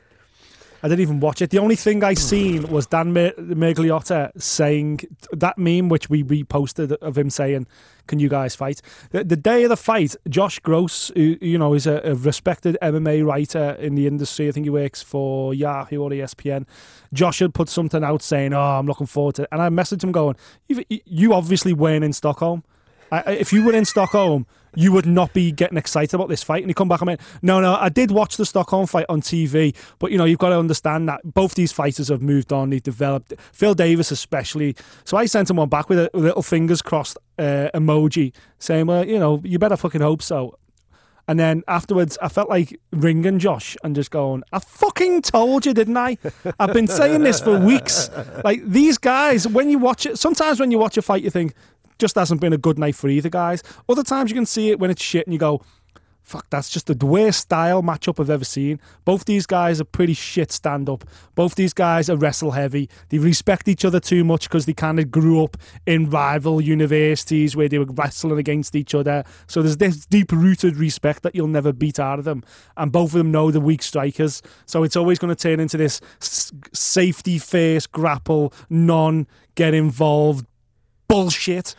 I 0.84 0.88
didn't 0.88 1.00
even 1.00 1.18
watch 1.20 1.40
it. 1.40 1.48
The 1.48 1.60
only 1.60 1.76
thing 1.76 2.04
I 2.04 2.12
seen 2.12 2.68
was 2.68 2.86
Dan 2.86 3.14
Miragliotta 3.14 4.38
saying 4.38 5.00
that 5.32 5.56
meme, 5.56 5.88
which 5.88 6.10
we 6.10 6.22
reposted 6.22 6.92
of 7.00 7.16
him 7.16 7.30
saying, 7.30 7.66
"Can 8.06 8.18
you 8.18 8.28
guys 8.28 8.54
fight?" 8.54 8.82
The, 9.08 9.24
the 9.24 9.36
day 9.36 9.64
of 9.64 9.70
the 9.70 9.78
fight, 9.78 10.14
Josh 10.28 10.58
Gross, 10.58 11.10
who 11.16 11.38
you 11.40 11.56
know 11.56 11.72
is 11.72 11.86
a, 11.86 12.02
a 12.04 12.14
respected 12.14 12.76
MMA 12.82 13.24
writer 13.24 13.70
in 13.80 13.94
the 13.94 14.06
industry. 14.06 14.46
I 14.46 14.52
think 14.52 14.66
he 14.66 14.70
works 14.70 15.00
for 15.02 15.54
Yahoo 15.54 16.02
or 16.02 16.10
ESPN. 16.10 16.66
Josh 17.14 17.38
had 17.38 17.54
put 17.54 17.70
something 17.70 18.04
out 18.04 18.20
saying, 18.20 18.52
"Oh, 18.52 18.60
I'm 18.60 18.86
looking 18.86 19.06
forward 19.06 19.36
to," 19.36 19.44
it. 19.44 19.48
and 19.52 19.62
I 19.62 19.70
messaged 19.70 20.04
him 20.04 20.12
going, 20.12 20.36
"You, 20.68 20.84
you 20.90 21.32
obviously 21.32 21.72
weren't 21.72 22.04
in 22.04 22.12
Stockholm." 22.12 22.62
I, 23.20 23.32
if 23.32 23.52
you 23.52 23.64
were 23.64 23.72
in 23.72 23.84
Stockholm, 23.84 24.46
you 24.76 24.92
would 24.92 25.06
not 25.06 25.32
be 25.32 25.52
getting 25.52 25.78
excited 25.78 26.14
about 26.14 26.28
this 26.28 26.42
fight. 26.42 26.62
And 26.62 26.70
he 26.70 26.74
come 26.74 26.88
back 26.88 27.00
and 27.00 27.08
went, 27.08 27.20
no, 27.42 27.60
no, 27.60 27.74
I 27.74 27.88
did 27.88 28.10
watch 28.10 28.36
the 28.36 28.46
Stockholm 28.46 28.86
fight 28.86 29.06
on 29.08 29.20
TV, 29.20 29.74
but 29.98 30.10
you 30.10 30.18
know, 30.18 30.24
you've 30.24 30.38
got 30.38 30.50
to 30.50 30.58
understand 30.58 31.08
that 31.08 31.20
both 31.24 31.54
these 31.54 31.72
fighters 31.72 32.08
have 32.08 32.22
moved 32.22 32.52
on, 32.52 32.70
they've 32.70 32.82
developed. 32.82 33.34
Phil 33.52 33.74
Davis 33.74 34.10
especially. 34.10 34.76
So 35.04 35.16
I 35.16 35.26
sent 35.26 35.50
him 35.50 35.56
one 35.56 35.68
back 35.68 35.88
with 35.88 35.98
a 35.98 36.10
little 36.12 36.42
fingers 36.42 36.82
crossed 36.82 37.18
uh, 37.38 37.68
emoji, 37.74 38.32
saying, 38.58 38.86
well, 38.86 39.06
you 39.06 39.18
know, 39.18 39.40
you 39.44 39.58
better 39.58 39.76
fucking 39.76 40.00
hope 40.00 40.22
so. 40.22 40.58
And 41.26 41.40
then 41.40 41.62
afterwards, 41.66 42.18
I 42.20 42.28
felt 42.28 42.50
like 42.50 42.78
ringing 42.92 43.38
Josh 43.38 43.78
and 43.82 43.94
just 43.94 44.10
going, 44.10 44.42
I 44.52 44.58
fucking 44.58 45.22
told 45.22 45.64
you, 45.64 45.72
didn't 45.72 45.96
I? 45.96 46.18
I've 46.60 46.74
been 46.74 46.86
saying 46.86 47.22
this 47.22 47.40
for 47.40 47.58
weeks. 47.58 48.10
Like, 48.44 48.62
these 48.62 48.98
guys, 48.98 49.48
when 49.48 49.70
you 49.70 49.78
watch 49.78 50.04
it, 50.04 50.18
sometimes 50.18 50.60
when 50.60 50.70
you 50.70 50.78
watch 50.78 50.98
a 50.98 51.02
fight, 51.02 51.22
you 51.22 51.30
think, 51.30 51.54
just 51.98 52.14
hasn't 52.14 52.40
been 52.40 52.52
a 52.52 52.58
good 52.58 52.78
night 52.78 52.94
for 52.94 53.08
either 53.08 53.28
guys. 53.28 53.62
Other 53.88 54.02
times 54.02 54.30
you 54.30 54.34
can 54.34 54.46
see 54.46 54.70
it 54.70 54.78
when 54.78 54.90
it's 54.90 55.02
shit 55.02 55.26
and 55.26 55.32
you 55.32 55.38
go, 55.38 55.60
fuck, 56.24 56.48
that's 56.48 56.70
just 56.70 56.86
the 56.86 57.06
worst 57.06 57.40
style 57.40 57.82
matchup 57.82 58.18
I've 58.18 58.30
ever 58.30 58.44
seen. 58.44 58.80
Both 59.04 59.26
these 59.26 59.46
guys 59.46 59.80
are 59.80 59.84
pretty 59.84 60.14
shit 60.14 60.50
stand 60.50 60.88
up. 60.88 61.04
Both 61.34 61.54
these 61.54 61.74
guys 61.74 62.08
are 62.08 62.16
wrestle 62.16 62.52
heavy. 62.52 62.88
They 63.10 63.18
respect 63.18 63.68
each 63.68 63.84
other 63.84 64.00
too 64.00 64.24
much 64.24 64.48
because 64.48 64.64
they 64.64 64.72
kind 64.72 64.98
of 64.98 65.10
grew 65.10 65.44
up 65.44 65.58
in 65.86 66.08
rival 66.08 66.60
universities 66.60 67.54
where 67.54 67.68
they 67.68 67.78
were 67.78 67.84
wrestling 67.84 68.38
against 68.38 68.74
each 68.74 68.94
other. 68.94 69.22
So 69.46 69.62
there's 69.62 69.76
this 69.76 70.06
deep 70.06 70.32
rooted 70.32 70.76
respect 70.76 71.22
that 71.22 71.34
you'll 71.34 71.46
never 71.46 71.72
beat 71.72 72.00
out 72.00 72.18
of 72.18 72.24
them. 72.24 72.42
And 72.76 72.90
both 72.90 73.10
of 73.10 73.18
them 73.18 73.30
know 73.30 73.50
the 73.50 73.60
weak 73.60 73.82
strikers. 73.82 74.42
So 74.64 74.82
it's 74.82 74.96
always 74.96 75.18
going 75.18 75.34
to 75.34 75.40
turn 75.40 75.60
into 75.60 75.76
this 75.76 76.00
safety 76.72 77.38
first 77.38 77.92
grapple, 77.92 78.52
non 78.70 79.26
get 79.54 79.74
involved 79.74 80.46
bullshit. 81.08 81.74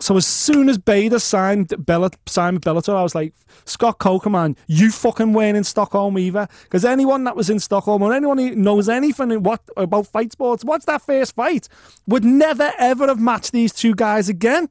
So 0.00 0.16
as 0.16 0.26
soon 0.26 0.68
as 0.68 0.76
Bader 0.76 1.18
signed 1.18 1.72
Bella, 1.78 2.10
signed 2.26 2.62
Bellator, 2.62 2.94
I 2.94 3.02
was 3.02 3.14
like, 3.14 3.32
Scott 3.64 3.98
Coker, 3.98 4.28
man, 4.28 4.56
you 4.66 4.90
fucking 4.90 5.32
weren't 5.32 5.56
in 5.56 5.64
Stockholm 5.64 6.18
either. 6.18 6.48
Because 6.64 6.84
anyone 6.84 7.24
that 7.24 7.36
was 7.36 7.48
in 7.48 7.60
Stockholm 7.60 8.02
or 8.02 8.12
anyone 8.12 8.38
who 8.38 8.54
knows 8.54 8.88
anything 8.88 9.30
in 9.30 9.42
what 9.42 9.62
about 9.76 10.06
fight 10.08 10.32
sports, 10.32 10.64
what's 10.64 10.84
that 10.86 11.02
first 11.02 11.34
fight, 11.34 11.68
would 12.06 12.24
never 12.24 12.72
ever 12.78 13.06
have 13.06 13.20
matched 13.20 13.52
these 13.52 13.72
two 13.72 13.94
guys 13.94 14.28
again. 14.28 14.68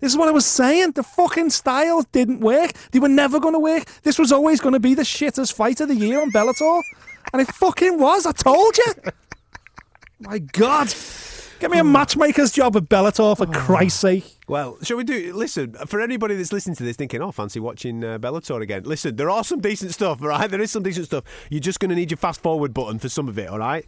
This 0.00 0.12
is 0.12 0.18
what 0.18 0.28
I 0.28 0.32
was 0.32 0.44
saying. 0.44 0.92
The 0.92 1.02
fucking 1.02 1.50
styles 1.50 2.04
didn't 2.12 2.40
work. 2.40 2.72
They 2.92 2.98
were 2.98 3.08
never 3.08 3.40
going 3.40 3.54
to 3.54 3.58
work. 3.58 3.86
This 4.02 4.18
was 4.18 4.30
always 4.30 4.60
going 4.60 4.74
to 4.74 4.80
be 4.80 4.94
the 4.94 5.02
shittest 5.02 5.54
fight 5.54 5.80
of 5.80 5.88
the 5.88 5.96
year 5.96 6.20
on 6.20 6.30
Bellator. 6.30 6.82
And 7.32 7.40
it 7.40 7.48
fucking 7.48 7.98
was. 7.98 8.26
I 8.26 8.32
told 8.32 8.76
you. 8.76 8.92
My 10.20 10.38
God. 10.38 10.88
Get 11.58 11.70
me 11.70 11.78
a 11.78 11.82
matchmaker's 11.82 12.52
job 12.52 12.76
at 12.76 12.84
Bellator, 12.84 13.34
for 13.34 13.46
Christ's 13.46 14.00
sake. 14.00 14.38
Well, 14.46 14.76
shall 14.82 14.98
we 14.98 15.04
do? 15.04 15.32
Listen, 15.34 15.72
for 15.86 16.02
anybody 16.02 16.34
that's 16.34 16.52
listening 16.52 16.76
to 16.76 16.84
this 16.84 16.96
thinking, 16.96 17.22
oh, 17.22 17.32
fancy 17.32 17.60
watching 17.60 18.04
uh, 18.04 18.18
Bellator 18.18 18.60
again. 18.60 18.82
Listen, 18.84 19.16
there 19.16 19.30
are 19.30 19.42
some 19.42 19.60
decent 19.60 19.94
stuff, 19.94 20.20
all 20.20 20.28
right? 20.28 20.50
There 20.50 20.60
is 20.60 20.70
some 20.70 20.82
decent 20.82 21.06
stuff. 21.06 21.24
You're 21.48 21.60
just 21.60 21.80
going 21.80 21.88
to 21.88 21.94
need 21.94 22.10
your 22.10 22.18
fast 22.18 22.42
forward 22.42 22.74
button 22.74 22.98
for 22.98 23.08
some 23.08 23.26
of 23.26 23.38
it, 23.38 23.48
all 23.48 23.58
right? 23.58 23.86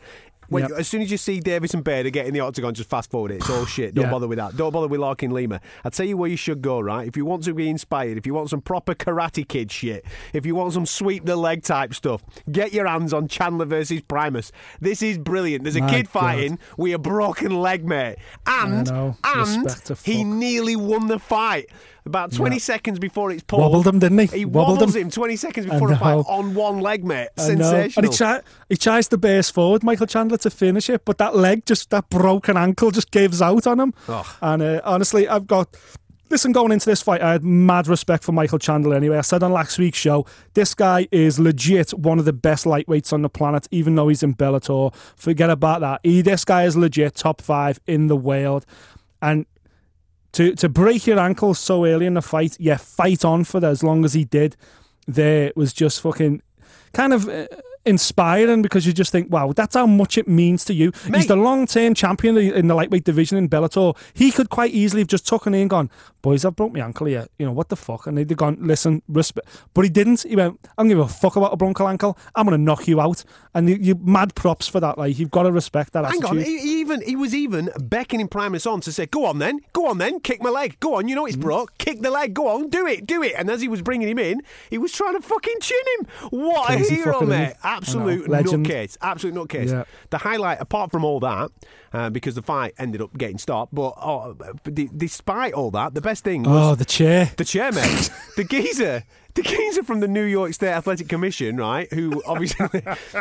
When, 0.49 0.63
Yep. 0.63 0.73
As 0.79 0.89
soon 0.89 1.03
as 1.03 1.11
you 1.11 1.17
see 1.19 1.41
Davis 1.41 1.75
and 1.75 1.85
Bader 1.85 2.11
get 2.11 2.27
in 2.27 2.33
the 2.35 2.41
octagon, 2.41 2.73
just 2.75 2.89
fast 2.89 3.11
forward 3.11 3.31
it. 3.33 3.37
It's 3.37 3.51
all 3.51 3.67
shit. 3.67 3.95
Don't 3.95 4.07
Yeah. 4.07 4.11
bother 4.11 4.27
with 4.27 4.39
that. 4.39 4.57
Don't 4.57 4.73
bother 4.73 4.89
with 4.89 4.99
Larkin 5.01 5.31
Lima. 5.31 5.61
I'll 5.85 5.91
tell 5.91 6.07
you 6.07 6.17
where 6.17 6.31
you 6.31 6.37
should 6.37 6.63
go, 6.63 6.81
right? 6.81 7.07
If 7.07 7.17
you 7.17 7.25
want 7.27 7.45
to 7.45 7.53
be 7.55 7.69
inspired, 7.69 8.17
if 8.17 8.27
you 8.27 8.33
want 8.35 8.49
some 8.51 8.61
proper 8.63 8.95
Karate 8.95 9.47
Kid 9.47 9.71
shit, 9.71 10.05
if 10.33 10.47
you 10.47 10.55
want 10.55 10.73
some 10.73 10.87
sweep 10.87 11.27
the 11.27 11.37
leg 11.37 11.63
type 11.63 11.93
stuff, 11.95 12.23
get 12.51 12.73
your 12.73 12.87
hands 12.87 13.13
on 13.13 13.29
Chandler 13.29 13.67
versus 13.67 14.01
Primus. 14.01 14.51
This 14.81 15.03
is 15.03 15.19
brilliant. 15.19 15.65
There's 15.65 15.77
a 15.77 15.81
My 15.81 15.91
kid 15.91 16.07
God. 16.07 16.13
fighting 16.21 16.59
with 16.77 16.95
a 16.95 16.99
broken 16.99 17.55
leg, 17.61 17.85
mate. 17.85 18.17
And, 18.47 18.89
and 18.89 19.67
he 20.05 20.25
nearly 20.25 20.77
won 20.77 21.09
the 21.09 21.19
fight. 21.19 21.69
About 22.09 22.33
20 22.33 22.57
Yeah. 22.57 22.61
seconds 22.61 22.99
before 22.99 23.31
it's 23.31 23.43
pulled. 23.43 23.61
Wobbled 23.63 23.87
him, 23.87 23.99
didn't 23.99 24.19
he? 24.19 24.27
He 24.39 24.45
Wobbled 24.45 24.79
wobbles 24.79 24.97
him. 24.97 25.03
him 25.03 25.11
20 25.11 25.37
seconds 25.37 25.67
before 25.67 25.89
the 25.89 25.97
fight 25.97 26.25
on 26.27 26.55
one 26.55 26.81
leg, 26.81 27.05
mate. 27.05 27.29
I 27.39 27.49
know. 27.55 27.71
Sensational. 27.71 28.05
And 28.05 28.13
he, 28.13 28.17
try, 28.17 28.41
he 28.71 28.77
tries 28.77 29.09
to 29.09 29.19
burst 29.19 29.55
forward, 29.55 29.83
Michael 29.83 30.07
Chandler, 30.07 30.39
to 30.39 30.51
finish 30.51 30.89
it, 30.91 31.05
but 31.05 31.19
that 31.19 31.37
leg, 31.37 31.67
just 31.67 31.91
that 31.91 32.09
broken 32.11 32.57
ankle, 32.57 32.91
just 32.91 33.11
gives 33.11 33.41
out 33.43 33.67
on 33.67 33.79
him. 33.81 33.95
And 34.41 34.63
uh, 34.63 34.81
honestly, 34.85 35.29
I've 35.29 35.47
got. 35.47 35.77
Listen, 36.31 36.53
going 36.53 36.73
into 36.73 36.85
this 36.85 37.01
fight, 37.01 37.23
I 37.23 37.33
had 37.33 37.43
mad 37.43 37.89
respect 37.89 38.23
for 38.23 38.33
Michael 38.33 38.59
Chandler 38.59 38.95
anyway. 38.95 39.17
I 39.17 39.23
said 39.23 39.43
on 39.43 39.51
last 39.51 39.79
week's 39.79 39.97
show, 39.97 40.27
this 40.53 40.75
guy 40.75 41.09
is 41.11 41.39
legit 41.39 41.95
one 41.95 42.19
of 42.19 42.27
the 42.27 42.35
best 42.35 42.67
lightweights 42.67 43.15
on 43.15 43.23
the 43.23 43.31
planet, 43.31 43.67
even 43.71 43.95
though 43.95 44.09
he's 44.09 44.23
in 44.23 44.35
Bellator. 44.35 44.95
Forget 45.17 45.49
about 45.49 45.81
that. 45.81 46.01
He, 46.03 46.21
this 46.21 46.45
guy 46.45 46.65
is 46.65 46.77
legit 46.77 47.15
top 47.15 47.41
five 47.41 47.81
in 47.87 48.09
the 48.09 48.17
world. 48.17 48.67
And 49.23 49.47
to 50.33 50.55
to 50.57 50.69
break 50.69 51.07
your 51.07 51.19
ankle 51.19 51.55
so 51.55 51.85
early 51.85 52.07
in 52.07 52.15
the 52.15 52.23
fight, 52.23 52.57
yeah, 52.59 52.77
fight 52.77 53.25
on 53.25 53.45
for 53.45 53.61
that 53.61 53.71
as 53.71 53.83
long 53.83 54.05
as 54.05 54.15
he 54.15 54.25
did. 54.25 54.57
There 55.07 55.53
was 55.57 55.73
just 55.73 56.01
fucking 56.03 56.43
kind 56.93 57.13
of 57.13 57.29
uh, 57.29 57.47
inspiring 57.89 58.63
because 58.63 58.87
you 58.87 58.93
just 58.93 59.11
think, 59.11 59.31
wow, 59.33 59.53
that's 59.53 59.75
how 59.75 59.87
much 59.87 60.17
it 60.19 60.29
means 60.29 60.65
to 60.67 60.75
you. 60.75 60.93
Mate. 61.09 61.17
He's 61.19 61.27
the 61.27 61.37
long 61.37 61.67
term 61.67 61.95
champion 61.95 62.37
in 62.39 62.69
the 62.69 62.75
lightweight 62.75 63.05
division 63.05 63.39
in 63.39 63.49
Bellator. 63.49 63.97
He 64.15 64.31
could 64.31 64.51
quite 64.51 64.73
easily 64.73 65.01
have 65.03 65.09
just 65.09 65.27
taken 65.27 65.55
in 65.55 65.63
and 65.63 65.71
gone, 65.71 65.91
boys, 66.23 66.45
I've 66.45 66.55
broke 66.57 66.73
my 66.73 66.81
ankle 66.81 67.07
here. 67.07 67.27
You 67.39 67.47
know, 67.47 67.53
what 67.53 67.69
the 67.69 67.77
fuck? 67.77 68.07
And 68.07 68.17
they'd 68.19 68.29
have 68.31 68.37
gone, 68.39 68.59
listen, 68.61 69.03
respect. 69.09 69.49
But 69.75 69.83
he 69.85 69.91
didn't. 69.91 70.23
He 70.23 70.37
went, 70.37 70.61
I 70.77 70.83
don't 70.83 70.89
give 70.89 70.99
a 70.99 71.09
fuck 71.09 71.37
about 71.37 71.53
a 71.53 71.57
bronco 71.57 71.87
ankle. 71.89 72.19
I'm 72.35 72.47
going 72.47 72.57
to 72.59 72.63
knock 72.63 72.87
you 72.87 73.01
out. 73.01 73.25
And 73.55 73.69
you, 73.69 73.77
you 73.81 73.95
mad 74.03 74.35
props 74.35 74.69
for 74.69 74.79
that. 74.81 74.99
Like, 74.99 75.19
you've 75.19 75.31
got 75.31 75.45
to 75.45 75.53
respect 75.53 75.93
that 75.95 76.05
Hang 76.05 76.19
attitude. 76.23 76.31
on, 76.31 76.39
he, 76.39 76.59
he 76.59 76.81
even 76.81 77.01
he 77.03 77.17
was 77.17 77.35
even 77.35 77.71
beckoning 77.81 78.29
Primus 78.29 78.67
on 78.67 78.81
to 78.83 78.93
say, 78.93 79.07
"Go 79.07 79.25
on 79.25 79.39
then, 79.39 79.61
go 79.73 79.87
on 79.87 79.99
then, 79.99 80.21
kick 80.21 80.43
my 80.43 80.51
leg, 80.51 80.79
go 80.81 80.95
on. 80.97 81.09
You 81.09 81.15
know 81.15 81.25
Mm. 81.25 81.29
it's 81.29 81.37
broke, 81.37 81.77
kick 81.79 82.01
the 82.03 82.11
leg, 82.11 82.35
go 82.35 82.47
on, 82.49 82.69
do 82.69 82.87
it, 82.87 83.07
do 83.07 83.23
it." 83.23 83.33
And 83.37 83.51
as 83.51 83.61
he 83.61 83.69
was 83.69 83.83
bringing 83.83 84.09
him 84.09 84.19
in, 84.19 84.43
he 84.71 84.79
was 84.79 84.93
trying 84.93 85.15
to 85.15 85.21
fucking 85.21 85.61
chin 85.61 85.79
him. 85.99 86.07
What 86.31 86.67
Crazy 86.67 86.95
a 86.95 86.99
hero, 86.99 87.21
mate! 87.23 87.55
I 87.63 87.78
Absolute 87.83 88.27
nutcase, 88.65 88.97
absolute 89.01 89.35
nutcase. 89.35 89.71
Yeah. 89.71 89.85
The 90.11 90.19
highlight, 90.19 90.61
apart 90.61 90.91
from 90.91 91.05
all 91.05 91.21
that, 91.21 91.51
uh, 91.93 92.11
because 92.11 92.35
the 92.35 92.43
fight 92.43 92.75
ended 92.79 93.01
up 93.01 93.17
getting 93.17 93.39
stopped, 93.39 93.75
but 93.75 93.95
oh, 93.97 94.37
d- 94.73 94.91
despite 94.97 95.55
all 95.55 95.71
that, 95.73 95.95
the 95.95 96.01
best 96.01 96.25
thing 96.25 96.43
was 96.43 96.73
Oh, 96.73 96.75
the 96.75 96.85
chair. 96.85 97.31
the 97.37 97.45
chairman, 97.45 97.89
the 98.37 98.45
geezer, 98.45 99.05
the 99.39 99.49
geezer 99.49 99.85
from 99.85 100.01
the 100.01 100.09
New 100.09 100.25
York 100.25 100.53
State 100.53 100.73
Athletic 100.73 101.09
Commission, 101.09 101.57
right? 101.57 101.93
Who 101.93 102.23
obviously, 102.27 102.69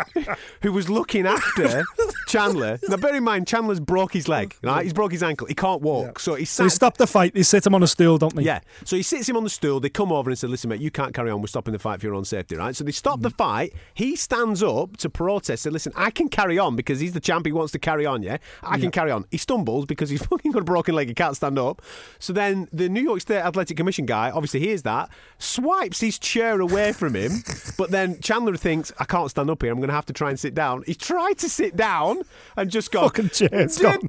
who 0.63 0.71
was 0.71 0.89
looking 0.89 1.27
after 1.27 1.83
Chandler. 2.27 2.79
Now, 2.89 2.97
bear 2.97 3.15
in 3.15 3.23
mind, 3.23 3.47
Chandler's 3.47 3.79
broke 3.79 4.13
his 4.13 4.27
leg. 4.27 4.55
Right, 4.63 4.83
he's 4.83 4.93
broke 4.93 5.11
his 5.11 5.21
ankle. 5.21 5.47
He 5.47 5.53
can't 5.53 5.81
walk, 5.81 6.19
so 6.19 6.33
he 6.33 6.45
So 6.45 6.63
they 6.63 6.69
stop 6.69 6.97
the 6.97 7.05
fight. 7.05 7.35
They 7.35 7.43
sit 7.43 7.65
him 7.65 7.75
on 7.75 7.83
a 7.83 7.87
stool, 7.87 8.17
don't 8.17 8.35
they? 8.35 8.43
Yeah, 8.43 8.61
so 8.83 8.95
he 8.95 9.03
sits 9.03 9.29
him 9.29 9.37
on 9.37 9.43
the 9.43 9.49
stool. 9.49 9.79
They 9.79 9.89
come 9.89 10.11
over 10.11 10.29
and 10.29 10.37
say, 10.37 10.47
"Listen, 10.47 10.69
mate, 10.69 10.81
you 10.81 10.89
can't 10.89 11.13
carry 11.13 11.29
on. 11.29 11.41
We're 11.41 11.47
stopping 11.47 11.73
the 11.73 11.79
fight 11.79 11.99
for 11.99 12.07
your 12.07 12.15
own 12.15 12.25
safety, 12.25 12.55
right?" 12.55 12.75
So 12.75 12.83
they 12.83 12.91
stop 12.91 13.21
the 13.21 13.29
mm. 13.29 13.37
fight. 13.37 13.73
He 13.93 14.15
stands 14.15 14.63
up 14.63 14.97
to 14.97 15.09
protest. 15.09 15.63
Say, 15.63 15.69
"Listen, 15.69 15.93
I 15.95 16.09
can 16.09 16.29
carry 16.29 16.57
on 16.57 16.75
because 16.75 16.99
he's 16.99 17.13
the 17.13 17.19
champ. 17.19 17.45
He 17.45 17.51
wants 17.51 17.71
to 17.73 17.79
carry 17.79 18.07
on. 18.07 18.23
Yeah, 18.23 18.37
I 18.63 18.79
can 18.79 18.89
carry 18.89 19.11
on." 19.11 19.25
He 19.29 19.37
stumbles 19.37 19.85
because 19.85 20.09
he's 20.09 20.25
fucking 20.25 20.51
got 20.51 20.61
a 20.63 20.65
broken 20.65 20.95
leg. 20.95 21.09
He 21.09 21.13
can't 21.13 21.35
stand 21.35 21.59
up. 21.59 21.83
So 22.17 22.33
then 22.33 22.67
the 22.73 22.89
New 22.89 23.01
York 23.01 23.21
State 23.21 23.41
Athletic 23.41 23.77
Commission 23.77 24.07
guy 24.07 24.31
obviously 24.31 24.61
hears 24.61 24.81
that, 24.83 25.09
swipes 25.37 25.99
his 26.07 26.19
chair 26.19 26.59
away 26.59 26.91
from 26.93 27.13
him. 27.15 27.31
but 27.77 27.91
then 27.91 28.19
Chandler 28.21 28.57
thinks, 28.57 28.91
"I 28.99 29.05
can't 29.05 29.29
stand 29.29 29.49
up 29.49 29.61
here. 29.61 29.71
I'm 29.71 29.77
going 29.79 29.89
to 29.89 29.93
have 29.95 30.05
to 30.07 30.13
try 30.13 30.29
and 30.29 30.39
sit 30.39 30.53
down." 30.55 30.83
He 30.85 30.95
tried 30.95 31.37
to 31.39 31.49
sit 31.49 31.75
down 31.77 32.23
and 32.57 32.69
just 32.71 32.91
go 32.91 33.01
Fucking 33.03 33.29
chair's 33.29 33.77
gone. 33.77 33.99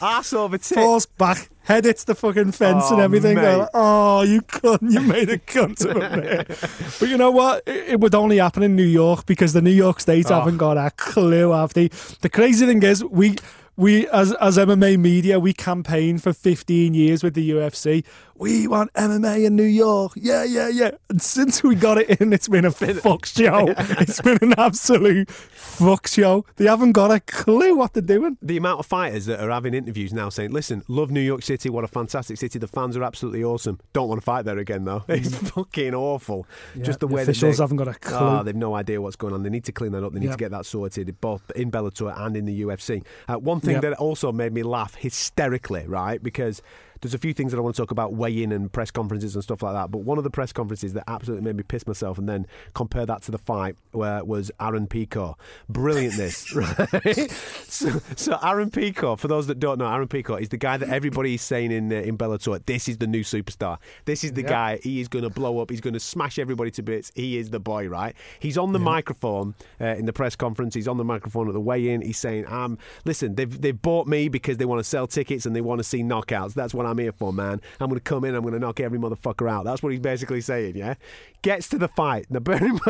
Ass 0.00 0.32
over 0.32 0.58
tit. 0.58 0.78
Falls 0.78 1.06
back, 1.06 1.48
head 1.62 1.84
hits 1.84 2.04
the 2.04 2.14
fucking 2.14 2.52
fence 2.52 2.90
and 2.90 3.00
Oh, 3.00 3.04
everything. 3.04 3.36
like, 3.36 3.68
oh, 3.74 4.22
you 4.22 4.42
cunt. 4.42 4.90
You 4.90 5.00
made 5.00 5.30
a 5.30 5.38
cunt 5.38 5.84
of 5.84 5.96
it, 5.96 6.48
mate. 6.48 6.58
But 7.00 7.08
you 7.08 7.16
know 7.16 7.30
what? 7.30 7.62
It, 7.66 7.88
it 7.90 8.00
would 8.00 8.14
only 8.14 8.38
happen 8.38 8.62
in 8.62 8.76
New 8.76 8.82
York 8.84 9.26
because 9.26 9.52
the 9.52 9.62
New 9.62 9.70
York 9.70 10.00
State 10.00 10.30
Oh. 10.30 10.34
haven't 10.40 10.58
got 10.58 10.76
a 10.76 10.90
clue, 10.96 11.50
have 11.52 11.74
they? 11.74 11.88
The 12.20 12.28
crazy 12.30 12.66
thing 12.66 12.82
is, 12.82 13.04
we. 13.04 13.36
We, 13.76 14.06
as 14.10 14.32
as 14.34 14.56
MMA 14.56 14.96
media, 15.00 15.40
we 15.40 15.52
campaigned 15.52 16.22
for 16.22 16.32
15 16.32 16.94
years 16.94 17.24
with 17.24 17.34
the 17.34 17.50
UFC. 17.50 18.04
We 18.36 18.66
want 18.66 18.92
MMA 18.94 19.44
in 19.46 19.54
New 19.56 19.62
York. 19.62 20.12
Yeah, 20.16 20.42
yeah, 20.44 20.68
yeah. 20.68 20.90
And 21.08 21.22
since 21.22 21.62
we 21.62 21.74
got 21.76 21.98
it 21.98 22.20
in, 22.20 22.32
it's 22.32 22.48
been 22.48 22.64
a 22.64 22.70
fuck 22.70 23.26
show. 23.26 23.68
It's 24.00 24.20
been 24.20 24.38
an 24.42 24.54
absolute 24.58 25.30
fuck 25.30 26.06
show. 26.08 26.44
They 26.56 26.66
haven't 26.66 26.92
got 26.92 27.10
a 27.12 27.20
clue 27.20 27.74
what 27.76 27.92
they're 27.92 28.02
doing. 28.02 28.36
the 28.42 28.56
amount 28.56 28.80
of 28.80 28.86
fighters 28.86 29.26
that 29.26 29.40
are 29.40 29.50
having 29.50 29.72
interviews 29.72 30.12
now 30.12 30.28
saying, 30.30 30.50
"Listen, 30.50 30.82
love 30.88 31.10
New 31.10 31.20
York 31.20 31.42
City. 31.42 31.70
What 31.70 31.84
a 31.84 31.88
fantastic 31.88 32.36
city. 32.38 32.58
The 32.58 32.66
fans 32.66 32.96
are 32.96 33.04
absolutely 33.04 33.44
awesome. 33.44 33.78
Don't 33.92 34.08
want 34.08 34.20
to 34.20 34.24
fight 34.24 34.44
there 34.44 34.58
again, 34.58 34.84
though. 34.84 35.04
It's 35.08 35.34
fucking 35.50 35.94
awful. 35.94 36.46
Just 36.82 37.00
the, 37.00 37.06
the 37.06 37.14
way 37.14 37.22
officials 37.22 37.56
that 37.58 37.62
they, 37.62 37.64
haven't 37.64 37.76
got 37.76 37.88
a 37.88 37.94
clue. 37.94 38.16
Ah, 38.18 38.42
they've 38.42 38.54
no 38.56 38.74
idea 38.74 39.00
what's 39.00 39.16
going 39.16 39.32
on. 39.32 39.42
They 39.44 39.50
need 39.50 39.64
to 39.64 39.72
clean 39.72 39.92
that 39.92 40.02
up. 40.04 40.12
They 40.12 40.20
need 40.20 40.26
Yep. 40.26 40.38
to 40.38 40.44
get 40.44 40.50
that 40.50 40.66
sorted, 40.66 41.20
both 41.20 41.50
in 41.54 41.70
Bellator 41.70 42.12
and 42.18 42.36
in 42.36 42.46
the 42.46 42.62
UFC. 42.62 43.04
Uh, 43.28 43.36
one 43.36 43.60
thing 43.60 43.74
Yep. 43.74 43.82
that 43.82 43.92
also 43.94 44.32
made 44.32 44.52
me 44.52 44.62
laugh 44.64 44.96
hysterically, 44.96 45.84
right? 45.86 46.20
Because 46.22 46.60
there's 47.04 47.12
a 47.12 47.18
few 47.18 47.34
things 47.34 47.52
that 47.52 47.58
I 47.58 47.60
want 47.60 47.76
to 47.76 47.82
talk 47.82 47.90
about 47.90 48.14
weigh-in 48.14 48.50
and 48.50 48.72
press 48.72 48.90
conferences 48.90 49.34
and 49.34 49.44
stuff 49.44 49.62
like 49.62 49.74
that. 49.74 49.90
But 49.90 49.98
one 49.98 50.16
of 50.16 50.24
the 50.24 50.30
press 50.30 50.54
conferences 50.54 50.94
that 50.94 51.04
absolutely 51.06 51.44
made 51.44 51.54
me 51.54 51.62
piss 51.62 51.86
myself, 51.86 52.16
and 52.16 52.26
then 52.26 52.46
compare 52.72 53.04
that 53.04 53.20
to 53.22 53.30
the 53.30 53.36
fight, 53.36 53.76
where 53.92 54.24
was 54.24 54.50
Aaron 54.58 54.86
Pico. 54.86 55.36
Brilliantness, 55.70 56.54
right? 57.04 57.30
So, 57.30 58.00
so 58.16 58.38
Aaron 58.42 58.70
Pico, 58.70 59.16
for 59.16 59.28
those 59.28 59.48
that 59.48 59.60
don't 59.60 59.78
know, 59.78 59.86
Aaron 59.86 60.08
Pico 60.08 60.36
is 60.36 60.48
the 60.48 60.56
guy 60.56 60.78
that 60.78 60.88
everybody 60.88 61.34
is 61.34 61.42
saying 61.42 61.72
in 61.72 61.92
uh, 61.92 61.96
in 61.96 62.16
Bellator. 62.16 62.64
This 62.64 62.88
is 62.88 62.96
the 62.96 63.06
new 63.06 63.22
superstar. 63.22 63.76
This 64.06 64.24
is 64.24 64.32
the 64.32 64.42
guy. 64.42 64.78
He 64.82 65.00
is 65.00 65.08
going 65.08 65.24
to 65.24 65.30
blow 65.30 65.58
up. 65.60 65.70
He's 65.70 65.82
going 65.82 65.94
to 65.94 66.00
smash 66.00 66.38
everybody 66.38 66.70
to 66.70 66.82
bits. 66.82 67.12
He 67.14 67.36
is 67.36 67.50
the 67.50 67.60
boy, 67.60 67.86
right? 67.86 68.16
He's 68.40 68.56
on 68.56 68.72
the 68.72 68.78
microphone 68.78 69.54
uh, 69.78 69.96
in 69.96 70.06
the 70.06 70.14
press 70.14 70.36
conference. 70.36 70.74
He's 70.74 70.88
on 70.88 70.96
the 70.96 71.04
microphone 71.04 71.48
at 71.48 71.52
the 71.52 71.60
weigh-in. 71.60 72.00
He's 72.00 72.18
saying, 72.18 72.46
"Um, 72.46 72.78
listen, 73.04 73.34
they've 73.34 73.60
they've 73.60 73.80
bought 73.80 74.06
me 74.06 74.28
because 74.28 74.56
they 74.56 74.64
want 74.64 74.80
to 74.80 74.84
sell 74.84 75.06
tickets 75.06 75.44
and 75.44 75.54
they 75.54 75.60
want 75.60 75.80
to 75.80 75.84
see 75.84 76.02
knockouts. 76.02 76.54
That's 76.54 76.72
what 76.72 76.86
I'm 76.86 76.93
here 76.98 77.12
for, 77.12 77.32
man. 77.32 77.60
I'm 77.80 77.88
going 77.88 77.98
to 77.98 78.04
come 78.04 78.24
in. 78.24 78.34
I'm 78.34 78.42
going 78.42 78.54
to 78.54 78.60
knock 78.60 78.80
every 78.80 78.98
motherfucker 78.98 79.50
out. 79.50 79.64
That's 79.64 79.82
what 79.82 79.90
he's 79.90 80.00
basically 80.00 80.40
saying. 80.40 80.76
Yeah. 80.76 80.94
Gets 81.42 81.68
to 81.70 81.78
the 81.78 81.88
fight. 81.88 82.26
Now, 82.30 82.38
bear 82.40 82.64
in 82.64 82.80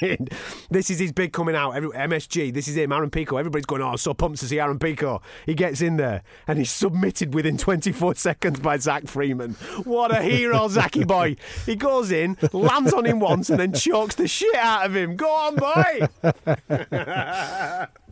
mind, 0.00 0.30
this 0.70 0.90
is 0.90 0.98
his 0.98 1.12
big 1.12 1.32
coming 1.32 1.56
out. 1.56 1.72
Every, 1.72 1.90
MSG. 1.90 2.52
This 2.54 2.68
is 2.68 2.76
him, 2.76 2.92
Aaron 2.92 3.10
Pico. 3.10 3.36
Everybody's 3.36 3.66
going, 3.66 3.82
oh, 3.82 3.96
so 3.96 4.14
pumped 4.14 4.38
to 4.40 4.46
see 4.46 4.60
Aaron 4.60 4.78
Pico. 4.78 5.22
He 5.44 5.54
gets 5.54 5.80
in 5.80 5.96
there 5.96 6.22
and 6.46 6.58
he's 6.58 6.70
submitted 6.70 7.34
within 7.34 7.56
24 7.58 8.14
seconds 8.16 8.60
by 8.60 8.78
Zach 8.78 9.06
Freeman. 9.06 9.54
What 9.84 10.12
a 10.12 10.22
hero, 10.22 10.68
Zachy 10.76 11.04
boy. 11.04 11.36
He 11.64 11.76
goes 11.76 12.10
in, 12.10 12.36
lands 12.52 12.92
on 12.92 13.04
him 13.04 13.20
once, 13.20 13.50
and 13.50 13.58
then 13.58 13.72
chokes 13.72 14.14
the 14.14 14.28
shit 14.28 14.54
out 14.54 14.86
of 14.86 14.96
him. 14.96 15.16
Go 15.16 15.28
on, 15.28 15.56
boy. 15.56 16.08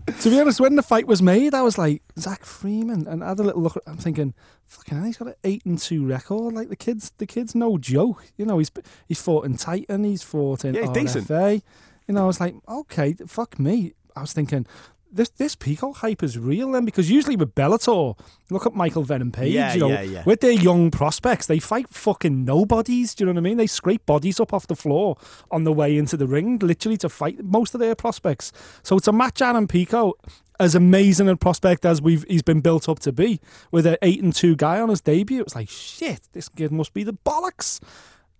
To 0.07 0.31
be 0.31 0.39
honest, 0.39 0.61
when 0.61 0.77
the 0.77 0.83
fight 0.83 1.07
was 1.07 1.23
made, 1.23 1.55
I 1.55 1.63
was 1.63 1.79
like 1.79 2.03
Zach 2.19 2.45
Freeman, 2.45 3.07
and 3.07 3.25
I 3.25 3.29
had 3.31 3.39
a 3.41 3.43
little 3.43 3.63
look. 3.63 3.79
I'm 3.87 3.97
thinking, 3.97 4.35
fucking, 4.67 4.99
hell, 4.99 5.07
he's 5.07 5.17
got 5.17 5.29
an 5.29 5.35
eight 5.45 5.65
and 5.65 5.79
two 5.79 6.07
record. 6.07 6.53
Like 6.55 6.69
the 6.69 6.77
kids, 6.77 7.13
the 7.19 7.27
kid's 7.27 7.55
no 7.55 7.79
joke. 7.79 8.23
You 8.37 8.45
know, 8.45 8.59
he's 8.59 8.71
he's 9.09 9.21
fought 9.21 9.47
in 9.47 9.57
Titan, 9.57 10.05
he's 10.05 10.23
fought 10.23 10.65
in 10.65 10.75
Yeah, 10.75 10.83
he's 10.83 10.91
decent. 10.91 11.29
RFA. 11.29 11.63
You 12.07 12.15
know, 12.15 12.25
I 12.25 12.27
was 12.27 12.41
like, 12.41 12.55
okay, 12.69 13.15
fuck 13.27 13.59
me. 13.59 13.95
I 14.15 14.21
was 14.21 14.33
thinking. 14.33 14.67
This 15.15 15.29
this 15.29 15.55
Pico 15.55 15.93
hype 15.93 16.25
is 16.25 16.37
real 16.37 16.73
then 16.73 16.85
because 16.85 17.09
usually 17.09 17.37
with 17.37 17.55
Bellator, 17.55 18.19
look 18.51 18.67
at 18.67 18.75
Michael 18.75 19.05
Venom 19.05 19.31
Page, 19.31 19.55
Yeah, 19.55 19.75
you 19.75 19.81
know, 19.81 19.89
yeah, 19.89 20.03
yeah. 20.03 20.23
with 20.27 20.41
their 20.41 20.51
young 20.51 20.91
prospects, 20.91 21.47
they 21.47 21.61
fight 21.61 21.89
fucking 21.89 22.45
nobodies. 22.45 23.15
Do 23.15 23.23
you 23.23 23.27
know 23.27 23.33
what 23.33 23.39
I 23.39 23.43
mean? 23.43 23.57
They 23.57 23.69
scrape 23.69 24.05
bodies 24.07 24.41
up 24.41 24.53
off 24.53 24.67
the 24.67 24.75
floor 24.75 25.17
on 25.53 25.63
the 25.63 25.73
way 25.73 25.97
into 25.97 26.17
the 26.17 26.27
ring, 26.27 26.59
literally 26.59 26.97
to 26.99 27.09
fight 27.09 27.45
most 27.45 27.75
of 27.75 27.81
their 27.81 27.95
prospects. 27.95 28.51
So 28.83 28.97
it's 28.97 29.07
a 29.07 29.13
match 29.13 29.41
Aaron 29.41 29.69
Pico, 29.69 30.15
as 30.59 30.75
amazing 30.75 31.29
a 31.29 31.37
prospect 31.37 31.85
as 31.85 32.03
we've 32.03 32.25
he's 32.29 32.43
been 32.43 32.61
built 32.61 32.89
up 32.89 32.99
to 33.01 33.13
be, 33.13 33.41
with 33.71 33.87
an 33.87 33.97
eight 34.03 34.21
and 34.23 34.35
two 34.35 34.57
guy 34.57 34.81
on 34.81 34.89
his 34.89 35.01
debut, 35.01 35.41
it 35.41 35.47
was 35.47 35.55
like 35.55 35.69
shit. 35.69 36.23
This 36.33 36.49
kid 36.49 36.73
must 36.73 36.93
be 36.93 37.05
the 37.05 37.15
bollocks. 37.15 37.79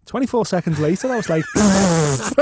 24 0.07 0.45
seconds 0.45 0.79
later, 0.81 1.11
I 1.11 1.17
was 1.17 1.31
like, 1.31 1.45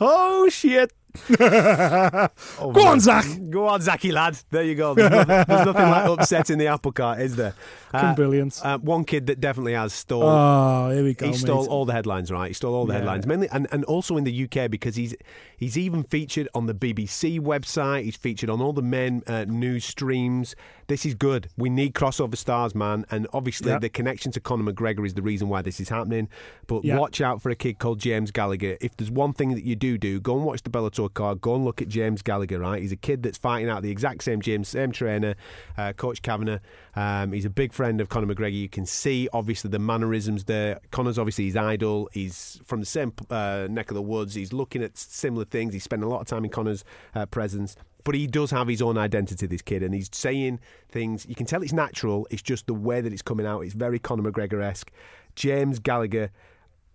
oh 0.00 0.48
shit. 0.50 0.92
Go 1.38 2.86
on, 2.86 3.00
Zach. 3.00 3.24
Go 3.50 3.66
on, 3.68 3.80
Zachy 3.80 4.12
lad. 4.12 4.38
There 4.50 4.62
you 4.62 4.74
go. 4.74 4.94
There's 4.94 5.10
nothing, 5.10 5.26
there's 5.48 5.66
nothing 5.66 5.88
like 5.90 6.06
upsetting 6.08 6.58
the 6.58 6.66
apple 6.68 6.92
cart, 6.92 7.20
is 7.20 7.36
there? 7.36 7.54
Fucking 7.90 8.14
brilliant. 8.14 8.58
Uh, 8.64 8.78
one 8.78 9.04
kid 9.04 9.26
that 9.26 9.40
definitely 9.40 9.74
has 9.74 9.92
stole. 9.92 10.22
Oh, 10.22 10.90
here 10.90 11.04
we 11.04 11.14
go. 11.14 11.26
he 11.26 11.34
stole 11.34 11.62
mate. 11.62 11.68
all 11.70 11.84
the 11.84 11.92
headlines, 11.92 12.30
right? 12.30 12.48
He 12.48 12.54
stole 12.54 12.74
all 12.74 12.86
the 12.86 12.92
Yeah. 12.94 13.00
headlines, 13.00 13.26
mainly, 13.26 13.48
and, 13.52 13.66
and 13.70 13.84
also 13.84 14.16
in 14.16 14.24
the 14.24 14.44
UK 14.44 14.70
because 14.70 14.96
he's 14.96 15.14
he's 15.56 15.76
even 15.76 16.02
featured 16.02 16.48
on 16.54 16.66
the 16.66 16.74
BBC 16.74 17.38
website. 17.40 18.04
He's 18.04 18.16
featured 18.16 18.48
on 18.50 18.60
all 18.62 18.72
the 18.72 18.82
main 18.82 19.22
uh, 19.26 19.44
news 19.46 19.84
streams. 19.84 20.54
This 20.92 21.06
is 21.06 21.14
good. 21.14 21.48
We 21.56 21.70
need 21.70 21.94
crossover 21.94 22.36
stars, 22.36 22.74
man, 22.74 23.06
and 23.10 23.26
obviously 23.32 23.70
Yeah. 23.70 23.78
the 23.78 23.88
connection 23.88 24.30
to 24.32 24.40
Conor 24.40 24.70
McGregor 24.70 25.06
is 25.06 25.14
the 25.14 25.22
reason 25.22 25.48
why 25.48 25.62
this 25.62 25.80
is 25.80 25.88
happening. 25.88 26.28
But 26.66 26.84
Yeah. 26.84 26.98
watch 26.98 27.22
out 27.22 27.40
for 27.40 27.48
a 27.48 27.54
kid 27.54 27.78
called 27.78 27.98
James 27.98 28.30
Gallagher. 28.30 28.76
If 28.78 28.98
there's 28.98 29.10
one 29.10 29.32
thing 29.32 29.54
that 29.54 29.64
you 29.64 29.74
do 29.74 29.96
do, 29.96 30.20
go 30.20 30.36
and 30.36 30.44
watch 30.44 30.64
the 30.64 30.68
Bellator 30.68 31.08
card. 31.14 31.40
Go 31.40 31.54
and 31.54 31.64
look 31.64 31.80
at 31.80 31.88
James 31.88 32.20
Gallagher. 32.20 32.58
Right, 32.58 32.82
he's 32.82 32.92
a 32.92 32.96
kid 32.96 33.22
that's 33.22 33.38
fighting 33.38 33.70
out 33.70 33.80
the 33.82 33.90
exact 33.90 34.22
same 34.22 34.42
James, 34.42 34.68
same 34.68 34.92
trainer, 34.92 35.34
uh, 35.78 35.94
Coach 35.94 36.20
Kavanagh. 36.20 36.58
Um, 36.94 37.32
he's 37.32 37.46
a 37.46 37.50
big 37.50 37.72
friend 37.72 37.98
of 38.02 38.10
Conor 38.10 38.26
McGregor. 38.34 38.52
You 38.52 38.68
can 38.68 38.84
see 38.84 39.30
obviously 39.32 39.70
the 39.70 39.78
mannerisms 39.78 40.44
there. 40.44 40.78
Conor's 40.90 41.18
obviously 41.18 41.46
his 41.46 41.56
idol. 41.56 42.10
He's 42.12 42.60
from 42.66 42.80
the 42.80 42.86
same 42.86 43.14
uh, 43.30 43.66
neck 43.70 43.90
of 43.90 43.94
the 43.94 44.02
woods. 44.02 44.34
He's 44.34 44.52
looking 44.52 44.82
at 44.82 44.98
similar 44.98 45.46
things. 45.46 45.72
He's 45.72 45.84
spending 45.84 46.06
a 46.06 46.10
lot 46.10 46.20
of 46.20 46.26
time 46.26 46.44
in 46.44 46.50
Conor's 46.50 46.84
uh, 47.14 47.24
presence. 47.24 47.76
But 48.04 48.14
he 48.14 48.26
does 48.26 48.50
have 48.50 48.68
his 48.68 48.82
own 48.82 48.98
identity, 48.98 49.46
this 49.46 49.62
kid, 49.62 49.82
and 49.82 49.94
he's 49.94 50.10
saying 50.12 50.60
things. 50.88 51.26
You 51.28 51.34
can 51.34 51.46
tell 51.46 51.62
it's 51.62 51.72
natural. 51.72 52.26
It's 52.30 52.42
just 52.42 52.66
the 52.66 52.74
way 52.74 53.00
that 53.00 53.12
it's 53.12 53.22
coming 53.22 53.46
out. 53.46 53.60
It's 53.60 53.74
very 53.74 53.98
Conor 53.98 54.30
McGregor 54.30 54.62
esque. 54.62 54.90
James 55.36 55.78
Gallagher, 55.78 56.30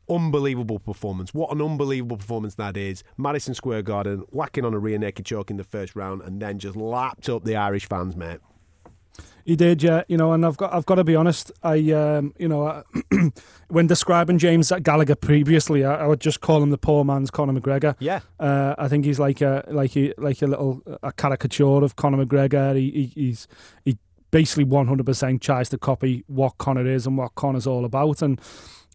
unbelievable 0.09 0.79
performance. 0.79 1.33
What 1.33 1.51
an 1.51 1.61
unbelievable 1.61 2.17
performance 2.17 2.55
that 2.55 2.77
is. 2.77 3.03
Madison 3.17 3.53
Square 3.53 3.83
Garden, 3.83 4.25
whacking 4.29 4.65
on 4.65 4.73
a 4.73 4.79
rear 4.79 4.97
naked 4.97 5.25
choke 5.25 5.49
in 5.49 5.57
the 5.57 5.63
first 5.63 5.95
round, 5.95 6.21
and 6.21 6.41
then 6.41 6.59
just 6.59 6.75
lapped 6.75 7.29
up 7.29 7.43
the 7.43 7.55
Irish 7.55 7.87
fans, 7.87 8.15
mate. 8.15 8.39
He 9.47 9.55
did, 9.55 9.81
yeah. 9.81 10.03
You 10.09 10.17
know, 10.17 10.33
and 10.33 10.45
I've 10.45 10.57
got 10.57 10.73
I've 10.73 10.85
got 10.85 10.95
to 10.95 11.05
be 11.05 11.15
honest. 11.15 11.53
I, 11.63 11.77
um, 11.93 12.33
you 12.37 12.49
know, 12.49 12.67
I, 12.67 12.83
when 13.69 13.87
describing 13.87 14.39
James 14.39 14.73
Gallagher 14.83 15.15
previously, 15.15 15.85
I, 15.85 16.03
I 16.03 16.05
would 16.05 16.19
just 16.19 16.41
call 16.41 16.61
him 16.61 16.69
the 16.69 16.77
poor 16.77 17.05
man's 17.05 17.31
Conor 17.31 17.53
McGregor. 17.57 17.95
Yeah. 17.99 18.19
Uh, 18.41 18.75
I 18.77 18.89
think 18.89 19.05
he's 19.05 19.19
like 19.19 19.39
a 19.39 19.63
like 19.69 19.95
a 19.95 20.13
like 20.17 20.41
a 20.41 20.47
little 20.47 20.83
a 21.01 21.13
caricature 21.13 21.81
of 21.81 21.95
Conor 21.95 22.25
McGregor. 22.25 22.75
He, 22.75 22.91
he 22.91 23.05
he's 23.21 23.47
he 23.85 23.97
basically 24.31 24.65
one 24.65 24.87
hundred 24.87 25.05
percent 25.05 25.41
tries 25.41 25.69
to 25.69 25.77
copy 25.77 26.25
what 26.27 26.57
Conor 26.57 26.85
is 26.85 27.07
and 27.07 27.17
what 27.17 27.35
Conor's 27.35 27.65
all 27.65 27.85
about. 27.85 28.21
And 28.21 28.41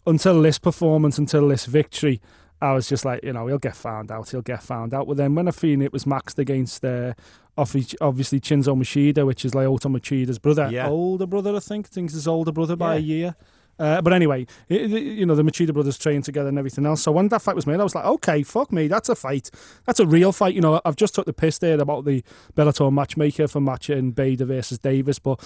until 0.06 0.42
this 0.42 0.58
performance, 0.58 1.16
until 1.16 1.48
this 1.48 1.64
victory, 1.64 2.20
I 2.62 2.72
was 2.72 2.88
just 2.88 3.04
like, 3.04 3.24
you 3.24 3.32
know, 3.32 3.46
he'll 3.48 3.58
get 3.58 3.76
found 3.76 4.10
out. 4.10 4.30
He'll 4.30 4.40
get 4.40 4.62
found 4.62 4.94
out. 4.94 5.06
But 5.08 5.16
then 5.16 5.34
when 5.34 5.48
I 5.48 5.50
seen 5.50 5.82
it 5.82 5.92
was 5.92 6.04
maxed 6.04 6.38
against 6.38 6.84
uh, 6.84 7.12
obviously 7.58 8.40
Chinzo 8.40 8.76
Machida, 8.76 9.26
which 9.26 9.44
is 9.44 9.52
Lyoto 9.52 9.86
Machida's 9.94 10.38
brother, 10.38 10.68
Yeah. 10.70 10.88
older 10.88 11.26
brother, 11.26 11.54
I 11.56 11.60
think. 11.60 11.86
I 11.86 11.88
think 11.88 12.06
it's 12.06 12.14
his 12.14 12.28
older 12.28 12.52
brother 12.52 12.76
by 12.76 12.96
a 12.96 13.00
year. 13.00 13.34
Uh, 13.78 14.00
but 14.02 14.12
anyway, 14.12 14.46
it, 14.68 14.92
it- 14.92 15.02
you 15.02 15.26
know, 15.26 15.34
the 15.34 15.42
Machida 15.42 15.72
brothers 15.72 15.98
trained 15.98 16.24
together 16.24 16.48
and 16.50 16.58
everything 16.58 16.86
else. 16.86 17.02
So 17.02 17.10
when 17.10 17.28
that 17.28 17.42
fight 17.42 17.56
was 17.56 17.66
made, 17.66 17.80
I 17.80 17.82
was 17.82 17.94
like, 17.94 18.04
okay, 18.04 18.42
fuck 18.42 18.70
me, 18.70 18.86
that's 18.86 19.08
a 19.08 19.14
fight. 19.16 19.50
That's 19.86 19.98
a 19.98 20.06
real 20.06 20.30
fight. 20.30 20.54
You 20.54 20.60
know, 20.60 20.80
I've 20.84 20.96
just 20.96 21.14
took 21.14 21.26
the 21.26 21.32
piss 21.32 21.58
there 21.58 21.80
about 21.80 22.04
the 22.04 22.22
Bellator 22.54 22.92
matchmaker 22.92 23.48
for 23.48 23.60
matching 23.60 24.12
Bader 24.12 24.44
versus 24.44 24.78
Davis, 24.78 25.18
but 25.18 25.40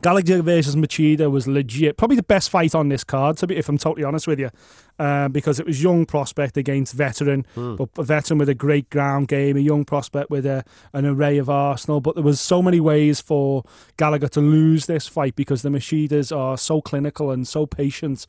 Gallagher 0.00 0.42
versus 0.42 0.76
Machida 0.76 1.28
was 1.30 1.48
legit, 1.48 1.96
probably 1.96 2.16
the 2.16 2.22
best 2.22 2.50
fight 2.50 2.74
on 2.74 2.88
this 2.88 3.02
card. 3.02 3.36
To 3.38 3.46
be, 3.48 3.56
if 3.56 3.68
I'm 3.68 3.78
totally 3.78 4.04
honest 4.04 4.28
with 4.28 4.38
you, 4.38 4.50
uh, 4.98 5.28
because 5.28 5.58
it 5.58 5.66
was 5.66 5.82
young 5.82 6.06
prospect 6.06 6.56
against 6.56 6.94
veteran, 6.94 7.44
but 7.76 7.88
a 7.98 8.04
veteran 8.04 8.38
with 8.38 8.48
a 8.48 8.54
great 8.54 8.90
ground 8.90 9.26
game, 9.28 9.56
a 9.56 9.60
young 9.60 9.84
prospect 9.84 10.30
with 10.30 10.46
a, 10.46 10.64
an 10.92 11.04
array 11.04 11.38
of 11.38 11.50
arsenal. 11.50 12.00
But 12.00 12.14
there 12.14 12.24
was 12.24 12.40
so 12.40 12.62
many 12.62 12.78
ways 12.78 13.20
for 13.20 13.64
Gallagher 13.96 14.28
to 14.28 14.40
lose 14.40 14.86
this 14.86 15.08
fight 15.08 15.34
because 15.34 15.62
the 15.62 15.68
Machidas 15.68 16.36
are 16.36 16.56
so 16.56 16.80
clinical 16.80 17.30
and 17.32 17.46
so 17.46 17.66
patient 17.66 18.26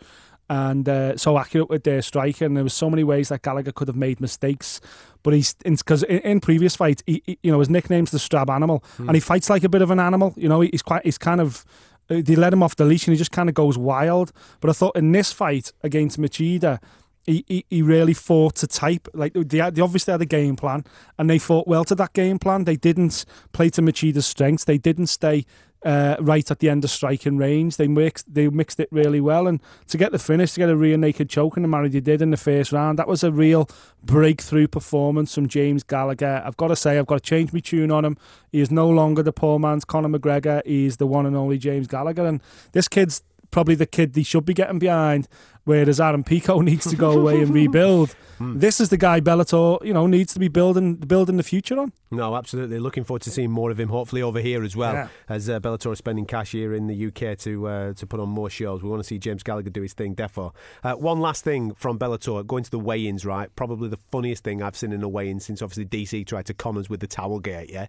and 0.50 0.90
uh, 0.90 1.16
so 1.18 1.38
accurate 1.38 1.70
with 1.70 1.84
their 1.84 2.02
strike. 2.02 2.42
And 2.42 2.56
There 2.58 2.64
was 2.64 2.74
so 2.74 2.90
many 2.90 3.04
ways 3.04 3.30
that 3.30 3.42
Gallagher 3.44 3.72
could 3.72 3.88
have 3.88 3.96
made 3.98 4.20
mistakes, 4.20 4.82
but 5.24 5.34
he's 5.34 5.54
because 5.64 6.04
in, 6.04 6.20
in, 6.20 6.40
previous 6.40 6.76
fights, 6.76 7.04
he, 7.06 7.22
he, 7.26 7.38
you 7.44 7.52
know, 7.52 7.60
his 7.60 7.70
nickname's 7.70 8.12
the 8.12 8.18
Strabanimal, 8.18 8.84
and 8.98 9.12
he 9.16 9.20
fights 9.20 9.50
like 9.50 9.64
a 9.64 9.70
bit 9.70 9.82
of 9.82 9.92
an 9.92 10.00
animal. 10.00 10.34
You 10.38 10.50
know, 10.50 10.62
he's 10.62 10.82
quite, 10.82 11.04
he's 11.06 11.18
kind 11.18 11.40
of. 11.42 11.66
uh, 12.10 12.22
They 12.24 12.36
let 12.36 12.52
him 12.54 12.64
off 12.64 12.76
the 12.76 12.86
leash 12.86 13.06
and 13.08 13.14
he 13.14 13.18
just 13.18 13.32
kind 13.32 13.50
of 13.50 13.56
goes 13.56 13.78
wild. 13.78 14.32
But 14.62 14.70
I 14.70 14.74
thought 14.74 14.96
in 14.96 15.12
this 15.12 15.32
fight 15.32 15.72
against 15.84 16.20
Machida, 16.20 16.80
he, 17.26 17.46
he, 17.48 17.66
he 17.70 17.82
really 17.84 18.16
fought 18.16 18.56
to 18.56 18.68
type. 18.68 19.08
Like 19.14 19.34
they, 19.34 19.60
had- 19.60 19.76
they 19.76 19.82
obviously 19.84 20.12
had 20.14 20.22
a 20.22 20.26
game 20.26 20.56
plan, 20.56 20.84
and 21.20 21.30
they 21.30 21.38
fought 21.38 21.68
well 21.68 21.84
to 21.86 21.96
that 21.96 22.14
game 22.14 22.40
plan. 22.40 22.64
They 22.64 22.76
didn't 22.78 23.26
play 23.52 23.70
to 23.72 23.82
Machida's 23.84 24.26
strengths. 24.26 24.64
They 24.66 24.80
didn't 24.80 25.08
stay 25.08 25.46
uh, 25.86 26.18
right 26.20 26.50
at 26.52 26.60
the 26.60 26.70
end 26.70 26.84
of 26.84 26.90
striking 26.90 27.38
range. 27.38 27.78
They 27.78 27.88
mixed 27.88 28.34
they 28.34 28.50
mixed 28.50 28.80
it 28.80 28.90
really 28.92 29.22
well, 29.22 29.48
and 29.48 29.60
to 29.88 29.98
get 29.98 30.12
the 30.12 30.20
finish, 30.20 30.54
to 30.54 30.60
get 30.60 30.70
a 30.70 30.76
rear 30.76 30.98
naked 30.98 31.30
choke 31.30 31.58
in 31.58 31.64
the 31.64 31.70
manner 31.70 31.90
they 31.90 32.00
did 32.00 32.22
in 32.22 32.32
the 32.32 32.38
first 32.38 32.72
round, 32.72 33.00
that 33.00 33.08
was 33.08 33.24
a 33.24 33.32
real 33.32 33.70
breakthrough 34.04 34.68
performance 34.68 35.34
from 35.34 35.48
James 35.48 35.84
Gallagher. 35.84 36.42
I've 36.46 36.58
got 36.58 36.68
to 36.68 36.76
say, 36.76 36.98
I've 36.98 37.08
got 37.08 37.24
to 37.24 37.30
change 37.30 37.54
my 37.54 37.60
tune 37.60 37.92
on 37.92 38.06
him. 38.06 38.18
He 38.52 38.60
is 38.60 38.72
no 38.72 38.90
longer 38.90 39.24
the 39.24 39.34
poor 39.34 39.60
man's 39.60 39.86
Conor 39.86 40.10
McGregor. 40.10 40.62
He's 40.66 40.98
the 40.98 41.08
one 41.08 41.26
and 41.26 41.36
only 41.36 41.58
James 41.58 41.88
Gallagher, 41.88 42.26
and 42.26 42.42
this 42.74 42.88
kid's 42.88 43.22
probably 43.52 43.76
the 43.76 43.86
kid 43.86 44.14
they 44.14 44.24
should 44.24 44.46
be 44.46 44.54
getting 44.54 44.80
behind. 44.80 45.28
Whereas 45.70 46.00
Aaron 46.02 46.24
Pico 46.24 46.62
needs 46.70 46.90
to 46.90 46.96
go 46.96 47.12
away 47.12 47.42
and 47.44 47.54
rebuild. 47.54 48.16
This 48.42 48.80
is 48.80 48.88
the 48.88 48.96
guy 48.96 49.20
Bellator, 49.20 49.84
you 49.86 49.94
know, 49.94 50.08
needs 50.08 50.32
to 50.32 50.40
be 50.40 50.48
building 50.48 50.96
building 50.96 51.36
the 51.36 51.44
future 51.44 51.78
on. 51.78 51.92
No, 52.10 52.38
absolutely. 52.38 52.80
Looking 52.80 53.04
forward 53.04 53.24
to 53.24 53.32
seeing 53.32 53.52
more 53.52 53.70
of 53.70 53.78
him. 53.78 53.90
Hopefully 53.90 54.22
over 54.22 54.40
here 54.40 54.64
as 54.64 54.78
well, 54.78 54.94
Yeah. 54.94 55.08
as 55.28 55.50
uh, 55.50 55.60
Bellator 55.60 55.92
is 55.92 55.98
spending 55.98 56.26
cash 56.26 56.54
here 56.54 56.74
in 56.74 56.88
the 56.88 57.08
UK 57.08 57.38
to 57.40 57.68
uh, 57.68 57.94
to 57.96 58.08
put 58.08 58.22
on 58.22 58.30
more 58.30 58.50
shows. 58.50 58.82
We 58.82 58.88
want 58.90 59.02
to 59.02 59.08
see 59.08 59.20
James 59.20 59.44
Gallagher 59.44 59.70
do 59.70 59.82
his 59.82 59.92
thing. 59.92 60.16
Defo. 60.16 60.54
Uh, 60.86 60.94
one 60.94 61.20
last 61.20 61.44
thing 61.44 61.74
from 61.76 62.00
Bellator, 62.00 62.48
going 62.48 62.64
to 62.64 62.72
the 62.72 62.80
weigh-ins. 62.80 63.26
Right, 63.26 63.54
probably 63.58 63.90
the 63.90 64.00
funniest 64.10 64.46
thing 64.46 64.64
I've 64.64 64.78
seen 64.78 64.94
in 64.94 65.04
a 65.04 65.10
weigh-in 65.10 65.42
since 65.42 65.62
obviously 65.62 65.84
DC 65.88 66.26
tried 66.26 66.46
to 66.46 66.54
con 66.54 66.78
us 66.78 66.90
with 66.90 67.02
the 67.02 67.08
towel 67.08 67.40
gate. 67.42 67.70
Yeah, 67.70 67.88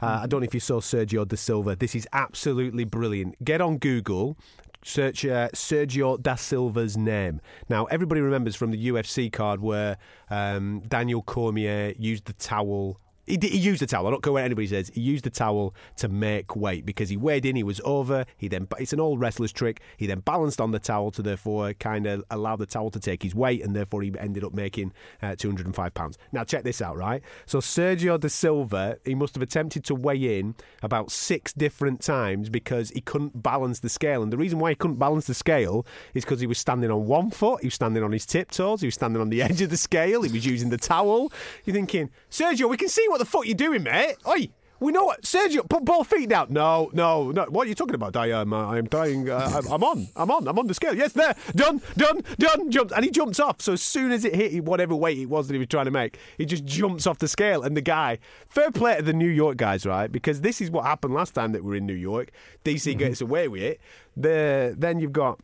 uh, 0.00 0.20
I 0.22 0.26
don't 0.28 0.42
know 0.42 0.46
if 0.46 0.54
you 0.54 0.60
saw 0.60 0.78
Sergio 0.80 1.26
Da 1.26 1.34
Silva. 1.34 1.74
This 1.74 1.96
is 1.96 2.06
absolutely 2.12 2.84
brilliant. 2.84 3.44
Get 3.44 3.60
on 3.60 3.78
Google. 3.78 4.36
Search 4.84 5.24
uh, 5.24 5.48
Sergio 5.54 6.20
da 6.20 6.34
Silva's 6.34 6.96
name. 6.96 7.40
Now, 7.68 7.86
everybody 7.86 8.20
remembers 8.20 8.56
from 8.56 8.70
the 8.70 8.88
UFC 8.88 9.30
card 9.32 9.60
where 9.60 9.98
um, 10.30 10.82
Daniel 10.86 11.22
Cormier 11.22 11.94
used 11.98 12.26
the 12.26 12.32
towel 12.34 13.00
he, 13.28 13.38
he 13.48 13.58
used 13.58 13.82
the 13.82 13.86
towel. 13.86 14.06
I 14.06 14.10
don't 14.10 14.22
care 14.22 14.32
what 14.32 14.44
anybody 14.44 14.66
says. 14.66 14.90
He 14.94 15.00
used 15.00 15.24
the 15.24 15.30
towel 15.30 15.74
to 15.96 16.08
make 16.08 16.56
weight 16.56 16.86
because 16.86 17.08
he 17.08 17.16
weighed 17.16 17.44
in. 17.44 17.56
He 17.56 17.62
was 17.62 17.80
over. 17.84 18.24
He 18.36 18.48
then 18.48 18.66
it's 18.78 18.92
an 18.92 19.00
old 19.00 19.20
wrestler's 19.20 19.52
trick. 19.52 19.80
He 19.96 20.06
then 20.06 20.20
balanced 20.20 20.60
on 20.60 20.70
the 20.70 20.78
towel 20.78 21.10
to 21.12 21.22
therefore 21.22 21.72
kind 21.74 22.06
of 22.06 22.24
allow 22.30 22.56
the 22.56 22.66
towel 22.66 22.90
to 22.90 23.00
take 23.00 23.22
his 23.22 23.34
weight, 23.34 23.62
and 23.62 23.74
therefore 23.76 24.02
he 24.02 24.12
ended 24.18 24.44
up 24.44 24.54
making 24.54 24.92
uh, 25.22 25.36
205 25.36 25.94
pounds. 25.94 26.18
Now 26.32 26.44
check 26.44 26.64
this 26.64 26.80
out, 26.80 26.96
right? 26.96 27.22
So 27.46 27.58
Sergio 27.58 28.18
Da 28.18 28.28
Silva, 28.28 28.98
he 29.04 29.14
must 29.14 29.34
have 29.34 29.42
attempted 29.42 29.84
to 29.84 29.94
weigh 29.94 30.38
in 30.38 30.54
about 30.82 31.10
six 31.10 31.52
different 31.52 32.00
times 32.00 32.48
because 32.48 32.90
he 32.90 33.00
couldn't 33.00 33.42
balance 33.42 33.80
the 33.80 33.88
scale, 33.88 34.22
and 34.22 34.32
the 34.32 34.38
reason 34.38 34.58
why 34.58 34.70
he 34.70 34.74
couldn't 34.74 34.98
balance 34.98 35.26
the 35.26 35.34
scale 35.34 35.86
is 36.14 36.24
because 36.24 36.40
he 36.40 36.46
was 36.46 36.58
standing 36.58 36.90
on 36.90 37.06
one 37.06 37.30
foot, 37.30 37.60
he 37.60 37.66
was 37.66 37.74
standing 37.74 38.02
on 38.02 38.12
his 38.12 38.26
tiptoes, 38.26 38.80
he 38.80 38.86
was 38.86 38.94
standing 38.94 39.20
on 39.20 39.28
the 39.28 39.42
edge 39.48 39.60
of 39.62 39.70
the 39.70 39.76
scale, 39.76 40.22
he 40.22 40.32
was 40.32 40.46
using 40.46 40.70
the 40.70 40.78
towel. 40.78 41.32
You're 41.64 41.74
thinking, 41.74 42.10
Sergio, 42.30 42.68
we 42.68 42.76
can 42.76 42.88
see 42.88 43.06
what 43.08 43.17
the 43.18 43.24
fuck 43.24 43.46
you're 43.46 43.54
doing, 43.54 43.82
mate. 43.82 44.16
Oi, 44.26 44.48
we 44.80 44.92
know 44.92 45.04
what 45.04 45.22
Sergio. 45.22 45.68
Put 45.68 45.84
both 45.84 46.06
feet 46.08 46.28
down. 46.28 46.48
No, 46.50 46.90
no, 46.92 47.32
no. 47.32 47.46
What 47.46 47.66
are 47.66 47.68
you 47.68 47.74
talking 47.74 47.96
about? 47.96 48.16
I 48.16 48.30
am. 48.30 48.52
Uh, 48.52 48.70
I 48.70 48.78
am 48.78 48.86
trying. 48.86 49.28
Uh, 49.28 49.50
I'm, 49.54 49.72
I'm 49.72 49.84
on. 49.84 50.08
I'm 50.14 50.30
on. 50.30 50.46
I'm 50.46 50.58
on 50.58 50.66
the 50.68 50.74
scale. 50.74 50.94
Yes, 50.94 51.12
there. 51.12 51.34
Done. 51.54 51.82
Done. 51.96 52.22
Done. 52.38 52.70
Jumped, 52.70 52.92
and 52.92 53.04
he 53.04 53.10
jumps 53.10 53.40
off. 53.40 53.60
So 53.60 53.72
as 53.72 53.82
soon 53.82 54.12
as 54.12 54.24
it 54.24 54.34
hit 54.34 54.64
whatever 54.64 54.94
weight 54.94 55.18
it 55.18 55.26
was 55.26 55.48
that 55.48 55.54
he 55.54 55.58
was 55.58 55.68
trying 55.68 55.86
to 55.86 55.90
make, 55.90 56.18
he 56.36 56.44
just 56.44 56.64
jumps 56.64 57.06
off 57.06 57.18
the 57.18 57.28
scale. 57.28 57.62
And 57.62 57.76
the 57.76 57.80
guy, 57.80 58.18
fair 58.46 58.70
play 58.70 58.96
to 58.96 59.02
the 59.02 59.12
New 59.12 59.28
York 59.28 59.56
guys, 59.56 59.84
right? 59.84 60.10
Because 60.10 60.42
this 60.42 60.60
is 60.60 60.70
what 60.70 60.84
happened 60.84 61.14
last 61.14 61.34
time 61.34 61.52
that 61.52 61.64
we 61.64 61.70
were 61.70 61.76
in 61.76 61.86
New 61.86 61.94
York. 61.94 62.30
DC 62.64 62.96
gets 62.96 63.20
away 63.20 63.48
with 63.48 63.62
it. 63.62 63.80
The 64.16 64.74
then 64.78 65.00
you've 65.00 65.12
got. 65.12 65.40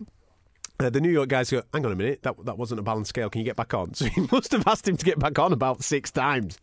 Uh, 0.81 0.91
the 0.91 1.01
New 1.01 1.11
York 1.11 1.29
guys 1.29 1.51
go, 1.51 1.63
hang 1.73 1.87
on 1.87 1.93
a 1.93 1.97
minute, 1.97 2.23
that 2.23 2.35
that 2.45 2.59
wasn't 2.59 2.81
a 2.81 2.83
balanced 2.83 3.11
scale. 3.11 3.31
Can 3.31 3.41
you 3.41 3.45
get 3.45 3.57
back 3.57 3.73
on? 3.75 3.93
So 3.95 4.07
he 4.07 4.23
must 4.33 4.53
have 4.53 4.67
asked 4.67 4.89
him 4.89 4.97
to 4.97 5.05
get 5.05 5.19
back 5.19 5.39
on 5.39 5.53
about 5.53 5.85
six 5.85 6.11
times, 6.11 6.59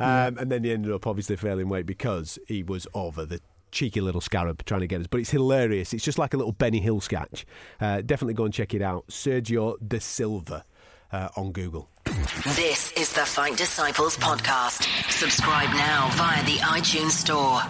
um, 0.00 0.36
and 0.38 0.50
then 0.50 0.64
he 0.64 0.72
ended 0.72 0.92
up 0.92 1.06
obviously 1.06 1.36
failing 1.36 1.68
weight 1.68 1.86
because 1.86 2.38
he 2.48 2.62
was 2.62 2.86
over 2.92 3.24
the 3.24 3.40
cheeky 3.70 4.00
little 4.00 4.20
scarab 4.20 4.64
trying 4.64 4.80
to 4.80 4.86
get 4.86 5.00
us. 5.00 5.06
But 5.06 5.20
it's 5.20 5.30
hilarious. 5.30 5.92
It's 5.94 6.04
just 6.04 6.18
like 6.18 6.34
a 6.34 6.36
little 6.36 6.52
Benny 6.52 6.80
Hill 6.80 7.00
sketch. 7.00 7.46
Uh, 7.80 8.02
definitely 8.02 8.34
go 8.34 8.44
and 8.44 8.52
check 8.52 8.74
it 8.74 8.82
out. 8.82 9.06
Sergio 9.08 9.76
De 9.86 10.00
Silva 10.00 10.64
uh, 11.12 11.28
on 11.36 11.52
Google. 11.52 11.88
This 12.54 12.92
is 12.92 13.12
the 13.12 13.24
Fight 13.24 13.56
Disciples 13.56 14.16
podcast. 14.18 14.84
Subscribe 15.10 15.70
now 15.70 16.10
via 16.14 16.44
the 16.44 16.58
iTunes 16.58 17.12
Store. 17.12 17.62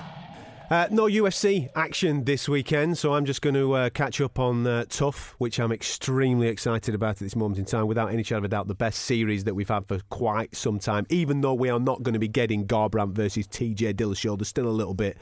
Uh, 0.72 0.88
no 0.90 1.04
UFC 1.04 1.68
action 1.76 2.24
this 2.24 2.48
weekend, 2.48 2.96
so 2.96 3.12
I'm 3.12 3.26
just 3.26 3.42
going 3.42 3.52
to 3.56 3.74
uh, 3.74 3.90
catch 3.90 4.22
up 4.22 4.38
on 4.38 4.66
uh, 4.66 4.86
TUF, 4.88 5.34
which 5.36 5.60
I'm 5.60 5.70
extremely 5.70 6.48
excited 6.48 6.94
about 6.94 7.10
at 7.10 7.18
this 7.18 7.36
moment 7.36 7.58
in 7.58 7.66
time. 7.66 7.86
Without 7.86 8.10
any 8.10 8.22
shadow 8.22 8.38
of 8.38 8.44
a 8.44 8.48
doubt, 8.48 8.68
the 8.68 8.74
best 8.74 9.00
series 9.00 9.44
that 9.44 9.52
we've 9.52 9.68
had 9.68 9.86
for 9.86 10.00
quite 10.08 10.56
some 10.56 10.78
time. 10.78 11.04
Even 11.10 11.42
though 11.42 11.52
we 11.52 11.68
are 11.68 11.78
not 11.78 12.02
going 12.02 12.14
to 12.14 12.18
be 12.18 12.26
getting 12.26 12.66
Garbrandt 12.66 13.12
versus 13.12 13.46
TJ 13.48 13.92
Dillashaw, 13.92 14.38
there's 14.38 14.48
still 14.48 14.66
a 14.66 14.70
little 14.72 14.94
bit 14.94 15.18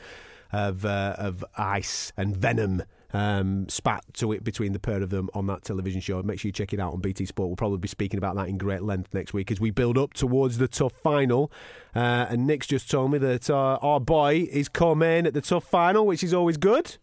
of 0.53 0.85
uh, 0.85 1.17
of 1.19 1.45
ice 1.57 2.13
and 2.17 2.37
venom 2.37 2.85
um, 3.13 3.69
spat 3.69 4.05
to 4.15 4.33
it 4.33 4.45
between 4.45 4.73
the 4.73 4.79
pair 4.79 5.03
of 5.03 5.11
them 5.11 5.31
on 5.35 5.47
that 5.47 5.63
television 5.63 6.01
show. 6.01 6.23
Make 6.23 6.41
sure 6.41 6.49
you 6.49 6.53
check 6.53 6.73
it 6.73 6.81
out 6.81 6.93
on 6.93 7.01
BT 7.01 7.27
Sport. 7.27 7.49
We'll 7.49 7.57
probably 7.57 7.79
be 7.79 7.89
speaking 7.89 8.19
about 8.19 8.37
that 8.37 8.49
in 8.49 8.59
great 8.59 8.83
length 8.83 9.15
next 9.15 9.33
week 9.33 9.51
as 9.51 9.61
we 9.61 9.71
build 9.71 9.99
up 9.99 10.15
towards 10.15 10.59
the 10.59 10.69
TUF 10.69 10.93
final. 10.93 11.51
Uh, 11.95 12.27
and 12.29 12.47
Nick's 12.47 12.67
just 12.67 12.91
told 12.91 13.11
me 13.13 13.19
that 13.19 13.51
uh, 13.51 13.79
our 13.83 14.01
boy 14.01 14.49
is 14.51 14.69
co-main 14.69 15.27
at 15.27 15.35
the 15.35 15.41
TUF 15.41 15.65
final, 15.65 16.07
which 16.07 16.23
is 16.23 16.33
always 16.35 16.57
good. 16.57 16.97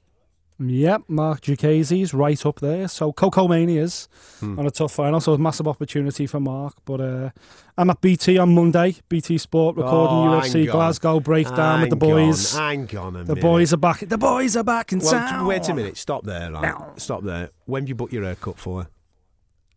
Yep, 0.59 1.03
Mark 1.07 1.41
Diakiese's 1.41 2.13
right 2.13 2.43
up 2.45 2.59
there. 2.59 2.87
So 2.87 3.13
Coco 3.13 3.47
Mania's 3.47 4.09
on 4.41 4.65
a 4.65 4.71
TUF 4.71 4.91
final, 4.91 5.19
so 5.19 5.33
a 5.33 5.37
massive 5.37 5.67
opportunity 5.67 6.25
for 6.25 6.39
Mark. 6.39 6.73
But 6.85 6.99
uh, 7.01 7.29
I'm 7.77 7.89
at 7.91 8.01
BT 8.01 8.37
on 8.39 8.55
Monday, 8.55 8.95
BT 9.07 9.37
Sport 9.37 9.75
recording 9.75 10.17
Oh, 10.17 10.41
UFC 10.41 10.63
hang. 10.63 10.71
Glasgow 10.71 11.19
breakdown 11.19 11.81
with 11.81 11.91
the 11.91 12.05
Hang 12.05 12.11
on, 12.15 12.27
boys. 12.29 12.53
Hang 12.55 12.97
on 12.97 13.07
a 13.07 13.11
minute. 13.19 13.27
The 13.27 13.35
boys 13.35 13.73
are 13.73 13.77
back. 13.77 13.99
The 13.99 14.17
boys 14.17 14.55
are 14.57 14.63
back 14.63 14.91
in 14.91 14.99
Well, 14.99 15.11
town. 15.11 15.45
wait 15.45 15.69
a 15.69 15.73
minute. 15.75 15.97
Stop 15.97 16.23
there. 16.23 16.51
Right? 16.51 16.73
Stop 16.99 17.23
there. 17.23 17.49
When 17.65 17.85
do 17.85 17.89
you 17.89 17.95
book 17.95 18.11
your 18.11 18.23
haircut 18.23 18.57
for? 18.57 18.87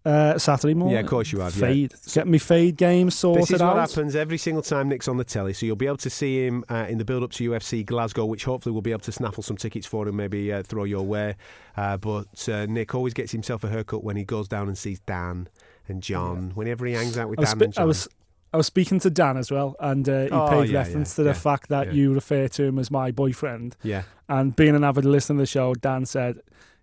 Uh, 0.05 0.39
Saturday 0.39 0.73
morning. 0.73 0.95
Yeah, 0.95 1.01
of 1.01 1.09
course 1.09 1.31
you 1.31 1.41
have, 1.41 1.55
yeah. 1.57 1.67
Fade. 1.67 1.95
Get 2.15 2.27
me 2.27 2.39
fade 2.39 2.77
game 2.77 3.11
sorted 3.11 3.43
out. 3.43 3.49
This 3.49 3.55
is 3.57 3.61
out. 3.63 3.77
what 3.77 3.91
happens 3.91 4.17
every 4.17 4.39
single 4.39 4.63
time 4.63 4.89
Nick's 4.89 5.09
on 5.09 5.19
the 5.19 5.25
telly. 5.25 5.53
So 5.53 5.67
you'll 5.67 5.77
be 5.77 5.87
able 5.87 5.99
to 5.99 6.09
see 6.11 6.47
him 6.47 6.65
uh, 6.71 6.87
in 6.89 6.97
the 6.97 7.05
build 7.05 7.23
up 7.23 7.33
to 7.33 7.51
UFC 7.51 7.85
Glasgow, 7.85 8.25
which 8.25 8.45
hopefully 8.45 8.73
we'll 8.73 8.81
be 8.81 8.93
able 8.93 9.01
to 9.03 9.13
snaffle 9.13 9.43
some 9.43 9.59
tickets 9.59 9.87
for 9.87 10.09
and 10.09 10.17
maybe 10.17 10.51
uh, 10.53 10.63
throw 10.63 10.85
your 10.85 11.03
way. 11.03 11.37
Uh, 11.77 11.99
but 11.99 12.49
uh, 12.49 12.65
Nick 12.67 12.95
always 12.95 13.13
gets 13.13 13.33
himself 13.33 13.63
a 13.63 13.69
haircut 13.69 14.03
when 14.03 14.17
he 14.17 14.25
goes 14.25 14.49
down 14.49 14.69
and 14.69 14.79
sees 14.79 15.01
Dan 15.01 15.49
and 15.87 16.03
John. 16.03 16.53
Whenever 16.55 16.87
he 16.87 16.95
hangs 16.95 17.19
out 17.19 17.29
with 17.29 17.39
I 17.39 17.43
was, 17.43 17.49
Dan 17.51 17.59
spe- 17.59 17.63
and 17.65 17.75
John. 17.75 17.83
I 17.83 17.87
was 17.87 18.09
I 18.53 18.57
was 18.57 18.67
speaking 18.67 18.99
to 19.01 19.11
Dan 19.11 19.37
as 19.37 19.51
well, 19.51 19.77
and 19.79 20.09
uh, 20.09 20.23
he 20.23 20.31
Oh, 20.31 20.49
paid 20.49 20.71
yeah, 20.71 20.79
reference 20.79 21.13
yeah, 21.13 21.17
to 21.17 21.23
the 21.25 21.29
yeah, 21.31 21.35
fact 21.35 21.69
that 21.69 21.89
yeah. 21.89 21.93
you 21.93 22.15
refer 22.15 22.49
to 22.49 22.65
him 22.65 22.79
as 22.79 22.91
my 22.91 23.11
boyfriend. 23.11 23.77
yeah. 23.83 24.03
And 24.29 24.57
being 24.57 24.75
an 24.75 24.83
avid 24.83 25.05
listener 25.05 25.37
to 25.37 25.43
the 25.43 25.47
show, 25.47 25.75
Dan 25.75 26.07
said, 26.07 26.41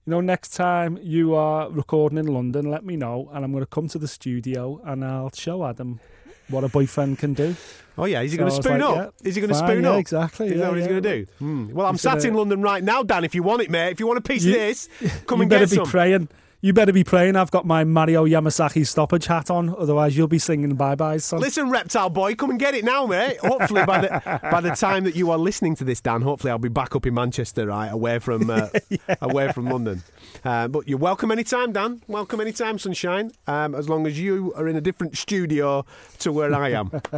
"You 0.08 0.12
know, 0.12 0.22
next 0.22 0.56
time 0.56 0.98
you 1.02 1.36
are 1.36 1.70
recording 1.70 2.18
in 2.18 2.28
London, 2.28 2.72
let 2.72 2.84
me 2.86 2.96
know, 2.96 3.30
and 3.34 3.44
I'm 3.44 3.52
going 3.52 3.62
to 3.64 3.70
come 3.70 3.88
to 3.90 4.00
the 4.00 4.08
studio 4.08 4.82
and 4.86 5.04
I'll 5.04 5.32
show 5.36 5.66
Adam 5.66 6.00
what 6.48 6.64
a 6.64 6.70
boyfriend 6.70 7.20
can 7.20 7.34
do." 7.34 7.56
Oh 8.00 8.06
yeah, 8.06 8.22
is 8.22 8.32
he 8.32 8.38
So 8.38 8.44
going 8.44 8.56
to 8.56 8.64
spoon 8.64 8.80
like, 8.80 8.90
up? 8.98 9.14
yeah, 9.22 9.28
is 9.30 9.36
he 9.36 9.42
going 9.42 9.50
to 9.50 9.56
spoon 9.56 9.84
yeah, 9.84 9.90
up? 9.92 10.00
exactly, 10.00 10.46
Is 10.48 10.52
yeah, 10.54 10.58
that 10.60 10.70
what 10.70 10.78
he's 10.78 10.88
going 10.88 11.02
to 11.04 11.16
do? 11.18 11.26
Hmm. 11.40 11.74
Well, 11.74 11.88
I'm 11.88 11.96
He's 11.96 12.02
sat 12.02 12.18
gonna- 12.20 12.30
in 12.30 12.34
London 12.36 12.62
right 12.62 12.84
now, 12.84 13.04
Dan. 13.04 13.24
If 13.26 13.36
you 13.36 13.44
want 13.44 13.64
it, 13.64 13.70
mate. 13.70 13.90
If 13.92 14.00
you 14.00 14.08
want 14.08 14.20
a 14.20 14.22
piece 14.22 14.44
You- 14.46 14.54
of 14.54 14.60
this, 14.60 14.88
come 15.28 15.40
you 15.40 15.44
and 15.44 15.50
better 15.50 15.66
get 15.66 15.72
be 15.72 15.76
some. 15.78 15.86
praying. 15.88 16.30
You 16.60 16.74
better 16.74 16.92
be 16.92 17.04
praying. 17.04 17.36
I've 17.36 17.52
got 17.52 17.68
my 17.68 17.84
Mario 17.84 18.26
Yamasaki 18.26 18.88
stoppage 18.88 19.28
hat 19.28 19.52
on, 19.52 19.70
otherwise 19.78 20.18
you'll 20.18 20.28
be 20.28 20.40
singing 20.40 20.74
bye 20.74 20.96
byes, 20.96 21.24
son. 21.24 21.40
Listen, 21.40 21.70
reptile 21.70 22.10
boy, 22.10 22.34
come 22.34 22.50
and 22.50 22.60
get 22.60 22.74
it 22.74 22.84
now, 22.84 23.06
mate. 23.06 23.38
Hopefully, 23.42 23.86
by 23.86 24.02
the 24.02 24.40
by 24.52 24.60
the 24.60 24.72
time 24.72 25.04
that 25.04 25.16
you 25.16 25.30
are 25.30 25.38
listening 25.38 25.76
to 25.76 25.84
this, 25.84 26.02
Dan, 26.02 26.24
hopefully 26.24 26.50
I'll 26.50 26.58
be 26.58 26.68
back 26.68 26.96
up 26.96 27.06
in 27.06 27.14
Manchester, 27.14 27.68
right, 27.68 27.90
away 27.90 28.18
from 28.18 28.50
uh, 28.50 28.70
away 29.22 29.52
from 29.52 29.70
London. 29.70 30.02
Uh, 30.44 30.68
but 30.68 30.88
you're 30.88 30.98
welcome 30.98 31.30
anytime, 31.30 31.74
Dan. 31.74 32.02
Welcome 32.08 32.42
anytime, 32.42 32.80
sunshine. 32.80 33.34
Um, 33.46 33.76
as 33.76 33.88
long 33.88 34.08
as 34.08 34.20
you 34.20 34.52
are 34.56 34.68
in 34.68 34.76
a 34.76 34.82
different 34.82 35.16
studio 35.16 35.86
to 36.20 36.32
where 36.32 36.56
I 36.56 36.70
am. 36.70 36.90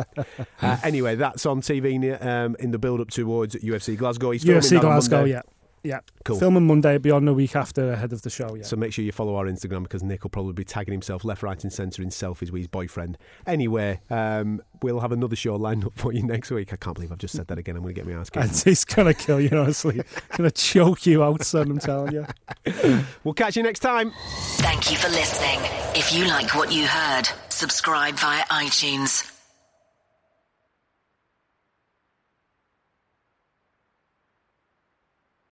uh, 0.62 0.78
anyway, 0.84 1.16
that's 1.16 1.46
on 1.46 1.62
TV 1.62 2.22
um, 2.26 2.58
in 2.60 2.72
the 2.72 2.78
build 2.78 3.00
up 3.00 3.10
towards 3.10 3.56
UFC 3.56 3.96
Glasgow. 3.96 4.32
He's 4.32 4.44
UFC 4.44 4.82
Glasgow, 4.82 5.24
yeah. 5.24 5.44
Yeah. 5.84 6.00
Cool. 6.26 6.40
Filming 6.40 6.68
Monday, 6.68 6.98
be 6.98 7.12
on 7.12 7.26
the 7.26 7.34
week 7.34 7.56
after 7.56 7.92
ahead 7.92 8.14
of 8.14 8.22
the 8.22 8.30
show. 8.30 8.56
Yeah. 8.56 8.64
So 8.64 8.76
make 8.76 8.94
sure 8.94 9.04
you 9.06 9.12
follow 9.12 9.36
our 9.36 9.46
Instagram 9.46 9.84
because 9.84 10.04
Nick 10.04 10.24
will 10.24 10.30
probably 10.30 10.54
be 10.54 10.64
tagging 10.64 10.92
himself 10.92 11.24
left, 11.24 11.44
right, 11.44 11.62
and 11.64 11.72
centre 11.72 12.02
in 12.02 12.10
selfies 12.10 12.52
with 12.52 12.60
his 12.62 12.68
boyfriend. 12.68 13.18
Anyway, 13.48 14.02
um, 14.10 14.62
we'll 14.82 15.00
have 15.00 15.12
another 15.12 15.36
show 15.36 15.56
lined 15.56 15.86
up 15.86 15.94
for 15.96 16.12
you 16.12 16.24
next 16.24 16.52
week. 16.52 16.74
I 16.74 16.76
can't 16.76 16.96
believe 16.96 17.12
I've 17.12 17.18
just 17.18 17.36
said 17.36 17.48
that 17.48 17.58
again. 17.58 17.76
I'm 17.76 17.82
going 17.82 17.96
to 17.96 18.02
get 18.02 18.08
my 18.08 18.20
ass 18.20 18.30
and 18.34 18.50
kicked. 18.52 18.64
he's 18.66 18.86
gonna 18.86 19.14
kill 19.14 19.40
you, 19.40 19.50
honestly. 19.58 20.02
gonna 20.38 20.52
choke 20.52 21.06
you 21.06 21.24
out, 21.24 21.44
son. 21.44 21.72
I'm 21.72 21.80
telling 21.80 22.14
you. 22.14 22.26
We'll 23.24 23.34
catch 23.34 23.58
you 23.58 23.64
next 23.64 23.80
time. 23.80 24.12
Thank 24.58 24.92
you 24.92 24.98
for 24.98 25.10
listening. 25.10 25.60
If 25.96 26.14
you 26.14 26.26
like 26.28 26.56
what 26.56 26.72
you 26.72 26.88
heard, 26.88 27.24
subscribe 27.50 28.16
via 28.16 28.44
iTunes. 28.46 29.39